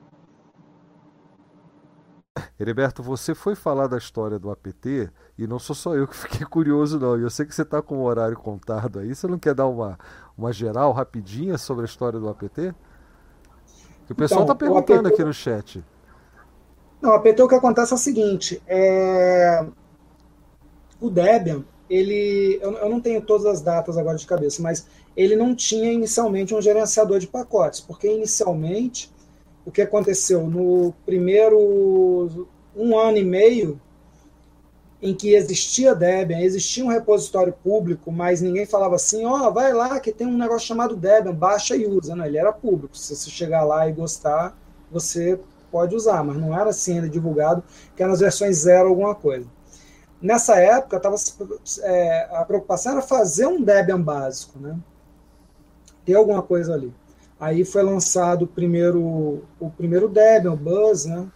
Heriberto, 2.59 3.01
você 3.01 3.33
foi 3.33 3.55
falar 3.55 3.87
da 3.87 3.97
história 3.97 4.37
do 4.37 4.51
APT 4.51 5.09
e 5.37 5.47
não 5.47 5.59
sou 5.59 5.75
só 5.75 5.95
eu 5.95 6.07
que 6.07 6.15
fiquei 6.15 6.45
curioso, 6.47 6.99
não. 6.99 7.17
Eu 7.17 7.29
sei 7.29 7.45
que 7.45 7.55
você 7.55 7.61
está 7.61 7.81
com 7.81 7.97
o 7.97 8.03
horário 8.03 8.37
contado 8.37 8.99
aí. 8.99 9.13
Você 9.13 9.27
não 9.27 9.39
quer 9.39 9.53
dar 9.53 9.67
uma, 9.67 9.97
uma 10.37 10.51
geral 10.51 10.91
rapidinha 10.91 11.57
sobre 11.57 11.83
a 11.83 11.85
história 11.85 12.19
do 12.19 12.29
APT? 12.29 12.73
Que 14.05 14.11
o 14.11 14.15
pessoal 14.15 14.41
está 14.41 14.53
então, 14.53 14.67
perguntando 14.67 15.07
APT... 15.07 15.13
aqui 15.13 15.23
no 15.23 15.33
chat. 15.33 15.83
Não, 17.01 17.13
a 17.13 17.19
PT 17.19 17.43
o 17.43 17.47
que 17.47 17.55
acontece 17.55 17.93
é 17.93 17.95
o 17.95 17.99
seguinte, 17.99 18.61
é... 18.67 19.65
o 20.99 21.09
Debian, 21.09 21.63
ele, 21.89 22.57
eu, 22.61 22.71
eu 22.73 22.89
não 22.89 22.99
tenho 22.99 23.21
todas 23.21 23.45
as 23.45 23.61
datas 23.61 23.97
agora 23.97 24.17
de 24.17 24.25
cabeça, 24.25 24.61
mas 24.61 24.87
ele 25.15 25.35
não 25.35 25.55
tinha 25.55 25.91
inicialmente 25.91 26.55
um 26.55 26.61
gerenciador 26.61 27.19
de 27.19 27.27
pacotes, 27.27 27.79
porque 27.79 28.07
inicialmente 28.07 29.13
o 29.65 29.71
que 29.71 29.81
aconteceu 29.81 30.47
no 30.47 30.93
primeiro 31.05 32.47
um 32.75 32.97
ano 32.97 33.17
e 33.17 33.23
meio 33.23 33.79
em 35.01 35.13
que 35.13 35.35
existia 35.35 35.93
Debian, 35.93 36.39
existia 36.39 36.83
um 36.83 36.87
repositório 36.87 37.53
público, 37.53 38.11
mas 38.11 38.41
ninguém 38.41 38.65
falava 38.65 38.95
assim, 38.95 39.25
ó, 39.25 39.47
oh, 39.47 39.53
vai 39.53 39.73
lá 39.73 39.99
que 39.99 40.11
tem 40.11 40.25
um 40.25 40.37
negócio 40.37 40.67
chamado 40.67 40.95
Debian, 40.95 41.33
baixa 41.33 41.75
e 41.75 41.85
usa. 41.85 42.15
Não, 42.15 42.25
ele 42.25 42.37
era 42.37 42.51
público. 42.51 42.97
Se 42.97 43.15
você 43.15 43.29
chegar 43.29 43.63
lá 43.63 43.87
e 43.87 43.93
gostar, 43.93 44.57
você 44.91 45.39
pode 45.71 45.95
usar, 45.95 46.23
mas 46.23 46.37
não 46.37 46.57
era 46.57 46.69
assim 46.69 46.95
ainda 46.95 47.09
divulgado, 47.09 47.63
que 47.95 48.01
era 48.01 48.11
nas 48.11 48.21
versões 48.21 48.57
zero 48.57 48.89
alguma 48.89 49.13
coisa. 49.13 49.47
Nessa 50.21 50.55
época, 50.55 50.99
tava, 50.99 51.17
é, 51.83 52.29
a 52.31 52.45
preocupação 52.45 52.93
era 52.93 53.01
fazer 53.01 53.45
um 53.45 53.61
Debian 53.61 54.01
básico, 54.01 54.57
né? 54.57 54.75
ter 56.05 56.13
alguma 56.13 56.41
coisa 56.41 56.73
ali. 56.73 56.93
Aí 57.39 57.65
foi 57.65 57.83
lançado 57.83 58.43
o 58.43 58.47
primeiro, 58.47 59.43
o 59.59 59.69
primeiro 59.69 60.07
Debian, 60.07 60.53
o 60.53 60.57
Buzz, 60.57 61.05
né? 61.05 61.27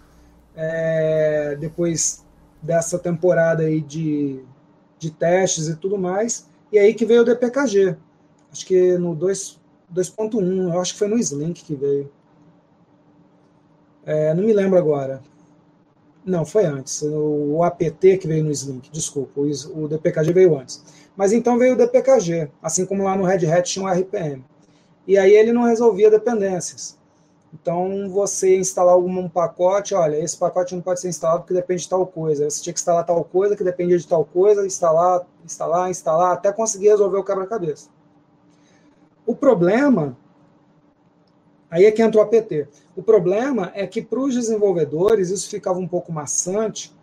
É, 0.56 1.58
depois 1.60 2.26
dessa 2.62 2.98
temporada 2.98 3.64
aí 3.64 3.82
de, 3.82 4.44
de 4.98 5.12
testes 5.12 5.68
e 5.68 5.76
tudo 5.76 5.98
mais, 5.98 6.50
e 6.72 6.78
aí 6.80 6.94
que 6.94 7.06
veio 7.06 7.22
o 7.22 7.26
DPKG. 7.26 7.98
Acho 8.52 8.66
que 8.66 8.98
no 8.98 9.16
2.1, 9.16 10.74
eu 10.74 10.80
acho 10.80 10.94
que 10.94 11.00
foi 11.00 11.08
no 11.08 11.18
Slink 11.18 11.64
que 11.64 11.76
veio. 11.76 12.12
É, 14.06 14.34
não 14.34 14.44
me 14.44 14.54
lembro 14.54 14.78
agora. 14.78 15.22
Não, 16.26 16.46
foi 16.46 16.66
antes. 16.66 17.02
O 17.04 17.64
APT 17.64 18.18
que 18.18 18.28
veio 18.28 18.44
no 18.44 18.52
Slink, 18.52 18.90
desculpa, 18.92 19.42
o 19.42 19.88
DPKG 19.88 20.34
veio 20.34 20.58
antes. 20.58 20.84
Mas 21.16 21.34
então 21.34 21.58
veio 21.58 21.74
o 21.74 21.78
DPKG, 21.78 22.50
assim 22.62 22.86
como 22.86 23.04
lá 23.04 23.16
no 23.16 23.24
Red 23.24 23.46
Hat 23.46 23.72
tinha 23.72 23.86
um 23.86 23.90
RPM. 23.90 24.44
E 25.10 25.18
aí 25.18 25.34
ele 25.34 25.52
não 25.52 25.64
resolvia 25.64 26.12
dependências. 26.12 26.96
Então 27.52 28.08
você 28.12 28.60
instalar 28.60 28.94
algum 28.94 29.28
pacote, 29.28 29.96
olha, 29.96 30.24
esse 30.24 30.38
pacote 30.38 30.76
não 30.76 30.84
pode 30.84 31.02
ser 31.02 31.10
instalado 31.10 31.40
porque 31.42 31.56
depende 31.56 31.82
de 31.82 31.90
tal 31.90 32.06
coisa. 32.06 32.48
Você 32.48 32.62
tinha 32.62 32.72
que 32.72 32.80
instalar 32.80 33.04
tal 33.04 33.24
coisa 33.24 33.56
que 33.56 33.64
dependia 33.64 33.98
de 33.98 34.08
tal 34.08 34.24
coisa, 34.24 34.64
instalar, 34.68 35.26
instalar, 35.44 35.90
instalar, 35.90 36.34
até 36.34 36.54
conseguir 36.54 36.90
resolver 36.90 37.18
o 37.18 37.24
quebra-cabeça. 37.24 37.90
O 39.26 39.36
problema 39.36 40.16
Aí 41.72 41.86
é 41.86 41.92
que 41.92 42.04
entra 42.04 42.20
o 42.20 42.24
APT. 42.24 42.68
O 42.96 43.02
problema 43.02 43.72
é 43.74 43.88
que 43.88 44.02
para 44.02 44.20
os 44.20 44.36
desenvolvedores 44.36 45.32
isso 45.32 45.50
ficava 45.50 45.80
um 45.80 45.88
pouco 45.88 46.12
maçante, 46.12 46.96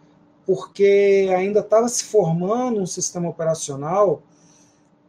porque 0.44 1.28
ainda 1.36 1.58
estava 1.58 1.88
se 1.88 2.04
formando 2.04 2.80
um 2.80 2.86
sistema 2.86 3.28
operacional 3.28 4.22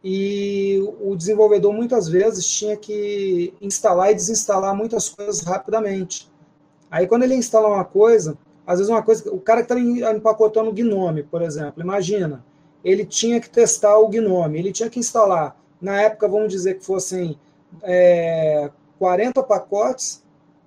e 0.02 0.80
o 1.00 1.16
desenvolvedor 1.16 1.72
muitas 1.72 2.08
vezes 2.08 2.46
tinha 2.46 2.76
que 2.76 3.52
instalar 3.60 4.10
e 4.10 4.14
desinstalar 4.14 4.74
muitas 4.74 5.08
coisas 5.08 5.40
rapidamente. 5.40 6.30
Aí 6.90 7.06
quando 7.06 7.24
ele 7.24 7.34
instala 7.34 7.68
uma 7.68 7.84
coisa, 7.84 8.38
às 8.66 8.78
vezes 8.78 8.90
uma 8.90 9.02
coisa, 9.02 9.30
o 9.32 9.40
cara 9.40 9.62
que 9.62 9.72
está 9.72 10.12
empacotando 10.12 10.70
o 10.70 10.72
Gnome, 10.72 11.22
por 11.22 11.42
exemplo, 11.42 11.82
imagina, 11.82 12.44
ele 12.84 13.04
tinha 13.04 13.40
que 13.40 13.50
testar 13.50 13.98
o 13.98 14.08
Gnome, 14.08 14.58
ele 14.58 14.72
tinha 14.72 14.88
que 14.88 15.00
instalar, 15.00 15.56
na 15.80 16.00
época 16.00 16.28
vamos 16.28 16.52
dizer 16.52 16.78
que 16.78 16.84
fossem 16.84 17.38
é, 17.82 18.70
40 18.98 19.42
pacotes 19.42 20.22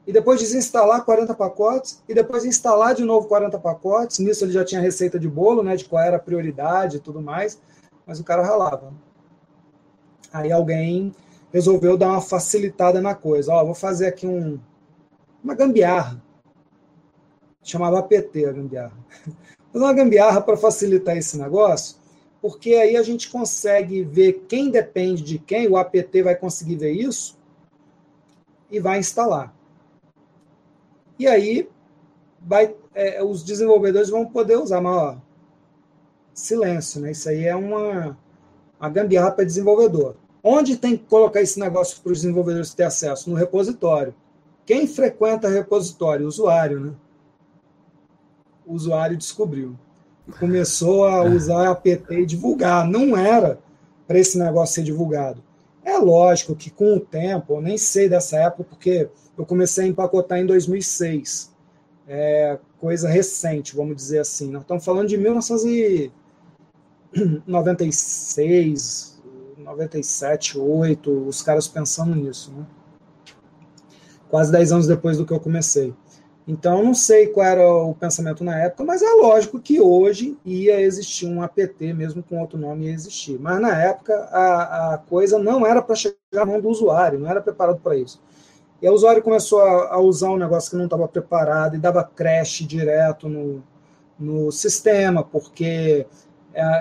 e 0.06 0.12
depois 0.12 0.40
desinstalar 0.40 1.04
40 1.06 1.34
pacotes 1.36 2.02
e 2.08 2.14
depois 2.14 2.44
instalar 2.44 2.96
de 2.96 3.04
novo 3.04 3.28
40 3.28 3.60
pacotes. 3.60 4.20
Nisso 4.20 4.46
ele 4.46 4.52
já 4.52 4.66
tinha 4.66 4.82
receita 4.82 5.20
de 5.20 5.28
bolo, 5.28 5.64
né, 5.64 5.76
de 5.76 5.86
qual 5.86 6.04
era 6.04 6.18
a 6.18 6.20
prioridade 6.20 6.98
e 6.98 7.00
tudo 7.00 7.22
mais, 7.22 7.60
mas 8.06 8.20
o 8.20 8.24
cara 8.24 8.42
ralava. 8.42 8.92
Aí 10.32 10.52
alguém 10.52 11.14
resolveu 11.52 11.98
dar 11.98 12.10
uma 12.10 12.22
facilitada 12.22 13.02
na 13.02 13.14
coisa. 13.14 13.54
Ó, 13.54 13.66
vou 13.66 13.76
fazer 13.76 14.08
aqui 14.08 14.26
um, 14.26 14.60
uma 15.44 15.54
gambiarra. 15.54 16.22
Chamava 17.64 18.00
APT 18.00 18.46
a 18.46 18.52
gambiarra. 18.52 18.98
Fazer 19.72 19.86
uma 19.86 19.94
gambiarra 19.94 20.42
para 20.42 20.58
facilitar 20.58 21.16
esse 21.16 21.38
negócio, 21.38 21.96
porque 22.42 22.74
aí 22.74 22.98
a 22.98 23.04
gente 23.04 23.30
consegue 23.30 24.04
ver 24.04 24.46
quem 24.50 24.70
depende 24.70 25.24
de 25.24 25.40
quem, 25.40 25.66
o 25.70 25.78
APT 25.78 26.24
vai 26.24 26.36
conseguir 26.36 26.76
ver 26.76 26.92
isso, 26.92 27.40
e 28.70 28.82
vai 28.82 29.00
instalar. 29.00 29.56
E 31.18 31.26
aí 31.28 31.70
vai, 32.42 32.76
é, 32.94 33.24
os 33.24 33.44
desenvolvedores 33.44 34.10
vão 34.10 34.26
poder 34.26 34.58
usar, 34.58 34.82
mas 34.82 34.94
ó, 34.94 35.18
silêncio, 36.34 37.00
né? 37.00 37.12
Isso 37.12 37.30
aí 37.30 37.46
é 37.46 37.56
uma, 37.56 38.18
uma 38.82 38.90
gambiarra 38.90 39.32
para 39.32 39.46
desenvolvedor. 39.46 40.16
Onde 40.44 40.76
tem 40.76 40.98
que 40.98 41.06
colocar 41.06 41.40
esse 41.40 41.60
negócio 41.60 42.02
para 42.02 42.12
os 42.12 42.22
desenvolvedores 42.22 42.74
ter 42.74 42.84
acesso? 42.84 43.30
No 43.30 43.36
repositório. 43.36 44.14
Quem 44.66 44.88
frequenta 44.88 45.48
repositório? 45.48 46.26
O 46.26 46.28
usuário, 46.28 46.80
né? 46.80 46.94
O 48.66 48.74
usuário 48.74 49.16
descobriu. 49.16 49.78
Começou 50.40 51.06
a 51.06 51.24
usar 51.24 51.70
a 51.70 51.76
PT 51.76 52.22
e 52.22 52.26
divulgar. 52.26 52.88
Não 52.88 53.16
era 53.16 53.60
para 54.08 54.18
esse 54.18 54.38
negócio 54.40 54.76
ser 54.76 54.84
divulgado. 54.84 55.44
É 55.84 55.98
lógico 55.98 56.56
que 56.56 56.72
com 56.72 56.96
o 56.96 57.00
tempo, 57.00 57.56
eu 57.56 57.62
nem 57.62 57.78
sei 57.78 58.10
dessa 58.10 58.38
época, 58.38 58.64
porque 58.64 59.10
eu 59.38 59.46
comecei 59.46 59.86
a 59.86 59.88
empacotar 59.88 60.40
em 60.40 60.46
2006. 60.46 61.52
É 62.08 62.58
coisa 62.80 63.08
recente, 63.08 63.76
vamos 63.76 63.96
dizer 63.96 64.20
assim. 64.20 64.50
Nós 64.50 64.64
estamos 64.64 64.84
falando 64.84 65.08
de 65.08 65.18
1996, 67.14 69.22
97, 69.58 70.58
8, 70.58 71.28
os 71.28 71.42
caras 71.42 71.68
pensando 71.68 72.16
nisso, 72.16 72.52
né? 72.52 72.66
Quase 74.30 74.52
10 74.52 74.72
anos 74.72 74.88
depois 74.88 75.18
do 75.18 75.26
que 75.26 75.34
eu 75.34 75.40
comecei. 75.40 75.94
Então, 76.48 76.84
não 76.84 76.94
sei 76.94 77.28
qual 77.28 77.46
era 77.46 77.70
o 77.70 77.94
pensamento 77.94 78.44
na 78.44 78.58
época, 78.58 78.84
mas 78.84 79.02
é 79.02 79.14
lógico 79.14 79.60
que 79.60 79.80
hoje 79.80 80.38
ia 80.44 80.82
existir 80.82 81.28
um 81.28 81.42
APT, 81.42 81.94
mesmo 81.94 82.24
com 82.24 82.40
outro 82.40 82.58
nome 82.58 82.88
ia 82.88 82.94
existir. 82.94 83.40
Mas 83.40 83.62
na 83.62 83.80
época 83.80 84.14
a, 84.32 84.94
a 84.94 84.98
coisa 84.98 85.38
não 85.38 85.66
era 85.66 85.82
para 85.82 85.96
chegar 85.96 86.16
na 86.34 86.46
mão 86.46 86.60
do 86.60 86.70
usuário, 86.70 87.20
não 87.20 87.30
era 87.30 87.42
preparado 87.42 87.80
para 87.80 87.96
isso. 87.96 88.22
E 88.82 88.90
o 88.90 88.94
usuário 88.94 89.22
começou 89.22 89.62
a, 89.62 89.94
a 89.94 90.00
usar 90.00 90.32
um 90.32 90.38
negócio 90.38 90.72
que 90.72 90.78
não 90.78 90.86
estava 90.86 91.08
preparado 91.08 91.76
e 91.76 91.80
dava 91.80 92.04
crash 92.04 92.66
direto 92.68 93.30
no, 93.30 93.64
no 94.18 94.52
sistema, 94.52 95.24
porque 95.24 96.08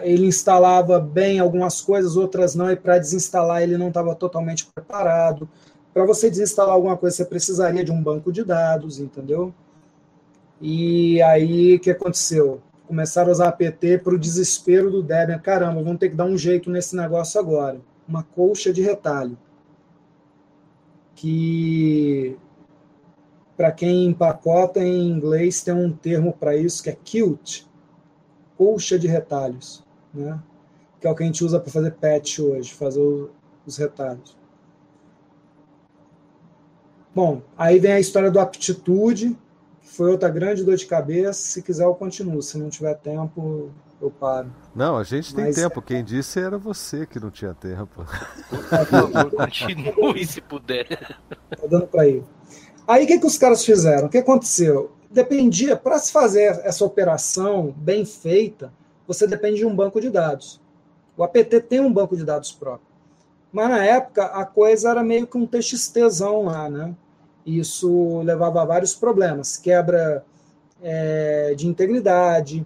ele 0.03 0.27
instalava 0.27 0.99
bem 0.99 1.39
algumas 1.39 1.81
coisas, 1.81 2.17
outras 2.17 2.55
não, 2.55 2.71
e 2.71 2.77
para 2.77 2.99
desinstalar 2.99 3.63
ele 3.63 3.79
não 3.79 3.89
estava 3.89 4.15
totalmente 4.15 4.67
preparado. 4.67 5.49
Para 5.93 6.05
você 6.05 6.31
desinstalar 6.31 6.75
alguma 6.75 6.97
coisa, 6.97 7.17
você 7.17 7.25
precisaria 7.25 7.85
de 7.85 7.91
um 7.91 8.03
banco 8.03 8.33
de 8.33 8.45
dados, 8.45 9.01
entendeu? 9.01 9.53
E 10.61 11.21
aí, 11.23 11.77
o 11.77 11.81
que 11.81 11.91
aconteceu? 11.91 12.61
Começaram 12.87 13.29
a 13.29 13.33
usar 13.33 13.49
apt 13.49 13.99
para 13.99 14.15
o 14.15 14.19
desespero 14.19 14.91
do 14.91 15.03
Debian. 15.03 15.39
Caramba, 15.39 15.83
vamos 15.83 15.99
ter 15.99 16.11
que 16.11 16.17
dar 16.17 16.25
um 16.25 16.37
jeito 16.37 16.71
nesse 16.71 16.95
negócio 16.95 17.41
agora. 17.41 17.81
Uma 18.07 18.23
colcha 18.23 18.73
de 18.73 18.83
retalho. 18.83 19.39
Que 21.15 22.37
para 23.57 23.71
quem 23.71 24.07
empacota 24.07 24.81
em 24.81 25.09
inglês, 25.09 25.63
tem 25.63 25.75
um 25.75 25.93
termo 25.93 26.33
para 26.33 26.57
isso 26.57 26.83
que 26.83 26.89
é 26.89 26.97
quilt, 27.05 27.65
colcha 28.61 28.99
de 28.99 29.09
retalhos, 29.09 29.83
né? 30.13 30.39
que 31.01 31.07
é 31.07 31.11
o 31.11 31.15
que 31.15 31.23
a 31.23 31.27
gente 31.27 31.43
usa 31.43 31.59
para 31.59 31.73
fazer 31.73 31.93
patch 31.93 32.41
hoje, 32.41 32.75
fazer 32.75 33.01
os 33.65 33.77
retalhos. 33.79 34.37
Bom, 37.15 37.41
aí 37.57 37.79
vem 37.79 37.93
a 37.93 37.99
história 37.99 38.31
do 38.31 38.39
aptitude, 38.39 39.35
que 39.81 39.89
foi 39.89 40.11
outra 40.11 40.29
grande 40.29 40.63
dor 40.63 40.77
de 40.77 40.85
cabeça. 40.85 41.41
Se 41.41 41.63
quiser, 41.63 41.85
eu 41.85 41.95
continuo. 41.95 42.43
Se 42.43 42.59
não 42.59 42.69
tiver 42.69 42.93
tempo, 42.97 43.71
eu 43.99 44.11
paro. 44.11 44.53
Não, 44.75 44.99
a 44.99 45.05
gente 45.05 45.35
tem 45.35 45.47
Mas, 45.47 45.57
tempo. 45.57 45.81
Quem 45.81 46.05
disse 46.05 46.39
era 46.39 46.59
você 46.59 47.07
que 47.07 47.19
não 47.19 47.31
tinha 47.31 47.55
tempo. 47.55 48.05
Por 48.51 48.63
favor, 48.65 49.31
continue 49.31 50.27
se 50.27 50.43
puder. 50.43 50.87
Tá 51.49 51.67
dando 51.67 51.87
para 51.87 52.07
ir. 52.07 52.23
Aí 52.87 53.05
o 53.05 53.07
que, 53.07 53.19
que 53.19 53.27
os 53.27 53.39
caras 53.39 53.65
fizeram? 53.65 54.07
O 54.07 54.11
que 54.11 54.19
aconteceu? 54.19 54.93
Dependia, 55.11 55.75
para 55.77 55.99
se 55.99 56.13
fazer 56.13 56.61
essa 56.63 56.85
operação 56.85 57.75
bem 57.77 58.05
feita, 58.05 58.73
você 59.09 59.27
depende 59.27 59.57
de 59.57 59.67
um 59.67 59.75
banco 59.75 60.01
de 60.01 60.09
dados. 60.09 60.61
O 61.17 61.25
APT 61.25 61.63
tem 61.63 61.81
um 61.81 61.93
banco 61.93 62.17
de 62.17 62.25
dados 62.25 62.53
próprio. 62.53 62.87
Mas 63.53 63.69
na 63.69 63.85
época 63.85 64.25
a 64.27 64.45
coisa 64.45 64.91
era 64.91 65.03
meio 65.03 65.27
que 65.27 65.37
um 65.37 65.47
TXTzão 65.47 66.45
lá, 66.45 66.71
né? 66.71 66.95
Isso 67.45 68.21
levava 68.23 68.63
a 68.63 68.65
vários 68.65 68.95
problemas, 68.95 69.57
quebra 69.57 70.25
é, 70.81 71.55
de 71.57 71.67
integridade, 71.67 72.65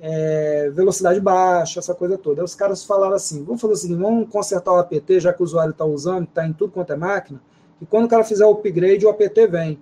é, 0.00 0.68
velocidade 0.70 1.20
baixa, 1.20 1.78
essa 1.78 1.94
coisa 1.94 2.18
toda. 2.18 2.40
Aí 2.40 2.44
os 2.44 2.56
caras 2.56 2.84
falaram 2.84 3.14
assim: 3.14 3.44
vamos 3.44 3.60
fazer 3.60 3.74
o 3.74 3.76
seguinte, 3.76 4.02
vamos 4.02 4.28
consertar 4.28 4.72
o 4.72 4.78
APT, 4.78 5.20
já 5.20 5.32
que 5.32 5.40
o 5.40 5.44
usuário 5.44 5.70
está 5.70 5.84
usando, 5.84 6.24
está 6.24 6.44
em 6.44 6.52
tudo 6.52 6.72
quanto 6.72 6.92
é 6.92 6.96
máquina, 6.96 7.40
e 7.80 7.86
quando 7.86 8.06
o 8.06 8.08
cara 8.08 8.24
fizer 8.24 8.44
o 8.44 8.50
upgrade, 8.50 9.06
o 9.06 9.10
APT 9.10 9.46
vem. 9.46 9.80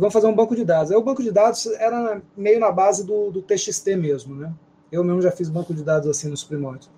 Vamos 0.00 0.12
fazer 0.12 0.26
um 0.26 0.34
banco 0.34 0.56
de 0.56 0.64
dados. 0.64 0.90
Aí 0.90 0.96
o 0.96 1.02
banco 1.02 1.22
de 1.22 1.30
dados 1.30 1.66
era 1.66 2.22
meio 2.36 2.58
na 2.58 2.72
base 2.72 3.04
do, 3.04 3.30
do 3.30 3.42
TXT 3.42 3.96
mesmo, 3.96 4.34
né? 4.34 4.52
Eu 4.90 5.04
mesmo 5.04 5.22
já 5.22 5.30
fiz 5.30 5.48
banco 5.48 5.72
de 5.72 5.84
dados 5.84 6.08
assim 6.08 6.28
nos 6.28 6.42
primórdios. 6.42 6.90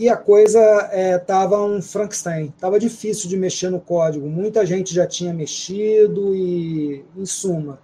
e 0.00 0.08
a 0.08 0.16
coisa 0.16 0.58
estava 0.94 1.56
é, 1.56 1.58
um 1.58 1.82
Frankenstein, 1.82 2.46
estava 2.46 2.80
difícil 2.80 3.28
de 3.28 3.36
mexer 3.36 3.68
no 3.68 3.78
código, 3.78 4.26
muita 4.26 4.64
gente 4.64 4.94
já 4.94 5.06
tinha 5.06 5.30
mexido 5.30 6.34
e, 6.34 7.04
em 7.14 7.26
suma, 7.26 7.78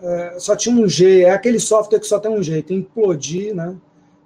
é, 0.00 0.38
só 0.38 0.56
tinha 0.56 0.74
um 0.74 0.88
jeito, 0.88 1.26
é 1.26 1.30
aquele 1.32 1.60
software 1.60 2.00
que 2.00 2.06
só 2.06 2.18
tem 2.18 2.32
um 2.32 2.42
jeito, 2.42 2.72
implodir, 2.72 3.54
né, 3.54 3.76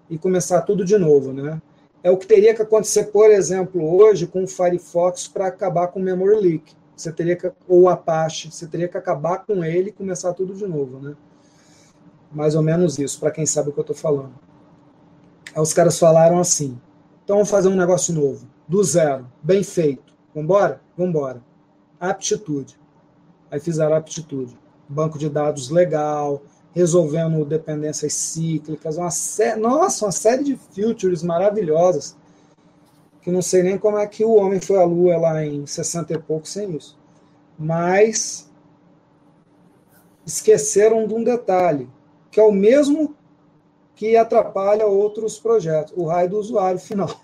e 0.09 0.17
começar 0.17 0.61
tudo 0.61 0.85
de 0.85 0.97
novo, 0.97 1.33
né. 1.33 1.61
É 2.03 2.11
o 2.11 2.17
que 2.17 2.27
teria 2.27 2.55
que 2.55 2.63
acontecer, 2.63 3.05
por 3.05 3.31
exemplo, 3.31 3.83
hoje 3.97 4.27
com 4.27 4.43
o 4.43 4.49
Firefox 4.49 5.29
para 5.29 5.47
acabar 5.47 5.89
com 5.89 6.01
o 6.01 6.03
memory 6.03 6.41
leak. 6.41 6.75
Você 6.97 7.13
teria 7.13 7.37
que, 7.37 7.51
ou 7.69 7.89
Apache, 7.89 8.51
você 8.51 8.67
teria 8.67 8.89
que 8.89 8.97
acabar 8.97 9.45
com 9.47 9.65
ele 9.65 9.91
e 9.91 9.93
começar 9.93 10.33
tudo 10.35 10.55
de 10.55 10.67
novo, 10.67 10.99
né. 10.99 11.15
Mais 12.33 12.55
ou 12.55 12.63
menos 12.63 12.99
isso, 12.99 13.21
para 13.21 13.31
quem 13.31 13.47
sabe 13.47 13.69
o 13.69 13.73
que 13.73 13.79
eu 13.79 13.83
estou 13.83 13.97
falando. 13.97 14.35
Aí 15.55 15.61
os 15.61 15.73
caras 15.73 15.99
falaram 15.99 16.39
assim: 16.39 16.79
então 17.25 17.37
vamos 17.37 17.51
fazer 17.51 17.69
um 17.69 17.77
negócio 17.77 18.13
novo, 18.15 18.47
do 18.67 18.83
zero, 18.83 19.27
bem 19.43 19.63
feito. 19.63 20.13
Vambora? 20.35 20.81
Vambora. 20.97 21.43
Aptitude. 22.01 22.79
Aí 23.51 23.61
fizeram 23.61 23.95
aptitude. 23.95 24.59
Banco 24.89 25.19
de 25.19 25.29
dados 25.29 25.71
legal, 25.71 26.43
resolvendo 26.75 27.45
dependências 27.45 28.15
cíclicas, 28.15 28.97
uma 28.97 29.11
nossa, 29.59 30.07
uma 30.07 30.13
série 30.13 30.43
de 30.43 30.57
features 30.57 31.23
maravilhosas. 31.23 32.17
Que 33.21 33.31
não 33.31 33.43
sei 33.43 33.63
nem 33.63 33.79
como 33.79 33.99
é 33.99 34.07
que 34.07 34.25
o 34.25 34.35
homem 34.35 34.61
foi 34.61 34.79
à 34.79 34.85
lua 34.85 35.17
lá 35.17 35.45
em 35.45 35.67
60 35.67 36.13
e 36.13 36.19
pouco 36.19 36.49
sem 36.49 36.75
isso. 36.77 36.99
Mas 37.59 38.51
esqueceram 40.27 41.07
de 41.07 41.15
um 41.15 41.23
detalhe, 41.23 41.89
que 42.31 42.41
é 42.41 42.43
o 42.43 42.53
mesmo 42.53 43.15
que 43.95 44.17
atrapalha 44.17 44.87
outros 44.87 45.39
projetos, 45.39 45.93
o 45.97 46.07
raio 46.07 46.31
do 46.31 46.39
usuário 46.39 46.81
final. 46.81 47.21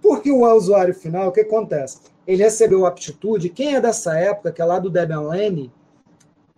Porque 0.00 0.30
o 0.30 0.46
usuário 0.54 0.94
final, 0.94 1.28
o 1.28 1.32
que 1.32 1.40
acontece? 1.40 1.98
Ele 2.26 2.42
recebeu 2.42 2.86
aptitude, 2.86 3.50
quem 3.50 3.74
é 3.74 3.80
dessa 3.80 4.16
época, 4.18 4.52
que 4.52 4.62
é 4.62 4.64
lá 4.64 4.78
do 4.78 4.88
Debian 4.88 5.20
Lane, 5.20 5.72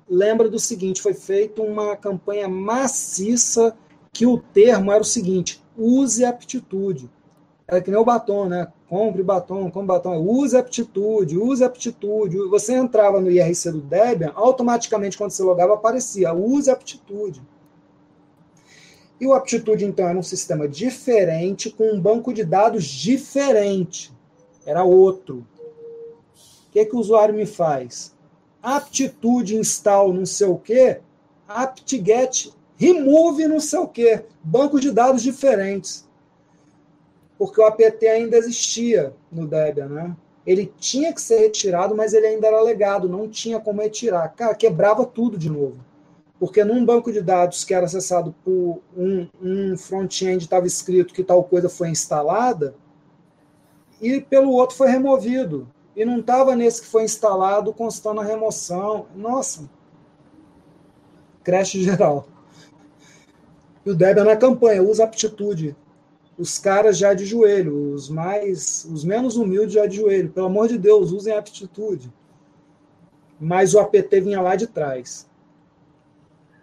lembra 0.08 0.48
do 0.48 0.58
seguinte, 0.58 1.02
foi 1.02 1.14
feita 1.14 1.62
uma 1.62 1.96
campanha 1.96 2.48
maciça 2.48 3.76
que 4.12 4.26
o 4.26 4.38
termo 4.38 4.90
era 4.90 5.02
o 5.02 5.06
seguinte, 5.06 5.62
use 5.76 6.24
aptitude. 6.24 7.10
Era 7.66 7.82
que 7.82 7.90
nem 7.90 8.00
o 8.00 8.04
batom, 8.04 8.46
né? 8.46 8.72
Compre 8.88 9.22
batom, 9.22 9.70
compre 9.70 9.88
batom. 9.88 10.16
Use 10.26 10.56
aptitude, 10.56 11.36
use 11.36 11.62
aptitude. 11.62 12.38
Você 12.48 12.72
entrava 12.72 13.20
no 13.20 13.30
IRC 13.30 13.70
do 13.70 13.80
Debian, 13.82 14.32
automaticamente 14.34 15.18
quando 15.18 15.32
você 15.32 15.42
logava 15.42 15.74
aparecia, 15.74 16.32
use 16.32 16.70
aptitude. 16.70 17.42
E 19.20 19.26
o 19.26 19.32
Aptitude, 19.32 19.84
então, 19.84 20.06
era 20.06 20.18
um 20.18 20.22
sistema 20.22 20.68
diferente, 20.68 21.70
com 21.70 21.92
um 21.92 22.00
banco 22.00 22.32
de 22.32 22.44
dados 22.44 22.84
diferente. 22.84 24.12
Era 24.64 24.84
outro. 24.84 25.44
O 26.68 26.70
que, 26.70 26.78
é 26.78 26.84
que 26.84 26.94
o 26.94 27.00
usuário 27.00 27.34
me 27.34 27.46
faz? 27.46 28.14
Aptitude 28.62 29.56
install 29.56 30.12
não 30.12 30.26
sei 30.26 30.46
o 30.46 30.56
quê, 30.56 31.00
apt-get 31.46 32.52
remove 32.76 33.46
não 33.46 33.60
sei 33.60 33.78
o 33.78 33.88
quê. 33.88 34.24
Banco 34.42 34.80
de 34.80 34.90
dados 34.90 35.22
diferentes. 35.22 36.08
Porque 37.38 37.60
o 37.60 37.64
apt 37.64 38.06
ainda 38.06 38.36
existia 38.36 39.14
no 39.30 39.46
Debian, 39.46 39.88
né? 39.88 40.16
Ele 40.46 40.72
tinha 40.78 41.12
que 41.12 41.20
ser 41.20 41.38
retirado, 41.40 41.94
mas 41.94 42.14
ele 42.14 42.26
ainda 42.26 42.46
era 42.46 42.60
legado, 42.60 43.08
não 43.08 43.28
tinha 43.28 43.60
como 43.60 43.82
retirar. 43.82 44.28
Cara, 44.34 44.54
quebrava 44.54 45.04
tudo 45.04 45.36
de 45.36 45.50
novo 45.50 45.76
porque 46.38 46.62
num 46.64 46.84
banco 46.84 47.12
de 47.12 47.20
dados 47.20 47.64
que 47.64 47.74
era 47.74 47.86
acessado 47.86 48.34
por 48.44 48.80
um, 48.96 49.26
um 49.42 49.76
front-end 49.76 50.44
estava 50.44 50.66
escrito 50.66 51.12
que 51.12 51.24
tal 51.24 51.42
coisa 51.42 51.68
foi 51.68 51.88
instalada, 51.88 52.74
e 54.00 54.20
pelo 54.20 54.52
outro 54.52 54.76
foi 54.76 54.88
removido. 54.88 55.68
E 55.98 56.04
não 56.04 56.20
estava 56.20 56.54
nesse 56.54 56.82
que 56.82 56.86
foi 56.86 57.02
instalado 57.02 57.72
constando 57.72 58.20
a 58.20 58.24
remoção. 58.24 59.06
Nossa, 59.16 59.68
crash 61.42 61.72
geral. 61.72 62.28
E 63.84 63.90
o 63.90 63.96
Debian 63.96 64.22
na 64.22 64.36
campanha, 64.36 64.80
usa 64.80 65.02
aptitude. 65.02 65.74
Os 66.38 66.56
caras 66.56 66.96
já 66.96 67.14
de 67.14 67.26
joelho, 67.26 67.92
os 67.92 68.08
mais, 68.08 68.84
os 68.84 69.04
menos 69.04 69.36
humildes 69.36 69.74
já 69.74 69.86
de 69.86 69.96
joelho. 69.96 70.30
Pelo 70.30 70.46
amor 70.46 70.68
de 70.68 70.78
Deus, 70.78 71.10
usem 71.10 71.34
aptitude. 71.36 72.12
Mas 73.40 73.74
o 73.74 73.80
apt 73.80 74.20
vinha 74.20 74.40
lá 74.40 74.54
de 74.54 74.68
trás. 74.68 75.28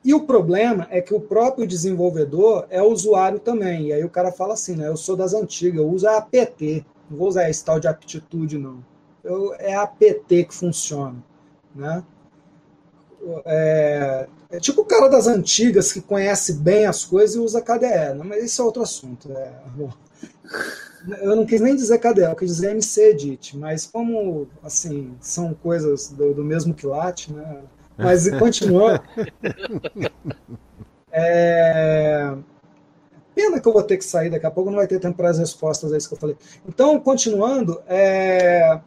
E 0.02 0.14
o 0.14 0.26
problema 0.26 0.88
é 0.90 1.02
que 1.02 1.14
o 1.14 1.20
próprio 1.20 1.68
desenvolvedor 1.68 2.68
é 2.70 2.82
usuário 2.82 3.40
também. 3.40 3.88
E 3.88 3.94
aí 3.94 4.06
o 4.06 4.10
cara 4.10 4.32
fala 4.32 4.54
assim, 4.54 4.78
né? 4.78 4.88
Eu 4.88 4.96
sou 4.96 5.18
das 5.18 5.34
antigas, 5.34 5.82
eu 5.82 5.90
uso 5.90 6.08
a 6.08 6.20
APT. 6.20 6.86
Não 7.10 7.18
vou 7.18 7.28
usar 7.28 7.50
esse 7.50 7.66
tal 7.66 7.82
de 7.82 7.88
aptitude, 7.90 8.58
não. 8.58 8.95
Eu, 9.26 9.56
é 9.56 9.74
a 9.74 9.82
APT 9.82 10.46
que 10.46 10.54
funciona, 10.54 11.16
né? 11.76 12.04
É, 13.44 14.28
é, 14.52 14.60
tipo 14.60 14.82
o 14.82 14.86
cara 14.86 15.08
das 15.08 15.26
antigas 15.26 15.92
que 15.92 16.00
conhece 16.00 16.54
bem 16.54 16.86
as 16.86 17.04
coisas 17.04 17.36
e 17.36 17.40
usa 17.40 17.60
KDE, 17.60 18.14
né? 18.14 18.22
mas 18.24 18.44
isso 18.44 18.62
é 18.62 18.66
outro 18.66 18.84
assunto. 18.84 19.32
É, 19.32 19.52
eu 21.22 21.36
não 21.36 21.44
quis 21.44 21.60
nem 21.60 21.76
dizer 21.76 21.98
KDE, 21.98 22.22
eu 22.22 22.36
quis 22.36 22.58
dizer 22.58 22.70
MC 22.72 23.02
Edit, 23.10 23.58
mas 23.58 23.88
como 23.88 24.48
assim 24.62 25.16
são 25.20 25.56
coisas 25.56 26.10
do, 26.10 26.36
do 26.36 26.44
mesmo 26.44 26.74
quilate, 26.74 27.34
né? 27.34 27.64
Mas 27.98 28.30
continuando. 28.38 29.02
é... 31.12 32.36
Pena 33.34 33.60
que 33.60 33.68
eu 33.68 33.74
vou 33.74 33.84
ter 33.84 33.98
que 33.98 34.06
sair 34.06 34.30
daqui 34.30 34.46
a 34.46 34.52
pouco, 34.52 34.70
não 34.70 34.78
vai 34.78 34.88
ter 34.88 35.00
tempo 35.00 35.18
para 35.18 35.30
as 35.30 35.40
respostas 35.40 35.92
a 35.92 35.98
isso 35.98 36.08
que 36.08 36.14
eu 36.16 36.20
falei. 36.20 36.38
Então, 36.68 37.00
continuando, 37.00 37.82
é... 37.88 38.80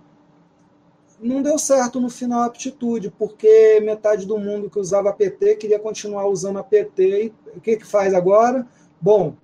não 1.21 1.43
deu 1.43 1.59
certo 1.59 2.01
no 2.01 2.09
final 2.09 2.43
a 2.43 2.47
aptitude, 2.47 3.11
porque 3.11 3.81
metade 3.81 4.27
do 4.27 4.39
mundo 4.39 4.71
que 4.71 4.79
usava 4.79 5.11
APT 5.11 5.57
queria 5.57 5.79
continuar 5.79 6.27
usando 6.29 6.59
APT. 6.59 7.03
E 7.03 7.33
o 7.57 7.61
que, 7.61 7.77
que 7.77 7.87
faz 7.87 8.15
agora? 8.15 8.67
Bom, 9.01 9.35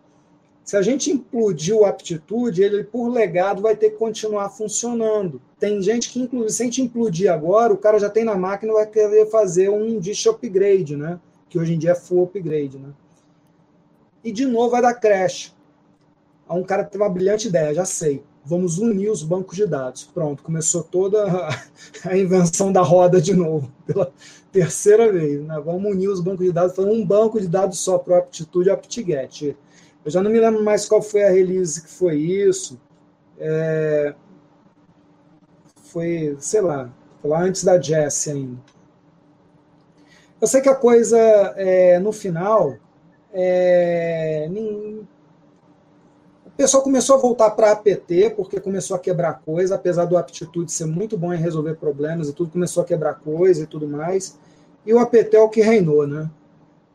se 0.65 0.77
a 0.77 0.83
gente 0.83 1.11
implodir 1.11 1.77
o 1.77 1.85
aptitude, 1.85 2.63
ele 2.63 2.85
por 2.85 3.09
legado 3.09 3.61
vai 3.61 3.77
ter 3.77 3.91
que 3.91 3.97
continuar 3.97 4.49
funcionando. 4.49 5.41
Tem 5.59 5.83
gente 5.83 6.11
que, 6.11 6.21
inclusive, 6.21 6.53
se 6.53 6.63
a 6.63 6.65
gente 6.67 6.83
implodir 6.83 7.31
agora, 7.31 7.73
o 7.73 7.77
cara 7.79 7.99
já 7.99 8.09
tem 8.09 8.25
na 8.25 8.37
máquina 8.37 8.73
vai 8.73 8.87
querer 8.87 9.27
fazer 9.27 9.69
um 9.69 9.99
dish 9.99 10.27
upgrade, 10.27 10.97
né? 10.97 11.21
Que 11.49 11.59
hoje 11.59 11.75
em 11.75 11.79
dia 11.79 11.91
é 11.91 11.95
full 11.95 12.25
upgrade, 12.25 12.79
né? 12.79 12.91
E 14.23 14.33
de 14.33 14.47
novo 14.47 14.71
vai 14.71 14.81
dar 14.81 14.95
crash. 14.95 15.55
Um 16.49 16.63
cara 16.63 16.85
teve 16.85 17.03
uma 17.03 17.11
brilhante 17.11 17.49
ideia, 17.49 17.75
já 17.75 17.85
sei. 17.85 18.23
Vamos 18.45 18.79
unir 18.79 19.11
os 19.11 19.23
bancos 19.23 19.57
de 19.57 19.67
dados. 19.67 20.05
Pronto, 20.05 20.43
começou 20.43 20.83
toda 20.83 21.25
a 22.05 22.17
invenção 22.17 22.71
da 22.71 22.83
roda 22.83 23.21
de 23.21 23.35
novo, 23.35 23.73
pela 23.87 24.13
terceira 24.53 25.11
vez. 25.11 25.43
Né? 25.43 25.61
Vamos 25.65 25.91
unir 25.91 26.09
os 26.09 26.21
bancos 26.21 26.45
de 26.45 26.53
dados, 26.53 26.77
fazer 26.77 26.91
um 26.91 27.05
banco 27.05 27.41
de 27.41 27.49
dados 27.49 27.79
só 27.79 27.99
para 27.99 28.15
o 28.15 28.19
Aptitude 28.19 28.69
e 28.69 28.73
AptGet. 28.73 29.57
Eu 30.05 30.11
já 30.11 30.23
não 30.23 30.31
me 30.31 30.39
lembro 30.39 30.63
mais 30.63 30.87
qual 30.87 31.01
foi 31.01 31.23
a 31.25 31.31
release 31.31 31.83
que 31.83 31.91
foi 31.91 32.17
isso. 32.17 32.79
É, 33.39 34.15
foi, 35.77 36.37
sei 36.39 36.61
lá, 36.61 36.93
foi 37.23 37.31
lá 37.31 37.41
antes 37.41 37.65
da 37.65 37.81
Jess 37.81 38.29
ainda. 38.29 38.59
Eu 40.41 40.47
sei 40.47 40.61
que 40.61 40.69
a 40.69 40.75
coisa, 40.75 41.19
é, 41.57 41.99
no 41.99 42.13
final, 42.13 42.77
é, 43.33 44.47
o 46.55 46.57
pessoal 46.57 46.85
começou 46.85 47.17
a 47.17 47.19
voltar 47.19 47.51
para 47.51 47.73
APT, 47.73 48.31
porque 48.37 48.61
começou 48.61 48.97
a 48.97 49.01
quebrar 49.01 49.41
coisa, 49.45 49.75
apesar 49.75 50.05
do 50.05 50.17
aptitude 50.17 50.71
ser 50.71 50.85
muito 50.85 51.19
bom 51.19 51.35
em 51.35 51.37
resolver 51.37 51.75
problemas 51.75 52.29
e 52.29 52.33
tudo, 52.33 52.53
começou 52.53 52.85
a 52.85 52.87
quebrar 52.87 53.15
coisa 53.15 53.65
e 53.65 53.67
tudo 53.67 53.89
mais. 53.89 54.39
E 54.87 54.95
o 54.95 55.01
APT 55.01 55.37
é 55.37 55.41
o 55.41 55.49
que 55.49 55.61
reinou, 55.61 56.07
né? 56.07 56.31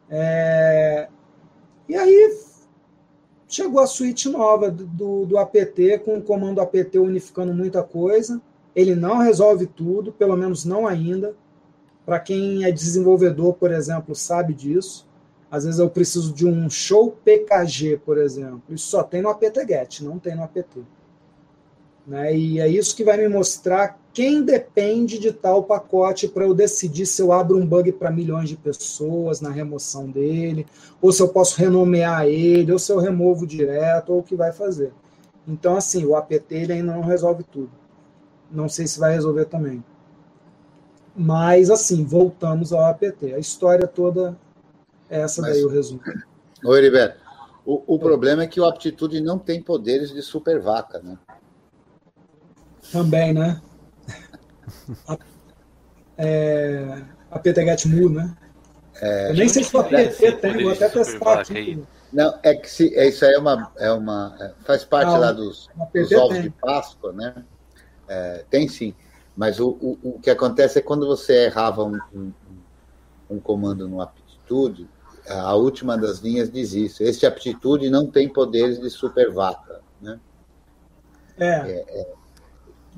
É, 0.10 1.10
e 1.90 1.96
aí 1.96 2.38
chegou 3.50 3.82
a 3.82 3.88
suíte 3.88 4.30
nova 4.30 4.72
do, 4.72 5.26
do 5.26 5.38
APT, 5.38 6.00
com 6.06 6.18
o 6.18 6.22
comando 6.22 6.62
APT 6.62 6.98
unificando 6.98 7.54
muita 7.54 7.84
coisa. 7.84 8.42
Ele 8.74 8.96
não 8.96 9.18
resolve 9.18 9.68
tudo, 9.68 10.14
pelo 10.14 10.38
menos 10.38 10.64
não 10.64 10.88
ainda. 10.88 11.36
Para 12.06 12.18
quem 12.18 12.64
é 12.64 12.72
desenvolvedor, 12.72 13.56
por 13.56 13.74
exemplo, 13.74 14.16
sabe 14.16 14.54
disso. 14.54 15.06
Às 15.52 15.64
vezes 15.64 15.80
eu 15.80 15.90
preciso 15.90 16.32
de 16.34 16.46
um 16.46 16.70
show 16.70 17.18
PKG, 17.24 18.02
por 18.06 18.18
exemplo. 18.18 18.62
Isso 18.70 18.88
só 18.88 19.02
tem 19.02 19.22
no 19.22 19.30
apt-get, 19.30 20.02
não 20.02 20.20
tem 20.20 20.36
no 20.36 20.44
apt. 20.44 20.86
Né? 22.06 22.36
E 22.36 22.60
é 22.60 22.68
isso 22.68 22.96
que 22.96 23.04
vai 23.04 23.18
me 23.18 23.28
mostrar 23.28 24.00
quem 24.14 24.44
depende 24.44 25.18
de 25.18 25.32
tal 25.32 25.64
pacote 25.64 26.28
para 26.28 26.44
eu 26.44 26.54
decidir 26.54 27.06
se 27.06 27.22
eu 27.22 27.32
abro 27.32 27.58
um 27.58 27.66
bug 27.66 27.92
para 27.92 28.12
milhões 28.12 28.50
de 28.50 28.58
pessoas 28.58 29.42
na 29.42 29.50
remoção 29.50 30.10
dele, 30.10 30.66
ou 31.02 31.12
se 31.12 31.22
eu 31.22 31.30
posso 31.30 31.60
renomear 31.60 32.26
ele, 32.26 32.72
ou 32.72 32.80
se 32.80 32.92
eu 32.92 33.00
removo 33.00 33.46
direto, 33.46 34.12
ou 34.12 34.20
o 34.20 34.24
que 34.24 34.36
vai 34.36 34.52
fazer. 34.52 34.92
Então, 35.48 35.76
assim, 35.76 36.06
o 36.06 36.16
apt 36.16 36.54
ele 36.54 36.74
ainda 36.74 36.94
não 36.94 37.02
resolve 37.02 37.44
tudo. 37.44 37.72
Não 38.52 38.68
sei 38.68 38.88
se 38.88 39.00
vai 39.00 39.14
resolver 39.14 39.46
também. 39.46 39.84
Mas, 41.16 41.70
assim, 41.70 42.04
voltamos 42.04 42.74
ao 42.74 42.86
apt. 42.86 43.34
A 43.34 43.40
história 43.40 43.88
toda 43.88 44.38
essa 45.10 45.42
Mas, 45.42 45.54
daí, 45.54 45.66
o 45.66 45.70
resumo. 45.70 46.02
Oi, 46.64 46.78
Heriberto. 46.78 47.20
O, 47.66 47.96
o 47.96 48.00
problema 48.00 48.44
é 48.44 48.48
que 48.48 48.60
o 48.60 48.66
Aptitude 48.66 49.22
não 49.22 49.38
tem 49.38 49.62
poderes 49.62 50.12
de 50.12 50.22
super 50.22 50.60
vaca, 50.60 51.00
né? 51.00 51.18
Também, 52.92 53.34
né? 53.34 53.62
a, 55.08 55.18
é, 56.18 57.04
a 57.32 57.88
Mu, 57.88 58.10
né? 58.10 58.36
É, 59.02 59.30
eu 59.30 59.36
nem 59.36 59.48
sei 59.48 59.64
se 59.64 59.76
o 59.76 59.80
APT 59.80 60.32
tem, 60.42 60.64
vou 60.64 60.72
até 60.72 60.90
testar 60.90 61.42
aqui. 61.42 61.82
Não, 62.12 62.38
é 62.42 62.56
que 62.56 62.70
se, 62.70 62.94
é, 62.96 63.08
isso 63.08 63.24
aí 63.24 63.34
é 63.34 63.38
uma, 63.38 63.72
é 63.78 63.92
uma. 63.92 64.36
É, 64.40 64.54
faz 64.66 64.84
parte 64.84 65.12
lá 65.12 65.32
dos, 65.32 65.70
dos 65.94 66.12
ovos 66.12 66.34
tem. 66.34 66.42
de 66.42 66.50
Páscoa, 66.50 67.14
né? 67.14 67.46
É, 68.08 68.46
tem 68.50 68.68
sim. 68.68 68.94
Mas 69.38 69.60
o, 69.60 69.70
o, 69.70 70.00
o, 70.04 70.20
que 70.20 70.30
acontece 70.30 70.80
é 70.80 70.82
quando 70.82 71.08
você 71.08 71.46
errava 71.46 71.84
um, 71.84 72.00
um, 72.14 72.34
um 73.30 73.40
comando 73.40 73.88
no 73.88 74.02
aptitude, 74.02 74.90
a 75.30 75.56
última 75.56 75.98
das 75.98 76.20
linhas 76.20 76.52
diz 76.52 76.74
isso. 76.74 77.04
Este 77.04 77.26
aptitude 77.26 77.90
não 77.90 78.08
tem 78.08 78.28
poderes 78.28 78.80
de 78.80 78.90
super 78.90 79.32
vaca, 79.32 79.82
né? 80.02 80.20
É. 81.38 81.72
é, 81.72 82.02
é 82.02 82.20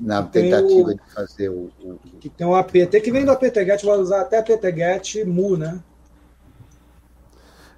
na 0.00 0.22
tentativa 0.22 0.90
o, 0.90 0.94
de 0.94 1.02
fazer 1.14 1.48
o, 1.48 1.70
o, 1.80 1.98
Que 2.20 2.28
tem 2.28 2.46
o 2.46 2.54
APT, 2.54 3.00
que 3.00 3.12
vem 3.12 3.24
do 3.24 3.30
apt-get, 3.30 3.84
vai 3.84 3.98
usar 3.98 4.22
até 4.22 4.38
apt-get 4.38 5.24
mu, 5.24 5.56
né? 5.56 5.80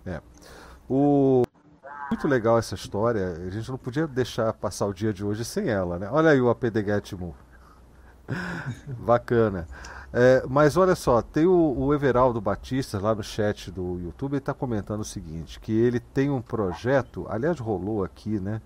É. 0.06 0.20
O... 0.88 1.42
Muito 2.10 2.28
legal 2.28 2.58
essa 2.58 2.74
história. 2.74 3.36
A 3.46 3.50
gente 3.50 3.68
não 3.70 3.76
podia 3.76 4.06
deixar 4.06 4.52
passar 4.52 4.86
o 4.86 4.94
dia 4.94 5.12
de 5.12 5.24
hoje 5.24 5.44
sem 5.44 5.68
ela, 5.68 5.98
né? 5.98 6.08
Olha 6.10 6.30
aí 6.30 6.40
o 6.40 6.48
apt-get 6.48 7.12
mu. 7.12 7.34
Bacana. 9.00 9.66
É, 10.16 10.44
mas 10.48 10.76
olha 10.76 10.94
só, 10.94 11.20
tem 11.20 11.44
o, 11.44 11.74
o, 11.76 11.92
Everaldo 11.92 12.40
Batista 12.40 13.00
lá 13.00 13.12
no 13.16 13.22
chat 13.24 13.68
do 13.68 13.98
YouTube, 13.98 14.34
ele 14.34 14.38
está 14.38 14.54
comentando 14.54 15.00
o 15.00 15.04
seguinte, 15.04 15.58
que 15.58 15.72
ele 15.72 15.98
tem 15.98 16.30
um 16.30 16.40
projeto, 16.40 17.26
aliás 17.28 17.58
rolou 17.58 18.04
aqui, 18.04 18.38
né? 18.38 18.62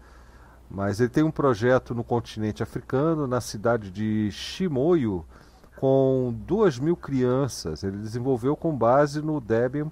Mas 0.70 1.00
ele 1.00 1.08
tem 1.08 1.22
um 1.22 1.30
projeto 1.30 1.94
no 1.94 2.04
continente 2.04 2.62
africano, 2.62 3.26
na 3.26 3.40
cidade 3.40 3.90
de 3.90 4.30
Chimoio, 4.30 5.24
com 5.76 6.34
duas 6.46 6.78
mil 6.78 6.94
crianças. 6.94 7.82
Ele 7.82 7.96
desenvolveu 7.96 8.54
com 8.54 8.76
base 8.76 9.22
no 9.22 9.40
Debian, 9.40 9.90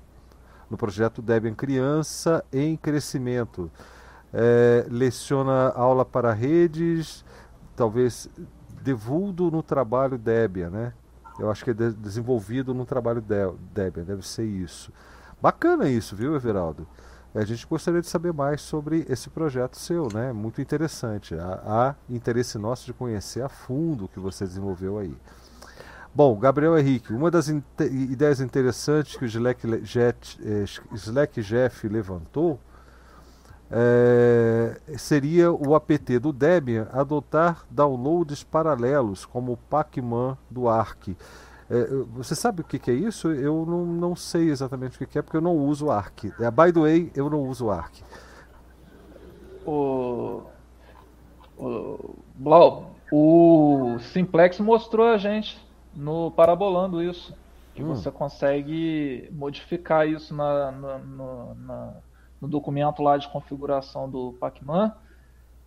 no 0.69 0.77
projeto 0.77 1.23
Debian 1.23 1.55
Criança 1.55 2.45
em 2.53 2.77
Crescimento. 2.77 3.71
É, 4.31 4.87
leciona 4.91 5.71
aula 5.71 6.05
para 6.05 6.35
redes, 6.35 7.25
talvez 7.75 8.29
devolvido 8.83 9.51
no 9.51 9.63
trabalho 9.63 10.19
Debian, 10.19 10.69
né? 10.69 10.93
Eu 11.39 11.51
acho 11.51 11.65
que 11.65 11.71
é 11.71 11.75
de 11.75 11.93
desenvolvido 11.93 12.73
no 12.73 12.85
trabalho 12.85 13.21
Debian, 13.21 14.05
deve 14.05 14.27
ser 14.27 14.45
isso. 14.45 14.93
Bacana 15.41 15.89
isso, 15.89 16.17
viu, 16.17 16.35
Everaldo? 16.35 16.87
A 17.35 17.45
gente 17.45 17.67
gostaria 17.67 18.01
de 18.01 18.07
saber 18.07 18.33
mais 18.33 18.63
sobre 18.63 19.05
esse 19.11 19.29
projeto 19.29 19.77
seu, 19.77 20.09
né? 20.13 20.33
Muito 20.33 20.63
interessante. 20.63 21.35
Há, 21.35 21.63
há 21.67 21.95
interesse 22.09 22.57
nosso 22.57 22.87
de 22.87 22.95
conhecer 22.95 23.43
a 23.43 23.49
fundo 23.49 24.07
o 24.07 24.09
que 24.09 24.19
você 24.19 24.47
desenvolveu 24.47 24.99
aí. 24.99 25.15
Bom, 26.15 26.39
Gabriel 26.39 26.79
Henrique, 26.79 27.13
uma 27.13 27.31
das 27.31 27.51
in 27.51 27.63
ideias 27.79 28.41
interessantes 28.41 29.17
que 29.17 29.27
o 29.27 29.29
Slack, 29.29 29.85
Jet, 29.85 30.41
eh, 30.43 30.65
Slack 30.95 31.43
Jeff 31.43 31.87
levantou 31.87 32.59
é, 33.71 34.81
seria 34.97 35.51
o 35.51 35.75
apt 35.75 36.19
do 36.19 36.33
Debian 36.33 36.89
adotar 36.93 37.65
downloads 37.71 38.45
paralelos, 38.45 39.25
como 39.25 39.53
o 39.53 39.57
Pacman 39.57 40.37
do 40.51 40.69
Arc. 40.69 41.09
É, 41.69 41.87
você 42.13 42.35
sabe 42.35 42.61
o 42.61 42.65
que, 42.65 42.79
que, 42.79 42.91
é 42.91 42.95
isso? 42.95 43.33
Eu 43.33 43.67
não, 43.67 43.85
não 43.85 44.17
sei 44.17 44.51
exatamente 44.51 44.97
o 44.97 44.99
que, 44.99 45.07
que, 45.07 45.19
é, 45.19 45.23
porque 45.23 45.37
eu 45.37 45.41
não 45.41 45.57
uso 45.57 45.91
Arc. 45.91 46.27
É, 46.39 46.51
by 46.51 46.73
the 46.73 46.81
way, 46.81 47.13
eu 47.15 47.29
não 47.29 47.43
uso 47.49 47.71
Arc. 47.71 48.03
O, 49.67 50.43
o, 51.59 52.15
Blau, 52.37 52.93
o 53.11 53.99
Simplex 54.13 54.61
mostrou 54.61 55.09
a 55.09 55.17
gente 55.17 55.61
no 55.95 56.31
Parabolando 56.31 57.03
isso. 57.03 57.35
Que 57.75 57.83
hum. 57.83 57.89
você 57.89 58.11
consegue 58.11 59.29
modificar 59.33 60.09
isso 60.09 60.35
na, 60.35 60.71
na, 60.71 60.99
na, 60.99 61.95
no 62.41 62.49
documento 62.49 63.03
lá 63.03 63.17
de 63.17 63.29
configuração 63.29 64.09
do 64.09 64.35
Pacman 64.41 64.93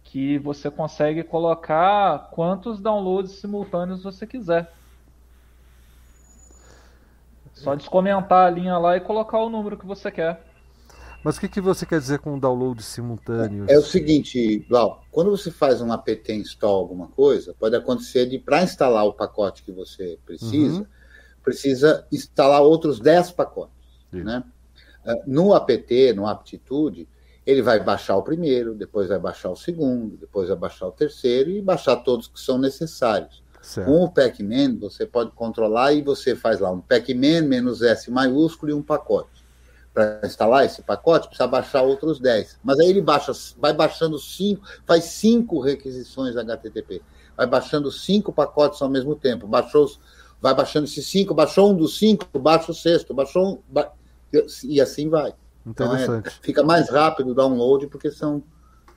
que 0.04 0.40
você 0.40 0.72
consegue 0.72 1.24
colocar 1.24 2.30
quantos 2.32 2.80
downloads 2.80 3.34
simultâneos 3.34 4.04
você 4.04 4.26
quiser. 4.26 4.72
Só 7.54 7.76
descomentar 7.76 8.48
a 8.48 8.50
linha 8.50 8.78
lá 8.78 8.98
e 8.98 9.02
colocar 9.02 9.38
o 9.38 9.50
número 9.50 9.78
que 9.78 9.86
você 9.86 10.10
quer. 10.10 10.44
Mas 11.24 11.36
o 11.36 11.42
que, 11.42 11.50
que 11.50 11.60
você 11.60 11.86
quer 11.86 12.00
dizer 12.00 12.20
com 12.20 12.40
download 12.40 12.82
simultâneo? 12.82 13.66
É 13.68 13.78
o 13.78 13.82
seguinte, 13.82 14.66
Blau, 14.70 15.04
quando 15.12 15.30
você 15.30 15.52
faz 15.52 15.82
um 15.82 15.92
apt 15.92 16.32
install 16.32 16.76
alguma 16.76 17.08
coisa, 17.10 17.54
pode 17.60 17.76
acontecer 17.76 18.26
de 18.26 18.40
para 18.40 18.64
instalar 18.64 19.06
o 19.06 19.14
pacote 19.14 19.64
que 19.64 19.72
você 19.72 20.18
precisa, 20.26 20.80
uhum. 20.80 20.86
precisa 21.44 22.08
instalar 22.12 22.62
outros 22.62 23.02
10 23.02 23.32
pacotes, 23.32 23.76
né? 24.12 24.44
Ah, 25.10 25.16
no 25.26 25.56
apt, 25.56 26.14
no 26.14 26.28
aptitude, 26.28 27.08
ele 27.44 27.64
vai 27.64 27.80
baixar 27.80 28.16
o 28.16 28.22
primeiro, 28.22 28.76
depois 28.76 29.08
vai 29.08 29.18
baixar 29.18 29.50
o 29.50 29.56
segundo, 29.56 30.16
depois 30.18 30.50
vai 30.50 30.58
baixar 30.58 30.86
o 30.86 30.92
terceiro 30.92 31.50
e 31.50 31.60
baixar 31.60 31.96
todos 31.96 32.28
que 32.28 32.40
são 32.40 32.60
necessários. 32.60 33.42
Certo. 33.60 33.88
Com 33.88 34.04
o 34.04 34.12
Pacman, 34.12 34.78
você 34.78 35.08
pode 35.08 35.32
controlar 35.32 35.94
e 35.94 36.04
você 36.04 36.36
faz 36.36 36.60
lá 36.60 36.70
um 36.70 36.80
Pacman 36.80 37.42
menos 37.42 37.82
S 37.82 38.12
maiúsculo 38.12 38.72
e 38.72 38.76
um 38.76 38.84
pacote. 38.84 39.44
Para 39.92 40.22
instalar 40.24 40.64
esse 40.64 40.84
pacote, 40.84 41.28
precisa 41.28 41.48
baixar 41.48 41.82
outros 41.82 42.20
10. 42.20 42.60
Mas 42.64 42.80
aí 42.80 42.90
ele 42.90 43.02
baixa, 43.02 43.32
vai 43.58 43.74
baixando 43.74 44.20
cinco, 44.20 44.64
faz 44.86 45.06
cinco 45.06 45.60
requisições 45.60 46.38
HTTP. 46.38 47.02
Vai 47.36 47.48
baixando 47.48 47.92
cinco 47.92 48.32
pacotes 48.32 48.80
ao 48.80 48.90
mesmo 48.90 49.16
tempo. 49.16 49.48
Baixou, 49.48 49.90
vai 50.40 50.54
baixando 50.54 50.86
esses 50.86 51.08
cinco, 51.08 51.34
baixou 51.34 51.72
um 51.72 51.76
dos 51.76 51.98
cinco, 51.98 52.28
baixa 52.38 52.72
o 52.72 52.76
sexto, 52.76 53.12
baixou 53.12 53.54
um, 53.54 53.60
ba... 53.68 53.92
e 54.64 54.82
assim 54.82 55.10
vai. 55.10 55.34
Então 55.66 55.96
é, 55.96 56.24
fica 56.42 56.64
mais 56.64 56.90
rápido 56.90 57.32
o 57.32 57.36
download 57.36 57.88
porque 57.88 58.12
são 58.12 58.44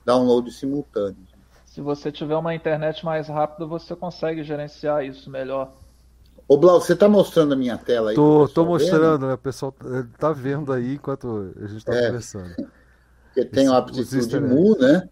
downloads 0.05 0.57
simultâneos. 0.57 1.33
Se 1.65 1.81
você 1.81 2.11
tiver 2.11 2.35
uma 2.35 2.53
internet 2.53 3.03
mais 3.03 3.27
rápida, 3.27 3.65
você 3.65 3.95
consegue 3.95 4.43
gerenciar 4.43 5.03
isso 5.03 5.29
melhor. 5.29 5.73
Ô, 6.47 6.57
Blau, 6.57 6.79
você 6.79 6.93
está 6.93 7.07
mostrando 7.07 7.53
a 7.53 7.55
minha 7.55 7.77
tela 7.77 8.11
aí? 8.11 8.15
Tô, 8.15 8.47
tô 8.47 8.65
mostrando, 8.65 9.27
né? 9.27 9.33
O 9.33 9.37
pessoal 9.37 9.73
tá 10.19 10.31
vendo 10.31 10.71
aí 10.71 10.95
enquanto 10.95 11.53
a 11.57 11.67
gente 11.67 11.77
está 11.77 11.95
é, 11.95 12.07
conversando. 12.07 12.55
Porque 13.25 13.45
tem 13.45 13.67
o 13.67 13.73
aptitude 13.73 14.39
mu, 14.39 14.77
né? 14.77 15.09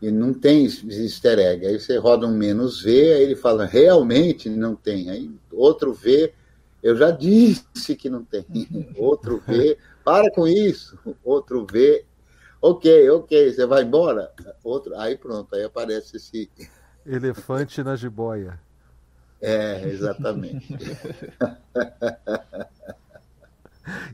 E 0.00 0.10
não 0.10 0.34
tem 0.34 0.64
easter 0.64 1.38
egg. 1.38 1.64
Aí 1.64 1.78
você 1.78 1.96
roda 1.96 2.26
um 2.26 2.36
menos 2.36 2.82
V, 2.82 2.90
aí 2.90 3.22
ele 3.22 3.36
fala, 3.36 3.64
realmente 3.64 4.48
não 4.48 4.74
tem. 4.74 5.08
Aí 5.08 5.30
outro 5.52 5.92
V, 5.92 6.34
eu 6.82 6.96
já 6.96 7.10
disse 7.10 7.94
que 7.96 8.10
não 8.10 8.24
tem. 8.24 8.44
Outro 8.96 9.42
V, 9.46 9.78
para 10.04 10.30
com 10.32 10.46
isso. 10.48 10.98
Outro 11.22 11.64
V, 11.64 12.04
ok, 12.60 13.10
ok, 13.10 13.52
você 13.52 13.66
vai 13.66 13.82
embora? 13.82 14.32
Outro, 14.64 14.98
aí 14.98 15.16
pronto, 15.16 15.54
aí 15.54 15.64
aparece 15.64 16.16
esse. 16.16 16.50
Elefante 17.06 17.82
na 17.82 17.96
jiboia. 17.96 18.58
É, 19.40 19.82
exatamente. 19.88 20.76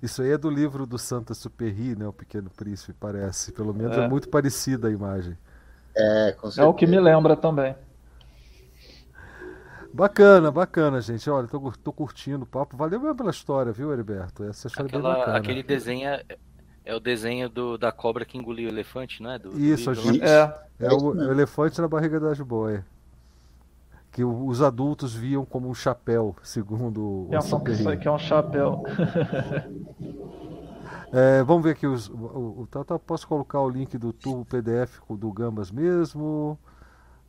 Isso 0.02 0.22
aí 0.22 0.30
é 0.30 0.38
do 0.38 0.48
livro 0.48 0.86
do 0.86 0.98
Santa 0.98 1.34
Superri, 1.34 1.94
né? 1.94 2.06
O 2.06 2.12
Pequeno 2.12 2.48
Príncipe, 2.48 2.94
parece. 2.98 3.52
Pelo 3.52 3.74
menos 3.74 3.98
é, 3.98 4.04
é 4.04 4.08
muito 4.08 4.28
parecida 4.30 4.88
a 4.88 4.90
imagem. 4.90 5.36
É, 5.94 6.32
com 6.32 6.50
certeza. 6.50 6.62
É 6.62 6.64
o 6.64 6.72
que 6.72 6.86
me 6.86 6.98
lembra 6.98 7.36
também. 7.36 7.74
Bacana, 9.98 10.52
bacana, 10.52 11.00
gente. 11.00 11.28
Olha, 11.28 11.48
tô, 11.48 11.72
tô 11.82 11.92
curtindo 11.92 12.44
o 12.44 12.46
papo. 12.46 12.76
Valeu 12.76 13.00
mesmo 13.00 13.16
pela 13.16 13.32
história, 13.32 13.72
viu, 13.72 13.92
Heriberto? 13.92 14.44
Essa 14.44 14.68
história 14.68 14.86
Aquela, 14.86 15.08
é 15.08 15.12
bem 15.12 15.18
bacana. 15.18 15.38
Aquele 15.38 15.60
desenho 15.60 16.08
é, 16.08 16.24
é 16.84 16.94
o 16.94 17.00
desenho 17.00 17.48
do, 17.48 17.76
da 17.76 17.90
cobra 17.90 18.24
que 18.24 18.38
engoliu 18.38 18.68
o 18.68 18.72
elefante, 18.72 19.20
não 19.20 19.32
é? 19.32 19.40
Do, 19.40 19.58
Isso, 19.58 19.90
do 19.90 19.94
gente. 20.00 20.22
É, 20.22 20.56
é 20.78 20.92
o, 20.92 21.16
o, 21.16 21.32
elefante 21.32 21.80
na 21.80 21.88
barriga 21.88 22.20
da 22.20 22.32
jiboia. 22.32 22.86
Que 24.12 24.22
os 24.22 24.62
adultos 24.62 25.16
viam 25.16 25.44
como 25.44 25.68
um 25.68 25.74
chapéu, 25.74 26.36
segundo 26.44 27.26
que 27.28 27.34
o 27.34 27.36
é 27.36 27.40
um, 27.40 27.98
Que 27.98 28.06
é 28.06 28.12
um 28.12 28.18
chapéu. 28.18 28.84
É, 31.10 31.42
vamos 31.42 31.64
ver 31.64 31.70
aqui 31.70 31.86
os. 31.86 32.08
O, 32.10 32.60
o, 32.60 32.68
tá, 32.70 32.84
tá, 32.84 32.98
posso 32.98 33.26
colocar 33.26 33.60
o 33.62 33.70
link 33.70 33.96
do 33.96 34.12
Turbo 34.12 34.44
PDF 34.44 35.00
do 35.08 35.32
Gambas 35.32 35.70
mesmo. 35.70 36.58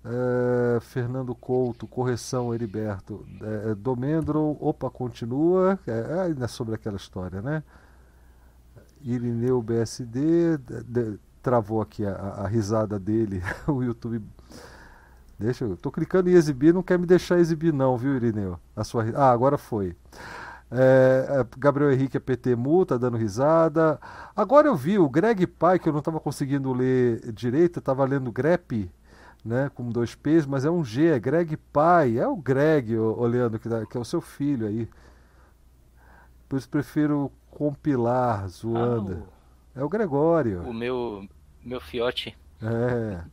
É, 0.04 0.80
Fernando 0.80 1.36
Couto, 1.36 1.88
correção, 1.88 2.54
Heriberto. 2.54 3.26
É, 3.42 3.72
é 3.72 3.76
Domendro, 3.76 4.58
opa, 4.60 4.90
continua. 4.90 5.78
É, 5.86 5.92
é, 5.92 6.20
ainda 6.22 6.48
sobre 6.48 6.76
aquela 6.76 6.98
história, 6.98 7.42
né? 7.42 7.64
Irineu 9.02 9.62
BSD, 9.62 10.58
de, 10.58 10.84
de, 10.84 11.20
travou 11.42 11.82
aqui 11.82 12.06
a, 12.06 12.14
a, 12.14 12.48
risada 12.48 12.98
dele. 13.00 13.42
o 13.68 13.84
YouTube. 13.84 14.22
Deixa 15.38 15.66
eu. 15.66 15.78
Tô 15.78 15.92
clicando 15.92 16.30
em 16.30 16.34
exibir, 16.34 16.74
não 16.74 16.84
quer 16.84 16.98
me 17.00 17.06
deixar 17.06 17.40
exibir, 17.40 17.74
não, 17.74 17.98
viu, 17.98 18.16
Irineu? 18.16 18.60
A 18.76 18.84
sua, 18.84 19.06
ah, 19.16 19.32
agora 19.32 19.58
foi. 19.58 19.96
É, 20.72 21.42
é 21.42 21.46
Gabriel 21.58 21.92
Henrique 21.92 22.18
é 22.18 22.20
PT 22.20 22.56
Mu, 22.56 22.86
tá 22.86 22.98
dando 22.98 23.18
risada. 23.18 24.00
Agora 24.36 24.68
eu 24.68 24.76
vi 24.76 24.98
o 24.98 25.10
Greg 25.10 25.46
Pai, 25.48 25.80
que 25.80 25.90
eu 25.90 25.94
não 25.94 26.00
estava 26.00 26.20
conseguindo 26.20 26.72
ler 26.72 27.32
direito, 27.34 27.80
estava 27.80 28.06
lendo 28.06 28.32
Grep 28.32 28.90
né, 29.44 29.70
com 29.74 29.90
dois 29.90 30.16
P's, 30.16 30.46
mas 30.46 30.66
é 30.66 30.72
um 30.72 30.84
G, 30.84 31.08
é 31.08 31.20
Greg 31.20 31.56
Pai, 31.72 32.18
é 32.18 32.28
o 32.28 32.36
Greg, 32.36 32.98
olhando 32.98 33.60
que, 33.60 33.70
que 33.88 33.98
é 33.98 34.00
o 34.00 34.06
seu 34.06 34.22
filho 34.22 34.68
aí. 34.68 34.90
Por 36.48 36.58
isso 36.58 36.70
prefiro 36.70 37.32
compilar, 37.50 38.48
zoando. 38.48 39.24
Ah, 39.76 39.80
o... 39.80 39.82
É 39.82 39.84
o 39.84 39.90
Gregório. 39.90 40.62
O 40.64 40.74
meu, 40.74 41.28
meu 41.64 41.80
fiote. 41.80 42.36
É. 42.62 43.24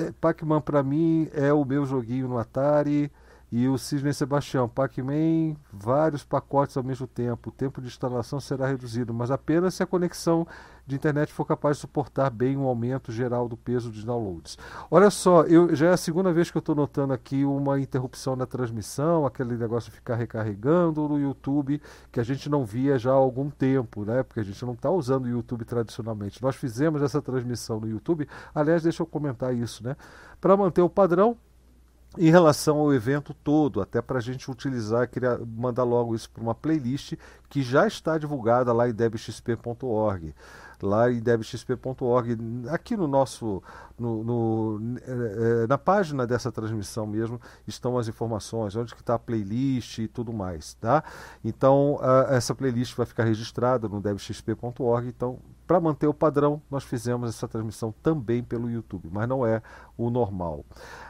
é 0.00 0.12
Pac-Man 0.20 0.60
para 0.60 0.82
mim 0.82 1.28
é 1.32 1.52
o 1.52 1.64
meu 1.64 1.86
joguinho 1.86 2.28
no 2.28 2.38
Atari. 2.38 3.10
E 3.56 3.68
o 3.68 3.78
Cisne 3.78 4.12
Sebastião, 4.12 4.68
Pac-Man, 4.68 5.54
vários 5.72 6.24
pacotes 6.24 6.76
ao 6.76 6.82
mesmo 6.82 7.06
tempo. 7.06 7.50
O 7.50 7.52
tempo 7.52 7.80
de 7.80 7.86
instalação 7.86 8.40
será 8.40 8.66
reduzido, 8.66 9.14
mas 9.14 9.30
apenas 9.30 9.74
se 9.74 9.82
a 9.84 9.86
conexão 9.86 10.44
de 10.84 10.96
internet 10.96 11.32
for 11.32 11.44
capaz 11.44 11.76
de 11.76 11.82
suportar 11.82 12.30
bem 12.30 12.56
um 12.56 12.64
aumento 12.64 13.12
geral 13.12 13.48
do 13.48 13.56
peso 13.56 13.92
dos 13.92 14.02
downloads. 14.02 14.58
Olha 14.90 15.08
só, 15.08 15.42
eu, 15.42 15.72
já 15.72 15.86
é 15.86 15.92
a 15.92 15.96
segunda 15.96 16.32
vez 16.32 16.50
que 16.50 16.56
eu 16.56 16.58
estou 16.58 16.74
notando 16.74 17.12
aqui 17.12 17.44
uma 17.44 17.78
interrupção 17.78 18.34
na 18.34 18.44
transmissão, 18.44 19.24
aquele 19.24 19.56
negócio 19.56 19.88
de 19.88 19.98
ficar 19.98 20.16
recarregando 20.16 21.06
no 21.06 21.16
YouTube, 21.16 21.80
que 22.10 22.18
a 22.18 22.24
gente 22.24 22.50
não 22.50 22.64
via 22.64 22.98
já 22.98 23.12
há 23.12 23.14
algum 23.14 23.50
tempo, 23.50 24.04
né? 24.04 24.24
Porque 24.24 24.40
a 24.40 24.44
gente 24.44 24.64
não 24.64 24.72
está 24.72 24.90
usando 24.90 25.26
o 25.26 25.28
YouTube 25.28 25.64
tradicionalmente. 25.64 26.42
Nós 26.42 26.56
fizemos 26.56 27.02
essa 27.02 27.22
transmissão 27.22 27.78
no 27.78 27.88
YouTube, 27.88 28.28
aliás, 28.52 28.82
deixa 28.82 29.00
eu 29.00 29.06
comentar 29.06 29.54
isso, 29.54 29.84
né? 29.84 29.96
Para 30.40 30.56
manter 30.56 30.82
o 30.82 30.90
padrão, 30.90 31.36
em 32.18 32.30
relação 32.30 32.78
ao 32.78 32.92
evento 32.92 33.34
todo, 33.34 33.80
até 33.80 34.00
para 34.00 34.18
a 34.18 34.22
gente 34.22 34.50
utilizar, 34.50 35.08
queria 35.08 35.38
mandar 35.38 35.84
logo 35.84 36.14
isso 36.14 36.30
para 36.30 36.42
uma 36.42 36.54
playlist 36.54 37.14
que 37.48 37.62
já 37.62 37.86
está 37.86 38.18
divulgada 38.18 38.72
lá 38.72 38.88
em 38.88 38.92
debxp.org 38.92 40.34
lá 40.84 41.10
em 41.10 41.20
debxp.org, 41.20 42.36
aqui 42.68 42.96
no 42.96 43.08
nosso, 43.08 43.62
no, 43.98 44.24
no, 44.24 44.98
é, 44.98 45.66
na 45.66 45.78
página 45.78 46.26
dessa 46.26 46.50
transmissão 46.50 47.06
mesmo, 47.06 47.40
estão 47.66 47.96
as 47.96 48.08
informações, 48.08 48.76
onde 48.76 48.94
que 48.94 49.00
está 49.00 49.14
a 49.14 49.18
playlist 49.18 49.98
e 49.98 50.08
tudo 50.08 50.32
mais, 50.32 50.74
tá? 50.74 51.02
Então, 51.44 51.98
essa 52.28 52.54
playlist 52.54 52.96
vai 52.96 53.06
ficar 53.06 53.24
registrada 53.24 53.88
no 53.88 54.00
debxp.org, 54.00 55.08
então 55.08 55.38
para 55.66 55.80
manter 55.80 56.06
o 56.06 56.14
padrão, 56.14 56.60
nós 56.70 56.84
fizemos 56.84 57.28
essa 57.30 57.48
transmissão 57.48 57.94
também 58.02 58.42
pelo 58.42 58.70
YouTube, 58.70 59.08
mas 59.10 59.26
não 59.26 59.46
é 59.46 59.62
o 59.96 60.10
normal. 60.10 60.64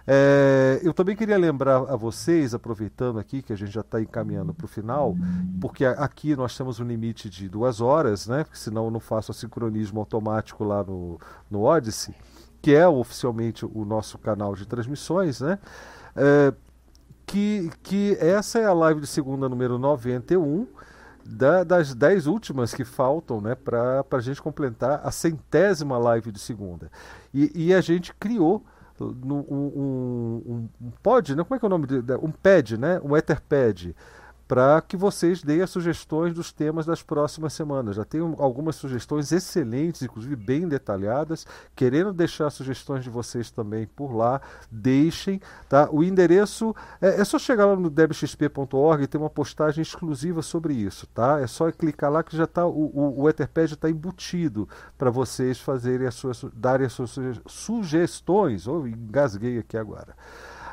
É, 0.07 0.81
eu 0.83 0.95
também 0.95 1.17
queria 1.17 1.37
lembrar 1.37 1.79
a 1.79 1.97
vocês, 1.97 2.55
aproveitando 2.55 3.19
aqui 3.19 3.43
que 3.43 3.53
a 3.53 3.57
gente 3.57 3.73
já 3.73 3.81
está 3.81 4.01
encaminhando 4.01 4.55
para 4.55 4.65
o 4.65 4.69
final, 4.69 5.17
porque 5.61 5.85
aqui 5.85 6.37
nós 6.37 6.57
temos 6.57 6.79
um 6.79 6.85
limite 6.85 7.29
de 7.29 7.49
duas 7.49 7.81
horas, 7.81 8.29
né? 8.29 8.45
Porque 8.45 8.59
senão 8.59 8.85
eu 8.85 8.91
não 8.91 9.01
faço 9.01 9.33
o 9.33 9.35
sincronismo 9.35 9.99
automático 9.99 10.63
lá 10.63 10.85
no, 10.85 11.19
no 11.51 11.63
Odyssey, 11.63 12.15
que 12.65 12.75
é 12.75 12.89
oficialmente 12.89 13.67
o 13.67 13.85
nosso 13.85 14.17
canal 14.17 14.55
de 14.55 14.65
transmissões, 14.65 15.39
né? 15.39 15.59
É, 16.17 16.55
que, 17.27 17.71
que 17.83 18.17
essa 18.19 18.59
é 18.59 18.65
a 18.65 18.73
live 18.73 19.03
de 19.03 19.07
segunda 19.07 19.51
número 19.51 19.79
91 19.79 20.67
da, 21.27 21.63
das 21.63 21.95
dez 21.95 22.27
últimas 22.27 22.73
que 22.73 22.83
faltam 22.83 23.39
né, 23.39 23.55
para 23.55 24.03
a 24.11 24.21
gente 24.21 24.41
completar 24.41 25.03
a 25.05 25.11
centésima 25.11 25.99
live 25.99 26.33
de 26.33 26.39
segunda. 26.39 26.91
E, 27.35 27.67
e 27.67 27.75
a 27.75 27.83
gente 27.83 28.15
criou 28.15 28.65
no, 28.99 29.45
um, 29.47 30.41
um, 30.47 30.69
um, 30.81 30.91
pod, 31.03 31.37
né? 31.37 31.45
como 31.45 31.57
é 31.57 31.59
que 31.59 31.67
é 31.67 31.69
o 31.69 31.71
nome? 31.71 31.87
De, 31.87 32.15
um 32.15 32.31
pad, 32.31 32.79
né? 32.79 32.99
um 33.05 33.15
Etherpad 33.15 33.95
para 34.47 34.81
que 34.83 34.97
vocês 34.97 35.43
deem 35.43 35.63
as 35.63 35.71
sugestões 35.71 36.35
dos 36.35 36.53
temas 36.53 36.85
das 36.85 37.03
próximas 37.03 37.53
semanas. 37.53 37.97
Já 37.97 38.05
tenho 38.05 38.37
algumas 38.39 38.77
sugestões 38.77 39.33
excelentes, 39.33 40.03
inclusive 40.03 40.37
bem 40.37 40.69
detalhadas. 40.69 41.47
Querendo 41.75 42.13
deixar 42.13 42.51
sugestões 42.51 43.05
de 43.05 43.11
vocês 43.11 43.51
também 43.51 43.87
por 43.87 44.15
lá, 44.15 44.41
deixem. 44.71 45.41
Tá? 45.69 45.89
O 45.91 46.05
endereço 46.05 46.75
é, 47.01 47.21
é 47.21 47.25
só 47.25 47.39
chegar 47.39 47.67
lá 47.67 47.77
no 47.77 47.89
debxp.org 47.89 49.03
e 49.03 49.07
ter 49.07 49.17
uma 49.17 49.31
postagem 49.31 49.83
exclusiva 49.83 50.43
sobre 50.43 50.75
isso. 50.75 51.07
Tá? 51.09 51.41
É 51.41 51.47
só 51.47 51.71
clicar 51.73 52.11
lá 52.11 52.23
que 52.23 52.37
já 52.37 52.45
está 52.45 52.67
o, 52.67 52.91
o, 52.95 53.23
o 53.23 53.29
Etherpad 53.29 53.73
está 53.73 53.89
embutido 53.89 54.69
para 54.99 55.11
vocês 55.11 55.59
fazerem 55.59 56.07
as 56.07 56.15
suas, 56.15 56.45
darem 56.55 56.87
as 56.87 56.93
suas 56.93 57.15
sugestões. 57.47 58.67
Oh, 58.67 58.87
engasguei 58.87 59.59
aqui 59.59 59.77
agora. 59.77 60.15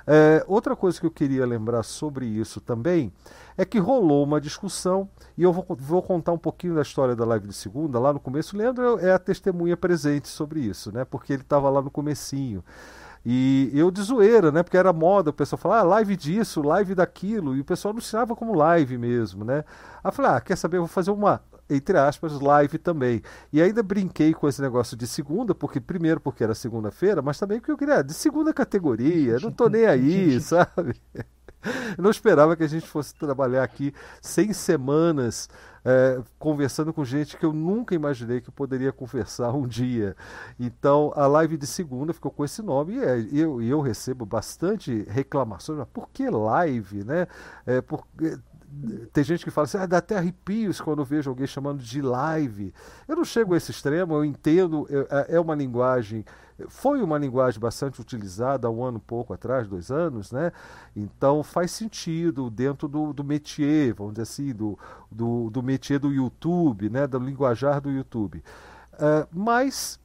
É, 0.06 0.44
outra 0.48 0.76
coisa 0.76 1.00
que 1.00 1.06
eu 1.06 1.12
queria 1.12 1.46
lembrar 1.46 1.84
sobre 1.84 2.26
isso 2.26 2.60
também 2.60 3.12
é 3.58 3.66
que 3.66 3.78
rolou 3.78 4.24
uma 4.24 4.42
discussão, 4.42 5.10
e 5.38 5.44
eu 5.44 5.54
vou, 5.54 5.66
vou, 5.70 6.02
contar 6.02 6.32
um 6.32 6.38
pouquinho 6.38 6.76
da 6.76 6.82
história 6.82 7.16
da 7.16 7.26
live 7.26 7.48
de 7.48 7.54
segunda. 7.54 8.00
Lá 8.00 8.14
no 8.14 8.20
começo, 8.20 8.56
o 8.56 8.60
Leandro 8.60 9.00
é 9.00 9.12
a 9.12 9.20
testemunha 9.20 9.78
presente 9.78 10.28
sobre 10.28 10.62
isso, 10.62 10.92
né? 10.92 11.06
Porque 11.06 11.34
ele 11.34 11.44
estava 11.44 11.70
lá 11.70 11.82
no 11.82 11.92
comecinho. 11.92 12.64
E 13.24 13.70
eu 13.74 13.92
de 13.92 14.02
zoeira, 14.02 14.52
né? 14.52 14.64
Porque 14.64 14.78
era 14.78 14.92
moda, 14.92 15.30
o 15.30 15.34
pessoal 15.34 15.60
falava, 15.60 15.82
ah, 15.82 15.90
live 15.96 16.16
disso, 16.16 16.62
live 16.62 16.96
daquilo, 16.96 17.56
e 17.56 17.62
o 17.62 17.66
pessoal 17.66 17.92
anunciava 17.92 18.36
como 18.36 18.56
live 18.56 18.98
mesmo, 18.98 19.46
né? 19.46 19.64
Aí 20.04 20.10
eu 20.10 20.12
falei, 20.12 20.32
ah, 20.32 20.42
quer 20.42 20.56
saber, 20.56 20.78
eu 20.78 20.82
vou 20.82 20.88
fazer 20.88 21.12
uma, 21.12 21.42
entre 21.76 21.98
aspas, 21.98 22.40
live 22.40 22.78
também. 22.78 23.22
E 23.52 23.62
ainda 23.62 23.82
brinquei 23.82 24.34
com 24.34 24.48
esse 24.48 24.62
negócio 24.62 24.96
de 24.98 25.08
segunda, 25.08 25.56
porque 25.56 25.80
primeiro 25.80 26.20
porque 26.20 26.44
era 26.44 26.54
segunda-feira, 26.54 27.22
mas 27.22 27.40
também 27.40 27.60
porque 27.60 27.72
eu 27.72 27.78
queria, 27.78 28.04
de 28.04 28.14
segunda 28.14 28.54
categoria, 28.54 29.38
não 29.40 29.52
tô 29.52 29.68
nem 29.68 29.86
aí, 29.86 30.40
sabe? 30.42 31.02
Eu 31.98 32.04
não 32.04 32.10
esperava 32.10 32.56
que 32.56 32.64
a 32.64 32.68
gente 32.68 32.88
fosse 32.88 33.14
trabalhar 33.14 33.64
aqui 33.64 33.94
100 34.22 34.54
semanas 34.54 35.48
é, 35.84 36.22
conversando 36.38 36.94
com 36.94 37.04
gente 37.04 37.38
que 37.38 37.46
eu 37.46 37.54
nunca 37.54 37.96
imaginei 37.96 38.42
que 38.42 38.52
poderia 38.52 38.92
conversar 38.92 39.52
um 39.52 39.68
dia. 39.68 40.16
Então, 40.60 41.12
a 41.16 41.28
live 41.28 41.58
de 41.58 41.68
segunda 41.68 42.14
ficou 42.14 42.32
com 42.32 42.46
esse 42.46 42.62
nome 42.62 42.96
e 42.96 43.04
é, 43.04 43.28
eu, 43.32 43.62
eu 43.62 43.82
recebo 43.82 44.26
bastante 44.26 45.04
reclamações. 45.08 45.80
Mas 45.80 45.88
por 45.92 46.10
que 46.10 46.30
live, 46.30 47.04
né? 47.04 47.28
É, 47.66 47.82
por, 47.82 48.06
tem 49.12 49.24
gente 49.24 49.44
que 49.44 49.52
fala 49.52 49.66
assim, 49.66 49.78
ah, 49.78 49.86
dá 49.86 49.98
até 49.98 50.18
arrepios 50.18 50.80
quando 50.80 51.04
vejo 51.04 51.30
alguém 51.30 51.46
chamando 51.46 51.84
de 51.84 52.02
live. 52.02 52.74
Eu 53.08 53.16
não 53.16 53.26
chego 53.26 53.54
a 53.54 53.58
esse 53.58 53.72
extremo, 53.72 54.16
eu 54.16 54.24
entendo, 54.24 54.88
é, 55.10 55.36
é 55.36 55.40
uma 55.40 55.54
linguagem, 55.54 56.24
foi 56.70 57.02
uma 57.02 57.18
linguagem 57.18 57.60
bastante 57.60 58.00
utilizada 58.00 58.68
há 58.68 58.72
um 58.72 58.84
ano 58.84 59.00
pouco 59.00 59.34
atrás, 59.34 59.68
dois 59.68 59.92
anos, 59.92 60.32
né? 60.32 60.52
Então 60.96 61.44
faz 61.44 61.72
sentido 61.72 62.50
dentro 62.50 62.88
do, 62.88 63.14
do 63.14 63.24
métier, 63.24 63.94
vamos 63.94 64.14
dizer 64.14 64.24
assim, 64.24 64.54
do, 64.54 64.80
do, 65.12 65.50
do 65.50 65.62
métier 65.62 66.00
do 66.00 66.12
YouTube, 66.12 66.90
né? 66.90 67.06
Do 67.06 67.20
linguajar 67.20 67.82
do 67.82 67.92
YouTube. 67.92 68.44
Uh, 68.94 69.28
mas 69.32 70.00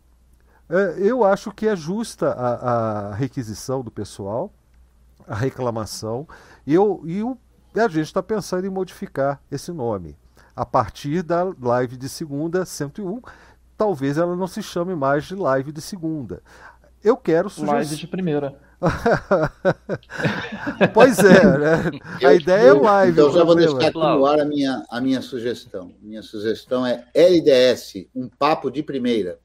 uh, 0.68 0.98
eu 0.98 1.24
acho 1.24 1.52
que 1.52 1.68
é 1.68 1.76
justa 1.76 2.32
a, 2.32 3.10
a 3.10 3.14
requisição 3.14 3.82
do 3.82 3.90
pessoal, 3.90 4.52
a 5.26 5.34
reclamação, 5.34 6.26
eu, 6.66 7.02
e 7.04 7.22
o 7.22 7.36
e 7.76 7.80
a 7.80 7.88
gente 7.88 8.06
está 8.06 8.22
pensando 8.22 8.66
em 8.66 8.70
modificar 8.70 9.42
esse 9.52 9.70
nome. 9.70 10.16
A 10.54 10.64
partir 10.64 11.22
da 11.22 11.52
live 11.60 11.98
de 11.98 12.08
segunda 12.08 12.64
101, 12.64 13.20
talvez 13.76 14.16
ela 14.16 14.34
não 14.34 14.46
se 14.46 14.62
chame 14.62 14.94
mais 14.94 15.24
de 15.24 15.34
live 15.34 15.70
de 15.70 15.82
segunda. 15.82 16.42
eu 17.04 17.18
quero 17.18 17.50
sugestões. 17.50 17.88
Live 17.88 17.96
de 17.96 18.06
primeira. 18.06 18.58
pois 20.94 21.18
é, 21.18 21.58
né? 21.58 21.90
A 22.24 22.32
ideia 22.32 22.68
eu, 22.68 22.78
é 22.78 22.80
live. 22.80 23.12
Então, 23.12 23.32
já 23.32 23.44
vou 23.44 23.54
deixar 23.54 23.88
aqui 23.88 23.98
no 23.98 24.24
ar 24.24 24.40
a 24.40 24.44
minha, 24.46 24.82
a 24.88 25.00
minha 25.00 25.20
sugestão. 25.20 25.94
Minha 26.00 26.22
sugestão 26.22 26.86
é 26.86 27.06
LDS, 27.14 28.06
um 28.14 28.28
papo 28.28 28.70
de 28.70 28.82
primeira. 28.82 29.38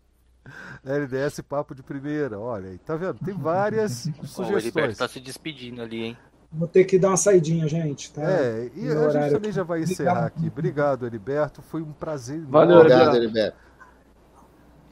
LDS 0.83 1.41
Papo 1.41 1.75
de 1.75 1.83
Primeira. 1.83 2.39
Olha 2.39 2.69
aí, 2.69 2.77
tá 2.79 2.95
vendo? 2.95 3.19
Tem 3.23 3.35
várias 3.35 4.09
sugestões. 4.25 4.49
O 4.49 4.57
Heriberto 4.57 4.97
tá 4.97 5.07
se 5.07 5.19
despedindo 5.19 5.81
ali, 5.81 6.05
hein? 6.05 6.17
Vou 6.53 6.67
ter 6.67 6.83
que 6.83 6.99
dar 6.99 7.09
uma 7.09 7.17
saidinha, 7.17 7.65
gente. 7.67 8.11
Tá? 8.11 8.29
É, 8.29 8.69
e 8.75 8.87
a 8.89 9.09
gente 9.09 9.31
também 9.31 9.51
já 9.53 9.63
vai 9.63 9.81
encerrar 9.81 10.25
aqui. 10.25 10.47
Obrigado, 10.47 11.05
Heriberto. 11.05 11.61
Foi 11.61 11.81
um 11.81 11.93
prazer. 11.93 12.41
Valeu, 12.41 12.79
Obrigado, 12.79 13.15
Heriberto. 13.15 13.57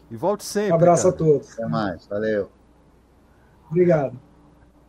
E 0.10 0.16
volte 0.16 0.46
sempre. 0.46 0.72
Um 0.72 0.76
abraço 0.76 1.04
cara. 1.04 1.16
a 1.16 1.18
todos. 1.18 1.54
Até 1.54 1.68
mais. 1.68 2.08
Valeu. 2.08 2.50
Obrigado. 3.70 4.20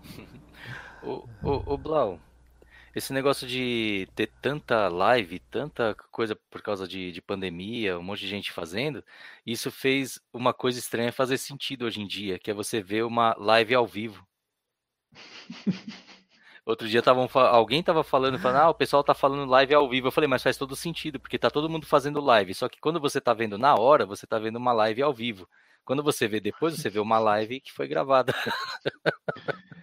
ô, 1.03 1.25
ô, 1.43 1.75
ô, 1.75 1.77
Blau, 1.77 2.21
esse 2.95 3.13
negócio 3.13 3.49
de 3.49 4.09
ter 4.15 4.31
tanta 4.41 4.89
live, 4.89 5.41
tanta 5.51 5.95
coisa 6.11 6.37
por 6.49 6.63
causa 6.63 6.87
de, 6.87 7.11
de, 7.11 7.21
pandemia, 7.21 7.99
um 7.99 8.03
monte 8.03 8.21
de 8.21 8.29
gente 8.29 8.53
fazendo, 8.53 9.05
isso 9.45 9.71
fez 9.73 10.21
uma 10.33 10.55
coisa 10.55 10.79
estranha 10.79 11.13
fazer 11.13 11.37
sentido 11.37 11.85
hoje 11.85 12.01
em 12.01 12.07
dia, 12.07 12.39
que 12.39 12.51
é 12.51 12.55
você 12.55 12.81
ver 12.81 13.05
uma 13.05 13.35
live 13.39 13.75
ao 13.75 13.87
vivo. 13.87 14.25
Outro 16.65 16.89
dia 16.89 17.03
tavam, 17.03 17.29
alguém 17.35 17.83
tava 17.83 18.05
falando, 18.05 18.39
falando, 18.39 18.59
ah, 18.59 18.71
o 18.71 18.75
pessoal 18.75 19.03
tá 19.03 19.15
falando 19.15 19.49
live 19.49 19.75
ao 19.75 19.89
vivo. 19.89 20.09
Eu 20.09 20.13
falei, 20.13 20.29
mas 20.29 20.43
faz 20.43 20.57
todo 20.57 20.77
sentido, 20.77 21.19
porque 21.19 21.39
tá 21.39 21.51
todo 21.51 21.69
mundo 21.69 21.87
fazendo 21.87 22.21
live. 22.21 22.55
Só 22.55 22.69
que 22.69 22.81
quando 22.81 23.01
você 23.01 23.21
tá 23.21 23.33
vendo 23.33 23.57
na 23.59 23.75
hora, 23.75 24.07
você 24.07 24.27
tá 24.27 24.39
vendo 24.39 24.57
uma 24.57 24.73
live 24.73 25.03
ao 25.03 25.13
vivo. 25.13 25.49
Quando 25.85 26.03
você 26.03 26.29
vê 26.29 26.39
depois, 26.39 26.75
você 26.75 26.89
vê 26.89 27.01
uma 27.01 27.19
live 27.19 27.61
que 27.61 27.73
foi 27.73 27.89
gravada. 27.89 28.35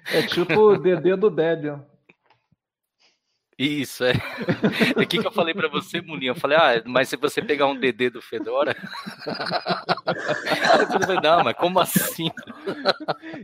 É 0.05 0.21
tipo 0.21 0.53
o 0.53 0.77
DD 0.77 1.17
do 1.17 1.29
Debian. 1.29 1.85
Isso, 3.57 4.03
é. 4.03 4.13
O 4.95 5.05
que, 5.07 5.17
que 5.19 5.25
eu 5.25 5.31
falei 5.31 5.53
para 5.53 5.67
você, 5.67 5.99
Mulinha? 5.99 6.31
Eu 6.31 6.35
falei, 6.35 6.57
ah, 6.57 6.81
mas 6.85 7.09
se 7.09 7.17
você 7.17 7.41
pegar 7.41 7.65
um 7.65 7.75
DD 7.75 8.11
do 8.11 8.21
Fedora. 8.21 8.75
eu 9.25 10.99
falei, 11.01 11.19
não, 11.23 11.43
mas 11.43 11.57
como 11.57 11.79
assim? 11.79 12.29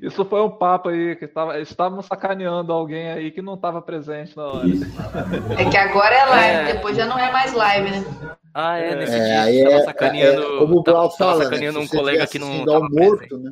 Isso 0.01 0.23
foi 0.25 0.41
um 0.41 0.51
papo 0.51 0.89
aí, 0.89 1.15
que 1.15 1.25
tava, 1.27 1.59
estavam 1.59 2.01
sacaneando 2.03 2.71
alguém 2.71 3.09
aí 3.09 3.31
que 3.31 3.41
não 3.41 3.55
estava 3.55 3.81
presente 3.81 4.37
na 4.37 4.45
hora. 4.45 4.67
É 5.57 5.69
que 5.69 5.77
agora 5.77 6.13
é 6.13 6.25
live, 6.25 6.69
é... 6.69 6.73
depois 6.73 6.95
já 6.95 7.07
não 7.07 7.17
é 7.17 7.31
mais 7.31 7.53
live, 7.53 7.89
né? 7.89 8.05
Ah, 8.53 8.77
é, 8.77 8.95
nesse 8.95 9.15
é, 9.15 9.25
dia 9.25 9.41
aí 9.43 9.61
é, 9.61 9.81
sacaneando. 9.81 10.43
É, 10.43 10.59
como 10.59 10.77
o 10.77 10.83
Paulo 10.83 11.09
fala, 11.11 11.39
né? 11.39 11.43
sacaneando 11.45 11.79
né? 11.79 11.85
um 11.85 11.87
colega 11.87 12.27
que 12.27 12.37
não. 12.37 12.63
Tava 12.63 12.87
morto, 12.87 13.39
né? 13.39 13.51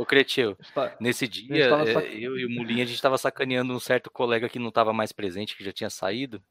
Ô, 0.00 0.06
Cretil, 0.06 0.56
nesse 0.98 1.28
dia, 1.28 1.66
é, 1.66 1.92
sac... 1.92 2.06
eu 2.06 2.38
e 2.38 2.46
o 2.46 2.50
Mulinha, 2.50 2.84
a 2.84 2.86
gente 2.86 2.96
estava 2.96 3.18
sacaneando 3.18 3.74
um 3.74 3.78
certo 3.78 4.10
colega 4.10 4.48
que 4.48 4.58
não 4.58 4.70
estava 4.70 4.94
mais 4.94 5.12
presente, 5.12 5.54
que 5.54 5.62
já 5.62 5.74
tinha 5.74 5.90
saído. 5.90 6.42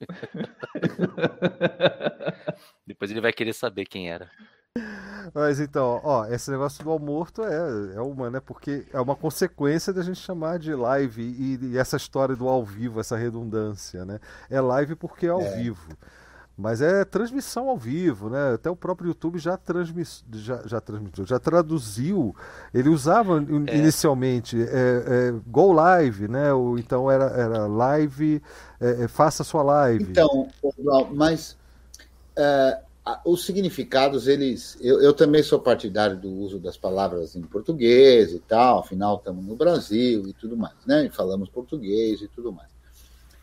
Depois 2.84 3.12
ele 3.12 3.20
vai 3.20 3.32
querer 3.32 3.52
saber 3.52 3.84
quem 3.84 4.10
era. 4.10 4.28
Mas 5.32 5.60
então, 5.60 6.00
ó, 6.02 6.26
esse 6.26 6.50
negócio 6.50 6.82
do 6.82 6.90
ao 6.90 6.98
morto 6.98 7.44
é, 7.44 7.94
é 7.94 8.00
uma, 8.00 8.28
né? 8.28 8.40
Porque 8.40 8.84
é 8.92 9.00
uma 9.00 9.14
consequência 9.14 9.92
da 9.92 10.02
gente 10.02 10.18
chamar 10.18 10.58
de 10.58 10.74
live 10.74 11.22
e, 11.22 11.64
e 11.64 11.78
essa 11.78 11.96
história 11.96 12.34
do 12.34 12.48
ao 12.48 12.64
vivo, 12.64 12.98
essa 12.98 13.16
redundância, 13.16 14.04
né? 14.04 14.18
É 14.50 14.60
live 14.60 14.96
porque 14.96 15.26
é 15.26 15.30
ao 15.30 15.40
é. 15.40 15.56
vivo. 15.56 15.96
Mas 16.56 16.82
é 16.82 17.04
transmissão 17.04 17.68
ao 17.68 17.76
vivo, 17.76 18.28
né? 18.28 18.54
Até 18.54 18.70
o 18.70 18.76
próprio 18.76 19.08
YouTube 19.08 19.38
já, 19.38 19.56
transmis, 19.56 20.22
já, 20.32 20.62
já 20.66 20.80
transmitiu, 20.80 21.26
já 21.26 21.38
traduziu. 21.38 22.36
Ele 22.74 22.90
usava 22.90 23.42
é. 23.66 23.76
inicialmente 23.76 24.60
é, 24.60 24.66
é, 24.68 25.34
Go 25.46 25.72
Live, 25.72 26.28
né? 26.28 26.52
Ou, 26.52 26.78
então 26.78 27.10
era, 27.10 27.24
era 27.24 27.66
live, 27.66 28.42
é, 28.78 29.04
é, 29.04 29.08
faça 29.08 29.42
sua 29.42 29.62
live. 29.62 30.04
Então, 30.04 30.48
mas 31.12 31.56
é, 32.36 32.80
os 33.24 33.44
significados, 33.44 34.28
eles. 34.28 34.76
Eu, 34.80 35.00
eu, 35.00 35.12
também 35.12 35.42
sou 35.42 35.58
partidário 35.58 36.16
do 36.16 36.28
uso 36.28 36.58
das 36.58 36.76
palavras 36.76 37.34
em 37.34 37.42
português 37.42 38.32
e 38.32 38.38
tal, 38.38 38.78
afinal 38.78 39.16
estamos 39.16 39.44
no 39.44 39.56
Brasil 39.56 40.28
e 40.28 40.32
tudo 40.34 40.56
mais, 40.56 40.76
né? 40.86 41.06
E 41.06 41.10
falamos 41.10 41.48
português 41.48 42.20
e 42.20 42.28
tudo 42.28 42.52
mais. 42.52 42.71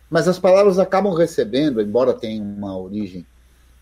Mas 0.09 0.27
as 0.27 0.39
palavras 0.39 0.79
acabam 0.79 1.13
recebendo, 1.13 1.81
embora 1.81 2.13
tenham 2.13 2.43
uma 2.43 2.77
origem 2.77 3.25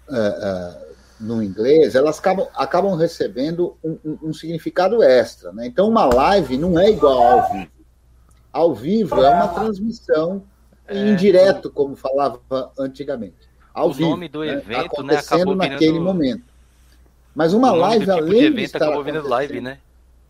uh, 0.10 0.14
uh, 0.14 0.88
no 1.20 1.42
inglês, 1.42 1.96
elas 1.96 2.20
acabam, 2.20 2.48
acabam 2.54 2.96
recebendo 2.96 3.78
um, 3.84 3.98
um, 4.04 4.18
um, 4.24 4.34
significado 4.34 5.02
extra. 5.02 5.52
Né? 5.54 5.68
Então, 5.68 5.88
uma 5.88 6.06
live 6.06 6.58
não 6.58 6.78
é 6.78 6.90
igual 6.90 7.24
ao 7.24 7.52
vivo. 7.54 7.72
Ao 8.52 8.76
vivo 8.76 9.24
é 9.24 9.30
uma 9.30 9.48
transmissão 9.48 10.44
é. 10.88 11.10
indireto, 11.10 11.72
como 11.72 11.96
falava 11.96 12.42
antigamente. 12.78 13.48
Ao 13.74 13.90
o 13.90 13.94
vivo, 13.94 14.10
nome 14.10 14.28
do 14.28 14.42
né? 14.42 14.54
evento 14.54 14.68
né, 14.68 14.80
acontecendo 14.80 15.56
né, 15.56 15.70
naquele 15.70 15.92
virando... 15.92 16.06
momento. 16.06 16.44
Mas 17.34 17.54
uma 17.54 17.72
live, 17.72 18.06
tipo 18.06 18.18
além 18.18 18.32
de, 18.32 18.46
evento, 18.46 18.56
de 18.56 18.64
estar 18.64 18.90
live, 18.90 19.62
né? 19.62 19.78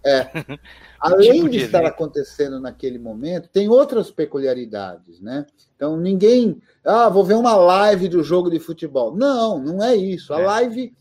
É. 0.04 0.28
Além 1.00 1.34
tipo 1.34 1.50
de, 1.50 1.60
de 1.60 1.66
estar 1.66 1.86
acontecendo 1.86 2.60
naquele 2.60 2.98
momento, 2.98 3.50
tem 3.50 3.70
outras 3.70 4.10
peculiaridades, 4.12 5.22
né? 5.22 5.46
Então 5.76 5.98
ninguém, 5.98 6.62
ah, 6.84 7.10
vou 7.10 7.24
ver 7.24 7.36
uma 7.36 7.56
live 7.56 8.08
do 8.08 8.24
jogo 8.24 8.50
de 8.50 8.60
futebol. 8.60 9.16
Não, 9.16 9.60
não 9.60 9.84
é 9.84 9.96
isso. 9.96 10.34
A 10.34 10.42
é. 10.42 10.46
live 10.46 10.94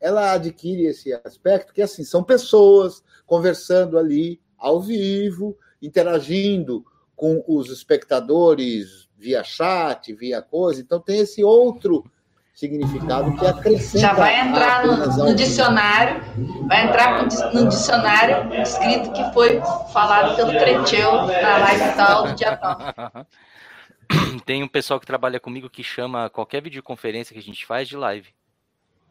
ela 0.00 0.32
adquire 0.32 0.86
esse 0.86 1.12
aspecto 1.12 1.74
que 1.74 1.82
assim 1.82 2.04
são 2.04 2.22
pessoas 2.22 3.02
conversando 3.26 3.98
ali 3.98 4.40
ao 4.56 4.80
vivo, 4.80 5.56
interagindo 5.82 6.84
com 7.14 7.44
os 7.46 7.70
espectadores 7.70 9.08
via 9.18 9.44
chat, 9.44 10.12
via 10.14 10.40
coisa. 10.40 10.80
Então 10.80 10.98
tem 10.98 11.20
esse 11.20 11.44
outro 11.44 12.04
significado 12.60 13.34
que 13.36 13.46
acrescenta. 13.46 13.98
Já 13.98 14.12
vai 14.12 14.38
entrar 14.38 14.86
no, 14.86 15.16
no 15.24 15.34
dicionário, 15.34 16.22
vai 16.68 16.86
entrar 16.86 17.22
no 17.54 17.68
dicionário 17.68 18.54
escrito 18.60 19.10
que 19.12 19.32
foi 19.32 19.60
falado 19.92 20.36
pelo 20.36 20.50
Creteu 20.50 21.12
na 21.12 21.58
live 21.58 21.96
tal 21.96 22.26
do 22.26 22.34
dia 22.34 22.56
tal. 22.56 22.78
Tem 24.44 24.62
um 24.62 24.68
pessoal 24.68 25.00
que 25.00 25.06
trabalha 25.06 25.40
comigo 25.40 25.70
que 25.70 25.82
chama 25.82 26.28
qualquer 26.28 26.62
videoconferência 26.62 27.32
que 27.32 27.38
a 27.38 27.42
gente 27.42 27.64
faz 27.64 27.88
de 27.88 27.96
live. 27.96 28.28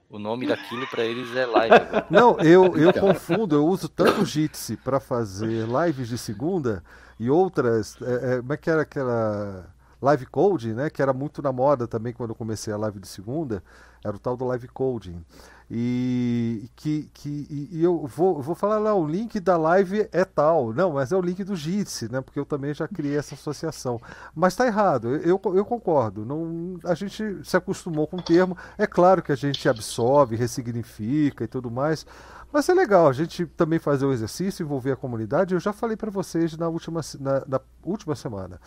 O 0.08 0.20
nome 0.20 0.46
daquilo 0.48 0.88
para 0.88 1.04
eles 1.04 1.36
é 1.36 1.46
live. 1.46 1.76
Não, 2.10 2.40
eu, 2.40 2.78
eu 2.78 2.94
confundo, 2.94 3.56
eu 3.56 3.66
uso 3.66 3.90
tanto 3.90 4.22
o 4.22 4.26
Jitsi 4.26 4.78
para 4.78 5.00
fazer 5.00 5.66
lives 5.68 6.08
de 6.08 6.18
segunda 6.18 6.84
e 7.20 7.30
outras. 7.30 7.98
É, 8.02 8.34
é, 8.34 8.38
como 8.38 8.54
é 8.54 8.58
que 8.58 8.70
era 8.70 8.82
aquela 8.82 9.74
live 10.02 10.26
coding, 10.26 10.74
né, 10.74 10.90
que 10.90 11.02
era 11.02 11.14
muito 11.14 11.42
na 11.42 11.52
moda 11.52 11.88
também 11.88 12.14
quando 12.14 12.32
eu 12.32 12.36
comecei 12.36 12.74
a 12.74 12.78
live 12.78 13.00
de 13.00 13.08
segunda, 13.08 13.64
era 14.04 14.16
o 14.16 14.20
tal 14.20 14.38
do 14.38 14.46
live 14.46 14.68
coding. 14.70 15.24
E 15.72 16.68
que, 16.76 17.12
que 17.14 17.70
e 17.72 17.84
eu 17.84 18.08
vou, 18.08 18.42
vou 18.42 18.56
falar 18.56 18.80
lá, 18.80 18.96
o 18.96 19.06
link 19.06 19.40
da 19.40 19.56
live 19.56 20.10
é 20.12 20.26
tal. 20.26 20.74
Não, 20.74 20.94
mas 20.94 21.12
é 21.12 21.16
o 21.16 21.22
link 21.22 21.44
do 21.44 21.56
Jitsi, 21.56 22.12
né? 22.12 22.22
Porque 22.22 22.40
eu 22.40 22.46
também 22.46 22.74
já 22.74 22.88
criei 22.88 23.16
essa 23.16 23.36
associação. 23.36 24.02
Mas 24.34 24.54
está 24.54 24.66
errado, 24.66 25.16
eu, 25.18 25.40
eu 25.54 25.64
concordo. 25.64 26.26
Não, 26.26 26.80
a 26.84 26.96
gente 26.96 27.24
se 27.44 27.56
acostumou 27.56 28.08
com 28.08 28.18
o 28.18 28.22
termo. 28.22 28.58
É 28.80 28.88
claro 28.88 29.22
que 29.22 29.32
a 29.32 29.36
gente 29.36 29.70
absorve, 29.70 30.36
ressignifica 30.36 31.44
e 31.44 31.48
tudo 31.48 31.70
mais. 31.70 32.04
Mas 32.52 32.68
é 32.68 32.74
legal 32.74 33.08
a 33.08 33.14
gente 33.14 33.46
também 33.46 33.78
fazer 33.78 34.08
o 34.08 34.12
exercício, 34.12 34.64
envolver 34.64 34.94
a 34.94 34.96
comunidade. 34.96 35.54
Eu 35.54 35.60
já 35.60 35.72
falei 35.72 35.96
para 35.96 36.10
vocês 36.10 36.58
na 36.58 36.68
última, 36.68 37.02
na, 37.20 37.44
na 37.46 37.62
última 37.84 38.16
semana 38.16 38.60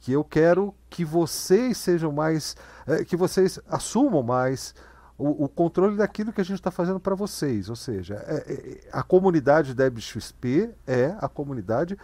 que 0.00 0.12
eu 0.12 0.24
quero 0.24 0.74
que 0.88 1.04
vocês 1.04 1.76
sejam 1.76 2.10
mais, 2.10 2.56
é, 2.86 3.04
que 3.04 3.16
vocês 3.16 3.60
assumam 3.68 4.22
mais 4.22 4.74
o, 5.16 5.44
o, 5.44 5.48
controle 5.48 5.96
daquilo 5.96 6.32
que 6.32 6.40
a 6.40 6.44
gente 6.44 6.56
está 6.56 6.70
fazendo 6.70 6.98
para 6.98 7.14
vocês. 7.14 7.68
Ou 7.68 7.76
seja, 7.76 8.14
é, 8.26 8.52
é, 8.52 8.80
a 8.90 9.02
comunidade 9.02 9.74
da 9.74 9.84
XP 9.94 10.70
é 10.86 11.14
a 11.20 11.28
comunidade 11.28 11.96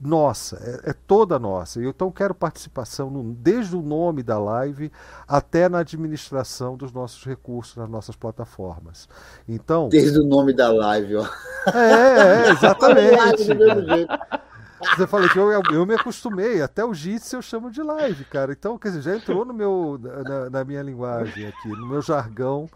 nossa, 0.00 0.56
é, 0.86 0.90
é, 0.90 0.94
toda 1.06 1.38
nossa. 1.38 1.78
Eu 1.78 1.90
então 1.90 2.10
quero 2.10 2.34
participação 2.34 3.10
no, 3.10 3.34
desde 3.34 3.76
o 3.76 3.82
nome 3.82 4.22
da 4.22 4.38
live 4.38 4.90
até 5.28 5.68
na 5.68 5.80
administração 5.80 6.76
dos 6.76 6.90
nossos 6.90 7.24
recursos 7.24 7.76
nas 7.76 7.88
nossas 7.88 8.16
plataformas. 8.16 9.08
Então 9.46 9.90
desde 9.90 10.18
o 10.18 10.24
nome 10.24 10.54
da 10.54 10.72
live, 10.72 11.16
ó. 11.16 11.26
É, 11.74 12.46
é 12.46 12.50
exatamente. 12.50 13.44
Você 14.96 15.06
falou 15.06 15.28
que 15.28 15.38
eu, 15.38 15.50
eu 15.50 15.86
me 15.86 15.94
acostumei, 15.94 16.62
até 16.62 16.84
o 16.84 16.94
Jitsi 16.94 17.34
eu 17.34 17.42
chamo 17.42 17.70
de 17.70 17.82
live, 17.82 18.24
cara. 18.24 18.52
Então, 18.52 18.78
quer 18.78 18.88
dizer, 18.88 19.02
já 19.02 19.16
entrou 19.16 19.44
no 19.44 19.52
meu, 19.52 19.98
na, 20.00 20.50
na 20.50 20.64
minha 20.64 20.82
linguagem 20.82 21.46
aqui, 21.46 21.68
no 21.68 21.86
meu 21.86 22.02
jargão. 22.02 22.68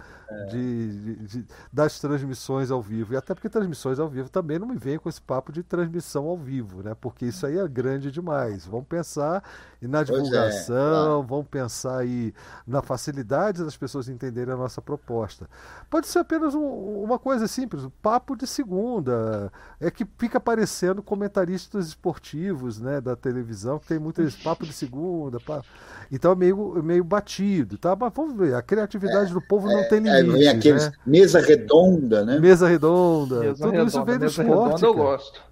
De, 0.51 1.17
de, 1.17 1.47
das 1.73 1.99
transmissões 1.99 2.71
ao 2.71 2.83
vivo. 2.83 3.15
E 3.15 3.17
até 3.17 3.35
porque 3.35 3.49
transmissões 3.49 3.99
ao 3.99 4.09
vivo 4.09 4.29
também 4.29 4.59
não 4.59 4.67
me 4.67 4.77
vem 4.77 4.99
com 4.99 5.09
esse 5.09 5.21
papo 5.21 5.51
de 5.51 5.63
transmissão 5.63 6.27
ao 6.27 6.37
vivo, 6.37 6.83
né? 6.83 6.95
Porque 7.01 7.27
isso 7.27 7.47
aí 7.47 7.57
é 7.57 7.67
grande 7.67 8.11
demais. 8.11 8.67
Vamos 8.67 8.87
pensar 8.87 9.43
na 9.81 10.01
é, 10.01 10.05
divulgação, 10.05 11.23
é, 11.23 11.27
vamos 11.27 11.47
pensar 11.49 11.99
aí 11.99 12.35
na 12.67 12.83
facilidade 12.83 13.65
das 13.65 13.77
pessoas 13.77 14.09
entenderem 14.09 14.53
a 14.53 14.57
nossa 14.57 14.83
proposta. 14.83 15.49
Pode 15.89 16.07
ser 16.07 16.19
apenas 16.19 16.55
um, 16.55 17.03
uma 17.03 17.19
coisa 17.19 17.49
simples, 17.49 17.85
um 17.85 17.91
papo 17.91 18.37
de 18.37 18.47
segunda. 18.47 19.51
É 19.81 19.91
que 19.91 20.07
fica 20.19 20.39
aparecendo 20.39 21.03
comentaristas 21.03 21.89
esportivos 21.89 22.79
né, 22.81 23.01
da 23.01 23.17
televisão, 23.17 23.79
que 23.79 23.87
tem 23.87 23.99
muito 23.99 24.21
esse 24.21 24.43
papo 24.43 24.67
de 24.67 24.73
segunda. 24.73 25.41
Pá. 25.41 25.63
Então 26.11 26.33
é 26.33 26.35
meio, 26.35 26.83
meio 26.83 27.05
batido, 27.05 27.77
tá? 27.77 27.95
Mas 27.95 28.13
vamos 28.15 28.37
ver, 28.37 28.55
a 28.55 28.63
criatividade 28.63 29.31
é, 29.31 29.35
do 29.35 29.41
povo 29.43 29.69
não 29.69 29.81
é, 29.81 29.85
tem 29.85 30.01
limite. 30.01 30.31
É, 30.31 30.39
vem 30.39 30.49
aqueles 30.49 30.87
né? 30.87 30.93
mesa 31.05 31.41
redonda, 31.41 32.25
né? 32.25 32.39
Mesa 32.39 32.67
redonda. 32.67 33.41
Mesa 33.41 33.55
Tudo 33.55 33.71
redonda, 33.71 33.89
isso 33.89 34.05
vem 34.05 34.19
do 34.19 34.27
esporte. 34.27 34.83
eu 34.83 34.95
gosto. 34.95 35.49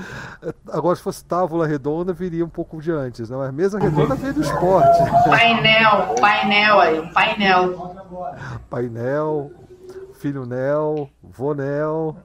Agora, 0.70 0.94
se 0.96 1.02
fosse 1.02 1.24
tábua 1.24 1.66
redonda, 1.66 2.12
viria 2.12 2.44
um 2.44 2.48
pouco 2.48 2.80
de 2.80 2.90
antes, 2.92 3.30
né? 3.30 3.36
Mas 3.36 3.52
mesa 3.52 3.78
redonda 3.78 4.14
veio 4.14 4.34
do 4.34 4.42
esporte. 4.42 4.98
Painel, 5.28 6.14
painel 6.20 6.80
aí, 6.80 7.12
painel. 7.12 7.96
Painel, 8.70 9.50
filho 10.14 10.46
Nel, 10.46 11.08
vô 11.22 11.54
Nel. 11.54 12.16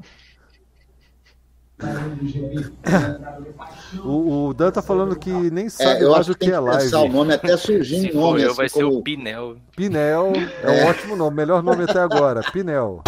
O, 4.03 4.47
o 4.47 4.53
Dan 4.53 4.71
tá 4.71 4.81
falando 4.81 5.15
que 5.15 5.31
nem 5.31 5.65
é, 5.65 5.69
sabe 5.69 6.03
é, 6.05 6.09
mais 6.09 6.29
o 6.29 6.35
que, 6.35 6.45
que 6.45 6.51
é 6.51 6.59
live. 6.59 6.95
O 6.95 7.07
nome 7.09 7.33
até 7.33 7.57
surgindo 7.57 8.13
nome. 8.13 8.41
Eu, 8.41 8.47
assim, 8.47 8.57
vai 8.57 8.69
ser 8.69 8.83
o 8.83 9.01
Pinel. 9.01 9.57
Pinel 9.75 10.33
é, 10.63 10.79
é 10.79 10.83
um 10.83 10.89
ótimo 10.89 11.15
nome, 11.15 11.35
melhor 11.35 11.63
nome 11.63 11.83
até 11.83 11.99
agora. 11.99 12.41
Pinel. 12.51 13.01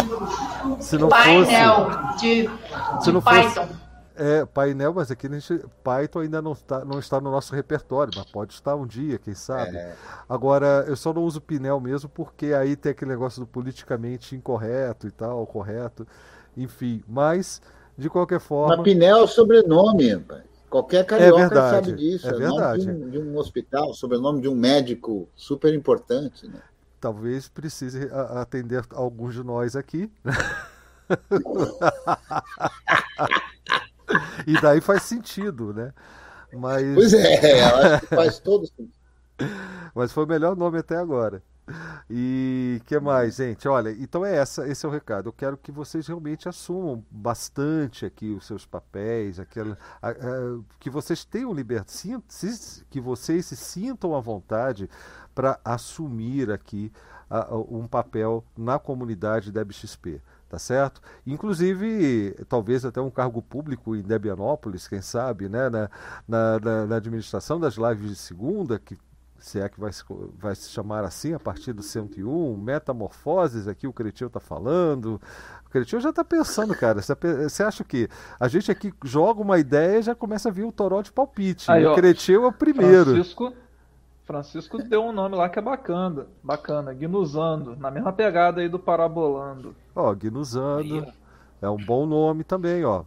Se 0.80 0.98
não 0.98 1.08
Painel 1.08 1.90
fosse, 1.90 2.20
de, 2.20 2.50
se 3.00 3.12
não 3.12 3.20
Python. 3.20 3.66
Fosse, 3.66 3.84
é, 4.16 4.44
painel, 4.44 4.94
mas 4.94 5.10
aqui 5.10 5.26
a 5.26 5.30
gente, 5.30 5.64
Python 5.82 6.20
ainda 6.20 6.40
não 6.40 6.52
está, 6.52 6.84
não 6.84 7.00
está 7.00 7.20
no 7.20 7.30
nosso 7.30 7.54
repertório, 7.54 8.12
mas 8.16 8.24
pode 8.26 8.52
estar 8.52 8.76
um 8.76 8.86
dia, 8.86 9.18
quem 9.18 9.34
sabe. 9.34 9.76
É. 9.76 9.92
Agora, 10.28 10.84
eu 10.86 10.94
só 10.94 11.12
não 11.12 11.24
uso 11.24 11.40
Pinel 11.40 11.80
mesmo 11.80 12.08
porque 12.08 12.54
aí 12.54 12.76
tem 12.76 12.92
aquele 12.92 13.10
negócio 13.10 13.40
do 13.40 13.46
politicamente 13.46 14.36
incorreto 14.36 15.08
e 15.08 15.10
tal, 15.10 15.44
correto, 15.46 16.06
enfim. 16.56 17.02
Mas, 17.08 17.60
de 17.96 18.10
qualquer 18.10 18.40
forma. 18.40 18.76
Mas 18.76 18.84
Pinel 18.84 19.18
é 19.18 19.22
o 19.22 19.26
sobrenome, 19.26 20.24
Qualquer 20.68 21.02
é 21.02 21.04
carioca 21.04 21.40
é 21.40 21.48
verdade, 21.48 21.86
sabe 21.86 21.96
disso. 21.96 22.26
É, 22.26 22.30
é 22.30 22.32
verdade. 22.32 22.86
Nome 22.86 22.98
de 22.98 23.06
um, 23.06 23.10
de 23.10 23.18
um 23.18 23.38
hospital, 23.38 23.94
sobrenome 23.94 24.40
de 24.40 24.48
um 24.48 24.56
médico 24.56 25.28
super 25.36 25.72
importante, 25.72 26.48
né? 26.48 26.60
Talvez 27.00 27.48
precise 27.48 28.10
atender 28.12 28.82
alguns 28.90 29.34
de 29.34 29.44
nós 29.44 29.76
aqui. 29.76 30.10
e 34.48 34.60
daí 34.60 34.80
faz 34.80 35.04
sentido, 35.04 35.72
né? 35.72 35.92
Mas... 36.52 36.92
Pois 36.94 37.14
é, 37.14 37.60
eu 37.60 37.76
acho 37.76 38.00
que 38.00 38.14
faz 38.14 38.40
todo 38.40 38.66
sentido. 38.66 38.90
Mas 39.94 40.10
foi 40.10 40.24
o 40.24 40.28
melhor 40.28 40.56
nome 40.56 40.78
até 40.78 40.96
agora. 40.96 41.40
E 42.10 42.80
que 42.84 42.98
mais, 43.00 43.36
gente? 43.36 43.66
Olha, 43.66 43.90
então 43.90 44.24
é 44.24 44.36
essa, 44.36 44.68
esse 44.68 44.84
é 44.84 44.88
o 44.88 44.92
recado. 44.92 45.28
Eu 45.28 45.32
quero 45.32 45.56
que 45.56 45.72
vocês 45.72 46.06
realmente 46.06 46.48
assumam 46.48 47.04
bastante 47.10 48.04
aqui 48.04 48.30
os 48.30 48.46
seus 48.46 48.66
papéis, 48.66 49.40
aquela, 49.40 49.78
a, 50.02 50.10
a, 50.10 50.14
que 50.78 50.90
vocês 50.90 51.24
tenham 51.24 51.52
liberdade, 51.52 51.84
que 52.90 53.00
vocês 53.00 53.46
se 53.46 53.56
sintam 53.56 54.14
à 54.14 54.20
vontade 54.20 54.88
para 55.34 55.58
assumir 55.64 56.50
aqui 56.50 56.92
a, 57.30 57.54
um 57.56 57.86
papel 57.86 58.44
na 58.56 58.78
comunidade 58.78 59.50
da 59.50 59.64
BXP 59.64 60.20
tá 60.46 60.58
certo? 60.58 61.00
Inclusive, 61.26 62.32
talvez 62.48 62.84
até 62.84 63.00
um 63.00 63.10
cargo 63.10 63.42
público 63.42 63.96
em 63.96 64.02
Debianópolis, 64.02 64.86
quem 64.86 65.02
sabe, 65.02 65.48
né? 65.48 65.68
Na, 65.68 65.90
na, 66.28 66.86
na, 66.86 66.96
administração 66.96 67.58
das 67.58 67.74
lives 67.74 68.10
de 68.10 68.14
segunda, 68.14 68.78
que 68.78 68.96
se 69.44 69.60
é 69.60 69.68
que 69.68 69.78
vai 69.78 69.92
se, 69.92 70.02
vai 70.38 70.54
se 70.54 70.70
chamar 70.70 71.04
assim 71.04 71.34
a 71.34 71.38
partir 71.38 71.74
do 71.74 71.82
101, 71.82 72.56
metamorfoses, 72.56 73.68
aqui 73.68 73.86
o 73.86 73.92
Cretinho 73.92 74.28
está 74.28 74.40
falando. 74.40 75.20
O 75.66 75.68
Cretinho 75.68 76.00
já 76.00 76.08
está 76.08 76.24
pensando, 76.24 76.74
cara. 76.74 77.02
Você 77.02 77.62
acha 77.62 77.84
que 77.84 78.08
a 78.40 78.48
gente 78.48 78.70
aqui 78.70 78.90
joga 79.04 79.42
uma 79.42 79.58
ideia 79.58 79.98
e 79.98 80.02
já 80.02 80.14
começa 80.14 80.48
a 80.48 80.52
vir 80.52 80.64
o 80.64 80.72
toró 80.72 81.02
de 81.02 81.12
palpite. 81.12 81.70
Aí, 81.70 81.84
o 81.84 81.94
Cretinho 81.94 82.44
é 82.44 82.46
o 82.46 82.52
primeiro. 82.52 83.12
Francisco, 83.12 83.52
Francisco 84.24 84.78
deu 84.78 85.04
um 85.04 85.12
nome 85.12 85.36
lá 85.36 85.46
que 85.50 85.58
é 85.58 85.62
bacana, 85.62 86.26
bacana, 86.42 86.94
Gnusando, 86.94 87.76
na 87.76 87.90
mesma 87.90 88.14
pegada 88.14 88.62
aí 88.62 88.68
do 88.70 88.78
Parabolando. 88.78 89.76
Ó, 89.94 90.14
Gnusando, 90.14 91.06
é 91.60 91.68
um 91.68 91.76
bom 91.76 92.06
nome 92.06 92.44
também, 92.44 92.82
ó. 92.82 93.04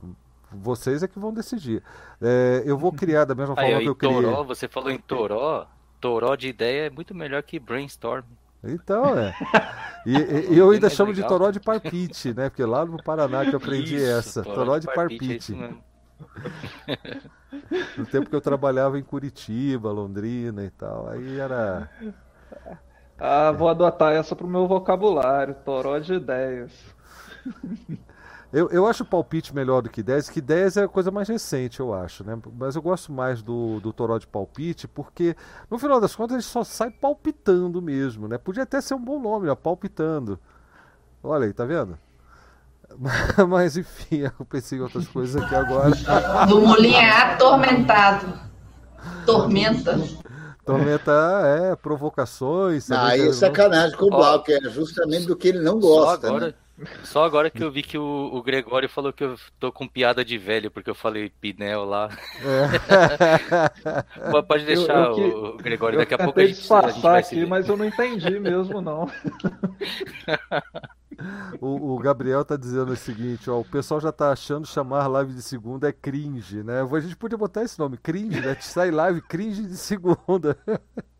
Vocês 0.52 1.02
é 1.02 1.08
que 1.08 1.18
vão 1.18 1.34
decidir. 1.34 1.82
É, 2.22 2.62
eu 2.64 2.78
vou 2.78 2.94
criar 2.94 3.26
da 3.26 3.34
mesma 3.34 3.56
forma 3.56 3.76
aí, 3.76 3.82
que 3.82 3.90
eu 3.90 3.96
criei. 3.96 4.22
Toró, 4.22 4.44
você 4.44 4.68
falou 4.68 4.92
em 4.92 5.00
Toró, 5.00 5.68
Toró 6.00 6.36
de 6.36 6.48
ideia 6.48 6.88
é 6.88 6.90
muito 6.90 7.14
melhor 7.16 7.44
que 7.44 7.60
Brainstorm. 7.60 8.26
Então, 8.64 9.18
é. 9.18 9.34
E, 10.06 10.54
e 10.54 10.58
eu 10.58 10.70
ainda 10.70 10.90
chamo 10.90 11.12
legal. 11.12 11.28
de 11.28 11.36
Toró 11.36 11.52
de 11.52 11.60
Parpite, 11.60 12.34
né? 12.34 12.50
Porque 12.50 12.64
lá 12.64 12.86
no 12.86 13.04
Paraná 13.04 13.44
que 13.44 13.52
eu 13.54 13.58
aprendi 13.58 13.98
Isso, 13.98 14.06
essa. 14.06 14.42
Toró, 14.42 14.56
toró 14.56 14.80
de 14.80 14.88
Parpite. 14.88 15.54
É 15.54 16.98
no 17.98 18.06
tempo 18.06 18.30
que 18.30 18.36
eu 18.36 18.42
trabalhava 18.42 18.98
em 18.98 19.04
Curitiba, 19.04 19.92
Londrina 19.92 20.64
e 20.64 20.70
tal. 20.70 21.10
Aí 21.10 21.40
era. 21.40 21.90
Ah, 23.18 23.52
vou 23.52 23.68
adotar 23.68 24.14
essa 24.14 24.36
pro 24.36 24.48
meu 24.48 24.68
vocabulário, 24.68 25.56
toró 25.66 25.98
de 26.00 26.14
ideias. 26.14 26.72
Eu, 28.52 28.70
eu 28.70 28.88
acho 28.88 29.04
o 29.04 29.06
palpite 29.06 29.54
melhor 29.54 29.82
do 29.82 29.90
que 29.90 30.02
10, 30.02 30.30
que 30.30 30.40
10 30.40 30.78
é 30.78 30.84
a 30.84 30.88
coisa 30.88 31.12
mais 31.12 31.28
recente, 31.28 31.82
eu 31.82 31.94
acho, 31.94 32.24
né? 32.24 32.38
Mas 32.58 32.76
eu 32.76 32.82
gosto 32.82 33.12
mais 33.12 33.42
do, 33.42 33.80
do 33.82 33.92
toró 33.92 34.18
de 34.18 34.26
palpite, 34.26 34.88
porque 34.88 35.36
no 35.70 35.78
final 35.78 36.00
das 36.00 36.16
contas 36.16 36.36
ele 36.36 36.44
só 36.44 36.64
sai 36.64 36.90
palpitando 36.90 37.82
mesmo, 37.82 38.28
né? 38.28 38.38
Podia 38.38 38.64
até 38.64 38.80
ser 38.80 38.94
um 38.94 39.04
bom 39.04 39.20
nome, 39.20 39.50
ó, 39.50 39.56
palpitando. 39.56 40.40
Olha 41.22 41.46
aí, 41.46 41.54
tá 41.54 41.66
vendo? 41.66 42.00
Mas 43.50 43.76
enfim, 43.76 44.30
eu 44.40 44.46
pensei 44.46 44.78
em 44.78 44.82
outras 44.82 45.08
coisas 45.08 45.42
aqui 45.42 45.54
agora. 45.54 45.92
Do 46.48 46.62
Molim 46.62 46.94
é 46.94 47.10
atormentado. 47.10 48.34
Tormenta. 49.26 50.00
Tormenta 50.66 51.12
é 51.46 51.76
provocações. 51.76 52.90
Ah, 52.92 53.08
aí 53.08 53.28
é 53.28 53.34
sacanagem 53.34 53.98
com 53.98 54.06
o 54.06 54.10
Blau, 54.10 54.42
que 54.42 54.54
é 54.54 54.62
justamente 54.70 55.26
do 55.26 55.36
que 55.36 55.50
ele 55.50 55.60
não 55.60 55.80
gosta. 55.80 56.28
Só 56.28 56.36
agora, 56.36 56.48
né? 56.48 56.54
Só 57.04 57.24
agora 57.24 57.50
que 57.50 57.64
eu 57.64 57.72
vi 57.72 57.82
que 57.82 57.98
o, 57.98 58.30
o, 58.34 58.44
Gregório 58.44 58.88
falou 58.88 59.12
que 59.12 59.24
eu 59.24 59.36
tô 59.60 59.72
com 59.72 59.88
piada 59.88 60.24
de 60.24 60.38
velho, 60.38 60.70
porque 60.70 60.90
eu 60.90 60.96
falei 60.96 61.32
Pinel 61.42 61.86
lá. 61.86 62.10
É. 64.28 64.42
Pode 64.44 64.66
deixar 64.66 65.08
eu, 65.08 65.18
eu 65.18 65.38
o, 65.38 65.48
o 65.56 65.58
Gregório, 65.58 65.98
daqui 65.98 66.14
a 66.14 66.18
pouco 66.18 66.40
a 66.40 66.46
gente, 66.46 66.72
a 66.72 66.90
gente 66.90 67.02
vai 67.02 67.20
aqui, 67.20 67.46
mas 67.46 67.68
eu 67.68 67.78
não 67.78 67.86
entendi 67.86 68.40
mesmo, 68.40 68.82
não. 68.82 69.10
O, 71.60 71.96
o, 71.96 71.98
Gabriel 71.98 72.46
tá 72.46 72.56
dizendo 72.56 72.92
o 72.92 72.96
seguinte, 72.96 73.50
ó, 73.50 73.60
o 73.60 73.66
pessoal 73.66 74.00
já 74.00 74.12
tá 74.12 74.32
achando 74.32 74.68
chamar 74.68 75.08
live 75.08 75.34
de 75.34 75.42
segunda 75.42 75.90
é 75.90 75.92
cringe, 75.92 76.62
né? 76.62 76.82
A 76.82 77.00
gente 77.00 77.16
podia 77.16 77.38
botar 77.38 77.64
esse 77.64 77.80
nome, 77.80 77.98
cringe, 77.98 78.40
né? 78.40 78.56
Sai 78.62 78.92
live 78.92 79.20
cringe 79.22 79.64
de 79.64 79.78
segunda. 79.78 80.56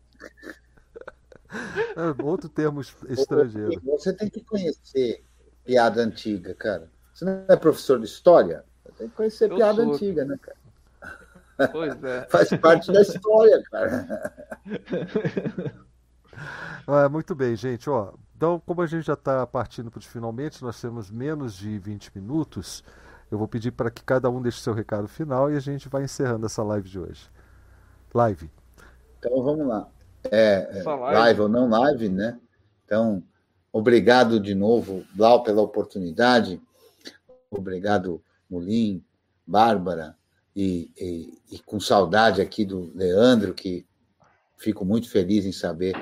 É 1.50 2.22
outro 2.22 2.46
termo 2.46 2.82
estrangeiro. 2.82 3.80
Você 3.82 4.12
tem 4.12 4.28
que 4.28 4.44
conhecer 4.44 5.24
piada 5.68 6.00
antiga, 6.00 6.54
cara. 6.54 6.90
Você 7.12 7.26
não 7.26 7.44
é 7.46 7.54
professor 7.54 7.98
de 7.98 8.06
história? 8.06 8.64
Você 8.82 8.92
tem 8.92 9.08
que 9.10 9.14
conhecer 9.14 9.50
Eu 9.50 9.56
piada 9.56 9.84
sou. 9.84 9.92
antiga, 9.92 10.24
né, 10.24 10.38
cara? 10.40 11.68
Pois 11.70 12.02
é. 12.04 12.22
Faz 12.32 12.48
parte 12.56 12.90
da 12.90 13.02
história, 13.02 13.62
cara. 13.70 14.32
É, 16.86 17.08
muito 17.12 17.34
bem, 17.34 17.54
gente. 17.54 17.90
Ó, 17.90 18.14
então, 18.34 18.58
como 18.64 18.80
a 18.80 18.86
gente 18.86 19.04
já 19.04 19.12
está 19.12 19.46
partindo 19.46 19.90
para 19.90 20.00
finalmente, 20.00 20.62
nós 20.62 20.80
temos 20.80 21.10
menos 21.10 21.54
de 21.54 21.78
20 21.78 22.12
minutos. 22.14 22.82
Eu 23.30 23.36
vou 23.36 23.46
pedir 23.46 23.72
para 23.72 23.90
que 23.90 24.02
cada 24.02 24.30
um 24.30 24.40
deixe 24.40 24.60
seu 24.60 24.72
recado 24.72 25.06
final 25.06 25.52
e 25.52 25.56
a 25.56 25.60
gente 25.60 25.86
vai 25.90 26.02
encerrando 26.04 26.46
essa 26.46 26.62
live 26.62 26.88
de 26.88 26.98
hoje. 26.98 27.30
Live. 28.14 28.50
Então 29.18 29.42
vamos 29.42 29.66
lá. 29.66 29.86
É, 30.30 30.78
é 30.78 30.82
live. 30.82 31.18
live 31.18 31.40
ou 31.42 31.48
não 31.50 31.68
live, 31.68 32.08
né? 32.08 32.40
Então, 32.86 33.22
obrigado 33.72 34.40
de 34.40 34.54
novo, 34.54 35.04
Blau, 35.14 35.42
pela 35.42 35.62
oportunidade. 35.62 36.60
Obrigado, 37.50 38.22
Mulim, 38.48 39.02
Bárbara, 39.46 40.16
e, 40.54 40.90
e, 40.98 41.38
e 41.52 41.58
com 41.60 41.78
saudade 41.78 42.40
aqui 42.40 42.64
do 42.64 42.90
Leandro, 42.94 43.54
que 43.54 43.86
fico 44.56 44.84
muito 44.84 45.08
feliz 45.08 45.46
em 45.46 45.52
saber 45.52 45.94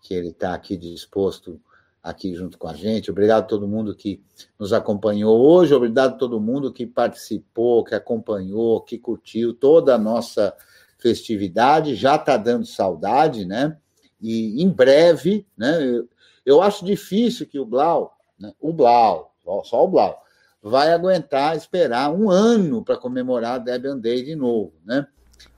que 0.00 0.14
ele 0.14 0.28
está 0.28 0.54
aqui 0.54 0.76
disposto 0.76 1.60
aqui 2.02 2.34
junto 2.34 2.58
com 2.58 2.68
a 2.68 2.74
gente. 2.74 3.10
Obrigado 3.10 3.44
a 3.44 3.46
todo 3.46 3.66
mundo 3.66 3.94
que 3.94 4.22
nos 4.58 4.72
acompanhou 4.72 5.40
hoje, 5.40 5.74
obrigado 5.74 6.12
a 6.14 6.18
todo 6.18 6.40
mundo 6.40 6.72
que 6.72 6.86
participou, 6.86 7.82
que 7.82 7.94
acompanhou, 7.94 8.82
que 8.82 8.98
curtiu 8.98 9.54
toda 9.54 9.94
a 9.94 9.98
nossa 9.98 10.54
festividade. 10.98 11.94
Já 11.94 12.16
está 12.16 12.36
dando 12.36 12.66
saudade, 12.66 13.44
né? 13.46 13.76
E 14.20 14.62
em 14.62 14.68
breve, 14.68 15.46
né? 15.56 16.02
Eu 16.44 16.60
acho 16.60 16.84
difícil 16.84 17.46
que 17.46 17.58
o 17.58 17.64
Blau, 17.64 18.16
né, 18.38 18.52
o 18.60 18.72
Blau, 18.72 19.34
só 19.64 19.84
o 19.84 19.88
Blau, 19.88 20.22
vai 20.62 20.92
aguentar 20.92 21.56
esperar 21.56 22.10
um 22.10 22.30
ano 22.30 22.82
para 22.82 22.96
comemorar 22.96 23.56
a 23.56 23.58
Debian 23.58 23.98
Day 23.98 24.22
de 24.24 24.34
novo, 24.34 24.72
né? 24.84 25.06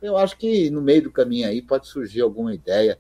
Eu 0.03 0.17
acho 0.17 0.37
que 0.37 0.69
no 0.71 0.83
meio 0.83 1.05
do 1.05 1.13
caminho 1.13 1.49
aí 1.49 1.63
pode 1.63 1.87
surgir 1.87 2.21
alguma 2.21 2.53
ideia 2.53 2.99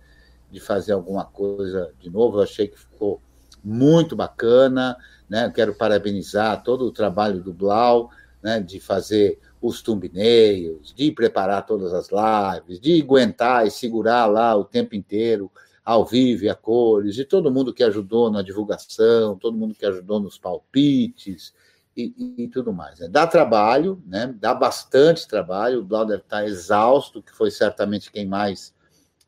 de 0.51 0.61
fazer 0.61 0.93
alguma 0.93 1.25
coisa 1.25 1.93
de 1.99 2.09
novo. 2.09 2.39
Eu 2.39 2.43
achei 2.45 2.69
que 2.69 2.79
ficou 2.79 3.21
muito 3.63 4.15
bacana, 4.15 4.97
né? 5.29 5.51
quero 5.53 5.75
parabenizar 5.75 6.63
todo 6.63 6.87
o 6.87 6.93
trabalho 6.93 7.43
do 7.43 7.53
Blau, 7.53 8.11
né? 8.41 8.61
De 8.61 8.79
fazer 8.79 9.41
os 9.61 9.83
thumbnails, 9.83 10.95
de 10.95 11.11
preparar 11.11 11.67
todas 11.67 11.93
as 11.93 12.09
lives, 12.11 12.79
de 12.79 13.03
aguentar 13.03 13.67
e 13.67 13.71
segurar 13.71 14.27
lá 14.27 14.55
o 14.55 14.65
tempo 14.65 14.95
inteiro 14.95 15.51
ao 15.87 16.05
vivo 16.05 16.45
e 16.45 16.49
a 16.49 16.55
cores, 16.57 17.15
de 17.15 17.25
todo 17.25 17.49
mundo 17.49 17.73
que 17.73 17.85
ajudou 17.85 18.29
na 18.29 18.43
divulgação, 18.43 19.39
todo 19.39 19.57
mundo 19.57 19.73
que 19.73 19.87
ajudou 19.87 20.19
nos 20.19 20.37
palpites 20.37 21.55
e, 21.97 22.13
e, 22.19 22.43
e 22.43 22.49
tudo 22.49 22.73
mais. 22.73 22.99
Né? 22.99 23.07
Dá 23.09 23.25
trabalho, 23.25 24.03
né? 24.05 24.35
dá 24.41 24.53
bastante 24.53 25.29
trabalho, 25.29 25.79
o 25.79 25.85
Blau 25.85 26.05
deve 26.05 26.23
estar 26.23 26.45
exausto, 26.45 27.23
que 27.23 27.31
foi 27.31 27.53
certamente 27.53 28.11
quem 28.11 28.27
mais 28.27 28.75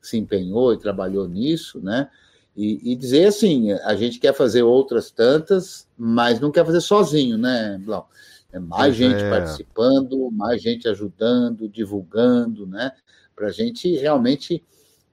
se 0.03 0.19
empenhou 0.19 0.75
e 0.75 0.79
trabalhou 0.79 1.29
nisso, 1.29 1.81
né? 1.81 2.11
E, 2.57 2.93
e, 2.93 2.97
dizer 2.97 3.27
assim, 3.27 3.71
a 3.71 3.95
gente 3.95 4.19
quer 4.19 4.35
fazer 4.35 4.65
outras 4.65 5.13
tantas, 5.13 5.87
mas 5.97 6.41
não 6.41 6.51
quer 6.51 6.67
fazer 6.67 6.81
sozinho, 6.81 7.39
né, 7.39 7.79
Blau? 7.79 8.11
É 8.53 8.59
mais 8.59 8.97
gente 8.97 9.23
é. 9.23 9.31
participando, 9.31 10.29
mais 10.33 10.61
gente 10.61 10.89
ajudando, 10.89 11.69
divulgando, 11.69 12.67
né? 12.67 12.91
Para 13.37 13.47
a 13.47 13.53
gente 13.53 13.97
realmente 13.97 14.65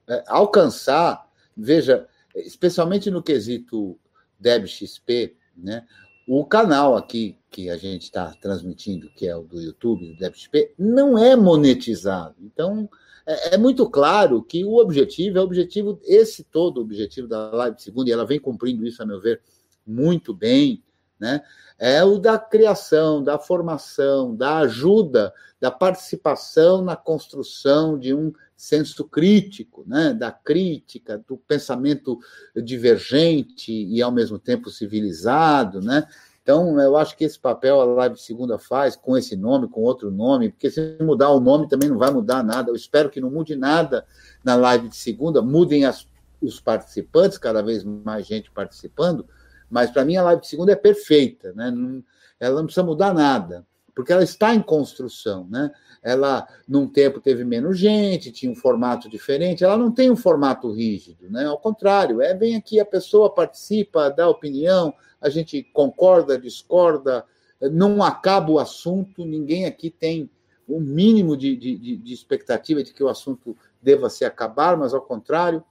é, 0.07 0.23
alcançar 0.27 1.24
Veja, 1.55 2.07
especialmente 2.35 3.09
no 3.09 3.23
quesito 3.23 3.97
DebXP, 4.39 5.35
né? 5.55 5.85
O 6.27 6.43
canal 6.43 6.97
aqui 6.97 7.37
que 7.51 7.69
a 7.69 7.77
gente 7.77 8.03
está 8.03 8.31
transmitindo, 8.41 9.09
que 9.15 9.27
é 9.27 9.35
o 9.35 9.43
do 9.43 9.61
YouTube, 9.61 10.07
do 10.07 10.17
DebXP, 10.17 10.73
não 10.77 11.17
é 11.17 11.35
monetizado. 11.35 12.35
Então, 12.41 12.89
é, 13.25 13.55
é, 13.55 13.57
muito 13.57 13.89
claro 13.89 14.41
que 14.43 14.65
o 14.65 14.75
objetivo 14.77 15.37
é 15.37 15.41
o 15.41 15.45
objetivo, 15.45 15.99
esse 16.03 16.43
todo 16.43 16.77
o 16.77 16.81
objetivo 16.81 17.27
da 17.27 17.51
live 17.51 17.81
segunda, 17.81 18.09
e 18.09 18.13
ela 18.13 18.25
vem 18.25 18.39
cumprindo 18.39 18.85
isso, 18.85 19.01
a 19.01 19.05
meu 19.05 19.21
ver, 19.21 19.41
muito 19.85 20.33
bem, 20.33 20.83
né? 21.19 21.41
É 21.77 22.03
o 22.03 22.17
da 22.17 22.37
criação, 22.37 23.23
da 23.23 23.37
formação, 23.37 24.35
da 24.35 24.59
ajuda, 24.59 25.33
da 25.59 25.71
participação 25.71 26.81
na 26.81 26.95
construção 26.95 27.97
de 27.97 28.13
um 28.13 28.31
senso 28.55 29.03
crítico, 29.03 29.83
né, 29.85 30.13
da 30.13 30.31
crítica, 30.31 31.21
do 31.27 31.37
pensamento 31.37 32.17
divergente 32.55 33.71
e 33.71 34.01
ao 34.01 34.11
mesmo 34.11 34.39
tempo 34.39 34.69
civilizado, 34.69 35.81
né? 35.81 36.07
Então, 36.45 36.79
eu 36.79 36.95
acho 36.95 37.17
que 37.17 37.23
esse 37.23 37.39
papel 37.39 37.81
a 37.81 37.85
Live 37.85 38.19
Segunda 38.19 38.59
faz 38.59 38.95
com 38.95 39.17
esse 39.17 39.35
nome, 39.35 39.67
com 39.67 39.81
outro 39.81 40.11
nome, 40.11 40.51
porque 40.51 40.69
se 40.69 40.95
mudar 41.01 41.31
o 41.31 41.39
nome 41.39 41.67
também 41.67 41.89
não 41.89 41.97
vai 41.97 42.11
mudar 42.11 42.43
nada. 42.43 42.69
Eu 42.69 42.75
espero 42.75 43.09
que 43.09 43.19
não 43.19 43.31
mude 43.31 43.55
nada 43.55 44.05
na 44.43 44.55
Live 44.55 44.89
de 44.89 44.95
Segunda, 44.95 45.41
mudem 45.41 45.85
as, 45.85 46.07
os 46.39 46.59
participantes, 46.59 47.39
cada 47.39 47.63
vez 47.63 47.83
mais 47.83 48.27
gente 48.27 48.51
participando, 48.51 49.27
mas 49.69 49.91
para 49.91 50.05
mim 50.05 50.15
a 50.17 50.23
Live 50.23 50.41
de 50.41 50.47
Segunda 50.47 50.71
é 50.71 50.75
perfeita, 50.75 51.53
né? 51.53 51.71
Não, 51.71 52.03
ela 52.39 52.57
não 52.57 52.65
precisa 52.65 52.85
mudar 52.85 53.13
nada, 53.13 53.65
porque 53.93 54.11
ela 54.11 54.23
está 54.23 54.53
em 54.53 54.61
construção, 54.61 55.47
né? 55.49 55.71
ela 56.05 56.47
num 56.67 56.87
tempo 56.87 57.19
teve 57.19 57.43
menos 57.43 57.79
gente, 57.79 58.31
tinha 58.31 58.51
um 58.51 58.55
formato 58.55 59.09
diferente, 59.09 59.63
ela 59.63 59.75
não 59.75 59.91
tem 59.91 60.11
um 60.11 60.15
formato 60.15 60.71
rígido, 60.71 61.31
né? 61.31 61.45
Ao 61.45 61.57
contrário, 61.57 62.21
é 62.21 62.31
vem 62.35 62.55
aqui 62.55 62.79
a 62.79 62.85
pessoa 62.85 63.33
participa, 63.33 64.11
dá 64.11 64.29
opinião, 64.29 64.93
a 65.19 65.29
gente 65.29 65.63
concorda, 65.73 66.37
discorda, 66.37 67.25
não 67.59 68.03
acaba 68.03 68.51
o 68.51 68.59
assunto, 68.59 69.25
ninguém 69.25 69.65
aqui 69.65 69.89
tem 69.89 70.29
o 70.67 70.77
um 70.77 70.79
mínimo 70.79 71.35
de, 71.35 71.55
de, 71.55 71.97
de, 71.97 72.13
expectativa 72.13 72.83
de 72.83 72.93
que 72.93 73.03
o 73.03 73.09
assunto 73.09 73.57
deva 73.81 74.07
se 74.07 74.23
acabar, 74.23 74.77
mas 74.77 74.93
ao 74.93 75.01
contrário, 75.01 75.63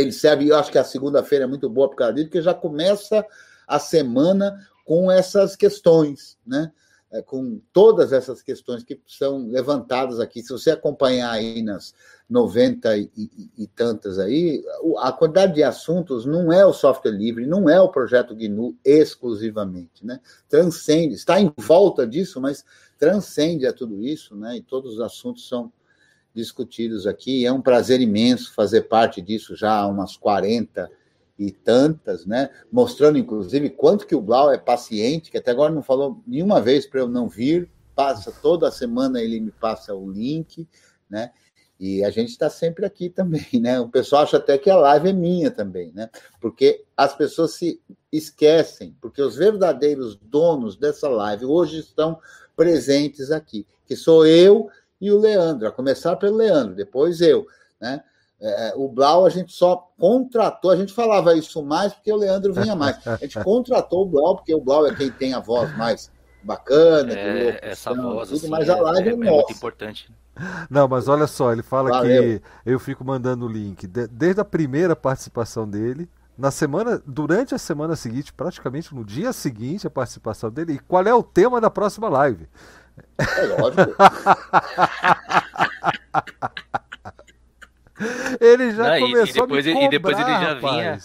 ele 0.00 0.12
serve, 0.12 0.48
eu 0.48 0.56
acho 0.56 0.70
que 0.70 0.78
a 0.78 0.84
segunda-feira 0.84 1.44
é 1.44 1.48
muito 1.48 1.68
boa 1.68 1.88
por 1.88 1.96
causa 1.96 2.14
disso, 2.14 2.26
porque 2.26 2.42
já 2.42 2.54
começa 2.54 3.24
a 3.66 3.78
semana 3.78 4.58
com 4.84 5.10
essas 5.10 5.54
questões, 5.54 6.36
né? 6.46 6.72
é, 7.12 7.20
com 7.20 7.60
todas 7.72 8.12
essas 8.12 8.40
questões 8.40 8.84
que 8.84 9.00
são 9.06 9.48
levantadas 9.48 10.20
aqui. 10.20 10.42
Se 10.42 10.52
você 10.52 10.70
acompanhar 10.70 11.32
aí 11.32 11.60
nas 11.60 11.92
90 12.28 12.96
e, 12.96 13.10
e, 13.16 13.50
e, 13.58 13.66
tantas 13.66 14.18
aí, 14.18 14.62
a 14.98 15.10
quantidade 15.10 15.54
de 15.54 15.62
assuntos 15.62 16.24
não 16.24 16.52
é 16.52 16.64
o 16.64 16.72
software 16.72 17.10
livre, 17.10 17.46
não 17.46 17.68
é 17.68 17.80
o 17.80 17.88
projeto 17.88 18.34
GNU 18.34 18.76
exclusivamente, 18.84 20.06
né? 20.06 20.20
Transcende, 20.48 21.14
está 21.14 21.40
em 21.40 21.52
volta 21.56 22.06
disso, 22.06 22.40
mas 22.40 22.64
transcende 22.96 23.66
a 23.66 23.72
tudo 23.72 24.04
isso, 24.04 24.36
né? 24.36 24.56
E 24.56 24.62
todos 24.62 24.94
os 24.94 25.00
assuntos 25.00 25.48
são 25.48 25.72
discutidos 26.34 27.06
aqui. 27.06 27.44
É 27.44 27.52
um 27.52 27.60
prazer 27.60 28.00
imenso 28.00 28.52
fazer 28.54 28.82
parte 28.82 29.20
disso 29.20 29.56
já 29.56 29.72
há 29.72 29.86
umas 29.86 30.16
40 30.16 30.90
e 31.38 31.50
tantas, 31.50 32.26
né? 32.26 32.50
Mostrando, 32.70 33.18
inclusive, 33.18 33.70
quanto 33.70 34.06
que 34.06 34.14
o 34.14 34.20
Blau 34.20 34.52
é 34.52 34.58
paciente, 34.58 35.30
que 35.30 35.38
até 35.38 35.50
agora 35.50 35.72
não 35.72 35.82
falou 35.82 36.22
nenhuma 36.26 36.60
vez 36.60 36.86
para 36.86 37.00
eu 37.00 37.08
não 37.08 37.28
vir, 37.28 37.70
passa 37.94 38.30
toda 38.30 38.70
semana 38.70 39.20
ele 39.20 39.40
me 39.40 39.50
passa 39.50 39.94
o 39.94 40.10
link, 40.10 40.68
né? 41.08 41.30
E 41.78 42.04
a 42.04 42.10
gente 42.10 42.28
está 42.28 42.50
sempre 42.50 42.84
aqui 42.84 43.08
também, 43.08 43.46
né? 43.54 43.80
O 43.80 43.88
pessoal 43.88 44.22
acha 44.22 44.36
até 44.36 44.58
que 44.58 44.68
a 44.68 44.76
live 44.76 45.08
é 45.08 45.12
minha 45.14 45.50
também, 45.50 45.90
né? 45.94 46.10
Porque 46.40 46.84
as 46.94 47.16
pessoas 47.16 47.54
se 47.54 47.80
esquecem, 48.12 48.94
porque 49.00 49.22
os 49.22 49.36
verdadeiros 49.36 50.14
donos 50.16 50.76
dessa 50.76 51.08
live 51.08 51.46
hoje 51.46 51.78
estão 51.78 52.18
presentes 52.54 53.30
aqui, 53.30 53.66
que 53.86 53.96
sou 53.96 54.26
eu 54.26 54.68
e 55.00 55.10
o 55.10 55.18
Leandro, 55.18 55.66
a 55.66 55.72
começar 55.72 56.16
pelo 56.16 56.36
Leandro, 56.36 56.74
depois 56.74 57.20
eu, 57.20 57.46
né? 57.80 58.02
É, 58.42 58.72
o 58.74 58.88
Blau 58.88 59.26
a 59.26 59.28
gente 59.28 59.52
só 59.52 59.90
contratou, 59.98 60.70
a 60.70 60.76
gente 60.76 60.94
falava 60.94 61.34
isso 61.36 61.62
mais 61.62 61.92
porque 61.92 62.10
o 62.10 62.16
Leandro 62.16 62.54
vinha 62.54 62.74
mais. 62.74 63.06
A 63.06 63.16
gente 63.16 63.38
contratou 63.44 64.02
o 64.02 64.06
Blau, 64.06 64.36
porque 64.36 64.54
o 64.54 64.60
Blau 64.60 64.86
é 64.86 64.94
quem 64.94 65.10
tem 65.10 65.34
a 65.34 65.40
voz 65.40 65.76
mais 65.76 66.10
bacana, 66.42 67.12
é, 67.12 67.58
essa 67.62 67.92
voz, 67.92 68.30
tudo, 68.30 68.38
assim, 68.38 68.48
mas 68.48 68.70
a 68.70 68.80
live 68.80 69.08
é, 69.08 69.12
é, 69.12 69.14
é 69.14 69.30
muito 69.30 69.52
importante. 69.52 70.10
Não, 70.70 70.88
mas 70.88 71.06
olha 71.06 71.26
só, 71.26 71.52
ele 71.52 71.62
fala 71.62 71.90
Valeu. 71.90 72.22
que 72.22 72.42
eu 72.64 72.78
fico 72.78 73.04
mandando 73.04 73.44
o 73.44 73.48
link 73.48 73.86
desde 73.86 74.40
a 74.40 74.44
primeira 74.44 74.96
participação 74.96 75.68
dele, 75.68 76.08
na 76.38 76.50
semana, 76.50 77.02
durante 77.06 77.54
a 77.54 77.58
semana 77.58 77.94
seguinte, 77.94 78.32
praticamente 78.32 78.94
no 78.94 79.04
dia 79.04 79.30
seguinte, 79.30 79.86
a 79.86 79.90
participação 79.90 80.50
dele. 80.50 80.74
E 80.74 80.78
qual 80.78 81.06
é 81.06 81.14
o 81.14 81.22
tema 81.22 81.60
da 81.60 81.68
próxima 81.68 82.08
live? 82.08 82.48
É 83.18 83.60
lógico. 83.60 83.94
Ele 88.40 88.74
já 88.74 88.98
Não, 88.98 89.00
começou 89.00 89.44
e, 89.44 89.46
depois, 89.46 89.66
a 89.66 89.68
me 89.68 89.74
cobrar, 89.74 89.86
E 89.86 89.90
depois 89.90 90.18
ele 90.18 90.30
já 90.30 90.54
vinha... 90.54 90.98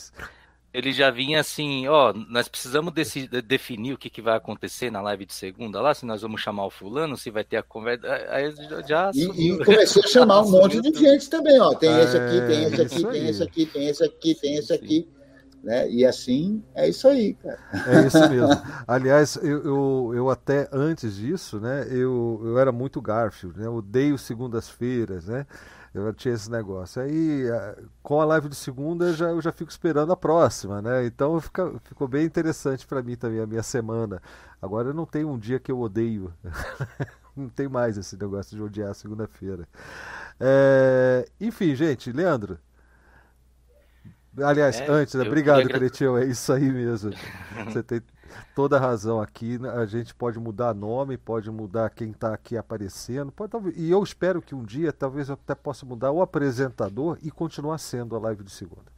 Ele 0.73 0.91
já 0.91 1.09
vinha 1.09 1.39
assim, 1.39 1.87
ó, 1.87 2.11
nós 2.11 2.49
precisamos 2.49 2.93
desse, 2.93 3.29
definir 3.41 3.93
o 3.93 3.97
que, 3.97 4.09
que 4.09 4.21
vai 4.21 4.35
acontecer 4.35 4.91
na 4.91 5.01
live 5.01 5.25
de 5.25 5.33
segunda 5.33 5.79
lá, 5.79 5.93
se 5.93 6.05
nós 6.05 6.21
vamos 6.21 6.41
chamar 6.41 6.65
o 6.65 6.69
fulano, 6.69 7.15
se 7.15 7.31
vai 7.31 7.45
ter 7.45 7.55
a 7.55 7.63
conversa. 7.63 8.05
Aí 8.29 8.53
já. 8.85 9.09
E, 9.13 9.53
e 9.53 9.57
começou 9.63 10.03
a 10.03 10.07
chamar 10.07 10.41
um 10.41 10.49
monte 10.51 10.81
de 10.81 10.93
gente 10.99 11.29
também, 11.29 11.57
ó. 11.61 11.73
Tem 11.75 11.97
esse 12.01 12.17
aqui, 12.17 12.41
tem 12.45 12.63
esse 12.65 12.81
aqui, 12.81 13.05
tem 13.05 13.29
esse 13.29 13.43
aqui, 13.43 13.65
tem 13.65 13.87
esse 13.87 14.03
aqui, 14.03 14.35
tem 14.35 14.55
esse 14.57 14.73
aqui. 14.73 15.07
Né? 15.65 15.89
E 15.89 16.05
assim, 16.05 16.63
é 16.75 16.87
isso 16.87 17.07
aí, 17.07 17.33
cara. 17.33 17.57
É 17.87 18.05
isso 18.05 18.19
mesmo. 18.29 18.49
Aliás, 18.87 19.35
eu, 19.37 19.63
eu, 19.63 20.11
eu, 20.13 20.29
até 20.29 20.69
antes 20.71 21.15
disso, 21.15 21.59
né, 21.59 21.87
eu, 21.89 22.39
eu 22.45 22.59
era 22.59 22.71
muito 22.71 23.01
Garfield, 23.01 23.59
né? 23.59 23.65
Eu 23.65 23.73
odeio 23.73 24.15
segundas-feiras, 24.15 25.25
né? 25.25 25.47
Eu 25.91 26.13
tinha 26.13 26.35
esse 26.35 26.51
negócio. 26.51 27.01
Aí, 27.01 27.45
com 28.03 28.21
a 28.21 28.25
live 28.25 28.47
de 28.47 28.55
segunda, 28.55 29.05
eu 29.05 29.13
já, 29.15 29.29
eu 29.29 29.41
já 29.41 29.51
fico 29.51 29.71
esperando 29.71 30.11
a 30.11 30.17
próxima, 30.17 30.83
né? 30.83 31.05
Então 31.07 31.39
fica, 31.41 31.73
ficou 31.85 32.07
bem 32.07 32.25
interessante 32.25 32.85
para 32.85 33.01
mim 33.01 33.15
também 33.15 33.39
a 33.39 33.47
minha 33.47 33.63
semana. 33.63 34.21
Agora 34.61 34.89
eu 34.89 34.93
não 34.93 35.05
tenho 35.05 35.29
um 35.29 35.39
dia 35.39 35.59
que 35.59 35.71
eu 35.71 35.79
odeio. 35.79 36.31
não 37.35 37.49
tem 37.49 37.67
mais 37.67 37.97
esse 37.97 38.15
negócio 38.17 38.55
de 38.55 38.61
odiar 38.61 38.93
segunda-feira. 38.93 39.67
É... 40.39 41.27
Enfim, 41.41 41.73
gente, 41.73 42.11
Leandro. 42.11 42.59
Aliás, 44.43 44.79
é, 44.79 44.87
antes, 44.89 45.15
obrigado, 45.15 45.67
Cretinho, 45.67 46.17
é 46.17 46.25
isso 46.25 46.51
aí 46.51 46.69
mesmo. 46.71 47.11
Você 47.65 47.81
tem 47.81 48.01
toda 48.53 48.79
razão 48.79 49.21
aqui. 49.21 49.57
Né? 49.57 49.69
A 49.69 49.85
gente 49.85 50.13
pode 50.13 50.39
mudar 50.39 50.73
nome, 50.73 51.17
pode 51.17 51.49
mudar 51.49 51.89
quem 51.89 52.11
está 52.11 52.33
aqui 52.33 52.57
aparecendo. 52.57 53.31
Pode, 53.31 53.51
e 53.75 53.89
eu 53.89 54.03
espero 54.03 54.41
que 54.41 54.55
um 54.55 54.63
dia, 54.63 54.91
talvez 54.91 55.29
eu 55.29 55.33
até 55.35 55.55
possa 55.55 55.85
mudar 55.85 56.11
o 56.11 56.21
apresentador 56.21 57.17
e 57.21 57.31
continuar 57.31 57.77
sendo 57.77 58.15
a 58.15 58.19
live 58.19 58.43
de 58.43 58.51
segunda. 58.51 58.93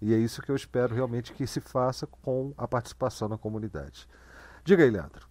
E 0.00 0.14
é 0.14 0.16
isso 0.16 0.42
que 0.42 0.50
eu 0.50 0.56
espero 0.56 0.94
realmente 0.94 1.32
que 1.32 1.46
se 1.46 1.60
faça 1.60 2.06
com 2.06 2.54
a 2.56 2.66
participação 2.66 3.28
na 3.28 3.36
comunidade. 3.36 4.08
Diga 4.64 4.82
aí, 4.82 4.90
Leandro. 4.90 5.29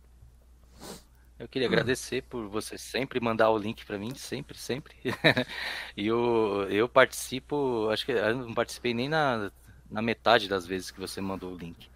Eu 1.39 1.47
queria 1.47 1.67
agradecer 1.67 2.23
por 2.23 2.47
você 2.49 2.77
sempre 2.77 3.19
mandar 3.19 3.49
o 3.49 3.57
link 3.57 3.85
para 3.85 3.97
mim, 3.97 4.13
sempre, 4.13 4.57
sempre. 4.57 4.95
e 5.95 6.05
eu, 6.05 6.67
eu 6.69 6.89
participo, 6.89 7.89
acho 7.89 8.05
que 8.05 8.11
eu 8.11 8.35
não 8.35 8.53
participei 8.53 8.93
nem 8.93 9.07
na 9.07 9.49
na 9.89 10.01
metade 10.01 10.47
das 10.47 10.65
vezes 10.65 10.91
que 10.91 10.99
você 10.99 11.19
mandou 11.19 11.53
o 11.53 11.57
link. 11.57 11.89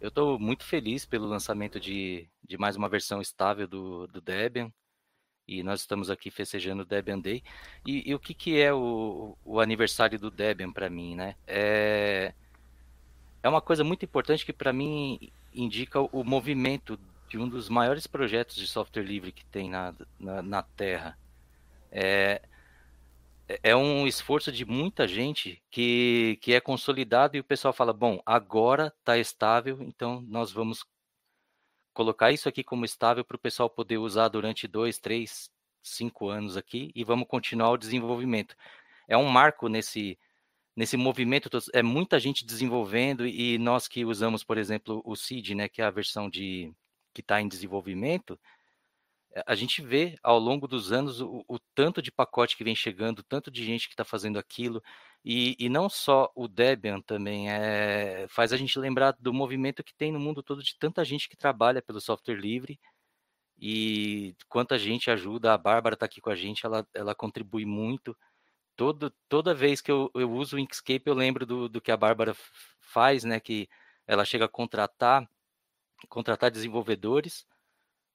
Eu 0.00 0.08
estou 0.08 0.38
muito 0.38 0.64
feliz 0.64 1.04
pelo 1.04 1.26
lançamento 1.26 1.78
de, 1.78 2.28
de 2.42 2.56
mais 2.56 2.76
uma 2.76 2.88
versão 2.88 3.20
estável 3.20 3.66
do, 3.66 4.06
do 4.06 4.20
Debian. 4.20 4.72
E 5.46 5.62
nós 5.62 5.80
estamos 5.80 6.08
aqui 6.08 6.30
festejando 6.30 6.82
o 6.82 6.86
Debian 6.86 7.18
Day. 7.18 7.42
E, 7.86 8.08
e 8.08 8.14
o 8.14 8.18
que, 8.18 8.32
que 8.32 8.60
é 8.60 8.72
o, 8.72 9.36
o 9.44 9.60
aniversário 9.60 10.18
do 10.18 10.30
Debian 10.30 10.72
para 10.72 10.88
mim, 10.88 11.14
né? 11.14 11.34
É, 11.46 12.32
é 13.42 13.48
uma 13.48 13.60
coisa 13.60 13.82
muito 13.82 14.04
importante 14.04 14.46
que 14.46 14.52
para 14.52 14.72
mim 14.72 15.32
indica 15.52 16.00
o 16.00 16.24
movimento 16.24 16.98
de 17.32 17.38
um 17.38 17.48
dos 17.48 17.70
maiores 17.70 18.06
projetos 18.06 18.54
de 18.56 18.66
software 18.66 19.02
livre 19.02 19.32
que 19.32 19.42
tem 19.46 19.70
na, 19.70 19.94
na, 20.20 20.42
na 20.42 20.62
Terra. 20.62 21.18
É, 21.90 22.42
é 23.62 23.74
um 23.74 24.06
esforço 24.06 24.52
de 24.52 24.66
muita 24.66 25.08
gente 25.08 25.62
que, 25.70 26.38
que 26.42 26.52
é 26.52 26.60
consolidado 26.60 27.34
e 27.34 27.40
o 27.40 27.44
pessoal 27.44 27.72
fala: 27.72 27.90
bom, 27.90 28.20
agora 28.26 28.94
está 28.98 29.16
estável, 29.16 29.78
então 29.80 30.20
nós 30.28 30.52
vamos 30.52 30.84
colocar 31.94 32.30
isso 32.32 32.50
aqui 32.50 32.62
como 32.62 32.84
estável 32.84 33.24
para 33.24 33.36
o 33.36 33.40
pessoal 33.40 33.70
poder 33.70 33.96
usar 33.96 34.28
durante 34.28 34.68
dois, 34.68 34.98
três, 34.98 35.50
cinco 35.82 36.28
anos 36.28 36.58
aqui 36.58 36.92
e 36.94 37.02
vamos 37.02 37.26
continuar 37.26 37.70
o 37.70 37.78
desenvolvimento. 37.78 38.54
É 39.08 39.16
um 39.16 39.26
marco 39.26 39.68
nesse, 39.68 40.18
nesse 40.76 40.98
movimento, 40.98 41.48
é 41.72 41.82
muita 41.82 42.20
gente 42.20 42.44
desenvolvendo 42.44 43.26
e 43.26 43.56
nós 43.56 43.88
que 43.88 44.04
usamos, 44.04 44.44
por 44.44 44.58
exemplo, 44.58 45.00
o 45.02 45.16
CID, 45.16 45.54
né, 45.54 45.66
que 45.66 45.80
é 45.80 45.86
a 45.86 45.90
versão 45.90 46.28
de 46.28 46.74
que 47.12 47.20
está 47.20 47.40
em 47.40 47.48
desenvolvimento, 47.48 48.38
eh, 49.34 49.42
a 49.46 49.54
gente 49.54 49.82
vê 49.82 50.16
ao 50.22 50.38
longo 50.38 50.68
dos 50.68 50.92
anos 50.92 51.20
o, 51.20 51.44
o, 51.48 51.58
tanto 51.74 52.02
de 52.02 52.12
pacote 52.12 52.56
que 52.56 52.64
vem 52.64 52.74
chegando, 52.74 53.20
o 53.20 53.24
tanto 53.24 53.50
de 53.50 53.64
gente 53.64 53.88
que 53.88 53.94
está 53.94 54.04
fazendo 54.04 54.38
aquilo, 54.38 54.82
e, 55.24 55.56
e, 55.58 55.68
não 55.68 55.88
só 55.88 56.30
o 56.34 56.48
Debian 56.48 57.00
também 57.00 57.50
é, 57.50 58.26
faz 58.28 58.52
a 58.52 58.56
gente 58.56 58.78
lembrar 58.78 59.12
do 59.20 59.32
movimento 59.32 59.84
que 59.84 59.94
tem 59.94 60.10
no 60.12 60.18
mundo 60.18 60.42
todo 60.42 60.62
de 60.62 60.76
tanta 60.78 61.04
gente 61.04 61.28
que 61.28 61.36
trabalha 61.36 61.80
pelo 61.82 62.00
software 62.00 62.34
livre 62.34 62.78
e 63.58 64.34
quanta 64.48 64.76
gente 64.78 65.10
ajuda. 65.10 65.54
A 65.54 65.58
Bárbara 65.58 65.94
está 65.94 66.06
aqui 66.06 66.20
com 66.20 66.30
a 66.30 66.34
gente, 66.34 66.66
ela, 66.66 66.86
ela 66.92 67.14
contribui 67.14 67.64
muito. 67.64 68.16
Todo, 68.76 69.10
toda 69.28 69.54
vez 69.54 69.80
que 69.80 69.92
eu, 69.92 70.10
eu 70.14 70.30
uso 70.32 70.56
o 70.56 70.58
Inkscape, 70.58 71.04
eu 71.06 71.14
lembro 71.14 71.46
do, 71.46 71.68
do 71.68 71.80
que 71.80 71.92
a 71.92 71.96
Bárbara 71.96 72.34
faz, 72.80 73.22
né? 73.24 73.38
Que 73.38 73.68
ela 74.06 74.24
chega 74.24 74.46
a 74.46 74.48
contratar, 74.48 75.28
contratar 76.08 76.50
desenvolvedores 76.50 77.46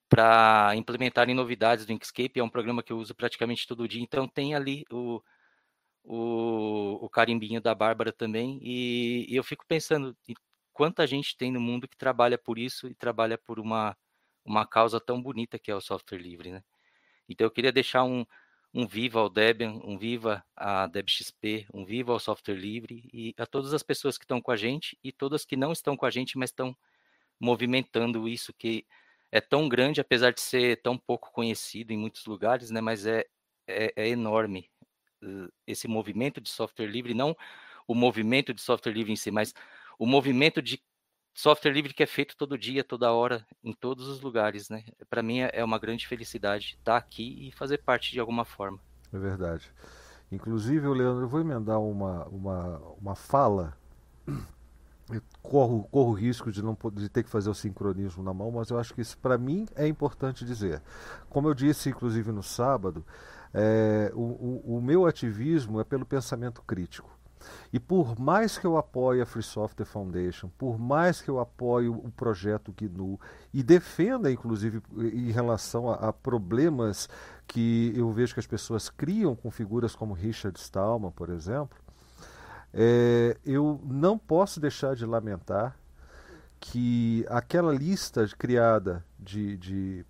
para 0.09 0.73
implementarem 0.76 1.35
novidades 1.35 1.85
do 1.85 1.93
Inkscape. 1.93 2.39
É 2.39 2.43
um 2.43 2.49
programa 2.49 2.84
que 2.84 2.93
eu 2.93 2.97
uso 2.97 3.14
praticamente 3.15 3.68
todo 3.68 3.88
dia, 3.88 4.01
então 4.01 4.27
tem 4.27 4.55
ali 4.55 4.85
o 4.91 5.22
o, 6.07 7.05
o 7.05 7.09
carimbinho 7.09 7.61
da 7.61 7.76
Bárbara 7.76 8.14
também, 8.14 8.59
e, 8.61 9.26
e 9.30 9.35
eu 9.35 9.43
fico 9.43 9.65
pensando 9.68 10.15
quanta 10.72 11.05
gente 11.05 11.35
tem 11.35 11.51
no 11.51 11.59
mundo 11.59 11.88
que 11.88 11.97
trabalha 11.97 12.38
por 12.38 12.57
isso 12.57 12.88
e 12.88 12.95
trabalha 12.95 13.38
por 13.38 13.59
uma, 13.59 13.95
uma 14.45 14.65
causa 14.65 15.01
tão 15.01 15.22
bonita 15.22 15.59
que 15.59 15.69
é 15.69 15.76
o 15.76 15.81
software 15.81 16.19
livre, 16.19 16.51
né? 16.51 16.64
Então 17.27 17.45
eu 17.45 17.51
queria 17.51 17.73
deixar 17.73 18.03
um, 18.05 18.26
um 18.73 18.88
viva 18.88 19.19
ao 19.19 19.30
Debian, 19.30 19.81
um 19.84 19.97
viva 19.97 20.45
a 20.55 20.88
DebXP, 20.88 21.68
um 21.73 21.84
viva 21.84 22.14
ao 22.14 22.19
software 22.19 22.55
livre 22.55 23.09
e 23.11 23.34
a 23.38 23.45
todas 23.45 23.73
as 23.73 23.84
pessoas 23.84 24.18
que 24.18 24.23
estão 24.23 24.41
com 24.41 24.51
a 24.51 24.55
gente 24.55 24.97
e 25.03 25.11
todas 25.11 25.43
que 25.43 25.57
não 25.57 25.73
estão 25.73 25.97
com 25.97 26.05
a 26.05 26.09
gente, 26.09 26.38
mas 26.38 26.51
estão 26.51 26.77
movimentando 27.39 28.27
isso 28.27 28.53
que 28.53 28.85
é 29.31 29.41
tão 29.41 29.68
grande, 29.68 30.01
apesar 30.01 30.31
de 30.31 30.41
ser 30.41 30.81
tão 30.81 30.97
pouco 30.97 31.31
conhecido 31.31 31.91
em 31.91 31.97
muitos 31.97 32.26
lugares, 32.26 32.72
né? 32.72 32.81
Mas 32.81 33.05
é, 33.05 33.26
é, 33.68 33.93
é 33.95 34.07
enorme 34.07 34.69
esse 35.65 35.88
movimento 35.88 36.39
de 36.39 36.49
software 36.49 36.88
livre, 36.88 37.14
não 37.14 37.35
o 37.88 37.95
movimento 37.95 38.53
de 38.53 38.61
software 38.61 38.91
livre 38.91 39.14
em 39.14 39.15
si, 39.15 39.31
mas 39.31 39.53
o 39.97 40.05
movimento 40.05 40.61
de 40.61 40.81
software 41.34 41.72
livre 41.72 41.93
que 41.93 42.03
é 42.03 42.07
feito 42.07 42.35
todo 42.35 42.57
dia, 42.57 42.84
toda 42.84 43.14
hora, 43.14 43.45
em 43.64 43.72
todos 43.72 44.07
os 44.07 44.19
lugares, 44.19 44.69
né? 44.69 44.84
Para 45.09 45.23
mim 45.23 45.39
é, 45.39 45.51
é 45.53 45.64
uma 45.64 45.80
grande 45.80 46.05
felicidade 46.05 46.77
estar 46.77 46.97
aqui 46.97 47.47
e 47.47 47.51
fazer 47.51 47.77
parte 47.77 48.11
de 48.11 48.19
alguma 48.19 48.43
forma. 48.43 48.80
É 49.14 49.18
verdade. 49.18 49.72
Inclusive, 50.31 50.85
Leandro, 50.88 51.23
eu 51.23 51.30
vou 51.30 51.39
emendar 51.39 51.80
uma, 51.80 52.26
uma, 52.26 52.80
uma 52.99 53.15
fala. 53.15 53.77
Corro, 55.42 55.88
corro 55.90 56.12
risco 56.12 56.52
de 56.52 56.62
não 56.62 56.78
de 56.94 57.08
ter 57.08 57.24
que 57.24 57.30
fazer 57.30 57.50
o 57.50 57.54
sincronismo 57.54 58.22
na 58.22 58.34
mão, 58.34 58.52
mas 58.52 58.70
eu 58.70 58.78
acho 58.78 58.94
que 58.94 59.00
isso 59.00 59.18
para 59.18 59.38
mim 59.38 59.66
é 59.76 59.88
importante 59.88 60.44
dizer. 60.44 60.82
Como 61.30 61.48
eu 61.48 61.54
disse, 61.54 61.90
inclusive 61.90 62.32
no 62.32 62.44
sábado, 62.44 63.06
é, 63.54 64.12
o, 64.14 64.22
o, 64.22 64.78
o 64.78 64.82
meu 64.82 65.06
ativismo 65.06 65.80
é 65.80 65.86
pelo 65.86 66.06
pensamento 66.06 66.62
crítico. 66.62 67.18
E 67.72 67.80
por 67.80 68.20
mais 68.20 68.58
que 68.58 68.66
eu 68.66 68.78
apoie 68.78 69.22
a 69.22 69.26
Free 69.26 69.44
Software 69.44 69.86
Foundation, 69.86 70.50
por 70.58 70.78
mais 70.78 71.22
que 71.22 71.30
eu 71.30 71.40
apoie 71.40 71.88
o 71.88 72.12
projeto 72.16 72.74
GNU 72.74 73.20
e 73.54 73.64
defenda, 73.64 74.32
inclusive, 74.32 74.82
em 74.98 75.32
relação 75.32 75.90
a, 75.90 75.96
a, 75.96 76.14
problemas 76.14 77.10
que 77.46 77.94
eu 77.96 78.12
vejo 78.12 78.34
que 78.34 78.40
as 78.40 78.48
pessoas 78.48 78.90
criam 78.90 79.36
com 79.36 79.52
figuras 79.52 79.96
como 79.96 80.14
Richard 80.14 80.60
Stallman, 80.60 81.12
por 81.12 81.30
exemplo, 81.30 81.78
é, 82.80 83.36
eu 83.44 83.82
não 83.84 84.20
posso 84.20 84.60
deixar 84.60 84.95
de 84.95 85.04
lamentar 85.04 85.76
que 86.60 87.26
aquela 87.28 87.74
lista 87.74 88.28
criada 88.38 89.04
de, 89.20 89.58
de 89.58 90.06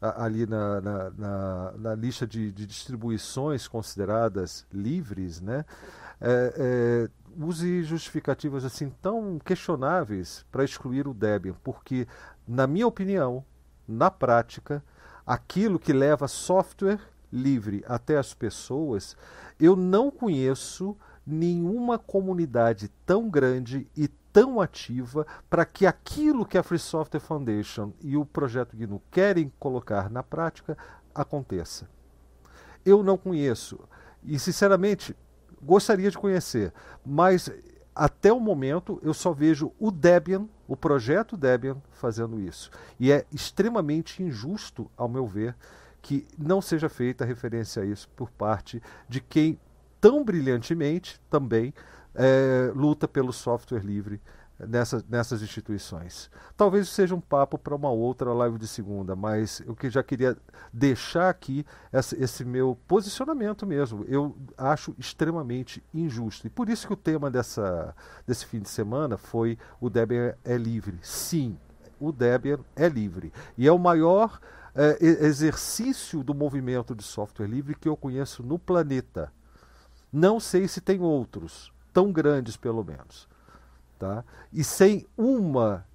ali 0.00 0.46
na, 0.46 0.80
na, 0.80 1.10
na, 1.10 1.72
na 1.72 1.94
lista 1.96 2.24
de, 2.24 2.52
de, 2.52 2.64
distribuições 2.64 3.66
consideradas 3.66 4.64
livres, 4.72 5.40
né, 5.40 5.64
é, 6.20 6.54
é, 6.56 7.08
use 7.36 7.82
justificativas 7.82 8.64
assim 8.64 8.88
tão 9.02 9.40
questionáveis 9.40 10.46
para 10.52 10.64
excluir 10.64 11.08
o 11.08 11.14
Debian, 11.14 11.54
porque, 11.64 12.06
na 12.46 12.68
minha 12.68 12.86
opinião, 12.86 13.44
na 13.88 14.12
prática, 14.12 14.82
aquilo 15.26 15.78
que 15.78 15.92
leva 15.92 16.28
software 16.28 17.00
livre 17.32 17.84
até 17.88 18.16
as 18.16 18.32
pessoas, 18.32 19.16
eu 19.58 19.74
não 19.74 20.08
conheço 20.08 20.96
nenhuma 21.26 21.98
comunidade 21.98 22.88
tão 23.04 23.28
grande 23.28 23.88
e 23.96 24.08
tão 24.32 24.60
ativa 24.60 25.26
para 25.48 25.64
que 25.64 25.86
aquilo 25.86 26.46
que 26.46 26.58
a 26.58 26.62
Free 26.62 26.78
Software 26.78 27.20
Foundation 27.20 27.92
e 28.02 28.16
o 28.16 28.24
projeto 28.24 28.76
GNU 28.76 29.02
querem 29.10 29.50
colocar 29.58 30.10
na 30.10 30.22
prática 30.22 30.76
aconteça. 31.14 31.88
Eu 32.84 33.02
não 33.02 33.16
conheço 33.16 33.80
e, 34.22 34.38
sinceramente, 34.38 35.16
gostaria 35.62 36.10
de 36.10 36.18
conhecer, 36.18 36.72
mas 37.04 37.50
até 37.94 38.30
o 38.30 38.38
momento 38.38 39.00
eu 39.02 39.14
só 39.14 39.32
vejo 39.32 39.72
o 39.80 39.90
Debian, 39.90 40.46
o 40.68 40.76
projeto 40.76 41.36
Debian, 41.36 41.78
fazendo 41.92 42.38
isso. 42.38 42.70
E 43.00 43.10
é 43.10 43.24
extremamente 43.32 44.22
injusto, 44.22 44.90
ao 44.96 45.08
meu 45.08 45.26
ver, 45.26 45.56
que 46.02 46.26
não 46.38 46.60
seja 46.60 46.88
feita 46.88 47.24
referência 47.24 47.82
a 47.82 47.86
isso 47.86 48.08
por 48.10 48.30
parte 48.30 48.82
de 49.08 49.20
quem 49.20 49.58
tão 50.00 50.24
brilhantemente 50.24 51.20
também 51.30 51.72
é, 52.14 52.72
luta 52.74 53.06
pelo 53.06 53.32
software 53.32 53.84
livre 53.84 54.20
nessa, 54.58 55.04
nessas 55.08 55.42
instituições. 55.42 56.30
Talvez 56.56 56.88
seja 56.88 57.14
um 57.14 57.20
papo 57.20 57.58
para 57.58 57.74
uma 57.74 57.90
outra 57.90 58.32
live 58.32 58.58
de 58.58 58.66
segunda, 58.66 59.14
mas 59.14 59.60
eu 59.66 59.74
que 59.74 59.90
já 59.90 60.02
queria 60.02 60.36
deixar 60.72 61.28
aqui 61.28 61.64
esse, 61.92 62.16
esse, 62.22 62.44
meu 62.44 62.78
posicionamento 62.86 63.66
mesmo. 63.66 64.04
Eu 64.08 64.36
acho 64.56 64.94
extremamente 64.98 65.82
injusto. 65.92 66.46
E 66.46 66.50
por 66.50 66.68
isso 66.68 66.86
que 66.86 66.92
o 66.92 66.96
tema 66.96 67.30
dessa, 67.30 67.94
desse 68.26 68.46
fim 68.46 68.60
de 68.60 68.68
semana 68.68 69.16
foi 69.16 69.58
o 69.80 69.90
Debian 69.90 70.34
é 70.44 70.56
livre. 70.56 70.98
Sim, 71.02 71.58
o 72.00 72.12
Debian 72.12 72.60
é 72.74 72.88
livre. 72.88 73.32
E 73.58 73.66
é 73.66 73.72
o 73.72 73.78
maior 73.78 74.40
é, 74.74 74.96
exercício 75.00 76.22
do 76.22 76.34
movimento 76.34 76.94
de 76.94 77.02
software 77.02 77.46
livre 77.46 77.74
que 77.74 77.88
eu 77.88 77.96
conheço 77.96 78.42
no 78.42 78.58
planeta. 78.58 79.32
Não 80.16 80.40
sei 80.40 80.66
se 80.66 80.80
tem 80.80 81.02
outros, 81.02 81.70
tão 81.92 82.10
grandes 82.10 82.56
pelo 82.56 82.82
menos. 82.82 83.28
Tá? 83.98 84.24
E 84.50 84.64
sem 84.64 85.06
uma 85.14 85.86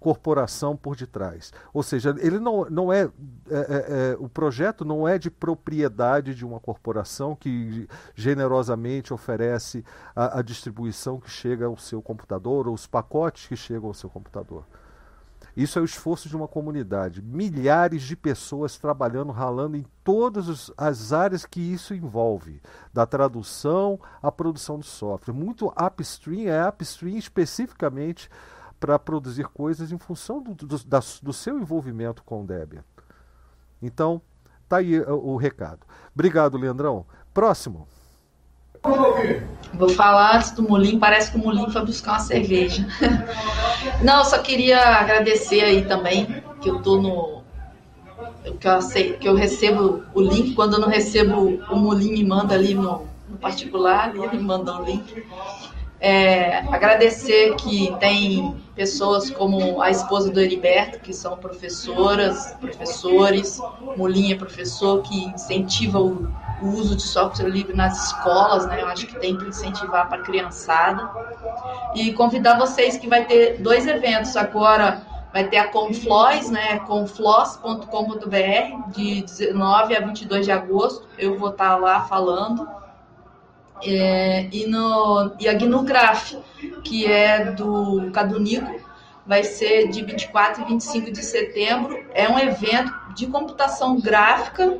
corporação 0.00 0.76
por 0.76 0.96
detrás. 0.96 1.52
Ou 1.72 1.80
seja, 1.80 2.12
ele 2.18 2.40
não, 2.40 2.64
não 2.68 2.92
é, 2.92 3.02
é, 3.02 3.08
é, 3.50 3.86
é, 3.88 4.16
o 4.18 4.28
projeto 4.28 4.84
não 4.84 5.06
é 5.06 5.16
de 5.16 5.30
propriedade 5.30 6.34
de 6.34 6.44
uma 6.44 6.58
corporação 6.58 7.36
que 7.36 7.88
generosamente 8.16 9.14
oferece 9.14 9.84
a, 10.16 10.40
a 10.40 10.42
distribuição 10.42 11.20
que 11.20 11.30
chega 11.30 11.66
ao 11.66 11.76
seu 11.76 12.02
computador 12.02 12.66
ou 12.66 12.74
os 12.74 12.88
pacotes 12.88 13.46
que 13.46 13.54
chegam 13.54 13.86
ao 13.86 13.94
seu 13.94 14.10
computador. 14.10 14.64
Isso 15.56 15.78
é 15.78 15.82
o 15.82 15.84
esforço 15.84 16.28
de 16.28 16.36
uma 16.36 16.48
comunidade. 16.48 17.20
Milhares 17.20 18.02
de 18.02 18.16
pessoas 18.16 18.78
trabalhando, 18.78 19.32
ralando 19.32 19.76
em 19.76 19.84
todas 20.02 20.70
as 20.76 21.12
áreas 21.12 21.44
que 21.44 21.60
isso 21.60 21.94
envolve, 21.94 22.60
da 22.92 23.04
tradução 23.04 24.00
à 24.22 24.32
produção 24.32 24.78
de 24.78 24.86
software. 24.86 25.34
Muito 25.34 25.72
upstream, 25.78 26.48
é 26.48 26.66
upstream 26.68 27.18
especificamente 27.18 28.30
para 28.80 28.98
produzir 28.98 29.46
coisas 29.48 29.92
em 29.92 29.98
função 29.98 30.42
do, 30.42 30.54
do, 30.54 30.84
da, 30.84 31.00
do 31.22 31.32
seu 31.32 31.60
envolvimento 31.60 32.24
com 32.24 32.42
o 32.42 32.46
Debian. 32.46 32.82
Então, 33.80 34.22
tá 34.68 34.78
aí 34.78 34.98
o, 35.00 35.34
o 35.34 35.36
recado. 35.36 35.86
Obrigado, 36.14 36.56
Leandrão. 36.56 37.06
Próximo. 37.32 37.86
Vou 39.74 39.88
falar 39.88 40.36
antes 40.36 40.50
do 40.50 40.62
Mulim, 40.62 40.98
parece 40.98 41.30
que 41.30 41.36
o 41.36 41.40
Mulim 41.40 41.70
foi 41.70 41.84
buscar 41.84 42.12
uma 42.12 42.18
cerveja. 42.18 42.86
Não, 44.02 44.24
só 44.24 44.38
queria 44.38 44.80
agradecer 44.80 45.60
aí 45.60 45.84
também, 45.84 46.42
que 46.60 46.68
eu 46.68 46.82
tô 46.82 47.00
no. 47.00 47.42
Que 48.58 48.66
eu, 48.66 48.82
sei, 48.82 49.12
que 49.14 49.28
eu 49.28 49.34
recebo 49.34 50.02
o 50.12 50.20
link, 50.20 50.54
quando 50.54 50.74
eu 50.74 50.80
não 50.80 50.88
recebo, 50.88 51.60
o 51.70 51.76
Mulim 51.76 52.12
me 52.12 52.24
manda 52.24 52.54
ali 52.54 52.74
no, 52.74 53.06
no 53.28 53.36
particular, 53.38 54.14
ele 54.14 54.36
me 54.36 54.42
manda 54.42 54.80
o 54.80 54.84
link. 54.84 55.24
É, 56.00 56.58
agradecer 56.74 57.54
que 57.54 57.94
tem 58.00 58.56
pessoas 58.74 59.30
como 59.30 59.80
a 59.80 59.88
esposa 59.88 60.30
do 60.32 60.40
Heriberto, 60.40 60.98
que 60.98 61.12
são 61.12 61.36
professoras, 61.36 62.56
professores, 62.60 63.60
Molinha 63.96 64.34
é 64.34 64.36
professor, 64.36 65.00
que 65.02 65.26
incentiva 65.26 66.00
o, 66.00 66.28
o, 66.62 66.68
uso 66.68 66.96
de 66.96 67.02
software 67.02 67.48
livre 67.48 67.74
nas 67.74 68.06
escolas, 68.06 68.66
né? 68.66 68.82
Eu 68.82 68.88
acho 68.88 69.06
que 69.06 69.18
tem 69.18 69.36
que 69.36 69.46
incentivar 69.46 70.08
para 70.08 70.18
a 70.18 70.22
criançada. 70.22 71.08
E 71.94 72.12
convidar 72.12 72.58
vocês 72.58 72.96
que 72.96 73.08
vai 73.08 73.24
ter 73.24 73.60
dois 73.60 73.86
eventos 73.86 74.36
agora. 74.36 75.02
Vai 75.32 75.48
ter 75.48 75.56
a 75.56 75.68
Confloss, 75.68 76.50
né? 76.50 76.78
confloss.com.br, 76.80 78.90
de 78.90 79.22
19 79.22 79.96
a 79.96 80.00
22 80.00 80.44
de 80.44 80.52
agosto. 80.52 81.08
Eu 81.16 81.38
vou 81.38 81.48
estar 81.48 81.76
lá 81.76 82.02
falando 82.02 82.68
é, 83.84 84.48
e, 84.52 84.66
no, 84.66 85.32
e 85.40 85.48
a 85.48 85.54
GNUGraph, 85.54 86.34
que 86.84 87.10
é 87.10 87.52
do 87.52 88.10
Cadunico, 88.12 88.80
vai 89.26 89.42
ser 89.42 89.88
de 89.88 90.04
24 90.04 90.62
e 90.62 90.66
25 90.66 91.10
de 91.10 91.22
setembro. 91.22 91.98
É 92.14 92.28
um 92.28 92.38
evento 92.38 92.92
de 93.14 93.26
computação 93.26 94.00
gráfica 94.00 94.78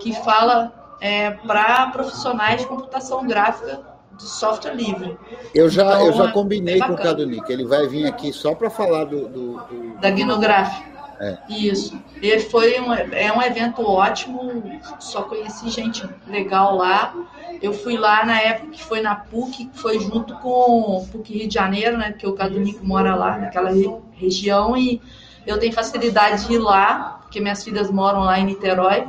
que 0.00 0.14
fala 0.24 0.79
é, 1.00 1.30
para 1.30 1.86
profissionais 1.88 2.60
de 2.60 2.66
computação 2.66 3.26
gráfica 3.26 3.80
de 4.16 4.28
software 4.28 4.74
livre. 4.74 5.16
Eu 5.54 5.68
já, 5.68 5.94
então, 5.94 6.06
eu 6.06 6.12
já 6.12 6.28
é 6.28 6.32
combinei 6.32 6.78
com 6.78 6.92
o 6.92 6.96
Cadunico, 6.96 7.50
ele 7.50 7.64
vai 7.64 7.86
vir 7.88 8.06
aqui 8.06 8.32
só 8.32 8.54
para 8.54 8.68
falar 8.68 9.04
do, 9.04 9.28
do, 9.28 9.52
do, 9.60 10.00
da 10.00 10.10
GNUGraph. 10.10 10.90
É. 11.22 11.36
Isso. 11.50 12.00
E 12.22 12.38
foi 12.40 12.80
um, 12.80 12.94
é 12.94 13.30
um 13.30 13.42
evento 13.42 13.86
ótimo, 13.86 14.80
só 14.98 15.22
conheci 15.22 15.68
gente 15.68 16.08
legal 16.26 16.76
lá. 16.76 17.14
Eu 17.60 17.74
fui 17.74 17.98
lá 17.98 18.24
na 18.24 18.40
época 18.40 18.70
que 18.70 18.82
foi 18.82 19.02
na 19.02 19.14
PUC, 19.14 19.66
que 19.66 19.78
foi 19.78 20.00
junto 20.00 20.34
com 20.36 20.96
o 20.96 21.06
PUC 21.12 21.34
Rio 21.34 21.48
de 21.48 21.52
Janeiro, 21.52 21.98
né? 21.98 22.12
Porque 22.12 22.26
o 22.26 22.32
Cadunico 22.32 22.84
mora 22.86 23.14
lá 23.14 23.36
naquela 23.36 23.70
região 24.14 24.74
e 24.74 25.00
eu 25.46 25.58
tenho 25.58 25.74
facilidade 25.74 26.46
de 26.46 26.54
ir 26.54 26.58
lá, 26.58 27.20
porque 27.20 27.38
minhas 27.38 27.62
filhas 27.62 27.90
moram 27.90 28.20
lá 28.20 28.38
em 28.38 28.46
Niterói. 28.46 29.06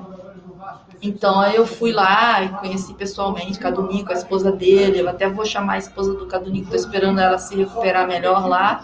Então 1.01 1.43
eu 1.47 1.65
fui 1.65 1.91
lá 1.91 2.43
e 2.43 2.49
conheci 2.49 2.93
pessoalmente 2.93 3.57
Cadunico, 3.57 4.11
a 4.11 4.15
esposa 4.15 4.51
dele. 4.51 4.99
Eu 4.99 5.09
até 5.09 5.27
vou 5.27 5.45
chamar 5.45 5.73
a 5.73 5.77
esposa 5.79 6.13
do 6.13 6.27
Cadunico, 6.27 6.65
estou 6.65 6.77
esperando 6.77 7.19
ela 7.19 7.39
se 7.39 7.55
recuperar 7.55 8.07
melhor 8.07 8.47
lá. 8.47 8.83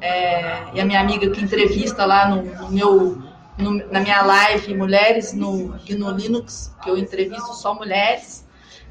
É, 0.00 0.64
e 0.74 0.80
a 0.80 0.84
minha 0.84 1.00
amiga 1.00 1.30
que 1.30 1.40
entrevista 1.40 2.04
lá 2.04 2.28
no, 2.28 2.42
no 2.42 2.70
meu, 2.70 3.18
no, 3.56 3.90
na 3.90 4.00
minha 4.00 4.22
live 4.22 4.74
Mulheres 4.74 5.32
no, 5.32 5.68
no 5.68 6.10
Linux, 6.10 6.74
que 6.82 6.90
eu 6.90 6.98
entrevisto 6.98 7.54
só 7.54 7.74
mulheres, 7.74 8.44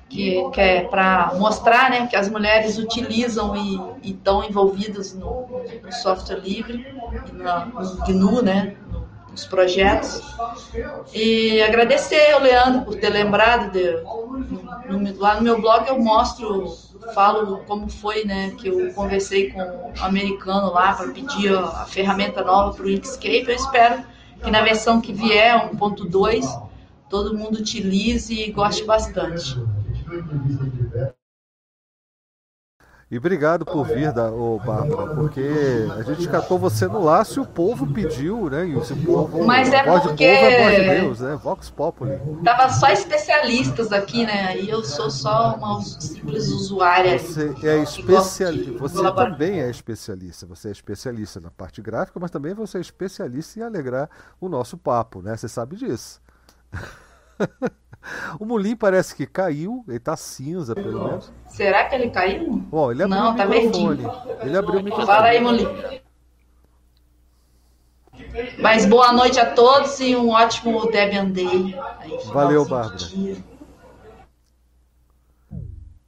que, 0.09 0.49
que 0.51 0.61
é 0.61 0.81
para 0.81 1.33
mostrar 1.35 1.91
né, 1.91 2.07
que 2.07 2.15
as 2.15 2.29
mulheres 2.29 2.77
utilizam 2.79 3.55
e 3.55 4.11
estão 4.11 4.43
envolvidas 4.43 5.13
no, 5.13 5.47
no, 5.83 5.91
software 5.91 6.39
livre, 6.39 6.85
no 7.33 8.05
GNU, 8.05 8.41
né? 8.41 8.75
Os 9.33 9.45
projetos. 9.45 10.21
E 11.13 11.61
agradecer 11.61 12.31
ao 12.31 12.41
Leandro 12.41 12.85
por 12.85 12.95
ter 12.95 13.09
lembrado 13.09 13.71
de, 13.71 14.01
no, 14.89 15.19
lá 15.19 15.35
no 15.35 15.41
meu 15.41 15.59
blog 15.59 15.87
eu 15.87 15.99
mostro, 15.99 16.77
falo 17.13 17.63
como 17.65 17.89
foi, 17.89 18.23
né, 18.23 18.53
que 18.57 18.67
eu 18.67 18.93
conversei 18.93 19.51
com 19.51 19.61
um 19.61 20.03
americano 20.03 20.71
lá 20.71 20.93
para 20.93 21.09
pedir 21.09 21.55
a, 21.55 21.81
a, 21.81 21.85
ferramenta 21.85 22.43
nova 22.43 22.75
para 22.75 22.85
o 22.85 22.89
Inkscape. 22.89 23.45
Eu 23.47 23.55
espero 23.55 24.03
que 24.43 24.51
na 24.51 24.61
versão 24.61 25.01
que 25.01 25.13
vier, 25.13 25.71
1.2, 25.71 26.69
todo 27.09 27.37
mundo 27.37 27.59
utilize 27.59 28.33
e 28.33 28.51
goste 28.51 28.83
bastante. 28.83 29.57
E 33.13 33.17
obrigado 33.19 33.63
por 33.63 33.85
vir, 33.85 34.11
da, 34.11 34.31
ô, 34.31 34.57
Bárbara, 34.57 35.13
porque 35.13 35.47
a 35.95 36.01
gente 36.01 36.27
catou 36.27 36.57
você 36.57 36.87
no 36.87 37.03
laço 37.03 37.39
e 37.39 37.43
o 37.43 37.45
povo 37.45 37.85
pediu, 37.93 38.49
né? 38.49 38.65
E 38.65 38.75
o 38.75 38.81
povo, 39.05 39.45
Mas 39.45 39.71
é 39.71 39.83
voz 39.83 40.01
porque... 40.01 40.33
povo 40.33 40.45
é 40.45 40.63
voz 40.63 40.75
de 40.75 41.01
Deus, 41.01 41.19
né? 41.19 41.35
Vox 41.35 41.69
Populi. 41.69 42.19
Tava 42.43 42.69
só 42.69 42.89
especialistas 42.89 43.91
aqui, 43.91 44.25
né? 44.25 44.59
E 44.59 44.67
eu 44.67 44.83
sou 44.83 45.11
só 45.11 45.53
uma 45.53 45.79
simples 45.83 46.47
usuária. 46.47 47.19
Você 47.19 47.53
é 47.61 47.83
especialista. 47.83 48.79
Você 48.79 49.13
também 49.13 49.61
é 49.61 49.69
especialista. 49.69 50.47
Você 50.47 50.69
é 50.69 50.71
especialista 50.71 51.39
na 51.39 51.51
parte 51.51 51.83
gráfica, 51.83 52.19
mas 52.19 52.31
também 52.31 52.55
você 52.55 52.79
é 52.79 52.81
especialista 52.81 53.59
em 53.59 53.61
alegrar 53.61 54.09
o 54.41 54.49
nosso 54.49 54.75
papo, 54.75 55.21
né? 55.21 55.37
Você 55.37 55.47
sabe 55.47 55.75
disso. 55.75 56.19
O 58.39 58.45
Mulim 58.45 58.75
parece 58.75 59.15
que 59.15 59.25
caiu, 59.25 59.83
ele 59.87 59.99
tá 59.99 60.15
cinza, 60.17 60.75
pelo 60.75 61.03
menos. 61.05 61.31
Será 61.47 61.85
que 61.85 61.95
ele 61.95 62.09
caiu? 62.09 62.63
Ele 62.91 63.03
abriu 63.03 63.07
Não, 63.07 63.31
o 63.31 63.35
tá 63.35 63.45
microfone. 63.45 64.01
Verdinho. 64.03 64.11
Ele 64.41 64.57
abriu 64.57 64.79
o 64.79 64.83
microfone. 64.83 65.07
Fala 65.07 65.27
aí, 65.27 65.41
Mulim. 65.41 65.67
Mas 68.59 68.85
boa 68.85 69.11
noite 69.11 69.39
a 69.39 69.53
todos 69.53 69.99
e 69.99 70.15
um 70.15 70.29
ótimo 70.29 70.89
Debian 70.91 71.29
Day. 71.29 71.75
Aí, 71.99 72.17
Valeu, 72.31 72.65
Bárbara. 72.65 72.97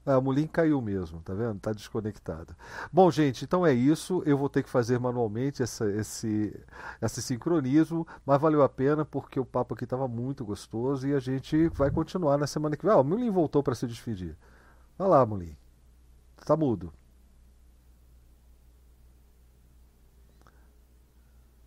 Ah, 0.06 0.20
o 0.20 0.22
Mulim 0.22 0.46
caiu 0.48 0.80
mesmo, 0.82 1.20
tá 1.22 1.34
vendo? 1.34 1.60
Tá 1.60 1.72
desconectado. 1.72 2.56
Bom, 2.94 3.10
gente, 3.10 3.44
então 3.44 3.66
é 3.66 3.74
isso. 3.74 4.22
Eu 4.26 4.38
vou 4.38 4.48
ter 4.50 4.62
que 4.64 4.70
fazer 4.70 5.00
manualmente 5.00 5.64
essa, 5.64 5.90
esse, 5.92 6.54
esse 7.02 7.22
sincronismo, 7.22 8.08
mas 8.26 8.40
valeu 8.40 8.62
a 8.62 8.70
pena 8.70 9.04
porque 9.04 9.40
o 9.40 9.46
papo 9.46 9.74
aqui 9.74 9.84
estava 9.84 10.08
muito 10.08 10.46
gostoso 10.46 11.08
e 11.08 11.16
a 11.16 11.20
gente 11.20 11.70
vai 11.70 11.90
continuar 11.90 12.38
na 12.38 12.46
semana 12.46 12.78
que 12.78 12.86
vem. 12.86 12.94
Ah, 12.94 13.00
o 13.00 13.04
Mulim 13.04 13.32
voltou 13.32 13.64
para 13.64 13.74
se 13.74 13.88
despedir. 13.88 14.38
Vai 14.98 15.08
lá, 15.08 15.26
Mulim. 15.26 15.58
Tá 16.46 16.56
mudo. 16.56 16.94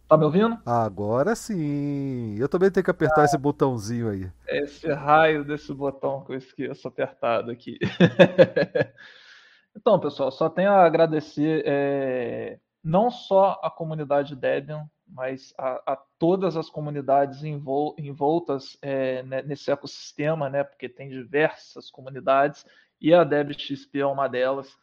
Tá 0.09 0.17
me 0.17 0.25
ouvindo? 0.25 0.59
Agora 0.65 1.35
sim. 1.35 2.35
Eu 2.39 2.49
também 2.49 2.71
tenho 2.71 2.83
que 2.83 2.91
apertar 2.91 3.23
ah, 3.23 3.25
esse 3.27 3.37
botãozinho 3.37 4.09
aí. 4.09 4.31
Esse 4.47 4.91
raio 4.91 5.45
desse 5.45 5.73
botão 5.75 6.25
que 6.25 6.33
eu 6.33 6.37
esqueço 6.39 6.89
apertado 6.89 7.51
aqui. 7.51 7.79
então, 9.77 10.01
pessoal, 10.01 10.31
só 10.31 10.49
tenho 10.49 10.71
a 10.71 10.83
agradecer 10.83 11.63
é, 11.67 12.59
não 12.83 13.11
só 13.11 13.61
a 13.63 13.71
comunidade 13.71 14.35
Debian, 14.35 14.89
mas 15.07 15.53
a, 15.59 15.93
a 15.93 15.99
todas 16.19 16.57
as 16.57 16.71
comunidades 16.71 17.45
envol, 17.45 17.95
envoltas 17.99 18.79
é, 18.81 19.23
nesse 19.43 19.71
ecossistema, 19.71 20.49
né? 20.49 20.65
Porque 20.65 20.89
tem 20.89 21.11
diversas 21.11 21.91
comunidades 21.91 22.65
e 22.99 23.13
a 23.13 23.25
DebXP 23.25 24.01
é 24.01 24.07
uma 24.07 24.27
delas. 24.27 24.75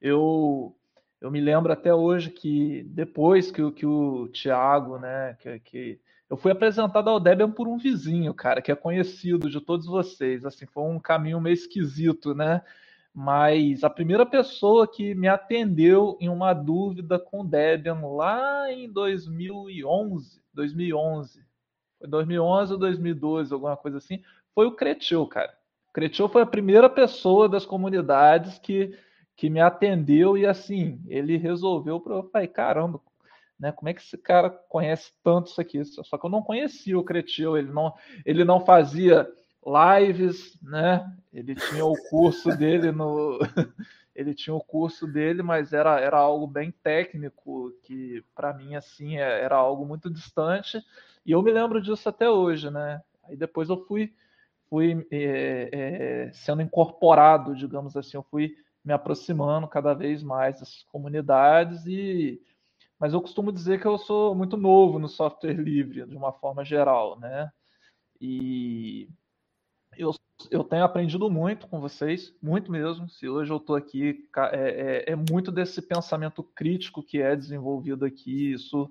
Eu 0.00 0.74
eu 1.20 1.30
me 1.30 1.40
lembro 1.40 1.72
até 1.72 1.94
hoje 1.94 2.30
que 2.30 2.82
depois 2.84 3.50
que, 3.50 3.70
que 3.72 3.84
o 3.84 4.28
Thiago, 4.28 4.98
né, 4.98 5.36
que, 5.40 5.60
que 5.60 6.00
eu 6.30 6.36
fui 6.36 6.52
apresentado 6.52 7.10
ao 7.10 7.20
Debian 7.20 7.50
por 7.50 7.68
um 7.68 7.76
vizinho, 7.76 8.32
cara, 8.32 8.62
que 8.62 8.70
é 8.70 8.76
conhecido 8.76 9.50
de 9.50 9.60
todos 9.60 9.86
vocês. 9.86 10.46
Assim, 10.46 10.64
foi 10.64 10.84
um 10.84 10.98
caminho 10.98 11.40
meio 11.40 11.54
esquisito, 11.54 12.34
né? 12.34 12.62
Mas 13.12 13.82
a 13.82 13.90
primeira 13.90 14.24
pessoa 14.24 14.86
que 14.86 15.14
me 15.14 15.26
atendeu 15.26 16.16
em 16.20 16.28
uma 16.28 16.54
dúvida 16.54 17.18
com 17.18 17.44
Debian 17.44 18.00
lá 18.00 18.72
em 18.72 18.88
2011, 18.90 20.40
2011, 20.54 21.44
foi 21.98 22.08
2011 22.08 22.72
ou 22.72 22.78
2012, 22.78 23.52
alguma 23.52 23.76
coisa 23.76 23.98
assim, 23.98 24.22
foi 24.54 24.66
o 24.66 24.76
Cretil, 24.76 25.26
cara. 25.26 25.52
O 25.88 25.92
Cretil 25.92 26.28
foi 26.28 26.42
a 26.42 26.46
primeira 26.46 26.88
pessoa 26.88 27.48
das 27.48 27.66
comunidades 27.66 28.58
que 28.60 28.96
que 29.40 29.48
me 29.48 29.58
atendeu 29.58 30.36
e 30.36 30.44
assim, 30.44 31.00
ele 31.08 31.38
resolveu 31.38 31.98
para 31.98 32.16
eu 32.16 32.28
falei, 32.28 32.46
caramba, 32.46 33.00
né? 33.58 33.72
Como 33.72 33.88
é 33.88 33.94
que 33.94 34.02
esse 34.02 34.18
cara 34.18 34.50
conhece 34.50 35.14
tanto 35.24 35.46
isso 35.46 35.58
aqui? 35.58 35.82
Só 35.82 36.18
que 36.18 36.26
eu 36.26 36.28
não 36.28 36.42
conhecia 36.42 36.98
o 36.98 37.02
Cretil, 37.02 37.56
ele 37.56 37.72
não, 37.72 37.94
ele 38.26 38.44
não 38.44 38.60
fazia 38.60 39.26
lives, 39.64 40.60
né? 40.62 41.10
Ele 41.32 41.54
tinha 41.54 41.86
o 41.86 41.96
curso 42.10 42.50
dele 42.54 42.92
no 42.92 43.38
ele 44.14 44.34
tinha 44.34 44.54
o 44.54 44.62
curso 44.62 45.06
dele, 45.06 45.42
mas 45.42 45.72
era, 45.72 45.98
era 45.98 46.18
algo 46.18 46.46
bem 46.46 46.70
técnico 46.70 47.72
que 47.82 48.22
para 48.34 48.52
mim 48.52 48.74
assim 48.74 49.16
é, 49.16 49.40
era 49.42 49.56
algo 49.56 49.86
muito 49.86 50.10
distante 50.10 50.84
e 51.24 51.32
eu 51.32 51.40
me 51.40 51.50
lembro 51.50 51.80
disso 51.80 52.06
até 52.10 52.28
hoje, 52.28 52.70
né? 52.70 53.00
Aí 53.24 53.38
depois 53.38 53.70
eu 53.70 53.86
fui 53.86 54.12
fui 54.68 55.06
é, 55.10 55.70
é, 55.72 56.32
sendo 56.34 56.60
incorporado, 56.60 57.56
digamos 57.56 57.96
assim, 57.96 58.18
eu 58.18 58.22
fui 58.30 58.54
me 58.84 58.92
aproximando 58.92 59.68
cada 59.68 59.94
vez 59.94 60.22
mais 60.22 60.60
dessas 60.60 60.82
comunidades 60.84 61.86
e 61.86 62.40
mas 63.00 63.14
eu 63.14 63.22
costumo 63.22 63.50
dizer 63.50 63.80
que 63.80 63.86
eu 63.86 63.96
sou 63.96 64.34
muito 64.34 64.58
novo 64.58 64.98
no 64.98 65.08
software 65.08 65.54
livre 65.54 66.04
de 66.04 66.14
uma 66.14 66.32
forma 66.32 66.62
geral, 66.62 67.18
né? 67.18 67.50
E 68.20 69.08
eu, 69.96 70.14
eu 70.50 70.62
tenho 70.62 70.84
aprendido 70.84 71.30
muito 71.30 71.66
com 71.66 71.80
vocês, 71.80 72.34
muito 72.42 72.70
mesmo. 72.70 73.08
Se 73.08 73.26
hoje 73.26 73.50
eu 73.50 73.56
estou 73.56 73.74
aqui, 73.74 74.28
é, 74.52 75.04
é, 75.08 75.12
é, 75.12 75.16
muito 75.16 75.50
desse 75.50 75.80
pensamento 75.80 76.42
crítico 76.42 77.02
que 77.02 77.22
é 77.22 77.34
desenvolvido 77.34 78.04
aqui. 78.04 78.52
Isso, 78.52 78.90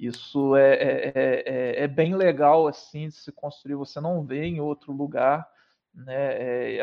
isso 0.00 0.56
é, 0.56 0.72
é, 0.72 1.12
é, 1.14 1.84
é 1.84 1.88
bem 1.88 2.14
legal 2.14 2.66
assim 2.66 3.08
de 3.08 3.16
se 3.16 3.30
construir. 3.30 3.74
Você 3.74 4.00
não 4.00 4.24
vê 4.24 4.44
em 4.44 4.60
outro 4.60 4.94
lugar, 4.94 5.46
né? 5.94 6.78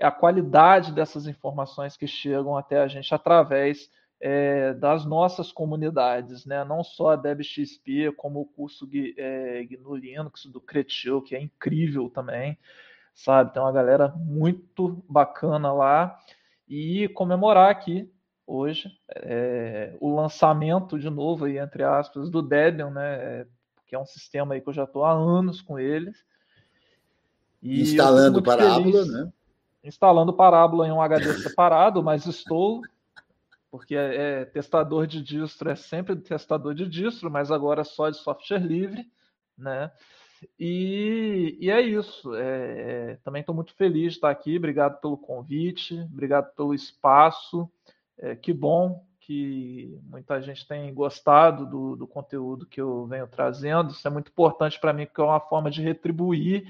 É, 0.00 0.04
é, 0.04 0.04
é 0.04 0.06
a 0.06 0.10
qualidade 0.10 0.92
dessas 0.92 1.26
informações 1.26 1.96
que 1.96 2.06
chegam 2.06 2.56
até 2.56 2.80
a 2.80 2.88
gente 2.88 3.14
através 3.14 3.90
é, 4.20 4.74
das 4.74 5.04
nossas 5.04 5.52
comunidades, 5.52 6.44
né? 6.44 6.64
não 6.64 6.82
só 6.82 7.10
a 7.10 7.16
DebXP, 7.16 8.12
como 8.16 8.40
o 8.40 8.46
curso 8.46 8.88
é, 9.16 9.64
GNU 9.64 9.94
Linux 9.94 10.46
do 10.46 10.60
Cretio, 10.60 11.22
que 11.22 11.36
é 11.36 11.40
incrível 11.40 12.10
também, 12.10 12.58
sabe? 13.14 13.52
Tem 13.52 13.62
uma 13.62 13.72
galera 13.72 14.08
muito 14.16 15.02
bacana 15.08 15.72
lá. 15.72 16.18
E 16.68 17.08
comemorar 17.08 17.70
aqui 17.70 18.10
hoje 18.46 18.90
é, 19.14 19.96
o 20.00 20.14
lançamento 20.14 20.98
de 20.98 21.08
novo, 21.08 21.44
aí, 21.44 21.58
entre 21.58 21.82
aspas, 21.82 22.28
do 22.28 22.42
Debian, 22.42 22.90
né? 22.90 23.46
que 23.86 23.94
é 23.94 23.98
um 23.98 24.06
sistema 24.06 24.54
aí 24.54 24.60
que 24.60 24.68
eu 24.68 24.74
já 24.74 24.84
estou 24.84 25.04
há 25.04 25.12
anos 25.12 25.62
com 25.62 25.78
eles. 25.78 26.22
E 27.62 27.80
instalando 27.80 28.42
parábola, 28.42 29.04
né? 29.06 29.32
Instalando 29.88 30.32
parábola 30.32 30.86
em 30.86 30.92
um 30.92 31.00
HD 31.00 31.32
separado, 31.38 32.02
mas 32.02 32.26
estou 32.26 32.82
porque 33.70 33.94
é, 33.94 34.40
é, 34.40 34.44
testador 34.46 35.06
de 35.06 35.22
distro 35.22 35.70
é 35.70 35.76
sempre 35.76 36.16
testador 36.16 36.74
de 36.74 36.86
distro, 36.86 37.30
mas 37.30 37.50
agora 37.50 37.84
só 37.84 38.08
de 38.08 38.16
software 38.16 38.58
livre, 38.58 39.06
né? 39.56 39.90
E, 40.58 41.58
e 41.60 41.70
é 41.70 41.80
isso. 41.80 42.34
É, 42.34 43.10
é 43.12 43.18
também 43.24 43.40
estou 43.40 43.54
muito 43.54 43.74
feliz 43.74 44.12
de 44.12 44.18
estar 44.18 44.30
aqui. 44.30 44.56
Obrigado 44.56 45.00
pelo 45.00 45.18
convite, 45.18 46.00
obrigado 46.12 46.54
pelo 46.54 46.74
espaço. 46.74 47.70
É, 48.16 48.34
que 48.34 48.52
bom 48.52 49.04
que 49.20 50.00
muita 50.04 50.40
gente 50.40 50.66
tem 50.66 50.92
gostado 50.94 51.66
do, 51.66 51.94
do 51.94 52.06
conteúdo 52.06 52.66
que 52.66 52.80
eu 52.80 53.06
venho 53.06 53.26
trazendo. 53.26 53.90
Isso 53.90 54.06
é 54.06 54.10
muito 54.10 54.30
importante 54.30 54.80
para 54.80 54.92
mim, 54.92 55.04
porque 55.04 55.20
é 55.20 55.24
uma 55.24 55.40
forma 55.40 55.70
de 55.70 55.82
retribuir 55.82 56.66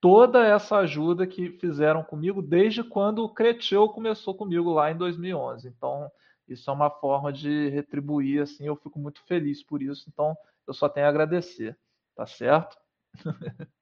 toda 0.00 0.46
essa 0.46 0.78
ajuda 0.78 1.26
que 1.26 1.50
fizeram 1.50 2.02
comigo 2.02 2.40
desde 2.40 2.82
quando 2.82 3.22
o 3.22 3.28
Creteu 3.28 3.88
começou 3.88 4.34
comigo 4.34 4.72
lá 4.72 4.90
em 4.90 4.96
2011. 4.96 5.68
Então, 5.68 6.10
isso 6.48 6.70
é 6.70 6.72
uma 6.72 6.90
forma 6.90 7.32
de 7.32 7.68
retribuir, 7.68 8.42
assim, 8.42 8.66
eu 8.66 8.76
fico 8.76 8.98
muito 8.98 9.20
feliz 9.26 9.62
por 9.62 9.82
isso, 9.82 10.06
então 10.08 10.36
eu 10.66 10.74
só 10.74 10.88
tenho 10.88 11.06
a 11.06 11.08
agradecer, 11.08 11.78
tá 12.16 12.26
certo? 12.26 12.76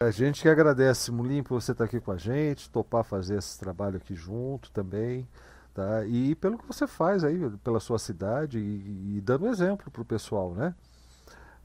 A 0.00 0.12
gente 0.12 0.42
que 0.42 0.48
agradece, 0.48 1.10
Mulim, 1.10 1.42
por 1.42 1.60
você 1.60 1.72
estar 1.72 1.82
aqui 1.82 1.98
com 1.98 2.12
a 2.12 2.16
gente, 2.16 2.70
topar 2.70 3.02
fazer 3.02 3.36
esse 3.36 3.58
trabalho 3.58 3.96
aqui 3.96 4.14
junto 4.14 4.70
também, 4.70 5.26
tá? 5.74 6.06
E 6.06 6.36
pelo 6.36 6.56
que 6.56 6.64
você 6.64 6.86
faz 6.86 7.24
aí, 7.24 7.50
pela 7.64 7.80
sua 7.80 7.98
cidade 7.98 8.60
e, 8.60 9.16
e 9.16 9.20
dando 9.20 9.48
exemplo 9.48 9.90
para 9.90 10.00
o 10.00 10.04
pessoal, 10.04 10.54
né? 10.54 10.72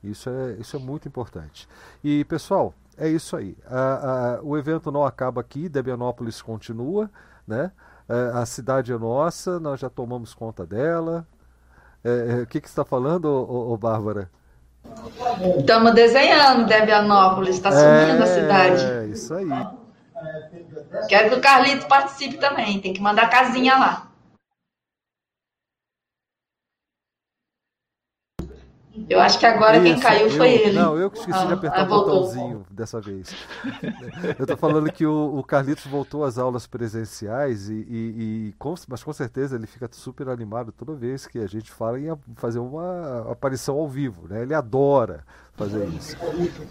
Isso 0.04 0.32
é, 0.32 0.54
isso 0.54 0.76
é 0.76 0.80
muito 0.80 1.08
importante. 1.08 1.68
E, 2.04 2.26
pessoal, 2.26 2.74
é 2.98 3.08
isso 3.08 3.36
aí. 3.36 3.58
O 4.44 4.58
evento 4.58 4.92
não 4.92 5.06
acaba 5.06 5.42
aqui, 5.42 5.68
Debianópolis 5.70 6.42
continua, 6.42 7.10
né? 7.48 7.72
É, 8.08 8.38
a 8.38 8.46
cidade 8.46 8.92
é 8.92 8.98
nossa, 8.98 9.60
nós 9.60 9.80
já 9.80 9.90
tomamos 9.90 10.34
conta 10.34 10.66
dela. 10.66 11.26
É, 12.04 12.40
é 12.40 12.42
o 12.44 12.48
que, 12.48 12.60
que 12.60 12.68
você 12.68 12.74
está 12.74 12.84
falando, 12.84 13.26
ô, 13.26 13.72
ô, 13.72 13.78
Bárbara? 13.78 14.30
Estamos 15.58 15.94
desenhando 15.94 16.68
Debianópolis, 16.68 17.56
está 17.56 17.72
sumindo 17.72 18.22
é, 18.22 18.24
a 18.24 18.28
cidade. 18.28 18.84
É, 18.84 19.06
isso 19.06 19.34
aí. 19.34 19.48
Quero 21.08 21.30
que 21.30 21.36
o 21.36 21.42
Carlito 21.42 21.88
participe 21.88 22.38
também, 22.38 22.80
tem 22.82 22.94
que 22.94 23.02
mandar 23.02 23.30
casinha 23.30 23.78
lá. 23.78 24.12
Eu 29.10 29.20
acho 29.20 29.40
que 29.40 29.46
agora 29.46 29.78
Isso, 29.78 29.86
quem 29.86 30.00
caiu 30.00 30.28
eu, 30.28 30.38
foi 30.38 30.52
ele. 30.52 30.78
Não, 30.78 30.98
eu 30.98 31.10
que 31.10 31.18
esqueci 31.18 31.38
ah, 31.38 31.46
de 31.46 31.54
apertar 31.54 31.86
o 31.86 31.88
botãozinho 31.88 32.66
dessa 32.70 33.02
vez. 33.02 33.34
eu 34.38 34.46
tô 34.46 34.56
falando 34.56 34.92
que 34.92 35.06
o, 35.06 35.38
o, 35.38 35.44
Carlitos 35.44 35.86
voltou 35.88 36.24
às 36.24 36.38
aulas 36.38 36.68
presenciais, 36.68 37.70
e, 37.70 37.74
e, 37.74 38.50
e 38.50 38.56
com, 38.60 38.76
mas 38.88 39.04
com 39.04 39.12
certeza 39.12 39.56
ele 39.56 39.66
fica 39.66 39.90
super 39.92 40.30
animado 40.30 40.72
toda 40.72 40.94
vez 40.94 41.26
que 41.26 41.40
a 41.40 41.48
gente 41.48 41.72
fala 41.72 42.00
em 42.00 42.16
fazer 42.36 42.60
uma 42.60 43.32
aparição 43.32 43.76
ao 43.78 43.88
vivo. 43.88 44.28
Né? 44.28 44.44
Ele 44.44 44.54
adora 44.54 45.26
fazer 45.56 45.88
isso. 45.90 46.18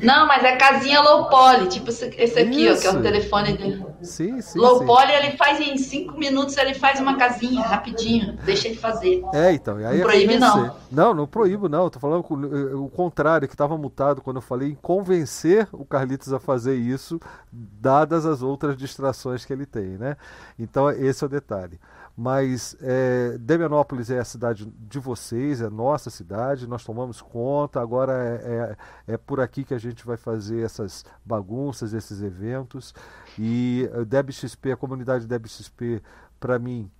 Não, 0.01 0.27
mas 0.27 0.43
é 0.43 0.57
casinha 0.57 1.01
low 1.01 1.29
poly, 1.29 1.69
tipo 1.69 1.91
esse 1.91 2.05
aqui, 2.05 2.69
ó, 2.69 2.77
que 2.77 2.87
é 2.87 2.91
o 2.91 3.01
telefone 3.01 3.57
dele. 3.57 3.87
Sim, 4.03 4.41
sim. 4.41 4.59
Low 4.59 4.81
sim. 4.81 4.87
poly 4.87 5.13
ele 5.13 5.37
faz 5.37 5.61
em 5.61 5.79
cinco 5.79 6.19
minutos, 6.19 6.57
ele 6.57 6.75
faz 6.75 6.99
uma 6.99 7.17
casinha 7.17 7.63
rapidinho, 7.63 8.37
deixa 8.45 8.67
ele 8.67 8.77
fazer. 8.77 9.23
É, 9.33 9.53
então. 9.53 9.81
E 9.81 9.87
aí 9.87 9.99
não 9.99 10.05
proíbe, 10.05 10.39
não. 10.39 10.77
Não, 10.91 11.15
não 11.15 11.27
proíbo, 11.27 11.69
não. 11.69 11.89
Tô 11.89 12.01
falando 12.01 12.25
eh, 12.25 12.75
o 12.75 12.89
contrário, 12.89 13.47
que 13.47 13.55
estava 13.55 13.79
mutado 13.79 14.21
quando 14.21 14.37
eu 14.37 14.43
falei 14.43 14.71
em 14.71 14.75
convencer 14.75 15.69
o 15.73 15.85
Carlitos 15.85 16.33
a 16.33 16.41
fazer 16.41 16.75
isso, 16.75 17.21
dadas 17.53 18.27
as 18.27 18.43
outras 18.43 18.77
distrações 18.77 19.45
que 19.45 19.53
ele 19.53 19.65
tem, 19.65 19.97
né? 19.97 20.17
Então, 20.59 20.91
esse 20.91 21.23
é 21.23 21.27
o 21.27 21.31
detalhe. 21.31 21.79
Mas 22.17 22.77
é, 22.81 23.39
Demianópolis 23.39 24.11
é 24.11 24.19
a 24.19 24.25
cidade 24.25 24.67
de 24.67 24.99
vocês, 24.99 25.63
é 25.63 25.71
nossa 25.71 26.11
cidade, 26.11 26.67
nós 26.67 26.85
tomamos 26.85 27.23
conta, 27.23 27.81
agora 27.81 28.13
é, 28.13 28.77
é, 29.09 29.15
é 29.15 29.17
por 29.17 29.41
aqui 29.41 29.65
que 29.65 29.73
a 29.73 29.79
gente 29.79 30.05
vai 30.05 30.19
fazer 30.19 30.63
essas 30.63 31.05
bagunças, 31.25 31.95
esses 31.95 32.23
eventos. 32.23 32.95
E 33.39 33.89
a 33.95 34.05
DebXP, 34.05 34.73
a 34.73 34.77
comunidade 34.77 35.27
DebXP, 35.27 36.03
para 36.39 36.59
mim, 36.59 36.91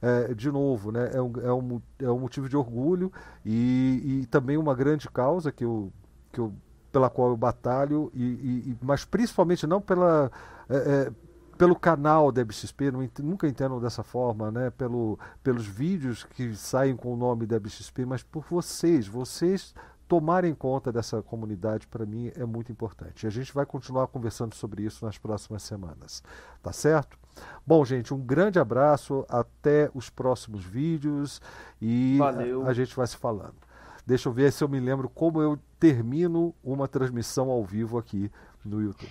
é, 0.00 0.32
de 0.32 0.50
novo, 0.50 0.90
né, 0.90 1.10
é, 1.12 1.20
um, 1.20 1.32
é, 1.40 1.52
um, 1.52 1.82
é 1.98 2.10
um 2.10 2.18
motivo 2.18 2.48
de 2.48 2.56
orgulho 2.56 3.12
e, 3.44 4.22
e 4.22 4.26
também 4.26 4.56
uma 4.56 4.74
grande 4.74 5.08
causa 5.08 5.52
que 5.52 5.64
eu, 5.64 5.92
que 6.32 6.40
eu, 6.40 6.52
pela 6.90 7.10
qual 7.10 7.28
eu 7.28 7.36
batalho, 7.36 8.10
e, 8.14 8.24
e 8.24 8.78
mas 8.82 9.04
principalmente 9.04 9.66
não 9.66 9.80
pela. 9.80 10.30
É, 10.68 10.76
é 10.76 11.12
pelo 11.62 11.76
canal 11.76 12.32
da 12.32 12.44
BXP, 12.44 12.90
nunca 13.22 13.46
entendam 13.46 13.78
dessa 13.78 14.02
forma, 14.02 14.50
né? 14.50 14.68
Pelo, 14.70 15.16
pelos 15.44 15.64
vídeos 15.64 16.24
que 16.24 16.56
saem 16.56 16.96
com 16.96 17.14
o 17.14 17.16
nome 17.16 17.46
da 17.46 17.56
BXP, 17.56 18.04
mas 18.04 18.20
por 18.20 18.44
vocês, 18.50 19.06
vocês 19.06 19.72
tomarem 20.08 20.56
conta 20.56 20.90
dessa 20.90 21.22
comunidade 21.22 21.86
para 21.86 22.04
mim 22.04 22.32
é 22.34 22.44
muito 22.44 22.72
importante. 22.72 23.22
E 23.22 23.26
a 23.28 23.30
gente 23.30 23.54
vai 23.54 23.64
continuar 23.64 24.08
conversando 24.08 24.56
sobre 24.56 24.82
isso 24.82 25.04
nas 25.06 25.18
próximas 25.18 25.62
semanas, 25.62 26.20
tá 26.60 26.72
certo? 26.72 27.16
Bom, 27.64 27.84
gente, 27.84 28.12
um 28.12 28.18
grande 28.18 28.58
abraço, 28.58 29.24
até 29.28 29.88
os 29.94 30.10
próximos 30.10 30.64
vídeos 30.64 31.40
e 31.80 32.18
a, 32.64 32.70
a 32.70 32.72
gente 32.72 32.96
vai 32.96 33.06
se 33.06 33.16
falando. 33.16 33.54
Deixa 34.04 34.28
eu 34.28 34.32
ver 34.32 34.52
se 34.52 34.64
eu 34.64 34.68
me 34.68 34.80
lembro 34.80 35.08
como 35.08 35.40
eu 35.40 35.56
termino 35.78 36.52
uma 36.60 36.88
transmissão 36.88 37.50
ao 37.50 37.64
vivo 37.64 37.98
aqui 37.98 38.32
no 38.64 38.82
YouTube. 38.82 39.10